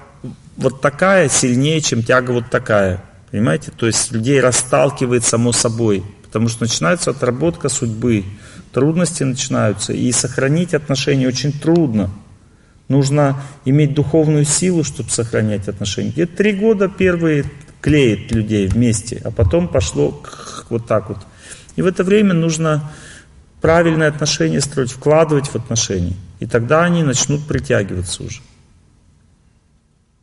вот 0.55 0.81
такая 0.81 1.29
сильнее, 1.29 1.81
чем 1.81 2.03
тяга 2.03 2.29
вот 2.29 2.51
такая. 2.51 3.03
Понимаете? 3.31 3.71
То 3.71 3.87
есть 3.87 4.11
людей 4.11 4.39
расталкивает 4.39 5.23
само 5.23 5.51
собой. 5.51 6.03
Потому 6.23 6.49
что 6.49 6.63
начинается 6.63 7.11
отработка 7.11 7.69
судьбы. 7.69 8.23
Трудности 8.71 9.23
начинаются. 9.23 9.93
И 9.93 10.11
сохранить 10.11 10.73
отношения 10.73 11.27
очень 11.27 11.51
трудно. 11.51 12.09
Нужно 12.87 13.41
иметь 13.65 13.93
духовную 13.93 14.45
силу, 14.45 14.83
чтобы 14.83 15.09
сохранять 15.09 15.67
отношения. 15.67 16.11
Где-то 16.11 16.37
три 16.37 16.53
года 16.53 16.87
первые 16.87 17.45
клеит 17.81 18.31
людей 18.31 18.67
вместе, 18.67 19.21
а 19.23 19.31
потом 19.31 19.67
пошло 19.67 20.23
вот 20.69 20.87
так 20.87 21.09
вот. 21.09 21.17
И 21.75 21.81
в 21.81 21.85
это 21.85 22.03
время 22.03 22.33
нужно 22.33 22.91
правильное 23.61 24.07
отношение 24.07 24.61
строить, 24.61 24.91
вкладывать 24.91 25.47
в 25.47 25.55
отношения. 25.55 26.15
И 26.39 26.45
тогда 26.45 26.83
они 26.83 27.03
начнут 27.03 27.45
притягиваться 27.45 28.23
уже. 28.23 28.39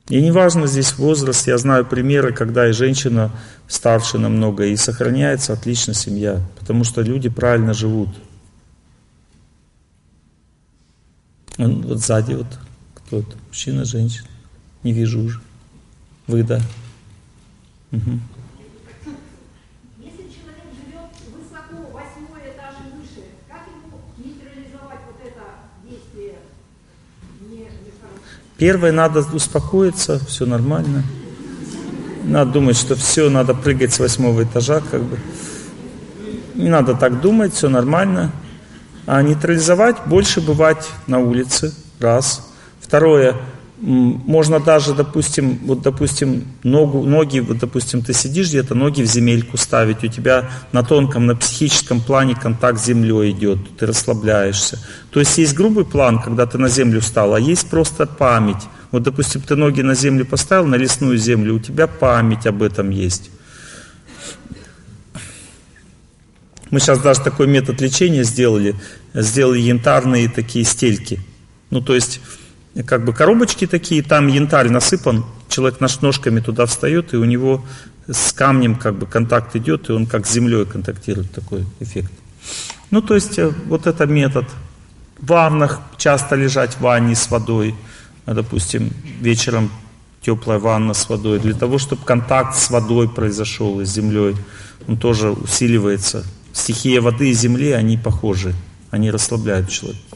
И 0.09 0.21
неважно 0.21 0.67
здесь 0.67 0.99
возраст, 0.99 1.47
я 1.47 1.57
знаю 1.57 1.87
примеры, 1.87 2.33
когда 2.33 2.69
и 2.69 2.73
женщина 2.73 3.31
старше 3.67 4.19
намного, 4.19 4.67
и 4.67 4.77
сохраняется 4.77 5.55
отлично 5.55 5.95
семья, 5.95 6.43
потому 6.59 6.85
что 6.85 7.01
люди 7.01 7.31
правильно 7.31 7.73
живут. 7.73 8.11
Он 11.57 11.83
вот 11.83 12.01
сзади 12.01 12.35
вот 12.35 12.47
кто 12.95 13.21
это? 13.21 13.37
Мужчина, 13.49 13.85
женщина? 13.85 14.29
Не 14.83 14.93
вижу 14.93 15.21
уже. 15.21 15.41
Вы, 16.27 16.43
да. 16.43 16.61
Угу. 17.93 18.19
Если 20.01 20.23
человек 20.23 20.69
живет 20.75 21.11
высоко, 21.33 21.91
восьмой 21.93 22.51
этаж 22.51 22.75
и 22.81 22.97
выше, 22.97 23.29
как 23.49 23.67
ему 23.69 24.01
нейтрализовать 24.19 25.01
вот 25.07 25.21
это 25.25 25.43
действие 25.89 26.39
не, 27.41 27.59
нехорошее? 27.59 28.41
Первое, 28.65 28.93
надо 28.93 29.23
успокоиться, 29.35 30.19
все 30.27 30.47
нормально. 30.47 31.03
Надо 32.25 32.53
думать, 32.53 32.79
что 32.79 32.95
все, 32.95 33.29
надо 33.29 33.53
прыгать 33.53 33.93
с 33.93 33.99
восьмого 33.99 34.43
этажа, 34.43 34.81
как 34.91 35.03
бы. 35.03 35.19
Не 36.55 36.71
надо 36.71 36.95
так 36.95 37.21
думать, 37.21 37.53
все 37.53 37.69
нормально. 37.69 38.33
А 39.05 39.21
нейтрализовать, 39.21 40.07
больше 40.07 40.41
бывать 40.41 40.89
на 41.07 41.19
улице, 41.19 41.75
раз. 42.01 42.55
Второе, 42.81 43.37
можно 43.85 44.61
даже, 44.61 44.95
допустим, 44.95 45.59
вот, 45.65 45.83
допустим, 45.83 46.45
ногу, 46.63 47.03
ноги, 47.05 47.41
вот, 47.41 47.59
допустим, 47.59 48.01
ты 48.01 48.15
сидишь 48.15 48.49
где-то, 48.49 48.75
ноги 48.75 49.03
в 49.03 49.07
земельку 49.07 49.59
ставить, 49.59 50.03
у 50.03 50.09
тебя 50.09 50.51
на 50.73 50.83
тонком, 50.83 51.27
на 51.27 51.37
психическом 51.37 52.01
плане 52.01 52.35
контакт 52.35 52.81
с 52.81 52.87
землей 52.87 53.33
идет, 53.33 53.59
ты 53.77 53.85
расслабляешься. 53.85 54.79
То 55.11 55.21
есть 55.21 55.37
есть 55.37 55.55
грубый 55.55 55.85
план, 55.85 56.19
когда 56.19 56.47
ты 56.47 56.57
на 56.57 56.69
землю 56.69 57.03
встал, 57.03 57.35
а 57.35 57.41
есть 57.41 57.69
просто 57.69 58.07
память. 58.07 58.63
Вот, 58.91 59.03
допустим, 59.03 59.43
ты 59.43 59.55
ноги 59.55 59.83
на 59.83 59.95
землю 59.95 60.25
поставил, 60.25 60.67
на 60.67 60.77
лесную 60.77 61.19
землю, 61.19 61.57
у 61.57 61.59
тебя 61.59 61.87
память 61.87 62.47
об 62.47 62.63
этом 62.63 62.89
есть. 62.89 63.31
Мы 66.71 66.81
сейчас 66.81 67.01
даже 67.01 67.21
такой 67.21 67.49
метод 67.49 67.83
лечения 67.83 68.25
сделали, 68.25 68.77
сделали 69.13 69.61
янтарные 69.61 70.31
такие 70.31 70.65
стельки. 70.65 71.21
Ну, 71.69 71.83
то 71.83 71.95
есть 71.95 72.21
как 72.83 73.05
бы 73.05 73.13
коробочки 73.13 73.67
такие, 73.67 74.03
там 74.03 74.27
янтарь 74.27 74.69
насыпан, 74.69 75.25
человек 75.49 75.81
наш 75.81 76.01
ножками 76.01 76.41
туда 76.41 76.67
встает, 76.67 77.15
и 77.15 77.17
у 77.17 77.25
него 77.25 77.65
с 78.09 78.33
камнем 78.33 78.75
как 78.75 78.97
бы 78.97 79.07
контакт 79.07 79.55
идет, 79.57 79.89
и 79.89 79.93
он 79.93 80.07
как 80.07 80.27
с 80.27 80.33
землей 80.33 80.67
контактирует, 80.67 81.31
такой 81.33 81.65
эффект. 81.81 82.13
Ну, 82.91 83.01
то 83.01 83.15
есть 83.15 83.39
э, 83.39 83.53
вот 83.67 83.87
это 83.87 84.07
метод. 84.07 84.47
В 85.19 85.27
ваннах 85.29 85.81
часто 85.97 86.35
лежать 86.35 86.75
в 86.75 86.81
ванне 86.81 87.15
с 87.15 87.31
водой, 87.31 87.75
а, 88.27 88.35
допустим, 88.35 88.91
вечером 89.21 89.71
теплая 90.21 90.59
ванна 90.59 90.95
с 90.95 91.09
водой, 91.09 91.39
для 91.39 91.55
того, 91.55 91.79
чтобы 91.79 92.05
контакт 92.05 92.57
с 92.57 92.71
водой 92.71 93.09
произошел 93.09 93.81
и 93.81 93.85
с 93.85 93.91
землей, 93.91 94.37
он 94.89 94.97
тоже 94.97 95.31
усиливается. 95.31 96.25
Стихия 96.53 97.01
воды 97.01 97.31
и 97.31 97.33
земли, 97.33 97.73
они 97.73 97.97
похожи, 97.97 98.55
они 98.91 99.11
расслабляют 99.11 99.69
человека. 99.71 100.14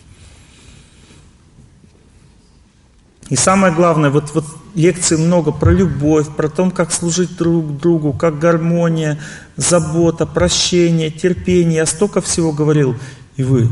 И 3.28 3.36
самое 3.36 3.74
главное, 3.74 4.10
вот, 4.10 4.30
вот 4.34 4.44
лекций 4.74 5.18
много 5.18 5.52
про 5.52 5.70
любовь, 5.70 6.28
про 6.34 6.48
то, 6.48 6.70
как 6.70 6.92
служить 6.92 7.36
друг 7.36 7.78
другу, 7.78 8.12
как 8.12 8.38
гармония, 8.38 9.20
забота, 9.56 10.24
прощение, 10.24 11.10
терпение. 11.10 11.78
Я 11.78 11.86
столько 11.86 12.22
всего 12.22 12.52
говорил. 12.52 12.96
И 13.36 13.42
вы, 13.42 13.68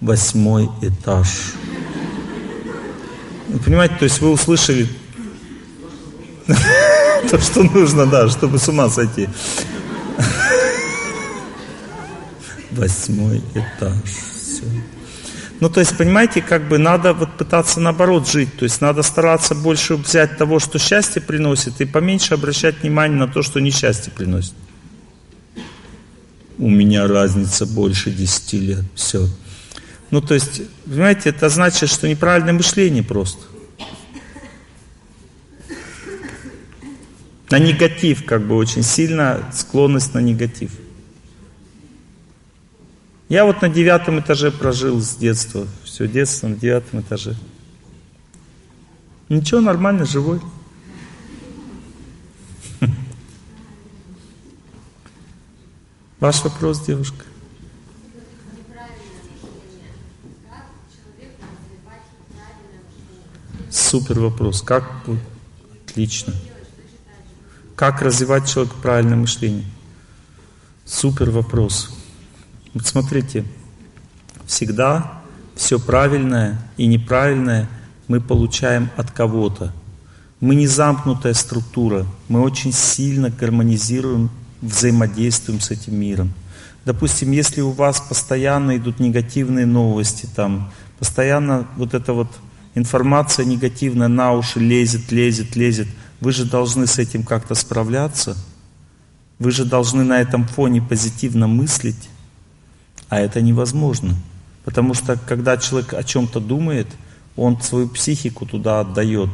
восьмой 0.00 0.68
этаж. 0.82 1.52
Вы 3.48 3.58
понимаете, 3.60 3.94
то 3.96 4.04
есть 4.04 4.20
вы 4.20 4.30
услышали 4.30 4.88
то, 7.30 7.40
что 7.40 7.62
нужно, 7.62 8.06
да, 8.06 8.28
чтобы 8.28 8.58
с 8.58 8.68
ума 8.68 8.88
сойти. 8.88 9.28
Восьмой 12.70 13.42
этаж. 13.54 14.04
Все. 14.04 14.64
Ну, 15.60 15.68
то 15.68 15.80
есть, 15.80 15.96
понимаете, 15.96 16.40
как 16.40 16.68
бы 16.68 16.78
надо 16.78 17.12
вот 17.12 17.36
пытаться 17.36 17.80
наоборот 17.80 18.26
жить. 18.26 18.56
То 18.56 18.64
есть 18.64 18.80
надо 18.80 19.02
стараться 19.02 19.54
больше 19.54 19.96
взять 19.96 20.38
того, 20.38 20.58
что 20.58 20.78
счастье 20.78 21.20
приносит, 21.20 21.80
и 21.82 21.84
поменьше 21.84 22.32
обращать 22.34 22.80
внимание 22.82 23.18
на 23.18 23.28
то, 23.28 23.42
что 23.42 23.60
несчастье 23.60 24.10
приносит. 24.10 24.54
У 26.56 26.68
меня 26.68 27.06
разница 27.06 27.66
больше 27.66 28.10
10 28.10 28.52
лет. 28.54 28.84
Все. 28.94 29.28
Ну, 30.10 30.22
то 30.22 30.34
есть, 30.34 30.62
понимаете, 30.86 31.28
это 31.28 31.50
значит, 31.50 31.90
что 31.90 32.08
неправильное 32.08 32.54
мышление 32.54 33.02
просто. 33.02 33.44
На 37.50 37.58
негатив, 37.58 38.24
как 38.24 38.46
бы 38.46 38.56
очень 38.56 38.82
сильно 38.82 39.50
склонность 39.52 40.14
на 40.14 40.20
негатив. 40.20 40.70
Я 43.30 43.44
вот 43.44 43.62
на 43.62 43.68
девятом 43.68 44.18
этаже 44.18 44.50
прожил 44.50 45.00
с 45.00 45.14
детства. 45.14 45.68
Все 45.84 46.08
детство 46.08 46.48
на 46.48 46.56
девятом 46.56 47.00
этаже. 47.00 47.36
Ничего, 49.28 49.60
нормально, 49.60 50.04
живой. 50.04 50.40
Ваш 56.18 56.42
вопрос, 56.42 56.84
девушка. 56.84 57.24
Супер 63.70 64.18
вопрос. 64.18 64.60
Как? 64.62 64.90
Отлично. 65.86 66.34
Как 67.76 68.02
развивать 68.02 68.52
человек 68.52 68.74
правильное 68.74 69.16
мышление? 69.16 69.66
Супер 70.84 71.30
вопрос. 71.30 71.99
Вот 72.72 72.86
смотрите, 72.86 73.44
всегда 74.46 75.20
все 75.56 75.78
правильное 75.78 76.58
и 76.76 76.86
неправильное 76.86 77.68
мы 78.06 78.20
получаем 78.20 78.90
от 78.96 79.10
кого-то. 79.10 79.72
Мы 80.40 80.54
не 80.54 80.66
замкнутая 80.66 81.34
структура, 81.34 82.06
мы 82.28 82.40
очень 82.40 82.72
сильно 82.72 83.28
гармонизируем, 83.30 84.30
взаимодействуем 84.62 85.60
с 85.60 85.70
этим 85.70 85.96
миром. 85.96 86.32
Допустим, 86.84 87.32
если 87.32 87.60
у 87.60 87.70
вас 87.72 88.00
постоянно 88.00 88.76
идут 88.76 89.00
негативные 89.00 89.66
новости, 89.66 90.26
там, 90.34 90.72
постоянно 90.98 91.66
вот 91.76 91.92
эта 91.92 92.12
вот 92.12 92.28
информация 92.74 93.44
негативная 93.44 94.08
на 94.08 94.32
уши 94.32 94.60
лезет, 94.60 95.12
лезет, 95.12 95.56
лезет, 95.56 95.88
вы 96.20 96.32
же 96.32 96.44
должны 96.44 96.86
с 96.86 96.98
этим 96.98 97.22
как-то 97.22 97.54
справляться. 97.54 98.36
Вы 99.38 99.50
же 99.50 99.64
должны 99.64 100.04
на 100.04 100.20
этом 100.20 100.46
фоне 100.46 100.80
позитивно 100.80 101.46
мыслить. 101.46 102.08
А 103.10 103.20
это 103.20 103.42
невозможно. 103.42 104.14
Потому 104.64 104.94
что 104.94 105.18
когда 105.18 105.56
человек 105.58 105.92
о 105.92 106.02
чем-то 106.04 106.40
думает, 106.40 106.86
он 107.36 107.60
свою 107.60 107.88
психику 107.88 108.46
туда 108.46 108.80
отдает. 108.80 109.30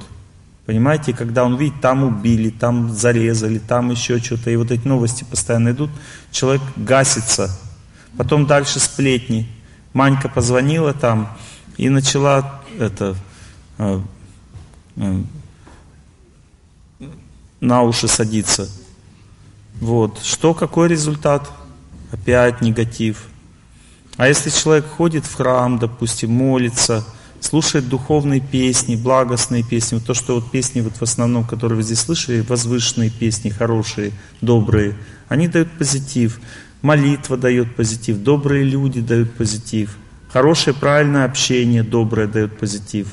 Понимаете, 0.64 1.12
когда 1.12 1.44
он 1.44 1.56
видит, 1.56 1.80
там 1.80 2.02
убили, 2.02 2.50
там 2.50 2.90
зарезали, 2.90 3.58
там 3.58 3.90
еще 3.90 4.18
что-то, 4.18 4.50
и 4.50 4.56
вот 4.56 4.72
эти 4.72 4.88
новости 4.88 5.24
постоянно 5.24 5.70
идут, 5.70 5.90
человек 6.32 6.62
гасится. 6.74 7.56
Потом 8.16 8.46
дальше 8.46 8.80
сплетни. 8.80 9.46
Манька 9.92 10.28
позвонила 10.28 10.92
там 10.92 11.36
и 11.76 11.88
начала 11.88 12.62
это 12.78 13.14
э, 13.78 14.00
э, 14.96 15.22
на 17.60 17.82
уши 17.82 18.08
садиться. 18.08 18.68
Вот. 19.80 20.20
Что, 20.22 20.54
какой 20.54 20.88
результат? 20.88 21.50
Опять 22.10 22.62
негатив. 22.62 23.26
А 24.16 24.28
если 24.28 24.50
человек 24.50 24.86
ходит 24.86 25.24
в 25.26 25.34
храм, 25.34 25.78
допустим, 25.78 26.30
молится, 26.30 27.04
слушает 27.40 27.88
духовные 27.88 28.40
песни, 28.40 28.96
благостные 28.96 29.62
песни, 29.62 29.96
вот 29.96 30.06
то, 30.06 30.14
что 30.14 30.36
вот 30.36 30.50
песни 30.50 30.80
вот 30.80 30.96
в 30.96 31.02
основном, 31.02 31.44
которые 31.44 31.76
вы 31.76 31.82
здесь 31.82 32.00
слышали, 32.00 32.40
возвышенные 32.40 33.10
песни, 33.10 33.50
хорошие, 33.50 34.12
добрые, 34.40 34.96
они 35.28 35.48
дают 35.48 35.70
позитив. 35.72 36.40
Молитва 36.82 37.36
дает 37.36 37.74
позитив, 37.74 38.18
добрые 38.18 38.64
люди 38.64 39.00
дают 39.00 39.34
позитив, 39.34 39.96
хорошее 40.32 40.74
правильное 40.74 41.24
общение 41.24 41.82
доброе 41.82 42.26
дает 42.26 42.58
позитив. 42.58 43.08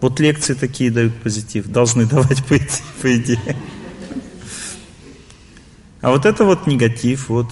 Вот 0.00 0.20
лекции 0.20 0.54
такие 0.54 0.90
дают 0.90 1.14
позитив, 1.14 1.66
должны 1.66 2.06
давать 2.06 2.44
по 2.44 2.56
идее. 3.16 3.56
А 6.00 6.10
вот 6.10 6.26
это 6.26 6.44
вот 6.44 6.66
негатив, 6.66 7.28
вот. 7.30 7.46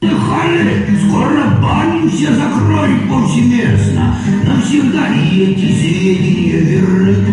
Скоро 0.00 1.58
баню 1.60 2.08
все 2.08 2.32
закроют 2.32 3.08
повсеместно, 3.08 4.14
навсегда 4.46 5.08
ли 5.08 5.42
эти 5.42 5.72
сведения 5.72 6.60
верны? 6.60 7.26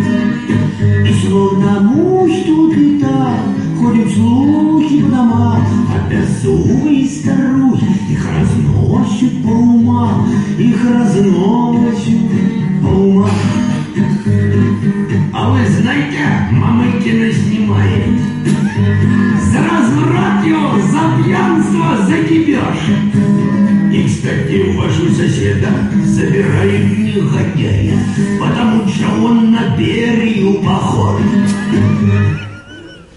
И 1.07 1.27
словно 1.27 1.81
муж 1.81 2.31
тут 2.45 2.75
и 2.75 2.99
там 2.99 3.55
ходят 3.79 4.11
слухи 4.13 5.01
в 5.01 5.11
домах, 5.11 5.61
а 5.93 6.09
беззубые 6.09 7.07
старухи 7.07 7.85
их 8.09 8.27
разносят 8.27 9.43
по 9.43 9.49
умам, 9.49 10.27
их 10.57 10.77
разносят 10.83 12.19
по 12.81 12.87
умам. 12.87 13.64
А 15.33 15.49
вы 15.49 15.65
знаете, 15.67 16.25
Мамыкина 16.51 17.31
снимает 17.31 18.19
за 19.51 19.59
разврат 19.59 20.45
его, 20.45 20.79
за 20.81 21.23
пьянство, 21.23 22.05
за 22.05 22.23
кипеж. 22.27 22.79
И, 23.93 24.07
кстати, 24.07 24.75
вашу 24.75 25.13
соседа 25.13 25.69
забирают 26.05 26.97
негодяя, 26.97 27.97
потому 28.39 28.87
что 28.89 29.07
он 29.23 29.51
на 29.51 29.77
Берию 29.77 30.61
похож. 30.61 31.21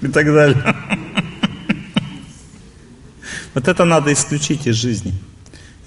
И 0.00 0.06
так 0.08 0.26
далее. 0.26 0.76
Вот 3.54 3.66
это 3.68 3.84
надо 3.84 4.12
исключить 4.12 4.66
из 4.66 4.76
жизни. 4.76 5.14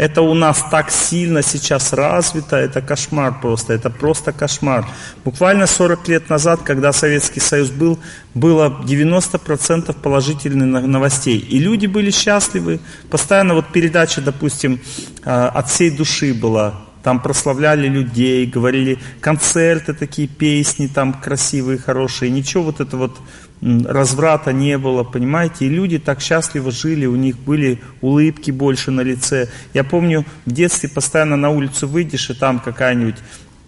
Это 0.01 0.23
у 0.23 0.33
нас 0.33 0.65
так 0.71 0.89
сильно 0.89 1.43
сейчас 1.43 1.93
развито, 1.93 2.55
это 2.55 2.81
кошмар 2.81 3.39
просто, 3.39 3.73
это 3.73 3.91
просто 3.91 4.31
кошмар. 4.31 4.83
Буквально 5.23 5.67
40 5.67 6.07
лет 6.07 6.27
назад, 6.27 6.61
когда 6.63 6.91
Советский 6.91 7.39
Союз 7.39 7.69
был, 7.69 7.99
было 8.33 8.81
90% 8.83 9.95
положительных 10.01 10.87
новостей. 10.87 11.37
И 11.37 11.59
люди 11.59 11.85
были 11.85 12.09
счастливы. 12.09 12.79
Постоянно 13.11 13.53
вот 13.53 13.67
передача, 13.71 14.21
допустим, 14.21 14.79
а, 15.23 15.49
от 15.49 15.69
всей 15.69 15.91
души 15.91 16.33
была. 16.33 16.73
Там 17.03 17.19
прославляли 17.19 17.87
людей, 17.87 18.47
говорили 18.47 18.97
концерты 19.19 19.93
такие, 19.93 20.27
песни 20.27 20.87
там 20.87 21.13
красивые, 21.13 21.77
хорошие. 21.77 22.31
Ничего 22.31 22.63
вот 22.63 22.79
это 22.79 22.97
вот 22.97 23.19
разврата 23.61 24.53
не 24.53 24.77
было, 24.77 25.03
понимаете, 25.03 25.65
и 25.65 25.69
люди 25.69 25.99
так 25.99 26.21
счастливо 26.21 26.71
жили, 26.71 27.05
у 27.05 27.15
них 27.15 27.37
были 27.37 27.79
улыбки 28.01 28.51
больше 28.51 28.91
на 28.91 29.01
лице. 29.01 29.49
Я 29.73 29.83
помню, 29.83 30.25
в 30.45 30.51
детстве 30.51 30.89
постоянно 30.89 31.35
на 31.35 31.49
улицу 31.49 31.87
выйдешь, 31.87 32.29
и 32.29 32.33
там 32.33 32.59
какая-нибудь 32.59 33.17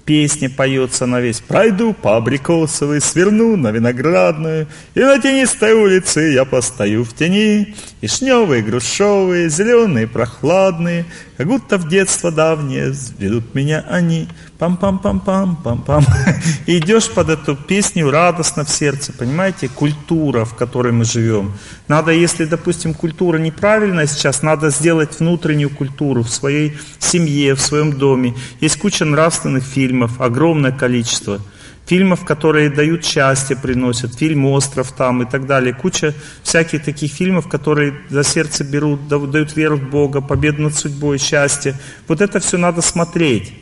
песня 0.05 0.49
поется 0.49 1.05
на 1.05 1.22
весь. 1.22 1.39
Пройду 1.39 1.93
по 1.93 2.17
абрикосовой, 2.17 3.01
сверну 3.01 3.55
на 3.55 3.72
виноградную, 3.72 4.67
и 4.95 4.99
на 4.99 5.19
тенистой 5.19 5.73
улице 5.73 6.33
я 6.33 6.45
постою 6.45 7.03
в 7.03 7.13
тени. 7.13 7.75
Вишневые, 8.01 8.63
грушевые, 8.63 9.49
зеленые, 9.49 10.07
прохладные, 10.07 11.05
как 11.37 11.47
будто 11.47 11.77
в 11.77 11.87
детство 11.87 12.31
давнее 12.31 12.93
ведут 13.17 13.55
меня 13.55 13.85
они. 13.89 14.27
Пам-пам-пам-пам-пам-пам. 14.59 16.03
Идешь 16.67 17.09
под 17.09 17.29
эту 17.29 17.55
песню 17.55 18.09
радостно 18.09 18.63
в 18.63 18.69
сердце, 18.69 19.11
понимаете? 19.13 19.67
Культура, 19.67 20.45
в 20.45 20.55
которой 20.55 20.93
мы 20.93 21.05
живем. 21.05 21.53
Надо, 21.87 22.11
если, 22.11 22.45
допустим, 22.45 22.93
культура 22.93 23.37
неправильная 23.37 24.07
сейчас, 24.07 24.41
надо 24.41 24.69
сделать 24.69 25.19
внутреннюю 25.19 25.69
культуру 25.69 26.23
в 26.23 26.29
своей 26.29 26.77
семье, 26.99 27.55
в 27.55 27.61
своем 27.61 27.93
доме. 27.93 28.35
Есть 28.61 28.79
куча 28.79 29.05
нравственных 29.05 29.63
фильмов, 29.63 30.21
огромное 30.21 30.71
количество– 30.71 31.39
фильмов, 31.85 32.25
которые 32.25 32.69
дают 32.69 33.05
счастье, 33.05 33.55
приносят, 33.55 34.15
фильм 34.15 34.45
«Остров» 34.45 34.91
там 34.91 35.23
и 35.23 35.25
так 35.29 35.45
далее. 35.45 35.73
Куча 35.73 36.13
всяких 36.43 36.83
таких 36.83 37.11
фильмов, 37.11 37.47
которые 37.47 37.93
за 38.09 38.23
сердце 38.23 38.63
берут, 38.63 39.07
дают 39.07 39.55
веру 39.55 39.77
в 39.77 39.89
Бога, 39.89 40.21
победу 40.21 40.61
над 40.63 40.75
судьбой, 40.75 41.17
счастье. 41.17 41.75
Вот 42.07 42.21
это 42.21 42.39
все 42.39 42.57
надо 42.57 42.81
смотреть. 42.81 43.53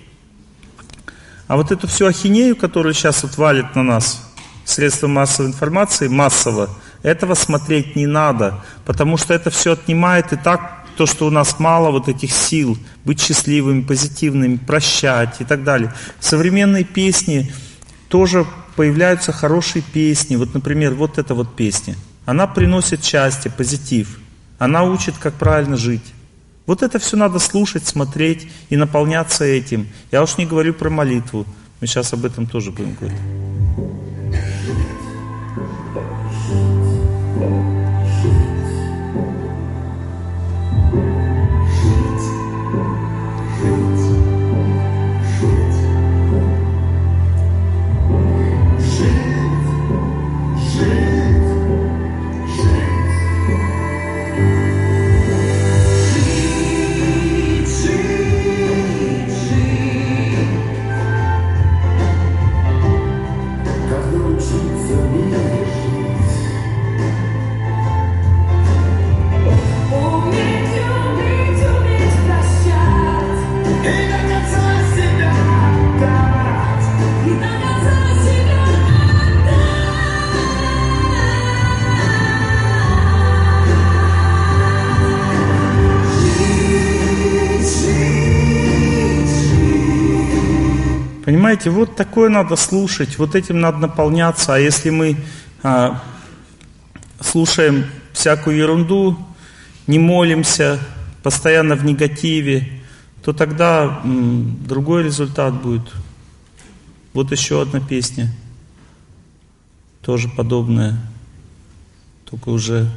А 1.47 1.57
вот 1.57 1.71
эту 1.71 1.87
всю 1.87 2.05
ахинею, 2.05 2.55
которую 2.55 2.93
сейчас 2.93 3.23
вот 3.23 3.37
валит 3.37 3.75
на 3.75 3.83
нас, 3.83 4.31
средства 4.63 5.07
массовой 5.07 5.49
информации, 5.49 6.07
массово, 6.07 6.69
этого 7.03 7.33
смотреть 7.33 7.95
не 7.95 8.05
надо, 8.05 8.63
потому 8.85 9.17
что 9.17 9.33
это 9.33 9.49
все 9.49 9.73
отнимает 9.73 10.31
и 10.31 10.37
так 10.37 10.85
то, 10.95 11.05
что 11.05 11.25
у 11.25 11.29
нас 11.29 11.59
мало 11.59 11.89
вот 11.91 12.07
этих 12.07 12.31
сил, 12.31 12.77
быть 13.05 13.19
счастливыми, 13.19 13.81
позитивными, 13.81 14.57
прощать 14.57 15.41
и 15.41 15.43
так 15.43 15.63
далее. 15.63 15.93
Современные 16.19 16.83
песни, 16.83 17.51
тоже 18.11 18.45
появляются 18.75 19.31
хорошие 19.31 19.81
песни. 19.81 20.35
Вот, 20.35 20.53
например, 20.53 20.93
вот 20.93 21.17
эта 21.17 21.33
вот 21.33 21.55
песня. 21.55 21.95
Она 22.25 22.45
приносит 22.45 23.03
счастье, 23.03 23.49
позитив. 23.49 24.19
Она 24.59 24.83
учит, 24.83 25.15
как 25.17 25.33
правильно 25.33 25.77
жить. 25.77 26.13
Вот 26.67 26.83
это 26.83 26.99
все 26.99 27.17
надо 27.17 27.39
слушать, 27.39 27.87
смотреть 27.87 28.51
и 28.69 28.75
наполняться 28.75 29.45
этим. 29.45 29.87
Я 30.11 30.21
уж 30.21 30.37
не 30.37 30.45
говорю 30.45 30.73
про 30.73 30.89
молитву. 30.89 31.45
Мы 31.79 31.87
сейчас 31.87 32.13
об 32.13 32.25
этом 32.25 32.45
тоже 32.45 32.71
будем 32.71 32.95
говорить. 32.99 33.17
Понимаете, 91.51 91.69
вот 91.69 91.97
такое 91.97 92.29
надо 92.29 92.55
слушать, 92.55 93.17
вот 93.17 93.35
этим 93.35 93.59
надо 93.59 93.79
наполняться. 93.79 94.55
А 94.55 94.57
если 94.57 94.89
мы 94.89 95.17
а, 95.61 96.01
слушаем 97.19 97.87
всякую 98.13 98.55
ерунду, 98.55 99.17
не 99.85 99.99
молимся, 99.99 100.79
постоянно 101.23 101.75
в 101.75 101.83
негативе, 101.83 102.81
то 103.21 103.33
тогда 103.33 103.99
м, 104.05 104.65
другой 104.65 105.03
результат 105.03 105.61
будет. 105.61 105.81
Вот 107.11 107.33
еще 107.33 107.61
одна 107.61 107.81
песня, 107.81 108.33
тоже 110.01 110.29
подобная, 110.29 111.01
только 112.29 112.47
уже 112.47 112.89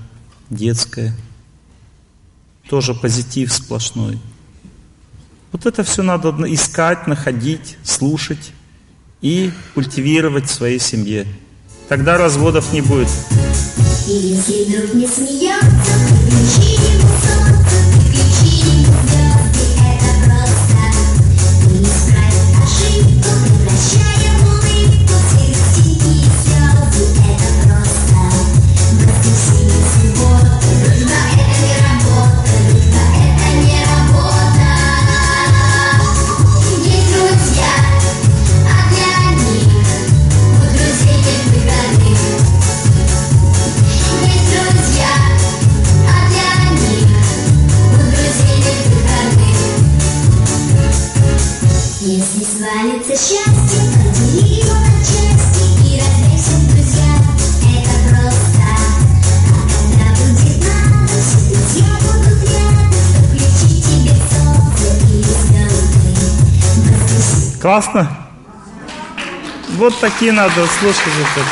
детская, 0.49 1.13
тоже 2.69 2.95
позитив 2.95 3.53
сплошной. 3.53 4.21
Вот 5.55 5.67
это 5.67 5.85
все 5.85 6.03
надо 6.03 6.35
искать, 6.53 7.07
находить, 7.07 7.77
слушать 7.85 8.51
и 9.21 9.53
культивировать 9.75 10.47
в 10.47 10.53
своей 10.53 10.81
семье. 10.81 11.29
Тогда 11.89 12.19
разводов 12.19 12.73
не 12.73 12.81
будет. 12.81 13.09
Если 14.09 14.65
друг 14.77 14.95
не 14.95 15.07
смеется, 15.07 16.24
Классно? 67.61 68.11
Вот 69.77 69.99
такие 70.01 70.33
надо 70.33 70.67
слушать. 70.81 71.01
Это. 71.07 71.47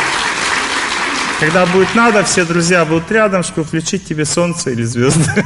Когда 1.38 1.64
будет 1.66 1.94
надо, 1.94 2.24
все 2.24 2.44
друзья 2.44 2.84
будут 2.84 3.10
рядом, 3.12 3.44
чтобы 3.44 3.68
включить 3.68 4.04
тебе 4.04 4.24
солнце 4.24 4.70
или 4.70 4.82
звезды. 4.82 5.44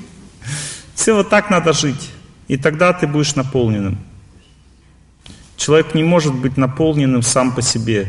Все 0.94 1.12
вот 1.14 1.28
так 1.28 1.50
надо 1.50 1.72
жить. 1.72 2.10
И 2.46 2.56
тогда 2.56 2.92
ты 2.92 3.08
будешь 3.08 3.34
наполненным. 3.34 3.98
Человек 5.60 5.94
не 5.94 6.02
может 6.02 6.34
быть 6.34 6.56
наполненным 6.56 7.20
сам 7.20 7.54
по 7.54 7.60
себе. 7.60 8.08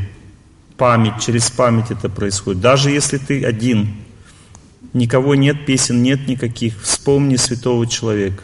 Память, 0.77 1.21
через 1.21 1.51
память 1.51 1.91
это 1.91 2.07
происходит. 2.07 2.61
Даже 2.61 2.91
если 2.91 3.17
ты 3.17 3.43
один, 3.43 3.93
никого 4.93 5.35
нет, 5.35 5.65
песен 5.65 6.01
нет 6.01 6.30
никаких, 6.30 6.81
вспомни 6.81 7.35
святого 7.35 7.85
человека. 7.88 8.41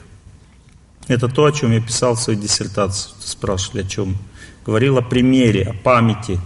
Это 1.07 1.29
то, 1.29 1.45
о 1.45 1.53
чем 1.53 1.71
я 1.71 1.79
писал 1.79 2.15
в 2.15 2.19
своей 2.19 2.37
диссертации. 2.37 3.11
Спрашивали, 3.21 3.85
о 3.85 3.87
чем. 3.87 4.17
Говорил 4.65 4.97
о 4.97 5.01
примере, 5.01 5.63
о 5.63 5.73
памяти, 5.73 6.37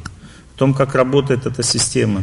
о 0.55 0.59
том, 0.59 0.75
как 0.75 0.93
работает 0.93 1.47
эта 1.47 1.63
система. 1.63 2.21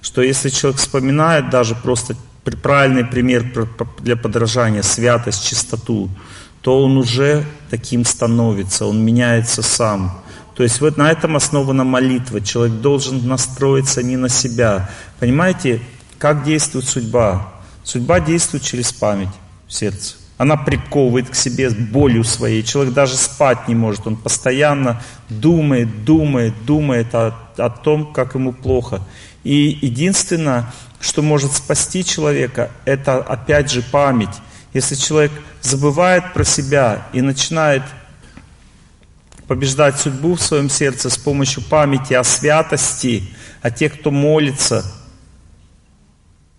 Что 0.00 0.22
если 0.22 0.48
человек 0.48 0.78
вспоминает 0.78 1.50
даже 1.50 1.74
просто 1.74 2.14
правильный 2.62 3.04
пример 3.04 3.44
для 3.98 4.14
подражания, 4.14 4.82
святость, 4.82 5.44
чистоту, 5.44 6.08
то 6.66 6.82
он 6.82 6.96
уже 6.96 7.44
таким 7.70 8.04
становится, 8.04 8.86
он 8.86 9.00
меняется 9.04 9.62
сам. 9.62 10.20
То 10.56 10.64
есть 10.64 10.80
вот 10.80 10.96
на 10.96 11.12
этом 11.12 11.36
основана 11.36 11.84
молитва. 11.84 12.40
Человек 12.40 12.80
должен 12.80 13.24
настроиться 13.28 14.02
не 14.02 14.16
на 14.16 14.28
себя. 14.28 14.90
Понимаете, 15.20 15.80
как 16.18 16.42
действует 16.42 16.84
судьба? 16.88 17.52
Судьба 17.84 18.18
действует 18.18 18.64
через 18.64 18.92
память 18.92 19.28
в 19.68 19.72
сердце. 19.72 20.16
Она 20.38 20.56
приковывает 20.56 21.30
к 21.30 21.36
себе 21.36 21.70
болью 21.70 22.24
своей. 22.24 22.64
Человек 22.64 22.94
даже 22.94 23.14
спать 23.14 23.68
не 23.68 23.76
может. 23.76 24.04
Он 24.08 24.16
постоянно 24.16 25.00
думает, 25.28 26.04
думает, 26.04 26.52
думает 26.64 27.14
о, 27.14 27.32
о 27.58 27.70
том, 27.70 28.12
как 28.12 28.34
ему 28.34 28.52
плохо. 28.52 29.02
И 29.44 29.78
единственное, 29.82 30.72
что 30.98 31.22
может 31.22 31.52
спасти 31.52 32.04
человека, 32.04 32.72
это 32.84 33.18
опять 33.18 33.70
же 33.70 33.82
память. 33.82 34.34
Если 34.76 34.94
человек 34.94 35.32
забывает 35.62 36.34
про 36.34 36.44
себя 36.44 37.06
и 37.14 37.22
начинает 37.22 37.82
побеждать 39.46 39.98
судьбу 39.98 40.34
в 40.34 40.42
своем 40.42 40.68
сердце 40.68 41.08
с 41.08 41.16
помощью 41.16 41.62
памяти 41.62 42.12
о 42.12 42.22
святости, 42.22 43.22
о 43.62 43.70
тех, 43.70 43.98
кто 43.98 44.10
молится, 44.10 44.84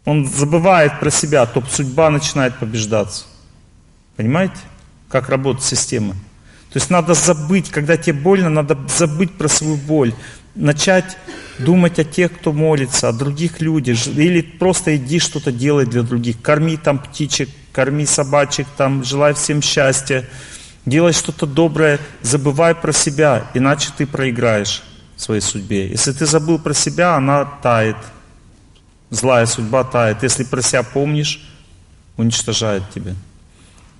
он 0.03 0.25
забывает 0.25 0.99
про 0.99 1.11
себя, 1.11 1.45
то 1.45 1.63
судьба 1.69 2.09
начинает 2.09 2.57
побеждаться. 2.57 3.25
Понимаете, 4.15 4.57
как 5.09 5.29
работает 5.29 5.63
система? 5.63 6.13
То 6.71 6.79
есть 6.79 6.89
надо 6.89 7.13
забыть, 7.13 7.69
когда 7.69 7.97
тебе 7.97 8.13
больно, 8.13 8.49
надо 8.49 8.79
забыть 8.97 9.33
про 9.33 9.47
свою 9.47 9.75
боль, 9.75 10.11
начать 10.55 11.19
думать 11.59 11.99
о 11.99 12.03
тех, 12.03 12.33
кто 12.33 12.51
молится, 12.51 13.09
о 13.09 13.13
других 13.13 13.61
людях, 13.61 14.07
или 14.07 14.41
просто 14.41 14.95
иди 14.95 15.19
что-то 15.19 15.51
делать 15.51 15.91
для 15.91 16.01
других. 16.01 16.41
Корми 16.41 16.77
там 16.77 16.97
птичек, 16.97 17.49
корми 17.77 18.07
собачек, 18.07 18.65
там, 18.75 19.03
желай 19.03 19.35
всем 19.35 19.61
счастья, 19.61 20.25
делай 20.88 21.14
что-то 21.14 21.45
доброе, 21.45 21.99
забывай 22.23 22.73
про 22.73 22.91
себя, 22.91 23.51
иначе 23.53 23.89
ты 23.95 24.07
проиграешь 24.07 24.81
в 25.15 25.22
своей 25.22 25.41
судьбе. 25.41 25.88
Если 25.88 26.11
ты 26.11 26.25
забыл 26.25 26.57
про 26.57 26.73
себя, 26.73 27.15
она 27.15 27.45
тает. 27.45 27.97
Злая 29.11 29.45
судьба 29.45 29.83
тает. 29.83 30.23
Если 30.23 30.43
про 30.43 30.64
себя 30.64 30.81
помнишь, 30.81 31.47
уничтожает 32.17 32.81
тебя. 32.89 33.14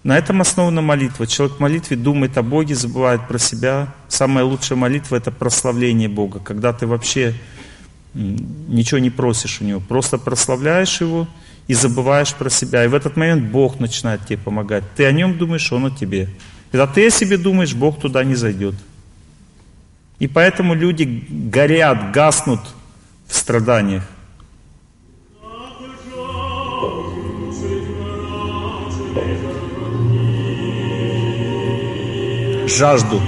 На 0.04 0.18
этом 0.18 0.42
основана 0.42 0.82
молитва. 0.82 1.28
Человек 1.28 1.58
в 1.58 1.60
молитве 1.60 1.98
думает 1.98 2.36
о 2.40 2.42
Боге, 2.42 2.74
забывает 2.74 3.28
про 3.28 3.38
себя. 3.38 3.94
Самая 4.08 4.44
лучшая 4.44 4.80
молитва– 4.80 5.16
это 5.18 5.30
прославление 5.30 6.10
Бога, 6.10 6.40
когда 6.40 6.74
ты 6.74 6.88
вообще 6.88 7.36
ничего 8.16 8.98
не 8.98 9.12
просишь 9.12 9.62
у 9.62 9.66
Него, 9.66 9.82
просто 9.82 10.18
прославляешь 10.18 11.00
Его 11.00 11.28
и 11.68 11.74
забываешь 11.74 12.34
про 12.34 12.50
себя. 12.50 12.86
И 12.86 12.88
в 12.88 12.94
этот 12.94 13.18
момент 13.18 13.44
Бог 13.52 13.80
начинает 13.80 14.26
тебе 14.26 14.38
помогать. 14.38 14.84
Ты 14.96 15.06
о 15.06 15.12
Нем 15.12 15.38
думаешь, 15.38 15.72
Он 15.72 15.88
о 15.88 15.92
тебе. 15.92 16.30
Когда 16.72 16.88
ты 16.88 17.08
о 17.08 17.10
себе 17.10 17.38
думаешь, 17.38 17.74
Бог 17.74 18.00
туда 18.00 18.24
не 18.24 18.36
зайдет. 18.36 18.76
И 20.20 20.28
поэтому 20.28 20.74
люди 20.74 21.26
горят, 21.30 22.12
гаснут 22.12 22.62
в 23.28 23.36
страданиях. 23.36 24.04
жажду. 32.78 33.20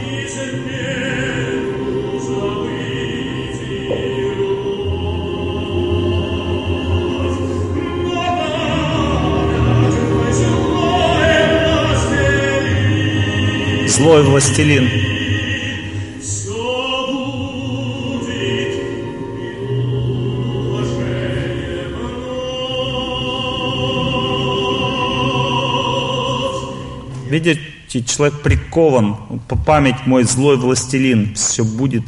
Злой 14.00 14.24
властелин. 14.24 14.90
Видите, 27.30 27.60
человек 28.06 28.40
прикован, 28.42 29.18
по 29.50 29.58
память 29.58 30.06
мой 30.06 30.24
злой 30.24 30.56
властелин, 30.56 31.36
все 31.36 31.66
будет. 31.66 32.03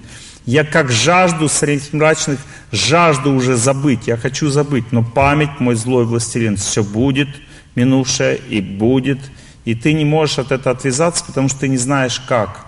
Я 0.45 0.64
как 0.64 0.90
жажду 0.90 1.50
средь 1.50 1.92
мрачных, 1.92 2.40
жажду 2.72 3.34
уже 3.34 3.58
забыть, 3.58 4.08
я 4.08 4.16
хочу 4.16 4.50
забыть, 4.50 4.94
но 4.94 5.03
память 5.03 5.60
мой 5.60 5.76
злой 5.76 6.06
властелин, 6.06 6.56
все 6.56 6.86
будет 6.86 7.28
минувшее 7.76 8.38
и 8.38 8.61
будет. 8.61 9.20
И 9.66 9.76
ты 9.76 9.94
не 9.94 10.06
можешь 10.06 10.40
от 10.40 10.52
этого 10.52 10.76
отвязаться, 10.76 11.24
потому 11.26 11.50
что 11.50 11.62
ты 11.62 11.68
не 11.68 11.78
знаешь 11.78 12.20
как. 12.20 12.66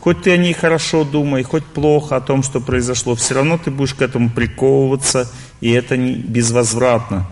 Хоть 0.00 0.22
ты 0.22 0.32
о 0.32 0.36
ней 0.36 0.52
хорошо 0.52 1.04
думай, 1.04 1.42
хоть 1.42 1.64
плохо 1.64 2.16
о 2.16 2.20
том, 2.20 2.42
что 2.42 2.60
произошло, 2.60 3.14
все 3.14 3.34
равно 3.34 3.58
ты 3.58 3.70
будешь 3.70 3.94
к 3.94 4.02
этому 4.02 4.30
приковываться, 4.30 5.30
и 5.60 5.70
это 5.70 5.96
не 5.96 6.14
безвозвратно. 6.14 7.26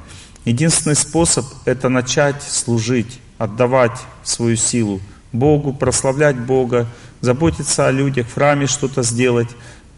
Единственный 0.45 0.95
способ– 0.95 1.45
это 1.65 1.89
начать 1.89 2.43
служить 2.43 3.19
отдавать 3.39 3.99
свою 4.23 4.57
силу 4.57 5.01
Богу, 5.33 5.73
прославлять 5.73 6.39
Бога, 6.39 6.87
заботиться 7.21 7.87
о 7.87 7.91
людях, 7.91 8.27
в 8.29 8.35
храме 8.35 8.67
что-то 8.67 9.03
сделать. 9.03 9.49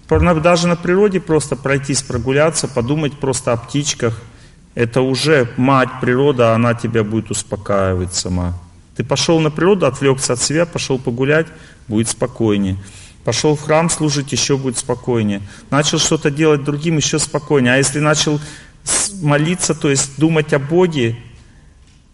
Даже 0.08 0.66
на 0.68 0.76
природе 0.76 1.20
просто 1.20 1.56
пройтись, 1.56 2.02
прогуляться, 2.02 2.68
подумать 2.68 3.18
просто 3.18 3.52
о 3.52 3.56
птичках. 3.56 4.20
Это 4.74 5.00
уже 5.00 5.50
мать 5.56 5.88
природа, 6.00 6.54
она 6.54 6.74
тебя 6.74 7.02
будет 7.02 7.30
успокаивать 7.30 8.14
сама. 8.14 8.58
Ты 8.96 9.04
пошел 9.04 9.40
на 9.40 9.50
природу, 9.50 9.86
отвлекся 9.86 10.34
от 10.34 10.42
себя, 10.42 10.66
пошел 10.66 10.98
погулять, 10.98 11.46
будет 11.88 12.08
спокойнее. 12.08 12.76
Пошел 13.24 13.56
в 13.56 13.62
храм 13.62 13.88
служить, 13.88 14.32
еще 14.32 14.56
будет 14.56 14.78
спокойнее. 14.78 15.42
Начал 15.70 15.98
что-то 15.98 16.30
делать 16.30 16.64
другим, 16.64 16.96
еще 16.96 17.18
спокойнее. 17.18 17.74
А 17.74 17.76
если 17.76 18.00
начал 18.00 18.40
молиться, 19.22 19.74
то 19.74 19.88
есть 19.88 20.18
думать 20.18 20.52
о 20.52 20.58
Боге, 20.58 21.16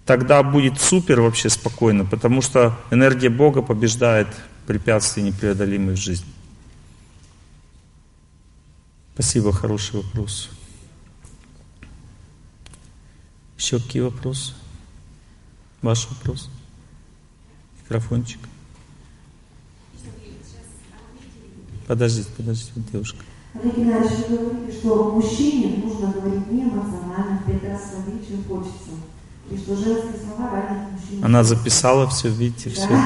тогда 0.04 0.42
будет 0.42 0.80
супер 0.80 1.20
вообще 1.20 1.48
спокойно, 1.48 2.04
потому 2.04 2.42
что 2.42 2.78
энергия 2.90 3.30
Бога 3.30 3.62
побеждает 3.62 4.28
препятствия 4.66 5.22
непреодолимые 5.22 5.96
в 5.96 6.00
жизни. 6.00 6.28
Спасибо, 9.14 9.52
хороший 9.52 9.96
вопрос. 9.96 10.50
Еще 13.56 13.80
какие 13.80 14.02
вопросы? 14.02 14.52
Ваш 15.82 16.06
вопрос? 16.08 16.48
Микрофончик. 17.88 18.40
Подождите, 21.86 22.28
подождите, 22.36 22.72
девушка. 22.92 23.24
Олег 23.54 23.78
Геннадьевич, 23.78 24.26
вы 24.28 24.36
говорите, 24.36 24.78
что 24.78 25.12
мужчине 25.12 25.82
нужно 25.82 26.12
говорить 26.12 26.50
не 26.50 26.64
эмоционально, 26.64 27.42
прекрасно 27.46 28.02
говорить, 28.04 28.28
чем 28.28 28.44
хочется. 28.44 28.90
И 29.50 29.56
что 29.56 29.74
женские 29.74 30.20
слова 30.22 30.50
ранят 30.50 30.92
мужчин. 30.92 31.24
Она 31.24 31.42
записала 31.42 32.06
все, 32.08 32.28
видите, 32.28 32.68
все 32.68 32.84
это. 32.84 32.98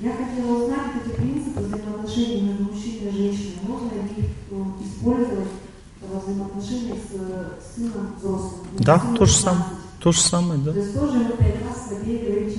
Я 0.00 0.12
хотела 0.12 0.64
узнать 0.64 0.92
эти 1.04 1.14
принципы 1.16 1.60
взаимоотношений 1.60 2.40
между 2.40 2.64
мужчиной 2.64 3.10
и 3.10 3.16
женщиной. 3.16 3.58
Можно 3.68 3.90
ли 3.90 4.24
их 4.24 4.30
ну, 4.50 4.74
использовать 4.82 5.48
во 6.00 6.20
взаимоотношениях 6.20 6.96
с 6.96 7.74
сыном 7.74 8.14
взрослым? 8.18 8.60
Да, 8.78 8.98
то 8.98 9.26
же 9.26 9.34
15. 9.34 9.36
самое. 9.36 9.64
То 10.04 10.12
же 10.12 10.20
самое, 10.20 10.60
да. 10.60 10.74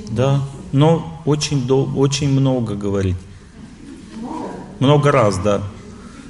Да, 0.10 0.42
но 0.72 1.22
очень, 1.26 1.68
дол- 1.68 1.92
очень 1.96 2.30
много 2.32 2.74
говорить. 2.74 3.18
Много? 4.16 4.50
Много 4.80 5.12
раз, 5.12 5.38
да. 5.38 5.62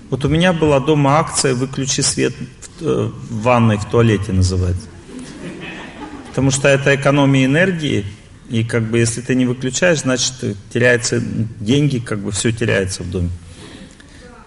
Вот 0.09 0.25
у 0.25 0.27
меня 0.27 0.51
была 0.51 0.81
дома 0.81 1.17
акция 1.17 1.55
«Выключи 1.55 2.01
свет 2.01 2.33
в, 2.35 2.83
э, 2.85 3.11
в 3.29 3.41
ванной, 3.43 3.77
в 3.77 3.85
туалете» 3.85 4.33
называется. 4.33 4.87
Потому 6.27 6.51
что 6.51 6.67
это 6.67 6.93
экономия 6.93 7.45
энергии, 7.45 8.05
И 8.49 8.65
как 8.65 8.83
бы 8.83 8.99
если 8.99 9.21
ты 9.21 9.35
не 9.35 9.45
выключаешь, 9.45 10.01
значит 10.01 10.33
теряются 10.69 11.21
деньги, 11.61 11.99
как 11.99 12.19
бы 12.19 12.31
все 12.31 12.51
теряется 12.51 13.03
в 13.03 13.09
доме. 13.09 13.29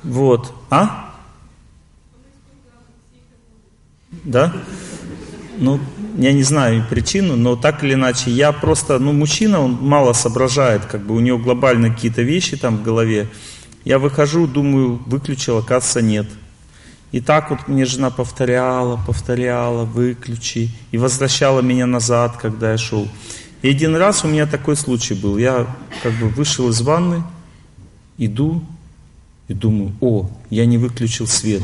Вот. 0.04 0.52
А? 0.68 1.14
Да? 4.24 4.52
Ну, 5.58 5.80
я 6.18 6.32
не 6.32 6.42
знаю 6.42 6.84
причину, 6.90 7.36
но 7.36 7.54
так 7.54 7.84
или 7.84 7.94
иначе, 7.94 8.32
я 8.32 8.50
просто, 8.50 8.98
ну, 8.98 9.12
мужчина, 9.12 9.60
он 9.60 9.78
мало 9.80 10.12
соображает, 10.12 10.84
как 10.84 11.06
бы 11.06 11.14
у 11.14 11.20
него 11.20 11.38
глобальные 11.38 11.92
какие-то 11.92 12.22
вещи 12.22 12.56
там 12.56 12.78
в 12.78 12.82
голове. 12.82 13.28
Я 13.84 14.00
выхожу, 14.00 14.48
думаю, 14.48 15.00
выключил, 15.06 15.58
оказывается, 15.58 16.02
нет. 16.02 16.26
И 17.12 17.20
так 17.20 17.50
вот 17.50 17.68
мне 17.68 17.84
жена 17.84 18.10
повторяла, 18.10 19.00
повторяла, 19.06 19.84
выключи, 19.84 20.70
и 20.90 20.98
возвращала 20.98 21.60
меня 21.60 21.86
назад, 21.86 22.36
когда 22.36 22.72
я 22.72 22.78
шел. 22.78 23.08
И 23.62 23.70
один 23.70 23.94
раз 23.94 24.24
у 24.24 24.28
меня 24.28 24.46
такой 24.46 24.74
случай 24.74 25.14
был. 25.14 25.38
Я 25.38 25.68
как 26.02 26.12
бы 26.14 26.28
вышел 26.28 26.68
из 26.68 26.80
ванны, 26.80 27.22
иду 28.18 28.64
и 29.46 29.54
думаю, 29.54 29.92
о, 30.00 30.28
я 30.50 30.66
не 30.66 30.78
выключил 30.78 31.28
свет. 31.28 31.62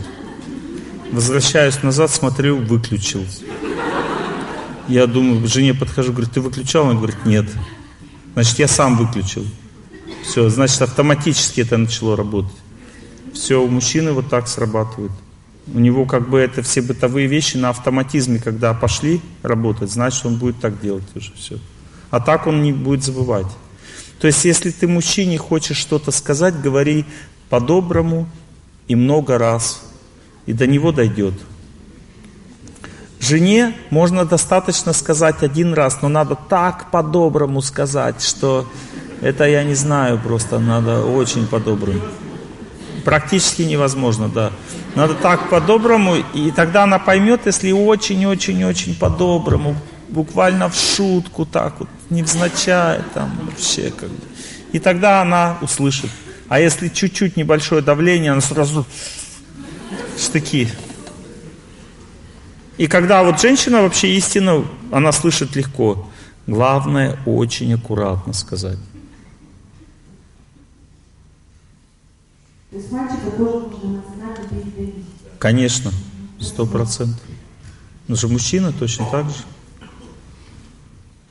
Возвращаюсь 1.10 1.82
назад, 1.82 2.12
смотрю, 2.12 2.56
выключил. 2.56 3.24
Я 4.88 5.06
думаю, 5.06 5.46
жене 5.46 5.74
подхожу, 5.74 6.12
говорю, 6.12 6.30
ты 6.30 6.40
выключал? 6.40 6.84
Она 6.84 6.94
говорит, 6.94 7.24
нет. 7.24 7.46
Значит, 8.34 8.58
я 8.58 8.68
сам 8.68 8.96
выключил. 8.96 9.46
Все, 10.22 10.48
значит, 10.48 10.82
автоматически 10.82 11.60
это 11.60 11.76
начало 11.76 12.16
работать. 12.16 12.52
Все, 13.32 13.62
у 13.62 13.68
мужчины 13.68 14.12
вот 14.12 14.28
так 14.28 14.48
срабатывает. 14.48 15.12
У 15.72 15.78
него 15.78 16.04
как 16.04 16.28
бы 16.28 16.38
это 16.38 16.62
все 16.62 16.82
бытовые 16.82 17.26
вещи 17.26 17.56
на 17.56 17.70
автоматизме, 17.70 18.38
когда 18.38 18.74
пошли 18.74 19.20
работать, 19.42 19.90
значит, 19.90 20.26
он 20.26 20.36
будет 20.36 20.60
так 20.60 20.80
делать 20.80 21.04
уже 21.14 21.32
все. 21.34 21.58
А 22.10 22.20
так 22.20 22.46
он 22.46 22.62
не 22.62 22.72
будет 22.72 23.02
забывать. 23.02 23.46
То 24.20 24.26
есть, 24.26 24.44
если 24.44 24.70
ты 24.70 24.86
мужчине 24.86 25.38
хочешь 25.38 25.76
что-то 25.76 26.10
сказать, 26.10 26.60
говори 26.60 27.04
по-доброму 27.48 28.28
и 28.88 28.94
много 28.94 29.38
раз. 29.38 29.82
И 30.46 30.52
до 30.52 30.66
него 30.66 30.92
дойдет. 30.92 31.34
Жене 33.24 33.72
можно 33.88 34.26
достаточно 34.26 34.92
сказать 34.92 35.42
один 35.42 35.72
раз, 35.72 36.02
но 36.02 36.08
надо 36.10 36.34
так 36.34 36.90
по-доброму 36.90 37.62
сказать, 37.62 38.22
что 38.22 38.70
это 39.22 39.44
я 39.44 39.64
не 39.64 39.74
знаю, 39.74 40.20
просто 40.22 40.58
надо 40.58 41.02
очень 41.02 41.46
по-доброму. 41.46 42.00
Практически 43.02 43.62
невозможно, 43.62 44.28
да. 44.28 44.52
Надо 44.94 45.14
так 45.14 45.48
по-доброму, 45.48 46.16
и 46.34 46.50
тогда 46.50 46.82
она 46.82 46.98
поймет, 46.98 47.46
если 47.46 47.72
очень-очень-очень 47.72 48.94
по-доброму, 48.94 49.74
буквально 50.10 50.68
в 50.68 50.74
шутку 50.74 51.46
так 51.46 51.76
вот, 51.78 51.88
невзначай 52.10 53.00
там 53.14 53.30
вообще 53.42 53.90
как 53.90 54.10
бы. 54.10 54.20
И 54.72 54.78
тогда 54.78 55.22
она 55.22 55.56
услышит. 55.62 56.10
А 56.48 56.60
если 56.60 56.88
чуть-чуть 56.88 57.38
небольшое 57.38 57.80
давление, 57.80 58.32
она 58.32 58.42
сразу 58.42 58.84
штыки. 60.18 60.68
И 62.76 62.86
когда 62.88 63.22
вот 63.22 63.40
женщина 63.40 63.82
вообще 63.82 64.16
истину, 64.16 64.66
она 64.90 65.12
слышит 65.12 65.54
легко. 65.54 66.08
Главное 66.46 67.18
очень 67.24 67.72
аккуратно 67.72 68.32
сказать. 68.32 68.78
То 72.70 72.76
есть 72.76 72.90
мальчика 72.90 73.30
тоже 73.30 73.66
нужно 73.68 73.86
эмоционально 73.86 74.48
передавить. 74.48 75.04
Конечно, 75.38 75.92
сто 76.40 76.66
процентов. 76.66 77.22
Он 78.08 78.16
же 78.16 78.26
мужчина 78.26 78.72
точно 78.72 79.06
так 79.10 79.26
же. 79.26 79.44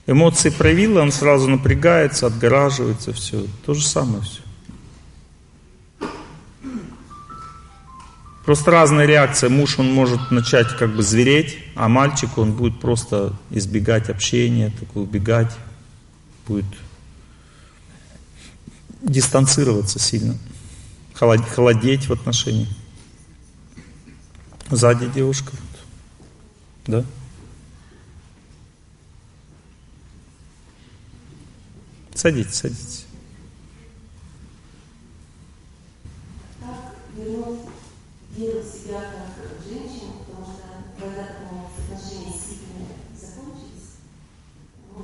Эмоции 0.05 0.49
проявил, 0.49 0.97
он 0.97 1.11
сразу 1.11 1.49
напрягается, 1.49 2.27
отгораживается, 2.27 3.11
все. 3.11 3.45
То 3.65 3.73
же 3.73 3.85
самое 3.85 4.21
все. 4.21 4.42
Просто 8.45 8.71
разная 8.71 9.05
реакция. 9.05 9.49
Муж, 9.49 9.79
он 9.79 9.93
может 9.93 10.31
начать 10.31 10.75
как 10.77 10.93
бы 10.95 11.01
звереть, 11.01 11.57
а 11.75 11.87
мальчик, 11.87 12.37
он 12.37 12.51
будет 12.51 12.79
просто 12.79 13.33
избегать 13.49 14.09
общения, 14.09 14.71
такой 14.77 15.03
убегать, 15.03 15.51
будет 16.45 16.65
дистанцироваться 19.01 19.97
сильно, 19.99 20.37
холодеть 21.13 22.07
в 22.07 22.13
отношениях. 22.13 22.69
Сзади 24.69 25.07
девушка. 25.07 25.53
Да? 26.85 27.05
Садитесь, 32.13 32.55
садитесь. 32.55 33.05
Веру 38.37 38.59
себя 38.63 38.99
как 38.99 39.63
женщину, 39.67 40.13
потому 40.25 40.45
что 40.45 40.63
когда-то 40.99 41.33
мы 41.51 41.95
отношения 41.95 42.33
с 42.33 42.49
сильными 42.49 42.87
закончились. 43.19 43.99
Ну, 44.95 45.03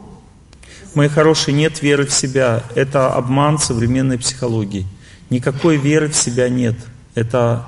Мои 0.95 1.07
хорошие, 1.07 1.55
нет 1.55 1.81
веры 1.81 2.05
в 2.05 2.13
себя. 2.13 2.63
Это 2.75 3.13
обман 3.13 3.59
современной 3.59 4.17
психологии. 4.17 4.87
Никакой 5.29 5.77
веры 5.77 6.09
в 6.09 6.15
себя 6.15 6.49
нет. 6.49 6.75
Это, 7.13 7.65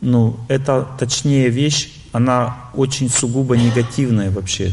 ну, 0.00 0.38
это 0.48 0.88
точнее 0.98 1.50
вещь, 1.50 1.92
она 2.12 2.56
очень 2.74 3.08
сугубо 3.10 3.56
негативная 3.56 4.30
вообще. 4.30 4.72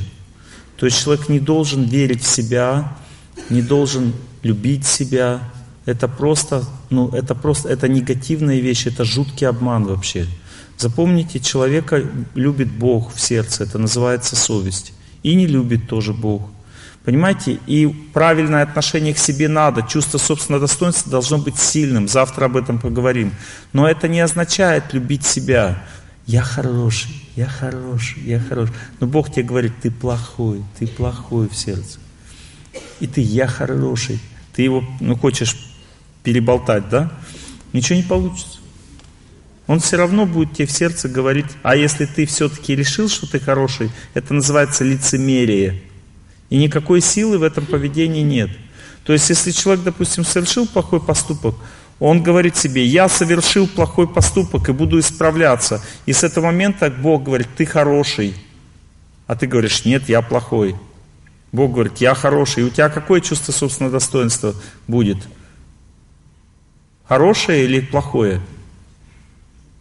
То 0.77 0.87
есть 0.87 1.01
человек 1.01 1.29
не 1.29 1.39
должен 1.39 1.83
верить 1.83 2.23
в 2.23 2.27
себя, 2.27 2.95
не 3.49 3.61
должен 3.61 4.13
любить 4.41 4.85
себя. 4.85 5.41
Это 5.85 6.07
просто, 6.07 6.63
ну, 6.89 7.09
это 7.09 7.35
просто, 7.35 7.69
это 7.69 7.87
негативная 7.87 8.59
вещь, 8.59 8.87
это 8.87 9.03
жуткий 9.03 9.47
обман 9.47 9.83
вообще. 9.85 10.27
Запомните, 10.77 11.39
человека 11.39 12.03
любит 12.35 12.71
Бог 12.71 13.13
в 13.13 13.19
сердце, 13.19 13.63
это 13.63 13.77
называется 13.77 14.35
совесть. 14.35 14.93
И 15.23 15.35
не 15.35 15.45
любит 15.45 15.87
тоже 15.87 16.13
Бог. 16.13 16.49
Понимаете? 17.03 17.59
И 17.67 17.87
правильное 18.13 18.63
отношение 18.63 19.13
к 19.13 19.17
себе 19.17 19.49
надо. 19.49 19.81
Чувство 19.81 20.17
собственного 20.17 20.61
достоинства 20.61 21.11
должно 21.11 21.37
быть 21.37 21.57
сильным. 21.57 22.07
Завтра 22.07 22.45
об 22.45 22.55
этом 22.55 22.79
поговорим. 22.79 23.33
Но 23.73 23.87
это 23.87 24.07
не 24.07 24.21
означает 24.21 24.93
любить 24.93 25.25
себя. 25.25 25.83
Я 26.25 26.41
хороший, 26.41 27.11
я 27.35 27.47
хороший, 27.47 28.23
я 28.23 28.39
хороший. 28.39 28.73
Но 29.01 29.07
Бог 29.07 29.31
тебе 29.31 29.43
говорит, 29.43 29.73
ты 29.81 29.91
плохой, 29.91 30.63
ты 30.79 30.87
плохой 30.87 31.49
в 31.49 31.55
сердце. 31.55 31.99
И 33.01 33.07
ты, 33.07 33.19
я 33.19 33.47
хороший. 33.47 34.19
Ты 34.55 34.61
его, 34.61 34.83
ну, 35.01 35.17
хочешь 35.17 35.72
переболтать, 36.23 36.89
да? 36.89 37.11
Ничего 37.73 37.97
не 37.97 38.03
получится. 38.03 38.59
Он 39.67 39.79
все 39.79 39.97
равно 39.97 40.25
будет 40.25 40.53
тебе 40.53 40.67
в 40.67 40.71
сердце 40.71 41.07
говорить, 41.07 41.45
а 41.61 41.75
если 41.75 42.05
ты 42.05 42.25
все-таки 42.25 42.75
решил, 42.75 43.07
что 43.07 43.29
ты 43.29 43.39
хороший, 43.39 43.91
это 44.13 44.33
называется 44.33 44.83
лицемерие. 44.83 45.81
И 46.49 46.57
никакой 46.57 47.01
силы 47.01 47.37
в 47.37 47.43
этом 47.43 47.65
поведении 47.65 48.21
нет. 48.21 48.49
То 49.05 49.13
есть, 49.13 49.29
если 49.29 49.51
человек, 49.51 49.83
допустим, 49.83 50.23
совершил 50.23 50.67
плохой 50.67 51.01
поступок, 51.01 51.55
он 51.99 52.21
говорит 52.21 52.57
себе, 52.57 52.85
я 52.85 53.07
совершил 53.07 53.67
плохой 53.67 54.07
поступок 54.07 54.67
и 54.67 54.73
буду 54.73 54.99
исправляться. 54.99 55.81
И 56.05 56.13
с 56.13 56.23
этого 56.23 56.47
момента 56.47 56.89
Бог 56.89 57.23
говорит, 57.23 57.47
ты 57.55 57.65
хороший. 57.65 58.35
А 59.27 59.35
ты 59.35 59.47
говоришь, 59.47 59.85
нет, 59.85 60.09
я 60.09 60.21
плохой. 60.21 60.75
Бог 61.53 61.71
говорит, 61.71 61.97
я 61.99 62.13
хороший. 62.13 62.63
И 62.63 62.65
у 62.65 62.69
тебя 62.69 62.89
какое 62.89 63.21
чувство 63.21 63.51
собственного 63.51 63.93
достоинства 63.93 64.53
будет? 64.87 65.17
Хорошее 67.13 67.65
или 67.65 67.79
плохое? 67.79 68.41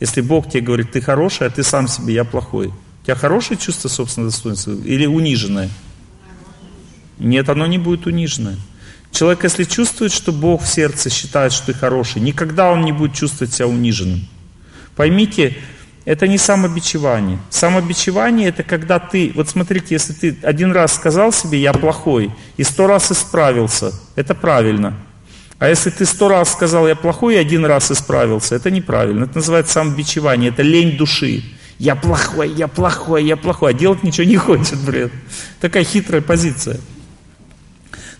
Если 0.01 0.20
Бог 0.20 0.51
тебе 0.51 0.61
говорит, 0.61 0.93
ты 0.93 1.01
хороший, 1.01 1.47
а 1.47 1.51
ты 1.51 1.62
сам 1.62 1.89
себе, 1.89 2.12
я 2.12 2.25
плохой. 2.25 2.67
У 2.67 3.05
тебя 3.07 3.15
хорошее 3.15 3.59
чувство 3.59 3.89
собственного 3.89 4.31
достоинства 4.31 4.73
или 4.73 5.07
униженное? 5.07 5.70
Нет, 7.19 7.49
оно 7.49 7.67
не 7.67 7.78
будет 7.78 8.05
униженное. 8.07 8.59
Человек, 9.12 9.44
если 9.44 9.65
чувствует, 9.65 10.12
что 10.12 10.31
Бог 10.31 10.62
в 10.62 10.69
сердце 10.69 11.09
считает, 11.09 11.55
что 11.55 11.73
ты 11.73 11.73
хороший, 11.73 12.20
никогда 12.20 12.70
он 12.70 12.83
не 12.83 12.93
будет 12.93 13.15
чувствовать 13.15 13.55
себя 13.55 13.67
униженным. 13.67 14.28
Поймите, 14.94 15.57
это 16.05 16.28
не 16.28 16.36
самобичевание. 16.36 17.39
Самобичевание 17.49 18.51
это 18.51 18.62
когда 18.62 18.99
ты, 18.99 19.33
вот 19.35 19.49
смотрите, 19.49 19.94
если 19.94 20.12
ты 20.12 20.36
один 20.43 20.70
раз 20.73 20.97
сказал 20.97 21.33
себе 21.33 21.62
«я 21.62 21.73
плохой» 21.73 22.31
и 22.59 22.62
сто 22.62 22.86
раз 22.86 23.11
исправился, 23.11 23.99
это 24.17 24.35
правильно. 24.35 24.99
А 25.62 25.68
если 25.68 25.91
ты 25.91 26.07
сто 26.07 26.26
раз 26.26 26.50
сказал 26.50 26.89
«я 26.89 26.97
плохой» 26.97 27.36
и 27.36 27.39
один 27.39 27.65
раз 27.65 27.92
исправился, 27.92 28.57
это 28.57 28.68
неправильно. 28.68 29.26
Это 29.26 29.36
называется 29.36 29.74
самобичевание, 29.74 30.50
это 30.50 30.62
лень 30.62 30.97
души. 30.97 31.44
Я 31.78 31.94
плохой, 31.94 32.50
я 32.50 32.66
плохой, 32.66 33.24
я 33.24 33.36
плохой, 33.36 33.70
а 33.70 33.73
делать 33.73 34.02
ничего 34.02 34.26
не 34.26 34.36
хочет, 34.36 34.81
бред. 34.81 35.12
Такая 35.60 35.84
хитрая 35.84 36.20
позиция. 36.20 36.81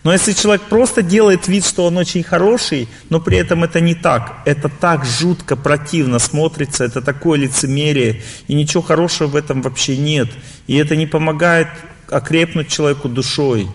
Но 0.05 0.13
если 0.13 0.35
человек 0.35 0.63
просто 0.69 1.03
делает 1.03 1.49
вид, 1.49 1.67
что 1.67 1.85
он 1.85 1.97
очень 1.97 2.23
хороший, 2.23 2.89
но 3.11 3.19
при 3.19 3.39
этом 3.39 3.65
это 3.65 3.81
не 3.81 3.97
так, 3.97 4.37
это 4.45 4.69
так 4.69 5.05
жутко 5.05 5.57
противно 5.57 6.21
смотрится, 6.21 6.85
это 6.85 7.03
такое 7.03 7.41
лицемерие, 7.41 8.23
и 8.47 8.55
ничего 8.55 8.85
хорошего 8.85 9.27
в 9.27 9.35
этом 9.35 9.63
вообще 9.63 9.97
нет. 9.97 10.29
И 10.69 10.77
это 10.77 10.95
не 10.95 11.09
помогает 11.09 11.67
окрепнуть 12.09 12.69
человеку 12.69 13.09
душой. 13.09 13.67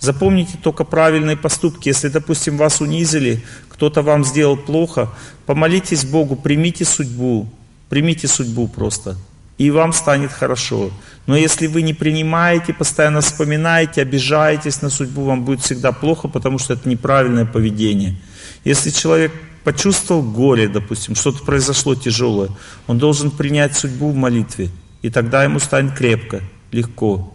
Запомните 0.00 0.58
только 0.62 0.84
правильные 0.84 1.36
поступки. 1.36 1.88
Если, 1.88 2.08
допустим, 2.08 2.56
вас 2.58 2.80
унизили, 2.80 3.42
кто-то 3.68 4.02
вам 4.02 4.24
сделал 4.24 4.56
плохо, 4.56 5.10
помолитесь 5.46 6.04
Богу, 6.04 6.36
примите 6.36 6.84
судьбу, 6.84 7.48
примите 7.88 8.28
судьбу 8.28 8.68
просто, 8.68 9.16
и 9.58 9.70
вам 9.70 9.92
станет 9.92 10.32
хорошо. 10.32 10.90
Но 11.26 11.36
если 11.36 11.66
вы 11.66 11.82
не 11.82 11.94
принимаете, 11.94 12.72
постоянно 12.72 13.20
вспоминаете, 13.20 14.02
обижаетесь 14.02 14.82
на 14.82 14.90
судьбу, 14.90 15.24
вам 15.24 15.44
будет 15.44 15.60
всегда 15.60 15.92
плохо, 15.92 16.28
потому 16.28 16.58
что 16.58 16.74
это 16.74 16.88
неправильное 16.88 17.46
поведение. 17.46 18.16
Если 18.64 18.90
человек 18.90 19.32
почувствовал 19.64 20.22
горе, 20.22 20.68
допустим, 20.68 21.14
что-то 21.14 21.44
произошло 21.44 21.94
тяжелое, 21.94 22.50
он 22.86 22.98
должен 22.98 23.30
принять 23.30 23.76
судьбу 23.76 24.10
в 24.10 24.14
молитве, 24.14 24.70
и 25.02 25.10
тогда 25.10 25.42
ему 25.42 25.58
станет 25.58 25.94
крепко, 25.94 26.42
легко. 26.70 27.32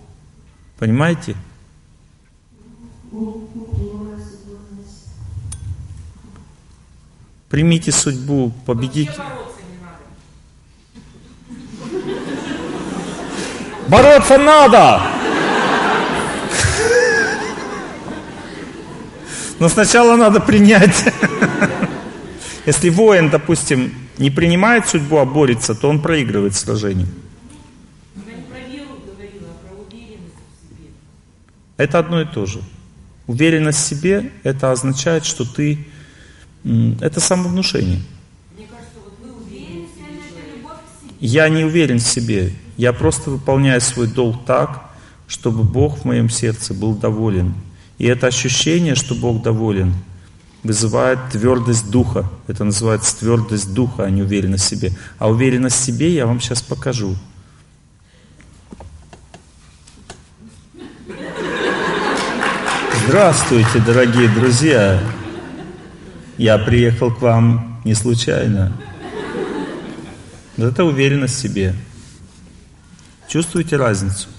Понимаете? 0.80 1.36
Примите 7.50 7.92
судьбу, 7.92 8.54
победите. 8.66 9.12
Бороться 13.90 14.38
надо! 14.38 15.02
Но 19.60 19.68
сначала 19.68 20.16
надо 20.16 20.40
принять. 20.40 21.04
Если 22.66 22.90
воин, 22.90 23.30
допустим, 23.30 23.94
не 24.18 24.30
принимает 24.32 24.88
судьбу, 24.88 25.18
а 25.18 25.26
борется, 25.26 25.76
то 25.76 25.90
он 25.90 26.02
проигрывает 26.02 26.56
сражение. 26.56 27.08
Это 31.76 32.00
одно 32.00 32.22
и 32.22 32.26
то 32.26 32.46
же. 32.46 32.62
Уверенность 33.32 33.80
в 33.80 33.88
себе, 33.88 34.30
это 34.44 34.74
означает, 34.74 35.24
что 35.24 35.46
ты... 35.46 35.88
Это 37.00 37.22
самовнушение. 37.22 38.02
Я 41.22 41.48
не 41.48 41.64
уверен 41.64 42.00
в 42.00 42.04
себе. 42.04 42.52
Я 42.76 42.92
просто 42.92 43.30
выполняю 43.30 43.80
свой 43.80 44.08
долг 44.08 44.44
так, 44.46 44.92
чтобы 45.30 45.64
Бог 45.64 46.00
в 46.00 46.04
моем 46.04 46.30
сердце 46.30 46.74
был 46.74 46.94
доволен. 46.94 47.54
И 48.00 48.06
это 48.06 48.28
ощущение, 48.28 48.96
что 48.96 49.16
Бог 49.16 49.42
доволен, 49.42 49.94
вызывает 50.64 51.20
твердость 51.32 51.90
духа. 51.90 52.30
Это 52.48 52.66
называется 52.66 53.18
твердость 53.18 53.74
духа, 53.74 54.04
а 54.04 54.10
не 54.10 54.24
уверенность 54.24 54.66
в 54.66 54.68
себе. 54.68 54.92
А 55.20 55.30
уверенность 55.30 55.78
в 55.78 55.86
себе 55.86 56.14
я 56.14 56.26
вам 56.26 56.42
сейчас 56.42 56.62
покажу. 56.62 57.16
Здравствуйте, 63.12 63.80
дорогие 63.86 64.30
друзья! 64.30 64.98
Я 66.38 66.58
приехал 66.58 67.14
к 67.14 67.22
вам 67.22 67.82
не 67.84 67.94
случайно. 67.94 68.72
Это 70.58 70.86
уверенность 70.86 71.36
в 71.36 71.42
себе. 71.42 71.76
Чувствуете 73.28 73.76
разницу? 73.76 74.30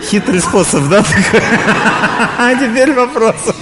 Хитрый 0.00 0.38
способ, 0.38 0.88
да? 0.90 1.04
А 2.38 2.54
теперь 2.54 2.92
вопрос. 2.92 3.52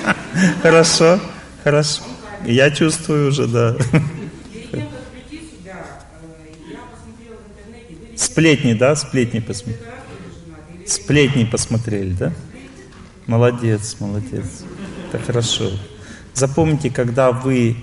Хорошо, 0.60 1.18
хорошо. 1.64 2.02
Я 2.44 2.70
чувствую 2.70 3.30
уже, 3.30 3.46
да. 3.46 3.74
Сплетни, 8.16 8.74
да? 8.74 8.94
Сплетни 8.94 9.38
посмотрели. 9.38 9.93
Сплетни 10.86 11.44
посмотрели, 11.44 12.12
да? 12.12 12.32
Молодец, 13.26 13.96
молодец. 14.00 14.44
Это 15.08 15.22
хорошо. 15.24 15.70
Запомните, 16.34 16.90
когда 16.90 17.32
вы 17.32 17.76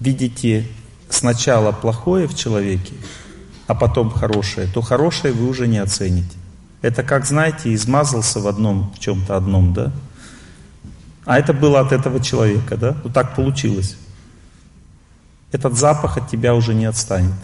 видите 0.00 0.66
сначала 1.08 1.72
плохое 1.72 2.26
в 2.26 2.34
человеке, 2.34 2.94
а 3.66 3.74
потом 3.74 4.10
хорошее, 4.10 4.68
то 4.72 4.80
хорошее 4.80 5.34
вы 5.34 5.48
уже 5.48 5.66
не 5.66 5.78
оцените. 5.78 6.36
Это 6.82 7.02
как, 7.02 7.26
знаете, 7.26 7.74
измазался 7.74 8.40
в 8.40 8.46
одном, 8.46 8.92
в 8.94 8.98
чем-то 8.98 9.36
одном, 9.36 9.72
да? 9.72 9.92
А 11.24 11.38
это 11.38 11.52
было 11.52 11.80
от 11.80 11.92
этого 11.92 12.20
человека, 12.20 12.76
да? 12.76 12.96
Вот 13.02 13.12
так 13.12 13.34
получилось. 13.34 13.96
Этот 15.52 15.76
запах 15.76 16.16
от 16.16 16.30
тебя 16.30 16.54
уже 16.54 16.74
не 16.74 16.84
отстанет. 16.86 17.34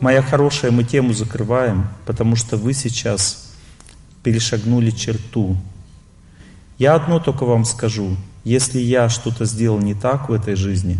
Моя 0.00 0.22
хорошая, 0.22 0.70
мы 0.70 0.84
тему 0.84 1.14
закрываем, 1.14 1.88
потому 2.04 2.36
что 2.36 2.56
вы 2.56 2.74
сейчас 2.74 3.54
перешагнули 4.22 4.90
черту. 4.90 5.56
Я 6.78 6.94
одно 6.94 7.18
только 7.18 7.44
вам 7.44 7.64
скажу. 7.64 8.16
Если 8.44 8.78
я 8.78 9.08
что-то 9.08 9.44
сделал 9.46 9.78
не 9.78 9.94
так 9.94 10.28
в 10.28 10.32
этой 10.32 10.54
жизни, 10.54 10.98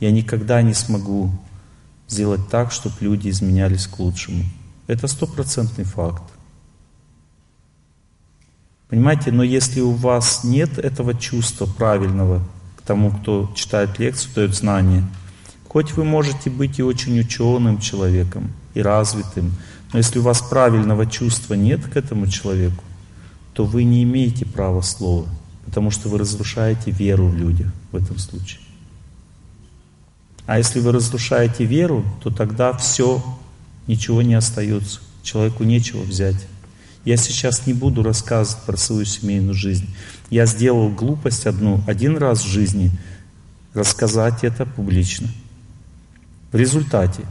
я 0.00 0.10
никогда 0.10 0.60
не 0.62 0.74
смогу 0.74 1.30
сделать 2.08 2.48
так, 2.48 2.72
чтобы 2.72 2.96
люди 3.00 3.28
изменялись 3.28 3.86
к 3.86 3.98
лучшему. 4.00 4.44
Это 4.88 5.06
стопроцентный 5.06 5.84
факт. 5.84 6.24
Понимаете, 8.88 9.30
но 9.30 9.44
если 9.44 9.80
у 9.80 9.92
вас 9.92 10.42
нет 10.42 10.78
этого 10.78 11.14
чувства 11.14 11.66
правильного 11.66 12.42
к 12.76 12.82
тому, 12.82 13.12
кто 13.12 13.52
читает 13.54 14.00
лекцию, 14.00 14.34
дает 14.34 14.54
знания, 14.54 15.04
хоть 15.70 15.92
вы 15.92 16.04
можете 16.04 16.50
быть 16.50 16.78
и 16.78 16.82
очень 16.82 17.18
ученым 17.18 17.78
человеком, 17.78 18.52
и 18.74 18.82
развитым, 18.82 19.54
но 19.92 19.98
если 19.98 20.18
у 20.18 20.22
вас 20.22 20.42
правильного 20.42 21.06
чувства 21.06 21.54
нет 21.54 21.86
к 21.86 21.96
этому 21.96 22.26
человеку, 22.26 22.84
то 23.54 23.64
вы 23.64 23.84
не 23.84 24.02
имеете 24.02 24.44
права 24.44 24.82
слова 24.82 25.26
потому 25.70 25.92
что 25.92 26.08
вы 26.08 26.18
разрушаете 26.18 26.90
веру 26.90 27.28
в 27.28 27.36
людях 27.36 27.68
в 27.92 27.96
этом 27.96 28.18
случае. 28.18 28.60
А 30.44 30.58
если 30.58 30.80
вы 30.80 30.90
разрушаете 30.90 31.64
веру, 31.64 32.04
то 32.24 32.30
тогда 32.30 32.72
все, 32.72 33.22
ничего 33.86 34.20
не 34.20 34.34
остается. 34.34 34.98
Человеку 35.22 35.62
нечего 35.62 36.02
взять. 36.02 36.44
Я 37.04 37.16
сейчас 37.16 37.68
не 37.68 37.72
буду 37.72 38.02
рассказывать 38.02 38.64
про 38.64 38.76
свою 38.76 39.04
семейную 39.04 39.54
жизнь. 39.54 39.86
Я 40.28 40.44
сделал 40.46 40.88
глупость 40.88 41.46
одну, 41.46 41.84
один 41.86 42.16
раз 42.16 42.42
в 42.42 42.48
жизни, 42.48 42.90
рассказать 43.72 44.42
это 44.42 44.66
публично. 44.66 45.28
В 46.52 46.56
результате 46.56 47.24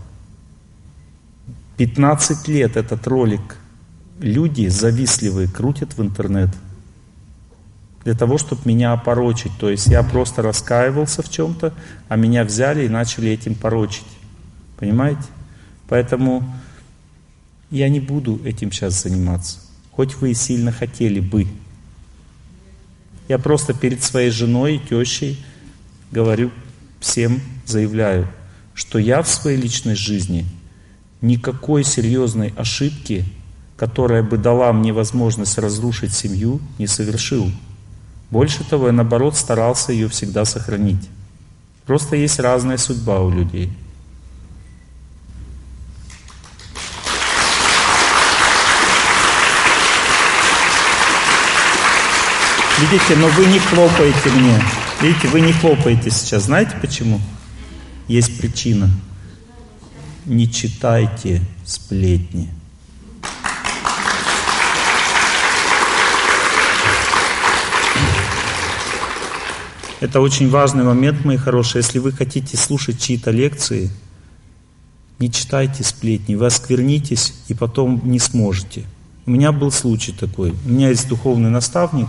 15 1.77 2.47
лет 2.47 2.77
этот 2.77 3.05
ролик 3.07 3.57
люди 4.19 4.67
завистливые 4.67 5.47
крутят 5.47 5.97
в 5.97 6.01
интернет– 6.01 6.49
для 8.03 8.13
того, 8.13 8.37
чтобы 8.37 8.61
меня 8.65 8.93
опорочить. 8.93 9.51
То 9.59 9.69
есть 9.69 9.87
я 9.87 10.03
просто 10.03 10.41
раскаивался 10.41 11.21
в 11.21 11.29
чем-то, 11.29 11.73
а 12.07 12.15
меня 12.15 12.43
взяли 12.43 12.85
и 12.85 12.89
начали 12.89 13.29
этим 13.29 13.55
порочить. 13.55 14.07
Понимаете? 14.77 15.23
Поэтому 15.87 16.43
я 17.69 17.89
не 17.89 17.99
буду 17.99 18.41
этим 18.43 18.71
сейчас 18.71 19.03
заниматься. 19.03 19.59
Хоть 19.91 20.15
вы 20.15 20.31
и 20.31 20.33
сильно 20.33 20.71
хотели 20.71 21.19
бы. 21.19 21.47
Я 23.27 23.37
просто 23.37 23.73
перед 23.73 24.03
своей 24.03 24.31
женой 24.31 24.77
и 24.77 24.79
тещей 24.79 25.43
говорю 26.11 26.51
всем, 26.99 27.41
заявляю, 27.65 28.27
что 28.79 28.97
я 28.97 29.21
в 29.21 29.27
своей 29.27 29.57
личной 29.57 29.93
жизни 29.93 30.45
никакой 31.19 31.83
серьезной 31.83 32.53
ошибки, 32.55 33.25
которая 33.75 34.23
бы 34.23 34.37
дала 34.37 34.71
мне 34.71 34.93
возможность 34.93 35.57
разрушить 35.57 36.13
семью, 36.13 36.61
не 36.77 36.87
совершил. 36.87 37.51
Больше 38.31 38.63
того, 38.63 38.87
я 38.87 38.93
наоборот 38.93 39.35
старался 39.35 39.91
ее 39.91 40.07
всегда 40.07 40.45
сохранить. 40.45 41.09
Просто 41.85 42.15
есть 42.15 42.39
разная 42.39 42.77
судьба 42.77 43.19
у 43.19 43.29
людей. 43.29 43.69
Видите, 52.79 53.17
но 53.17 53.27
вы 53.27 53.45
не 53.47 53.59
хлопаете 53.59 54.29
мне. 54.29 54.63
Видите, 55.01 55.27
вы 55.27 55.41
не 55.41 55.51
хлопаете 55.51 56.09
сейчас. 56.11 56.43
Знаете 56.43 56.77
почему? 56.79 57.19
Есть 58.09 58.39
причина. 58.39 58.89
Не 60.25 60.51
читайте 60.51 61.43
сплетни. 61.63 62.49
Это 69.99 70.21
очень 70.21 70.49
важный 70.49 70.83
момент, 70.83 71.23
мои 71.23 71.37
хорошие. 71.37 71.83
Если 71.83 71.99
вы 71.99 72.11
хотите 72.11 72.57
слушать 72.57 72.99
чьи-то 72.99 73.29
лекции, 73.29 73.91
не 75.19 75.31
читайте 75.31 75.83
сплетни, 75.83 76.33
вы 76.33 76.47
осквернитесь 76.47 77.35
и 77.47 77.53
потом 77.53 78.01
не 78.05 78.17
сможете. 78.17 78.85
У 79.27 79.31
меня 79.31 79.51
был 79.51 79.71
случай 79.71 80.13
такой. 80.13 80.55
У 80.65 80.69
меня 80.69 80.89
есть 80.89 81.07
духовный 81.07 81.51
наставник, 81.51 82.07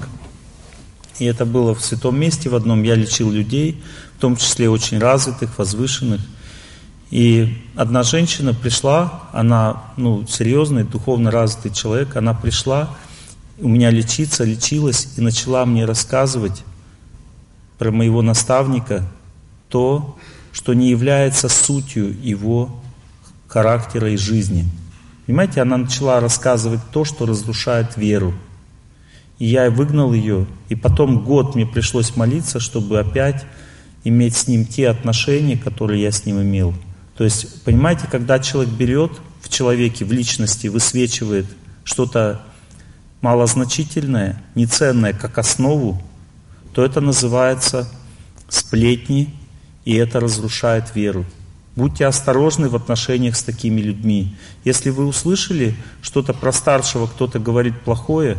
и 1.21 1.27
это 1.27 1.45
было 1.45 1.75
в 1.75 1.85
святом 1.85 2.19
месте 2.19 2.49
в 2.49 2.55
одном. 2.55 2.83
Я 2.83 2.95
лечил 2.95 3.31
людей, 3.31 3.81
в 4.17 4.21
том 4.21 4.37
числе 4.37 4.71
очень 4.71 4.99
развитых, 4.99 5.59
возвышенных. 5.59 6.21
И 7.11 7.59
одна 7.77 8.03
женщина 8.03 8.55
пришла, 8.55 9.29
она, 9.33 9.83
ну, 9.97 10.27
серьезный, 10.27 10.85
духовно 10.85 11.31
развитый 11.31 11.73
человек, 11.73 12.17
она 12.17 12.33
пришла, 12.33 12.97
у 13.59 13.69
меня 13.69 13.91
лечиться, 13.91 14.45
лечилась 14.45 15.09
и 15.17 15.21
начала 15.21 15.67
мне 15.67 15.85
рассказывать 15.85 16.65
про 17.79 17.91
моего 17.91 18.23
наставника 18.23 19.07
то, 19.69 20.17
что 20.53 20.73
не 20.73 20.89
является 20.89 21.49
сутью 21.49 22.17
его 22.23 22.81
характера 23.47 24.11
и 24.11 24.17
жизни. 24.17 24.69
Понимаете, 25.27 25.61
она 25.61 25.77
начала 25.77 26.21
рассказывать 26.21 26.81
то, 26.93 27.05
что 27.05 27.27
разрушает 27.27 27.97
веру. 27.97 28.35
И 29.41 29.47
я 29.47 29.71
выгнал 29.71 30.13
ее, 30.13 30.47
и 30.69 30.75
потом 30.75 31.25
год 31.25 31.55
мне 31.55 31.65
пришлось 31.67 32.15
молиться, 32.15 32.61
чтобы 32.61 33.01
опять 33.01 33.45
иметь 34.05 34.37
с 34.37 34.47
ним 34.47 34.67
те 34.67 34.89
отношения, 34.89 35.57
которые 35.57 36.03
я 36.03 36.13
с 36.13 36.27
ним 36.27 36.43
имел. 36.43 36.75
То 37.17 37.25
есть, 37.25 37.65
понимаете, 37.65 38.07
когда 38.09 38.39
человек 38.39 38.73
берет 38.75 39.13
в 39.41 39.49
человеке, 39.49 40.05
в 40.05 40.13
личности, 40.13 40.67
высвечивает 40.67 41.47
что-то 41.85 42.43
малозначительное, 43.23 44.43
неценное 44.55 45.15
как 45.15 45.39
основу, 45.39 46.03
то 46.75 46.85
это 46.85 47.01
называется 47.01 47.89
сплетни, 48.51 49.35
и 49.87 49.95
это 49.95 50.21
разрушает 50.21 50.95
веру. 50.95 51.25
Будьте 51.77 52.05
осторожны 52.05 52.69
в 52.69 52.77
отношениях 52.77 53.37
с 53.37 53.43
такими 53.43 53.81
людьми. 53.81 54.37
Если 54.65 54.91
вы 54.91 55.07
услышали 55.07 55.75
что-то 56.03 56.35
про 56.35 56.53
старшего, 56.53 57.07
кто-то 57.07 57.39
говорит 57.39 57.81
плохое, 57.81 58.37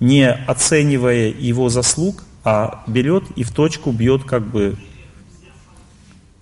не 0.00 0.30
оценивая 0.30 1.28
его 1.28 1.68
заслуг, 1.68 2.22
а 2.44 2.84
берет 2.86 3.24
и 3.36 3.42
в 3.42 3.52
точку 3.52 3.92
бьет 3.92 4.24
как 4.24 4.46
бы, 4.46 4.76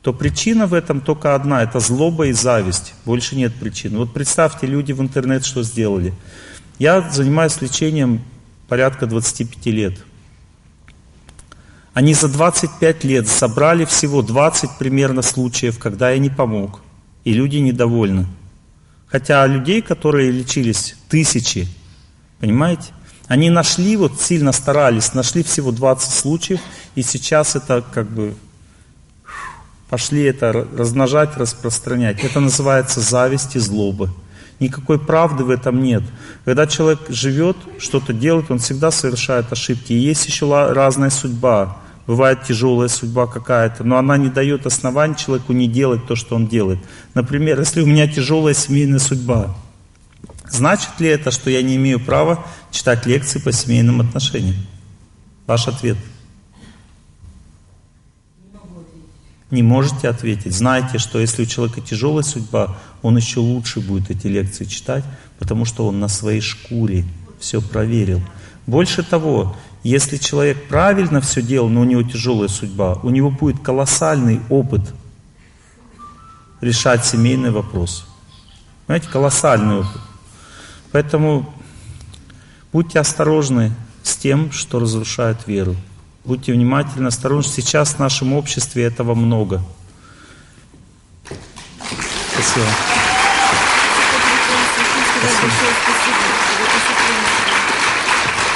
то 0.03 0.13
причина 0.13 0.67
в 0.67 0.75
этом 0.75 1.01
только 1.01 1.35
одна, 1.35 1.63
это 1.63 1.79
злоба 1.79 2.27
и 2.27 2.33
зависть. 2.33 2.95
Больше 3.05 3.37
нет 3.37 3.55
причин. 3.55 3.97
Вот 3.97 4.13
представьте, 4.13 4.67
люди 4.67 4.93
в 4.93 5.01
интернет 5.01 5.45
что 5.45 5.63
сделали. 5.63 6.13
Я 6.79 7.09
занимаюсь 7.09 7.61
лечением 7.61 8.21
порядка 8.69 9.07
25 9.07 9.67
лет. 9.67 9.99
Они 11.95 12.15
за 12.15 12.29
25 12.29 13.05
лет 13.05 13.29
собрали 13.29 13.85
всего 13.85 14.23
20 14.23 14.79
примерно 14.79 15.23
случаев, 15.23 15.79
когда 15.79 16.11
я 16.11 16.19
не 16.19 16.31
помог. 16.31 16.81
И 17.23 17.33
люди 17.33 17.59
недовольны. 17.59 18.27
Хотя 19.07 19.47
людей, 19.47 19.83
которые 19.83 20.33
лечились, 20.33 20.97
тысячи. 21.09 21.69
Понимаете? 22.41 22.87
Они 23.29 23.51
нашли, 23.51 23.97
вот 23.97 24.21
сильно 24.21 24.53
старались, 24.53 25.15
нашли 25.15 25.43
всего 25.43 25.71
20 25.71 26.13
случаев, 26.13 26.61
и 26.95 27.03
сейчас 27.03 27.57
это 27.57 27.83
как 27.93 28.11
бы 28.11 28.35
пошли 29.89 30.23
это 30.23 30.53
размножать, 30.53 31.37
распространять. 31.37 32.25
Это 32.25 32.41
называется 32.41 33.01
зависть 33.01 33.57
и 33.57 33.59
злоба. 33.59 34.11
Никакой 34.59 34.99
правды 34.99 35.45
в 35.45 35.51
этом 35.51 35.83
нет. 35.83 36.03
Когда 36.45 36.67
человек 36.67 37.01
живет, 37.09 37.57
что-то 37.79 38.13
делает, 38.13 38.51
он 38.51 38.59
всегда 38.59 38.91
совершает 38.91 39.53
ошибки. 39.53 39.93
И 39.93 39.99
есть 39.99 40.27
еще 40.27 40.47
разная 40.73 41.11
судьба. 41.11 41.77
Бывает 42.07 42.43
тяжелая 42.43 42.89
судьба 42.89 43.27
какая-то, 43.27 43.85
но 43.85 43.97
она 43.97 44.17
не 44.17 44.29
дает 44.29 44.67
оснований 44.67 45.17
человеку 45.17 45.53
не 45.53 45.69
делать 45.69 46.07
то, 46.07 46.17
что 46.17 46.37
он 46.37 46.47
делает. 46.47 46.79
Например, 47.15 47.61
если 47.61 47.83
у 47.83 47.87
меня 47.87 48.09
тяжелая 48.09 48.55
семейная 48.55 48.99
судьба, 48.99 49.55
значит 50.53 51.01
ли 51.01 51.09
это, 51.09 51.31
что 51.31 51.51
я 51.51 51.63
не 51.63 51.77
имею 51.77 51.99
права 51.99 52.47
читать 52.71 53.07
лекции 53.07 53.39
по 53.39 53.53
семейным 53.53 54.01
отношениям? 54.01 54.57
Ваш 55.47 55.69
ответ. 55.69 55.97
Не 59.51 59.63
можете 59.63 60.09
ответить. 60.09 60.55
Знайте, 60.55 60.99
что 60.99 61.19
если 61.19 61.43
у 61.43 61.47
человека 61.47 61.81
тяжелая 61.81 62.23
судьба, 62.23 62.77
он 63.03 63.17
еще 63.17 63.41
лучше 63.41 63.81
будет 63.81 64.11
эти 64.11 64.27
лекции 64.27 64.65
читать, 64.65 65.05
потому 65.39 65.65
что 65.65 65.87
он 65.87 66.01
на 66.01 66.09
своей 66.09 66.41
шкуре 66.41 67.05
все 67.39 67.61
проверил. 67.61 68.23
Больше 68.67 69.03
того, 69.03 69.55
если 69.83 70.17
человек 70.17 70.69
правильно 70.69 71.21
все 71.21 71.43
делал, 71.43 71.69
но 71.69 71.81
у 71.81 71.85
него 71.85 72.03
тяжелая 72.03 72.49
судьба, 72.49 72.95
у 73.03 73.11
него 73.11 73.31
будет 73.31 73.61
колоссальный 73.61 74.41
опыт 74.49 74.95
решать 76.61 77.05
семейный 77.05 77.51
вопрос. 77.51 78.07
Понимаете, 78.87 79.09
колоссальный 79.11 79.81
опыт. 79.81 80.01
Поэтому 80.93 81.53
будьте 82.73 83.01
осторожны 83.01 83.73
с 84.03 84.17
тем, 84.17 84.53
что 84.53 84.79
разрушает 84.79 85.47
веру. 85.47 85.75
Будьте 86.25 86.53
внимательны, 86.53 87.09
осторожны. 87.09 87.51
Сейчас 87.51 87.95
в 87.95 87.99
нашем 87.99 88.35
обществе 88.35 88.85
этого 88.85 89.15
много. 89.15 89.63
Спасибо. 92.33 92.67
Спасибо. 95.19 95.53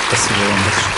Спасибо 0.09 0.39
вам 0.39 0.63
большое. 0.63 0.97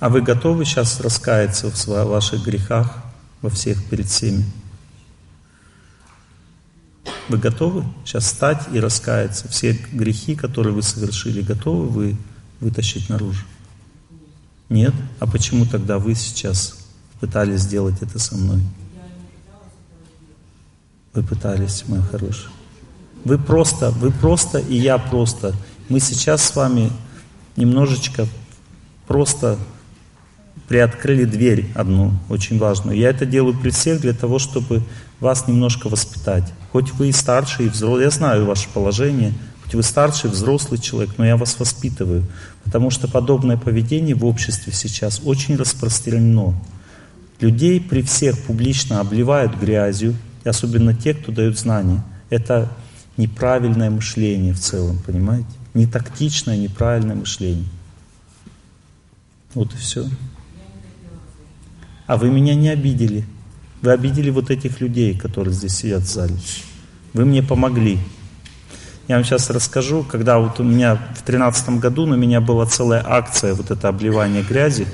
А 0.00 0.08
вы 0.08 0.20
готовы 0.20 0.64
сейчас 0.64 1.00
раскаяться 1.00 1.70
в 1.70 1.86
ваших 1.86 2.44
грехах, 2.44 2.94
во 3.40 3.48
всех 3.48 3.82
перед 3.88 4.06
всеми? 4.06 4.44
Вы 7.28 7.38
готовы 7.38 7.84
сейчас 8.04 8.24
встать 8.24 8.62
и 8.72 8.80
раскаяться? 8.80 9.48
Все 9.48 9.72
грехи, 9.92 10.34
которые 10.34 10.74
вы 10.74 10.82
совершили, 10.82 11.40
готовы 11.40 11.86
вы 11.86 12.16
вытащить 12.60 13.08
наружу? 13.08 13.44
Нет? 14.68 14.94
А 15.20 15.26
почему 15.26 15.66
тогда 15.66 15.98
вы 15.98 16.14
сейчас 16.14 16.78
пытались 17.20 17.60
сделать 17.60 18.02
это 18.02 18.18
со 18.18 18.36
мной? 18.36 18.60
Вы 21.12 21.22
пытались, 21.22 21.84
мой 21.86 22.00
хороший. 22.02 22.48
Вы 23.24 23.38
просто, 23.38 23.90
вы 23.90 24.10
просто 24.10 24.58
и 24.58 24.76
я 24.76 24.98
просто. 24.98 25.54
Мы 25.88 26.00
сейчас 26.00 26.42
с 26.42 26.56
вами 26.56 26.90
немножечко 27.56 28.26
просто 29.06 29.58
приоткрыли 30.68 31.24
дверь 31.24 31.70
одну, 31.74 32.12
очень 32.28 32.58
важную. 32.58 32.98
Я 32.98 33.10
это 33.10 33.26
делаю 33.26 33.58
при 33.58 33.70
всех 33.70 34.00
для 34.00 34.12
того, 34.12 34.38
чтобы 34.38 34.82
вас 35.24 35.48
немножко 35.48 35.88
воспитать. 35.88 36.44
Хоть 36.70 36.92
вы 36.92 37.08
и 37.08 37.12
старший, 37.12 37.66
и 37.66 37.68
взрослый, 37.68 38.04
я 38.04 38.10
знаю 38.10 38.44
ваше 38.44 38.68
положение, 38.68 39.32
хоть 39.64 39.74
вы 39.74 39.82
старший, 39.82 40.30
взрослый 40.30 40.78
человек, 40.78 41.14
но 41.16 41.24
я 41.24 41.36
вас 41.36 41.58
воспитываю. 41.58 42.24
Потому 42.62 42.90
что 42.90 43.08
подобное 43.08 43.56
поведение 43.56 44.14
в 44.14 44.24
обществе 44.24 44.72
сейчас 44.72 45.20
очень 45.24 45.56
распространено. 45.56 46.54
Людей 47.40 47.80
при 47.80 48.02
всех 48.02 48.38
публично 48.44 49.00
обливают 49.00 49.56
грязью, 49.56 50.14
и 50.44 50.48
особенно 50.48 50.94
те, 50.94 51.14
кто 51.14 51.32
дают 51.32 51.58
знания. 51.58 52.04
Это 52.28 52.70
неправильное 53.16 53.90
мышление 53.90 54.52
в 54.52 54.60
целом, 54.60 54.98
понимаете? 55.04 55.48
Не 55.72 55.86
тактичное, 55.86 56.56
неправильное 56.56 57.16
мышление. 57.16 57.68
Вот 59.54 59.72
и 59.72 59.76
все. 59.76 60.06
А 62.06 62.16
вы 62.18 62.30
меня 62.30 62.54
не 62.54 62.68
обидели. 62.68 63.24
Вы 63.84 63.92
обидели 63.92 64.30
вот 64.30 64.50
этих 64.50 64.80
людей, 64.80 65.14
которые 65.14 65.52
здесь 65.52 65.76
сидят 65.76 66.04
в 66.04 66.10
зале. 66.10 66.34
Вы 67.12 67.26
мне 67.26 67.42
помогли. 67.42 67.98
Я 69.08 69.16
вам 69.16 69.24
сейчас 69.26 69.50
расскажу, 69.50 70.02
когда 70.04 70.38
вот 70.38 70.58
у 70.58 70.62
меня 70.62 70.96
в 71.14 71.22
тринадцатом 71.22 71.80
году 71.80 72.06
на 72.06 72.14
меня 72.14 72.40
была 72.40 72.64
целая 72.64 73.04
акция, 73.06 73.52
вот 73.52 73.70
это 73.70 73.88
обливание 73.88 74.42
грязи, 74.42 74.86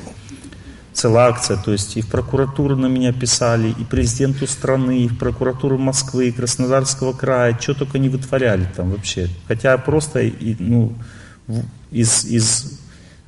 целая 0.93 1.29
акция, 1.29 1.57
то 1.57 1.71
есть 1.71 1.97
и 1.97 2.01
в 2.01 2.09
прокуратуру 2.09 2.75
на 2.75 2.87
меня 2.87 3.13
писали, 3.13 3.73
и 3.79 3.85
президенту 3.85 4.49
страны, 4.49 5.03
и 5.05 5.09
в 5.09 5.17
прокуратуру 5.17 5.79
Москвы, 5.79 6.27
и 6.27 6.33
Краснодарского 6.33 7.13
края, 7.13 7.57
что 7.61 7.75
только 7.75 8.01
не 8.01 8.09
вытворяли 8.09 8.67
там 8.75 8.91
вообще. 8.91 9.29
Хотя 9.47 9.79
просто 9.79 10.29
ну, 10.59 10.95
из, 11.93 12.25
из 12.25 12.80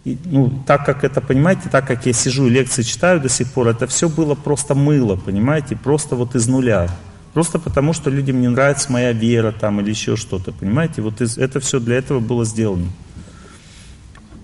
и, 0.04 0.18
ну, 0.24 0.52
так 0.66 0.84
как 0.84 1.04
это, 1.04 1.20
понимаете, 1.20 1.68
так 1.70 1.86
как 1.86 2.06
я 2.06 2.12
сижу 2.12 2.46
и 2.46 2.50
лекции 2.50 2.82
читаю 2.82 3.20
до 3.20 3.28
сих 3.28 3.52
пор, 3.52 3.68
это 3.68 3.86
все 3.86 4.08
было 4.08 4.34
просто 4.34 4.74
мыло, 4.74 5.16
понимаете, 5.16 5.76
просто 5.76 6.16
вот 6.16 6.34
из 6.34 6.48
нуля. 6.48 6.88
Просто 7.34 7.58
потому, 7.58 7.92
что 7.92 8.10
людям 8.10 8.40
не 8.40 8.48
нравится 8.48 8.90
моя 8.90 9.12
вера 9.12 9.52
там 9.52 9.80
или 9.80 9.90
еще 9.90 10.16
что-то, 10.16 10.52
понимаете, 10.52 11.02
вот 11.02 11.20
из, 11.20 11.38
это 11.38 11.60
все 11.60 11.78
для 11.78 11.96
этого 11.96 12.18
было 12.18 12.44
сделано. 12.44 12.88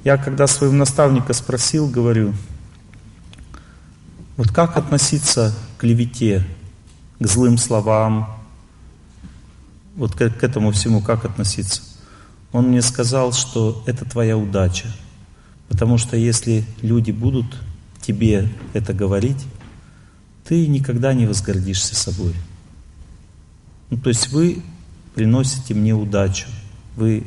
Я 0.04 0.16
когда 0.16 0.46
своего 0.46 0.74
наставника 0.74 1.32
спросил, 1.32 1.88
говорю, 1.88 2.32
вот 4.36 4.52
как 4.52 4.76
относиться 4.76 5.54
к 5.76 5.80
клевете, 5.80 6.46
к 7.18 7.26
злым 7.26 7.58
словам, 7.58 8.38
вот 9.96 10.14
к, 10.14 10.30
к 10.30 10.44
этому 10.44 10.70
всему 10.70 11.02
как 11.02 11.24
относиться? 11.24 11.82
Он 12.52 12.68
мне 12.68 12.80
сказал, 12.80 13.32
что 13.32 13.82
это 13.86 14.08
твоя 14.08 14.38
удача. 14.38 14.86
Потому 15.68 15.98
что 15.98 16.16
если 16.16 16.64
люди 16.82 17.10
будут 17.10 17.46
тебе 18.00 18.48
это 18.72 18.92
говорить, 18.94 19.44
ты 20.44 20.66
никогда 20.66 21.12
не 21.12 21.26
возгордишься 21.26 21.94
собой. 21.94 22.34
Ну, 23.90 23.98
то 23.98 24.08
есть 24.08 24.28
вы 24.28 24.62
приносите 25.14 25.74
мне 25.74 25.94
удачу. 25.94 26.48
Вы, 26.96 27.24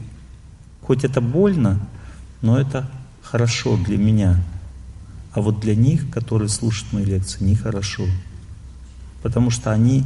хоть 0.82 1.04
это 1.04 1.22
больно, 1.22 1.80
но 2.42 2.60
это 2.60 2.90
хорошо 3.22 3.78
для 3.78 3.98
меня. 3.98 4.44
А 5.34 5.42
вот 5.42 5.60
для 5.60 5.76
них, 5.76 6.10
которые 6.10 6.50
слушают 6.50 6.92
мои 6.94 7.06
лекции, 7.06 7.44
нехорошо. 7.44 8.06
Потому 9.22 9.50
что 9.50 9.72
они 9.72 10.04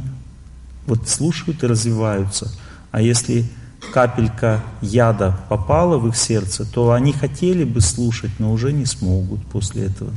вот 0.86 1.08
слушают 1.08 1.62
и 1.62 1.66
развиваются. 1.66 2.52
А 2.92 3.00
если 3.00 3.44
капелька 3.92 4.62
яда 4.80 5.38
попала 5.48 5.98
в 5.98 6.08
их 6.08 6.16
сердце, 6.16 6.64
то 6.64 6.92
они 6.92 7.12
хотели 7.12 7.64
бы 7.64 7.80
слушать, 7.80 8.32
но 8.38 8.52
уже 8.52 8.72
не 8.72 8.86
смогут 8.86 9.44
после 9.46 9.86
этого. 9.86 10.12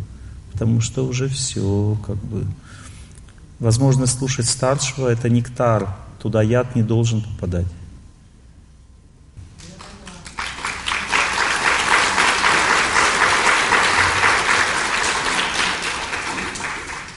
Потому 0.51 0.81
что 0.81 1.05
уже 1.05 1.27
все, 1.27 1.97
как 2.05 2.17
бы. 2.17 2.45
Возможность 3.59 4.17
слушать 4.17 4.47
старшего– 4.47 5.07
это 5.09 5.29
нектар, 5.29 5.95
туда 6.21 6.41
яд 6.41 6.75
не 6.75 6.83
должен 6.83 7.21
попадать. 7.21 7.67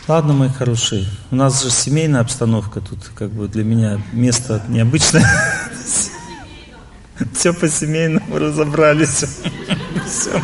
Ладно, 0.08 0.32
мои 0.32 0.48
хорошие, 0.48 1.06
у 1.30 1.36
нас 1.36 1.62
же 1.62 1.70
семейная 1.70 2.20
обстановка 2.20 2.80
тут, 2.80 2.98
как 3.14 3.30
бы 3.30 3.46
для 3.46 3.62
меня 3.62 3.98
место 4.12 4.62
необычное. 4.68 5.24
Все 7.34 7.52
по 7.52 7.68
семейному 7.68 8.38
разобрались. 8.38 9.24
Все. 10.06 10.42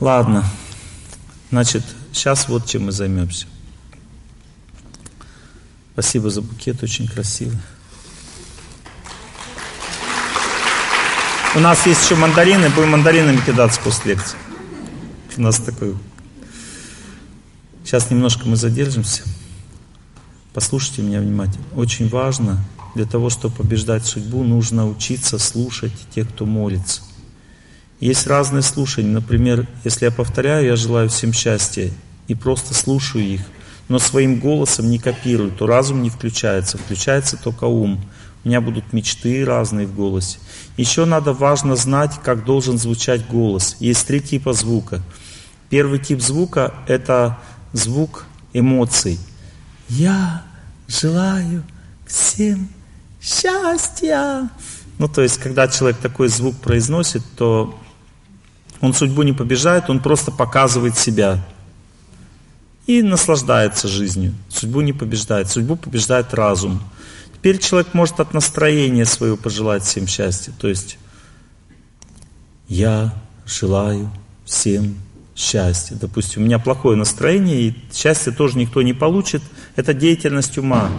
Ладно, 0.00 0.44
значит, 1.50 1.84
сейчас 2.12 2.48
вот 2.48 2.66
чем 2.66 2.86
мы 2.86 2.92
займемся. 2.92 3.46
Спасибо 5.92 6.30
за 6.30 6.40
букет, 6.40 6.82
очень 6.82 7.06
красивый. 7.06 7.58
У 11.54 11.58
нас 11.58 11.84
есть 11.84 12.02
еще 12.04 12.14
мандарины, 12.14 12.70
будем 12.70 12.90
мандаринами 12.90 13.40
кидаться 13.44 13.80
после 13.82 14.14
лекции. 14.14 14.38
У 15.36 15.42
нас 15.42 15.58
такой... 15.58 15.96
Сейчас 17.84 18.10
немножко 18.10 18.48
мы 18.48 18.56
задержимся. 18.56 19.24
Послушайте 20.52 21.02
меня 21.02 21.20
внимательно. 21.20 21.64
Очень 21.76 22.08
важно, 22.08 22.64
для 22.94 23.04
того, 23.04 23.30
чтобы 23.30 23.54
побеждать 23.54 24.04
судьбу, 24.04 24.42
нужно 24.42 24.88
учиться 24.88 25.38
слушать 25.38 25.92
тех, 26.14 26.28
кто 26.28 26.44
молится. 26.44 27.02
Есть 28.00 28.26
разные 28.26 28.62
слушания. 28.62 29.10
Например, 29.10 29.68
если 29.84 30.06
я 30.06 30.10
повторяю, 30.10 30.66
я 30.66 30.76
желаю 30.76 31.08
всем 31.08 31.32
счастья, 31.32 31.90
и 32.26 32.34
просто 32.34 32.74
слушаю 32.74 33.24
их, 33.24 33.42
но 33.88 33.98
своим 33.98 34.40
голосом 34.40 34.90
не 34.90 34.98
копирую, 34.98 35.50
то 35.50 35.66
разум 35.66 36.02
не 36.02 36.10
включается, 36.10 36.78
включается 36.78 37.36
только 37.36 37.64
ум. 37.64 38.00
У 38.44 38.48
меня 38.48 38.60
будут 38.60 38.92
мечты 38.92 39.44
разные 39.44 39.86
в 39.86 39.94
голосе. 39.94 40.38
Еще 40.76 41.04
надо 41.04 41.32
важно 41.32 41.76
знать, 41.76 42.12
как 42.24 42.44
должен 42.44 42.78
звучать 42.78 43.26
голос. 43.26 43.76
Есть 43.80 44.06
три 44.06 44.20
типа 44.20 44.52
звука. 44.52 45.02
Первый 45.68 45.98
тип 45.98 46.20
звука– 46.20 46.74
это 46.88 47.38
звук 47.72 48.24
эмоций. 48.52 49.18
Я 49.90 50.44
желаю 50.86 51.64
всем 52.06 52.68
счастья. 53.20 54.48
Ну, 54.98 55.08
то 55.08 55.20
есть, 55.20 55.38
когда 55.38 55.66
человек 55.66 55.98
такой 55.98 56.28
звук 56.28 56.56
произносит, 56.56 57.22
то 57.36 57.76
он 58.80 58.94
судьбу 58.94 59.22
не 59.22 59.32
побеждает, 59.32 59.90
он 59.90 60.00
просто 60.00 60.30
показывает 60.30 60.96
себя 60.96 61.44
и 62.86 63.02
наслаждается 63.02 63.88
жизнью. 63.88 64.32
Судьбу 64.48 64.80
не 64.80 64.92
побеждает, 64.92 65.50
судьбу 65.50 65.74
побеждает 65.74 66.32
разум. 66.34 66.80
Теперь 67.34 67.58
человек 67.58 67.92
может 67.92 68.20
от 68.20 68.32
настроения 68.32 69.04
своего 69.04 69.36
пожелать 69.36 69.82
всем 69.82 70.06
счастья. 70.06 70.52
То 70.56 70.68
есть, 70.68 70.98
я 72.68 73.12
желаю 73.44 74.08
всем 74.44 74.84
счастья. 74.84 75.09
Допустим, 76.00 76.42
у 76.42 76.44
меня 76.44 76.58
плохое 76.58 76.96
настроение, 76.96 77.60
и 77.60 77.74
счастье 77.92 78.32
тоже 78.32 78.58
никто 78.58 78.82
не 78.82 78.92
получит. 78.92 79.42
Это 79.76 79.94
деятельность 79.94 80.58
ума. 80.58 80.90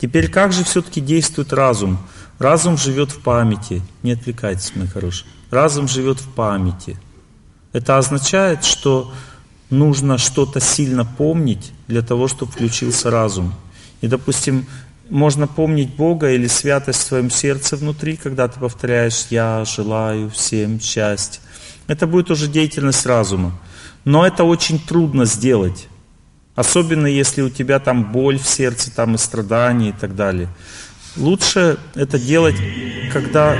Теперь 0.00 0.28
как 0.28 0.52
же 0.52 0.64
все-таки 0.64 1.00
действует 1.00 1.52
разум? 1.52 1.98
Разум 2.38 2.76
живет 2.76 3.12
в 3.12 3.20
памяти. 3.20 3.82
Не 4.02 4.12
отвлекайтесь, 4.12 4.72
мои 4.74 4.86
хорошие. 4.86 5.26
Разум 5.50 5.88
живет 5.88 6.20
в 6.20 6.28
памяти. 6.28 6.98
Это 7.72 7.98
означает, 7.98 8.64
что 8.64 9.12
нужно 9.70 10.18
что-то 10.18 10.60
сильно 10.60 11.04
помнить 11.04 11.72
для 11.88 12.02
того, 12.02 12.28
чтобы 12.28 12.52
включился 12.52 13.10
разум. 13.10 13.54
И, 14.00 14.08
допустим, 14.08 14.66
можно 15.08 15.46
помнить 15.46 15.94
Бога 15.94 16.30
или 16.30 16.46
святость 16.46 17.00
в 17.00 17.06
своем 17.06 17.30
сердце 17.30 17.76
внутри, 17.76 18.16
когда 18.16 18.48
ты 18.48 18.58
повторяешь 18.58 19.26
«Я 19.30 19.64
желаю 19.64 20.30
всем 20.30 20.80
счастья». 20.80 21.40
Это 21.86 22.06
будет 22.06 22.30
уже 22.30 22.48
деятельность 22.48 23.06
разума. 23.06 23.52
Но 24.04 24.26
это 24.26 24.44
очень 24.44 24.78
трудно 24.78 25.24
сделать. 25.24 25.88
Особенно 26.54 27.06
если 27.06 27.42
у 27.42 27.50
тебя 27.50 27.78
там 27.78 28.12
боль 28.12 28.38
в 28.38 28.46
сердце, 28.46 28.90
там 28.90 29.14
и 29.14 29.18
страдания 29.18 29.90
и 29.90 29.92
так 29.92 30.14
далее. 30.14 30.48
Лучше 31.16 31.78
это 31.94 32.18
делать, 32.18 32.56
когда... 33.12 33.56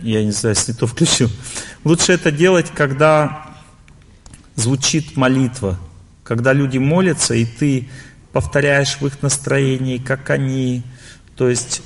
Я 0.00 0.24
не 0.24 0.30
знаю, 0.30 0.56
если 0.56 0.72
не 0.72 0.78
то 0.78 0.86
включу. 0.86 1.28
Лучше 1.84 2.12
это 2.12 2.30
делать, 2.30 2.70
когда 2.74 3.46
звучит 4.54 5.16
молитва. 5.16 5.78
Когда 6.24 6.54
люди 6.54 6.78
молятся, 6.78 7.34
и 7.34 7.44
ты 7.44 7.88
повторяешь 8.32 8.96
в 9.00 9.06
их 9.06 9.20
настроении, 9.22 9.98
как 9.98 10.30
они, 10.30 10.82
то 11.36 11.50
есть 11.50 11.82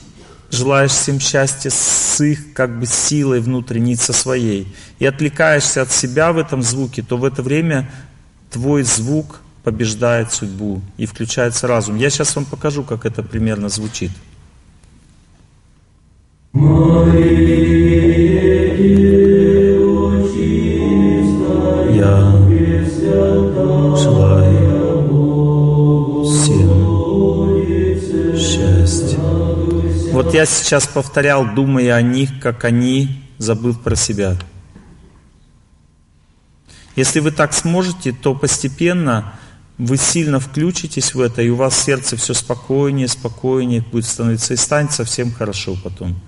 желаешь 0.50 0.92
всем 0.92 1.18
счастья 1.18 1.70
с 2.14 2.20
их 2.20 2.52
как 2.52 2.78
бы 2.78 2.86
силой 2.86 3.40
внутренней, 3.40 3.96
со 3.96 4.12
своей, 4.12 4.72
и 5.00 5.06
отвлекаешься 5.06 5.82
от 5.82 5.90
себя 5.90 6.32
в 6.32 6.38
этом 6.38 6.62
звуке, 6.62 7.02
то 7.02 7.16
в 7.16 7.24
это 7.24 7.42
время 7.42 7.90
твой 8.50 8.84
звук 8.84 9.40
побеждает 9.64 10.32
судьбу 10.32 10.80
и 10.96 11.06
включается 11.06 11.66
разум. 11.66 11.96
Я 11.96 12.10
сейчас 12.10 12.36
вам 12.36 12.44
покажу, 12.44 12.84
как 12.84 13.04
это 13.04 13.22
примерно 13.22 13.68
звучит. 13.68 14.12
Я 16.52 16.60
Я 30.34 30.46
сейчас 30.46 30.88
повторял, 30.88 31.46
думая 31.54 31.94
о 31.94 32.02
них, 32.02 32.40
как 32.40 32.64
они, 32.64 33.22
забыв 33.38 33.80
про 33.80 33.94
себя. 33.94 34.36
Если 36.96 37.20
вы 37.20 37.30
так 37.30 37.52
сможете, 37.52 38.10
то 38.10 38.34
постепенно 38.34 39.34
вы 39.78 39.96
сильно 39.96 40.40
включитесь 40.40 41.14
в 41.14 41.20
это, 41.20 41.40
и 41.40 41.50
у 41.50 41.54
вас 41.54 41.80
сердце 41.80 42.16
все 42.16 42.34
спокойнее, 42.34 43.06
спокойнее 43.06 43.80
будет 43.80 44.06
становиться, 44.06 44.54
и 44.54 44.56
станет 44.56 44.90
совсем 44.90 45.32
хорошо 45.32 45.76
потом. 45.84 46.20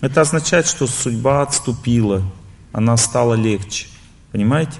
Это 0.00 0.22
означает, 0.22 0.66
что 0.66 0.88
судьба 0.88 1.42
отступила, 1.42 2.20
она 2.72 2.96
стала 2.96 3.34
легче. 3.34 3.86
Понимаете? 4.32 4.74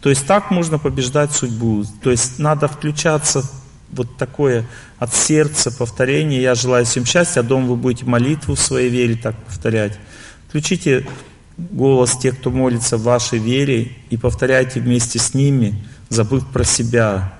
То 0.00 0.10
есть 0.10 0.24
так 0.28 0.52
можно 0.52 0.78
побеждать 0.78 1.32
судьбу. 1.32 1.84
То 2.04 2.12
есть 2.12 2.38
надо 2.38 2.68
включаться 2.68 3.42
вот 3.90 4.16
такое 4.16 4.64
от 4.98 5.14
сердца 5.14 5.70
повторение. 5.70 6.42
Я 6.42 6.54
желаю 6.54 6.84
всем 6.84 7.04
счастья, 7.04 7.40
а 7.40 7.42
дома 7.42 7.68
вы 7.68 7.76
будете 7.76 8.04
молитву 8.04 8.54
в 8.54 8.60
своей 8.60 8.88
вере 8.88 9.16
так 9.16 9.36
повторять. 9.44 9.98
Включите 10.48 11.06
голос 11.56 12.16
тех, 12.16 12.38
кто 12.38 12.50
молится 12.50 12.96
в 12.96 13.02
вашей 13.02 13.38
вере, 13.38 13.92
и 14.10 14.16
повторяйте 14.16 14.80
вместе 14.80 15.18
с 15.18 15.34
ними, 15.34 15.82
забыв 16.08 16.46
про 16.46 16.64
себя, 16.64 17.38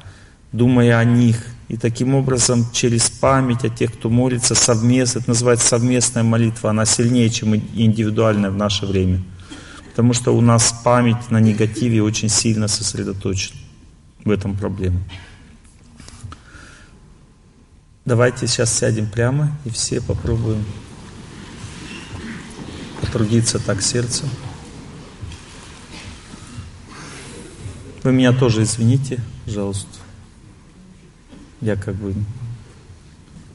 думая 0.53 0.99
о 0.99 1.05
них. 1.05 1.45
И 1.69 1.77
таким 1.77 2.15
образом 2.15 2.67
через 2.73 3.11
память 3.11 3.65
о 3.65 3.69
тех, 3.69 3.93
кто 3.93 4.09
молится 4.09 4.55
совместно, 4.55 5.19
это 5.19 5.31
называется 5.31 5.69
совместная 5.69 6.23
молитва, 6.23 6.71
она 6.71 6.87
сильнее, 6.87 7.29
чем 7.29 7.55
индивидуальная 7.55 8.51
в 8.51 8.57
наше 8.57 8.87
время. 8.87 9.23
Потому 9.91 10.15
что 10.15 10.35
у 10.35 10.41
нас 10.41 10.75
память 10.85 11.31
на 11.31 11.41
негативе 11.41 12.03
очень 12.03 12.31
сильно 12.31 12.69
сосредоточена. 12.69 13.59
В 14.25 14.31
этом 14.31 14.57
проблема. 14.57 15.01
Давайте 18.09 18.47
сейчас 18.47 18.73
сядем 18.73 19.07
прямо 19.07 19.55
и 19.67 19.69
все 19.69 20.01
попробуем 20.01 20.65
потрудиться 23.03 23.59
так 23.59 23.83
сердцем. 23.83 24.31
Вы 28.03 28.13
меня 28.13 28.33
тоже 28.33 28.63
извините, 28.63 29.23
пожалуйста. 29.45 29.91
Я 31.61 31.77
как 31.77 31.97
бы 31.97 32.15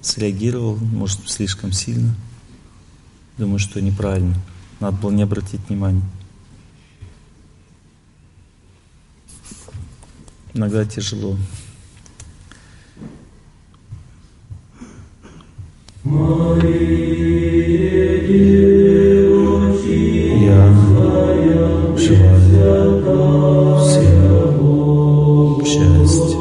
среагировал, 0.03 0.75
может, 0.75 1.27
слишком 1.27 1.71
сильно. 1.71 2.13
Думаю, 3.39 3.57
что 3.57 3.81
неправильно. 3.81 4.35
Надо 4.79 4.97
было 4.97 5.09
не 5.09 5.23
обратить 5.23 5.67
внимания. 5.67 6.03
Иногда 10.53 10.85
тяжело. 10.85 11.39
Я 16.05 16.11
желаю 20.73 21.95
всем 21.95 22.41
счастья. 25.65 26.32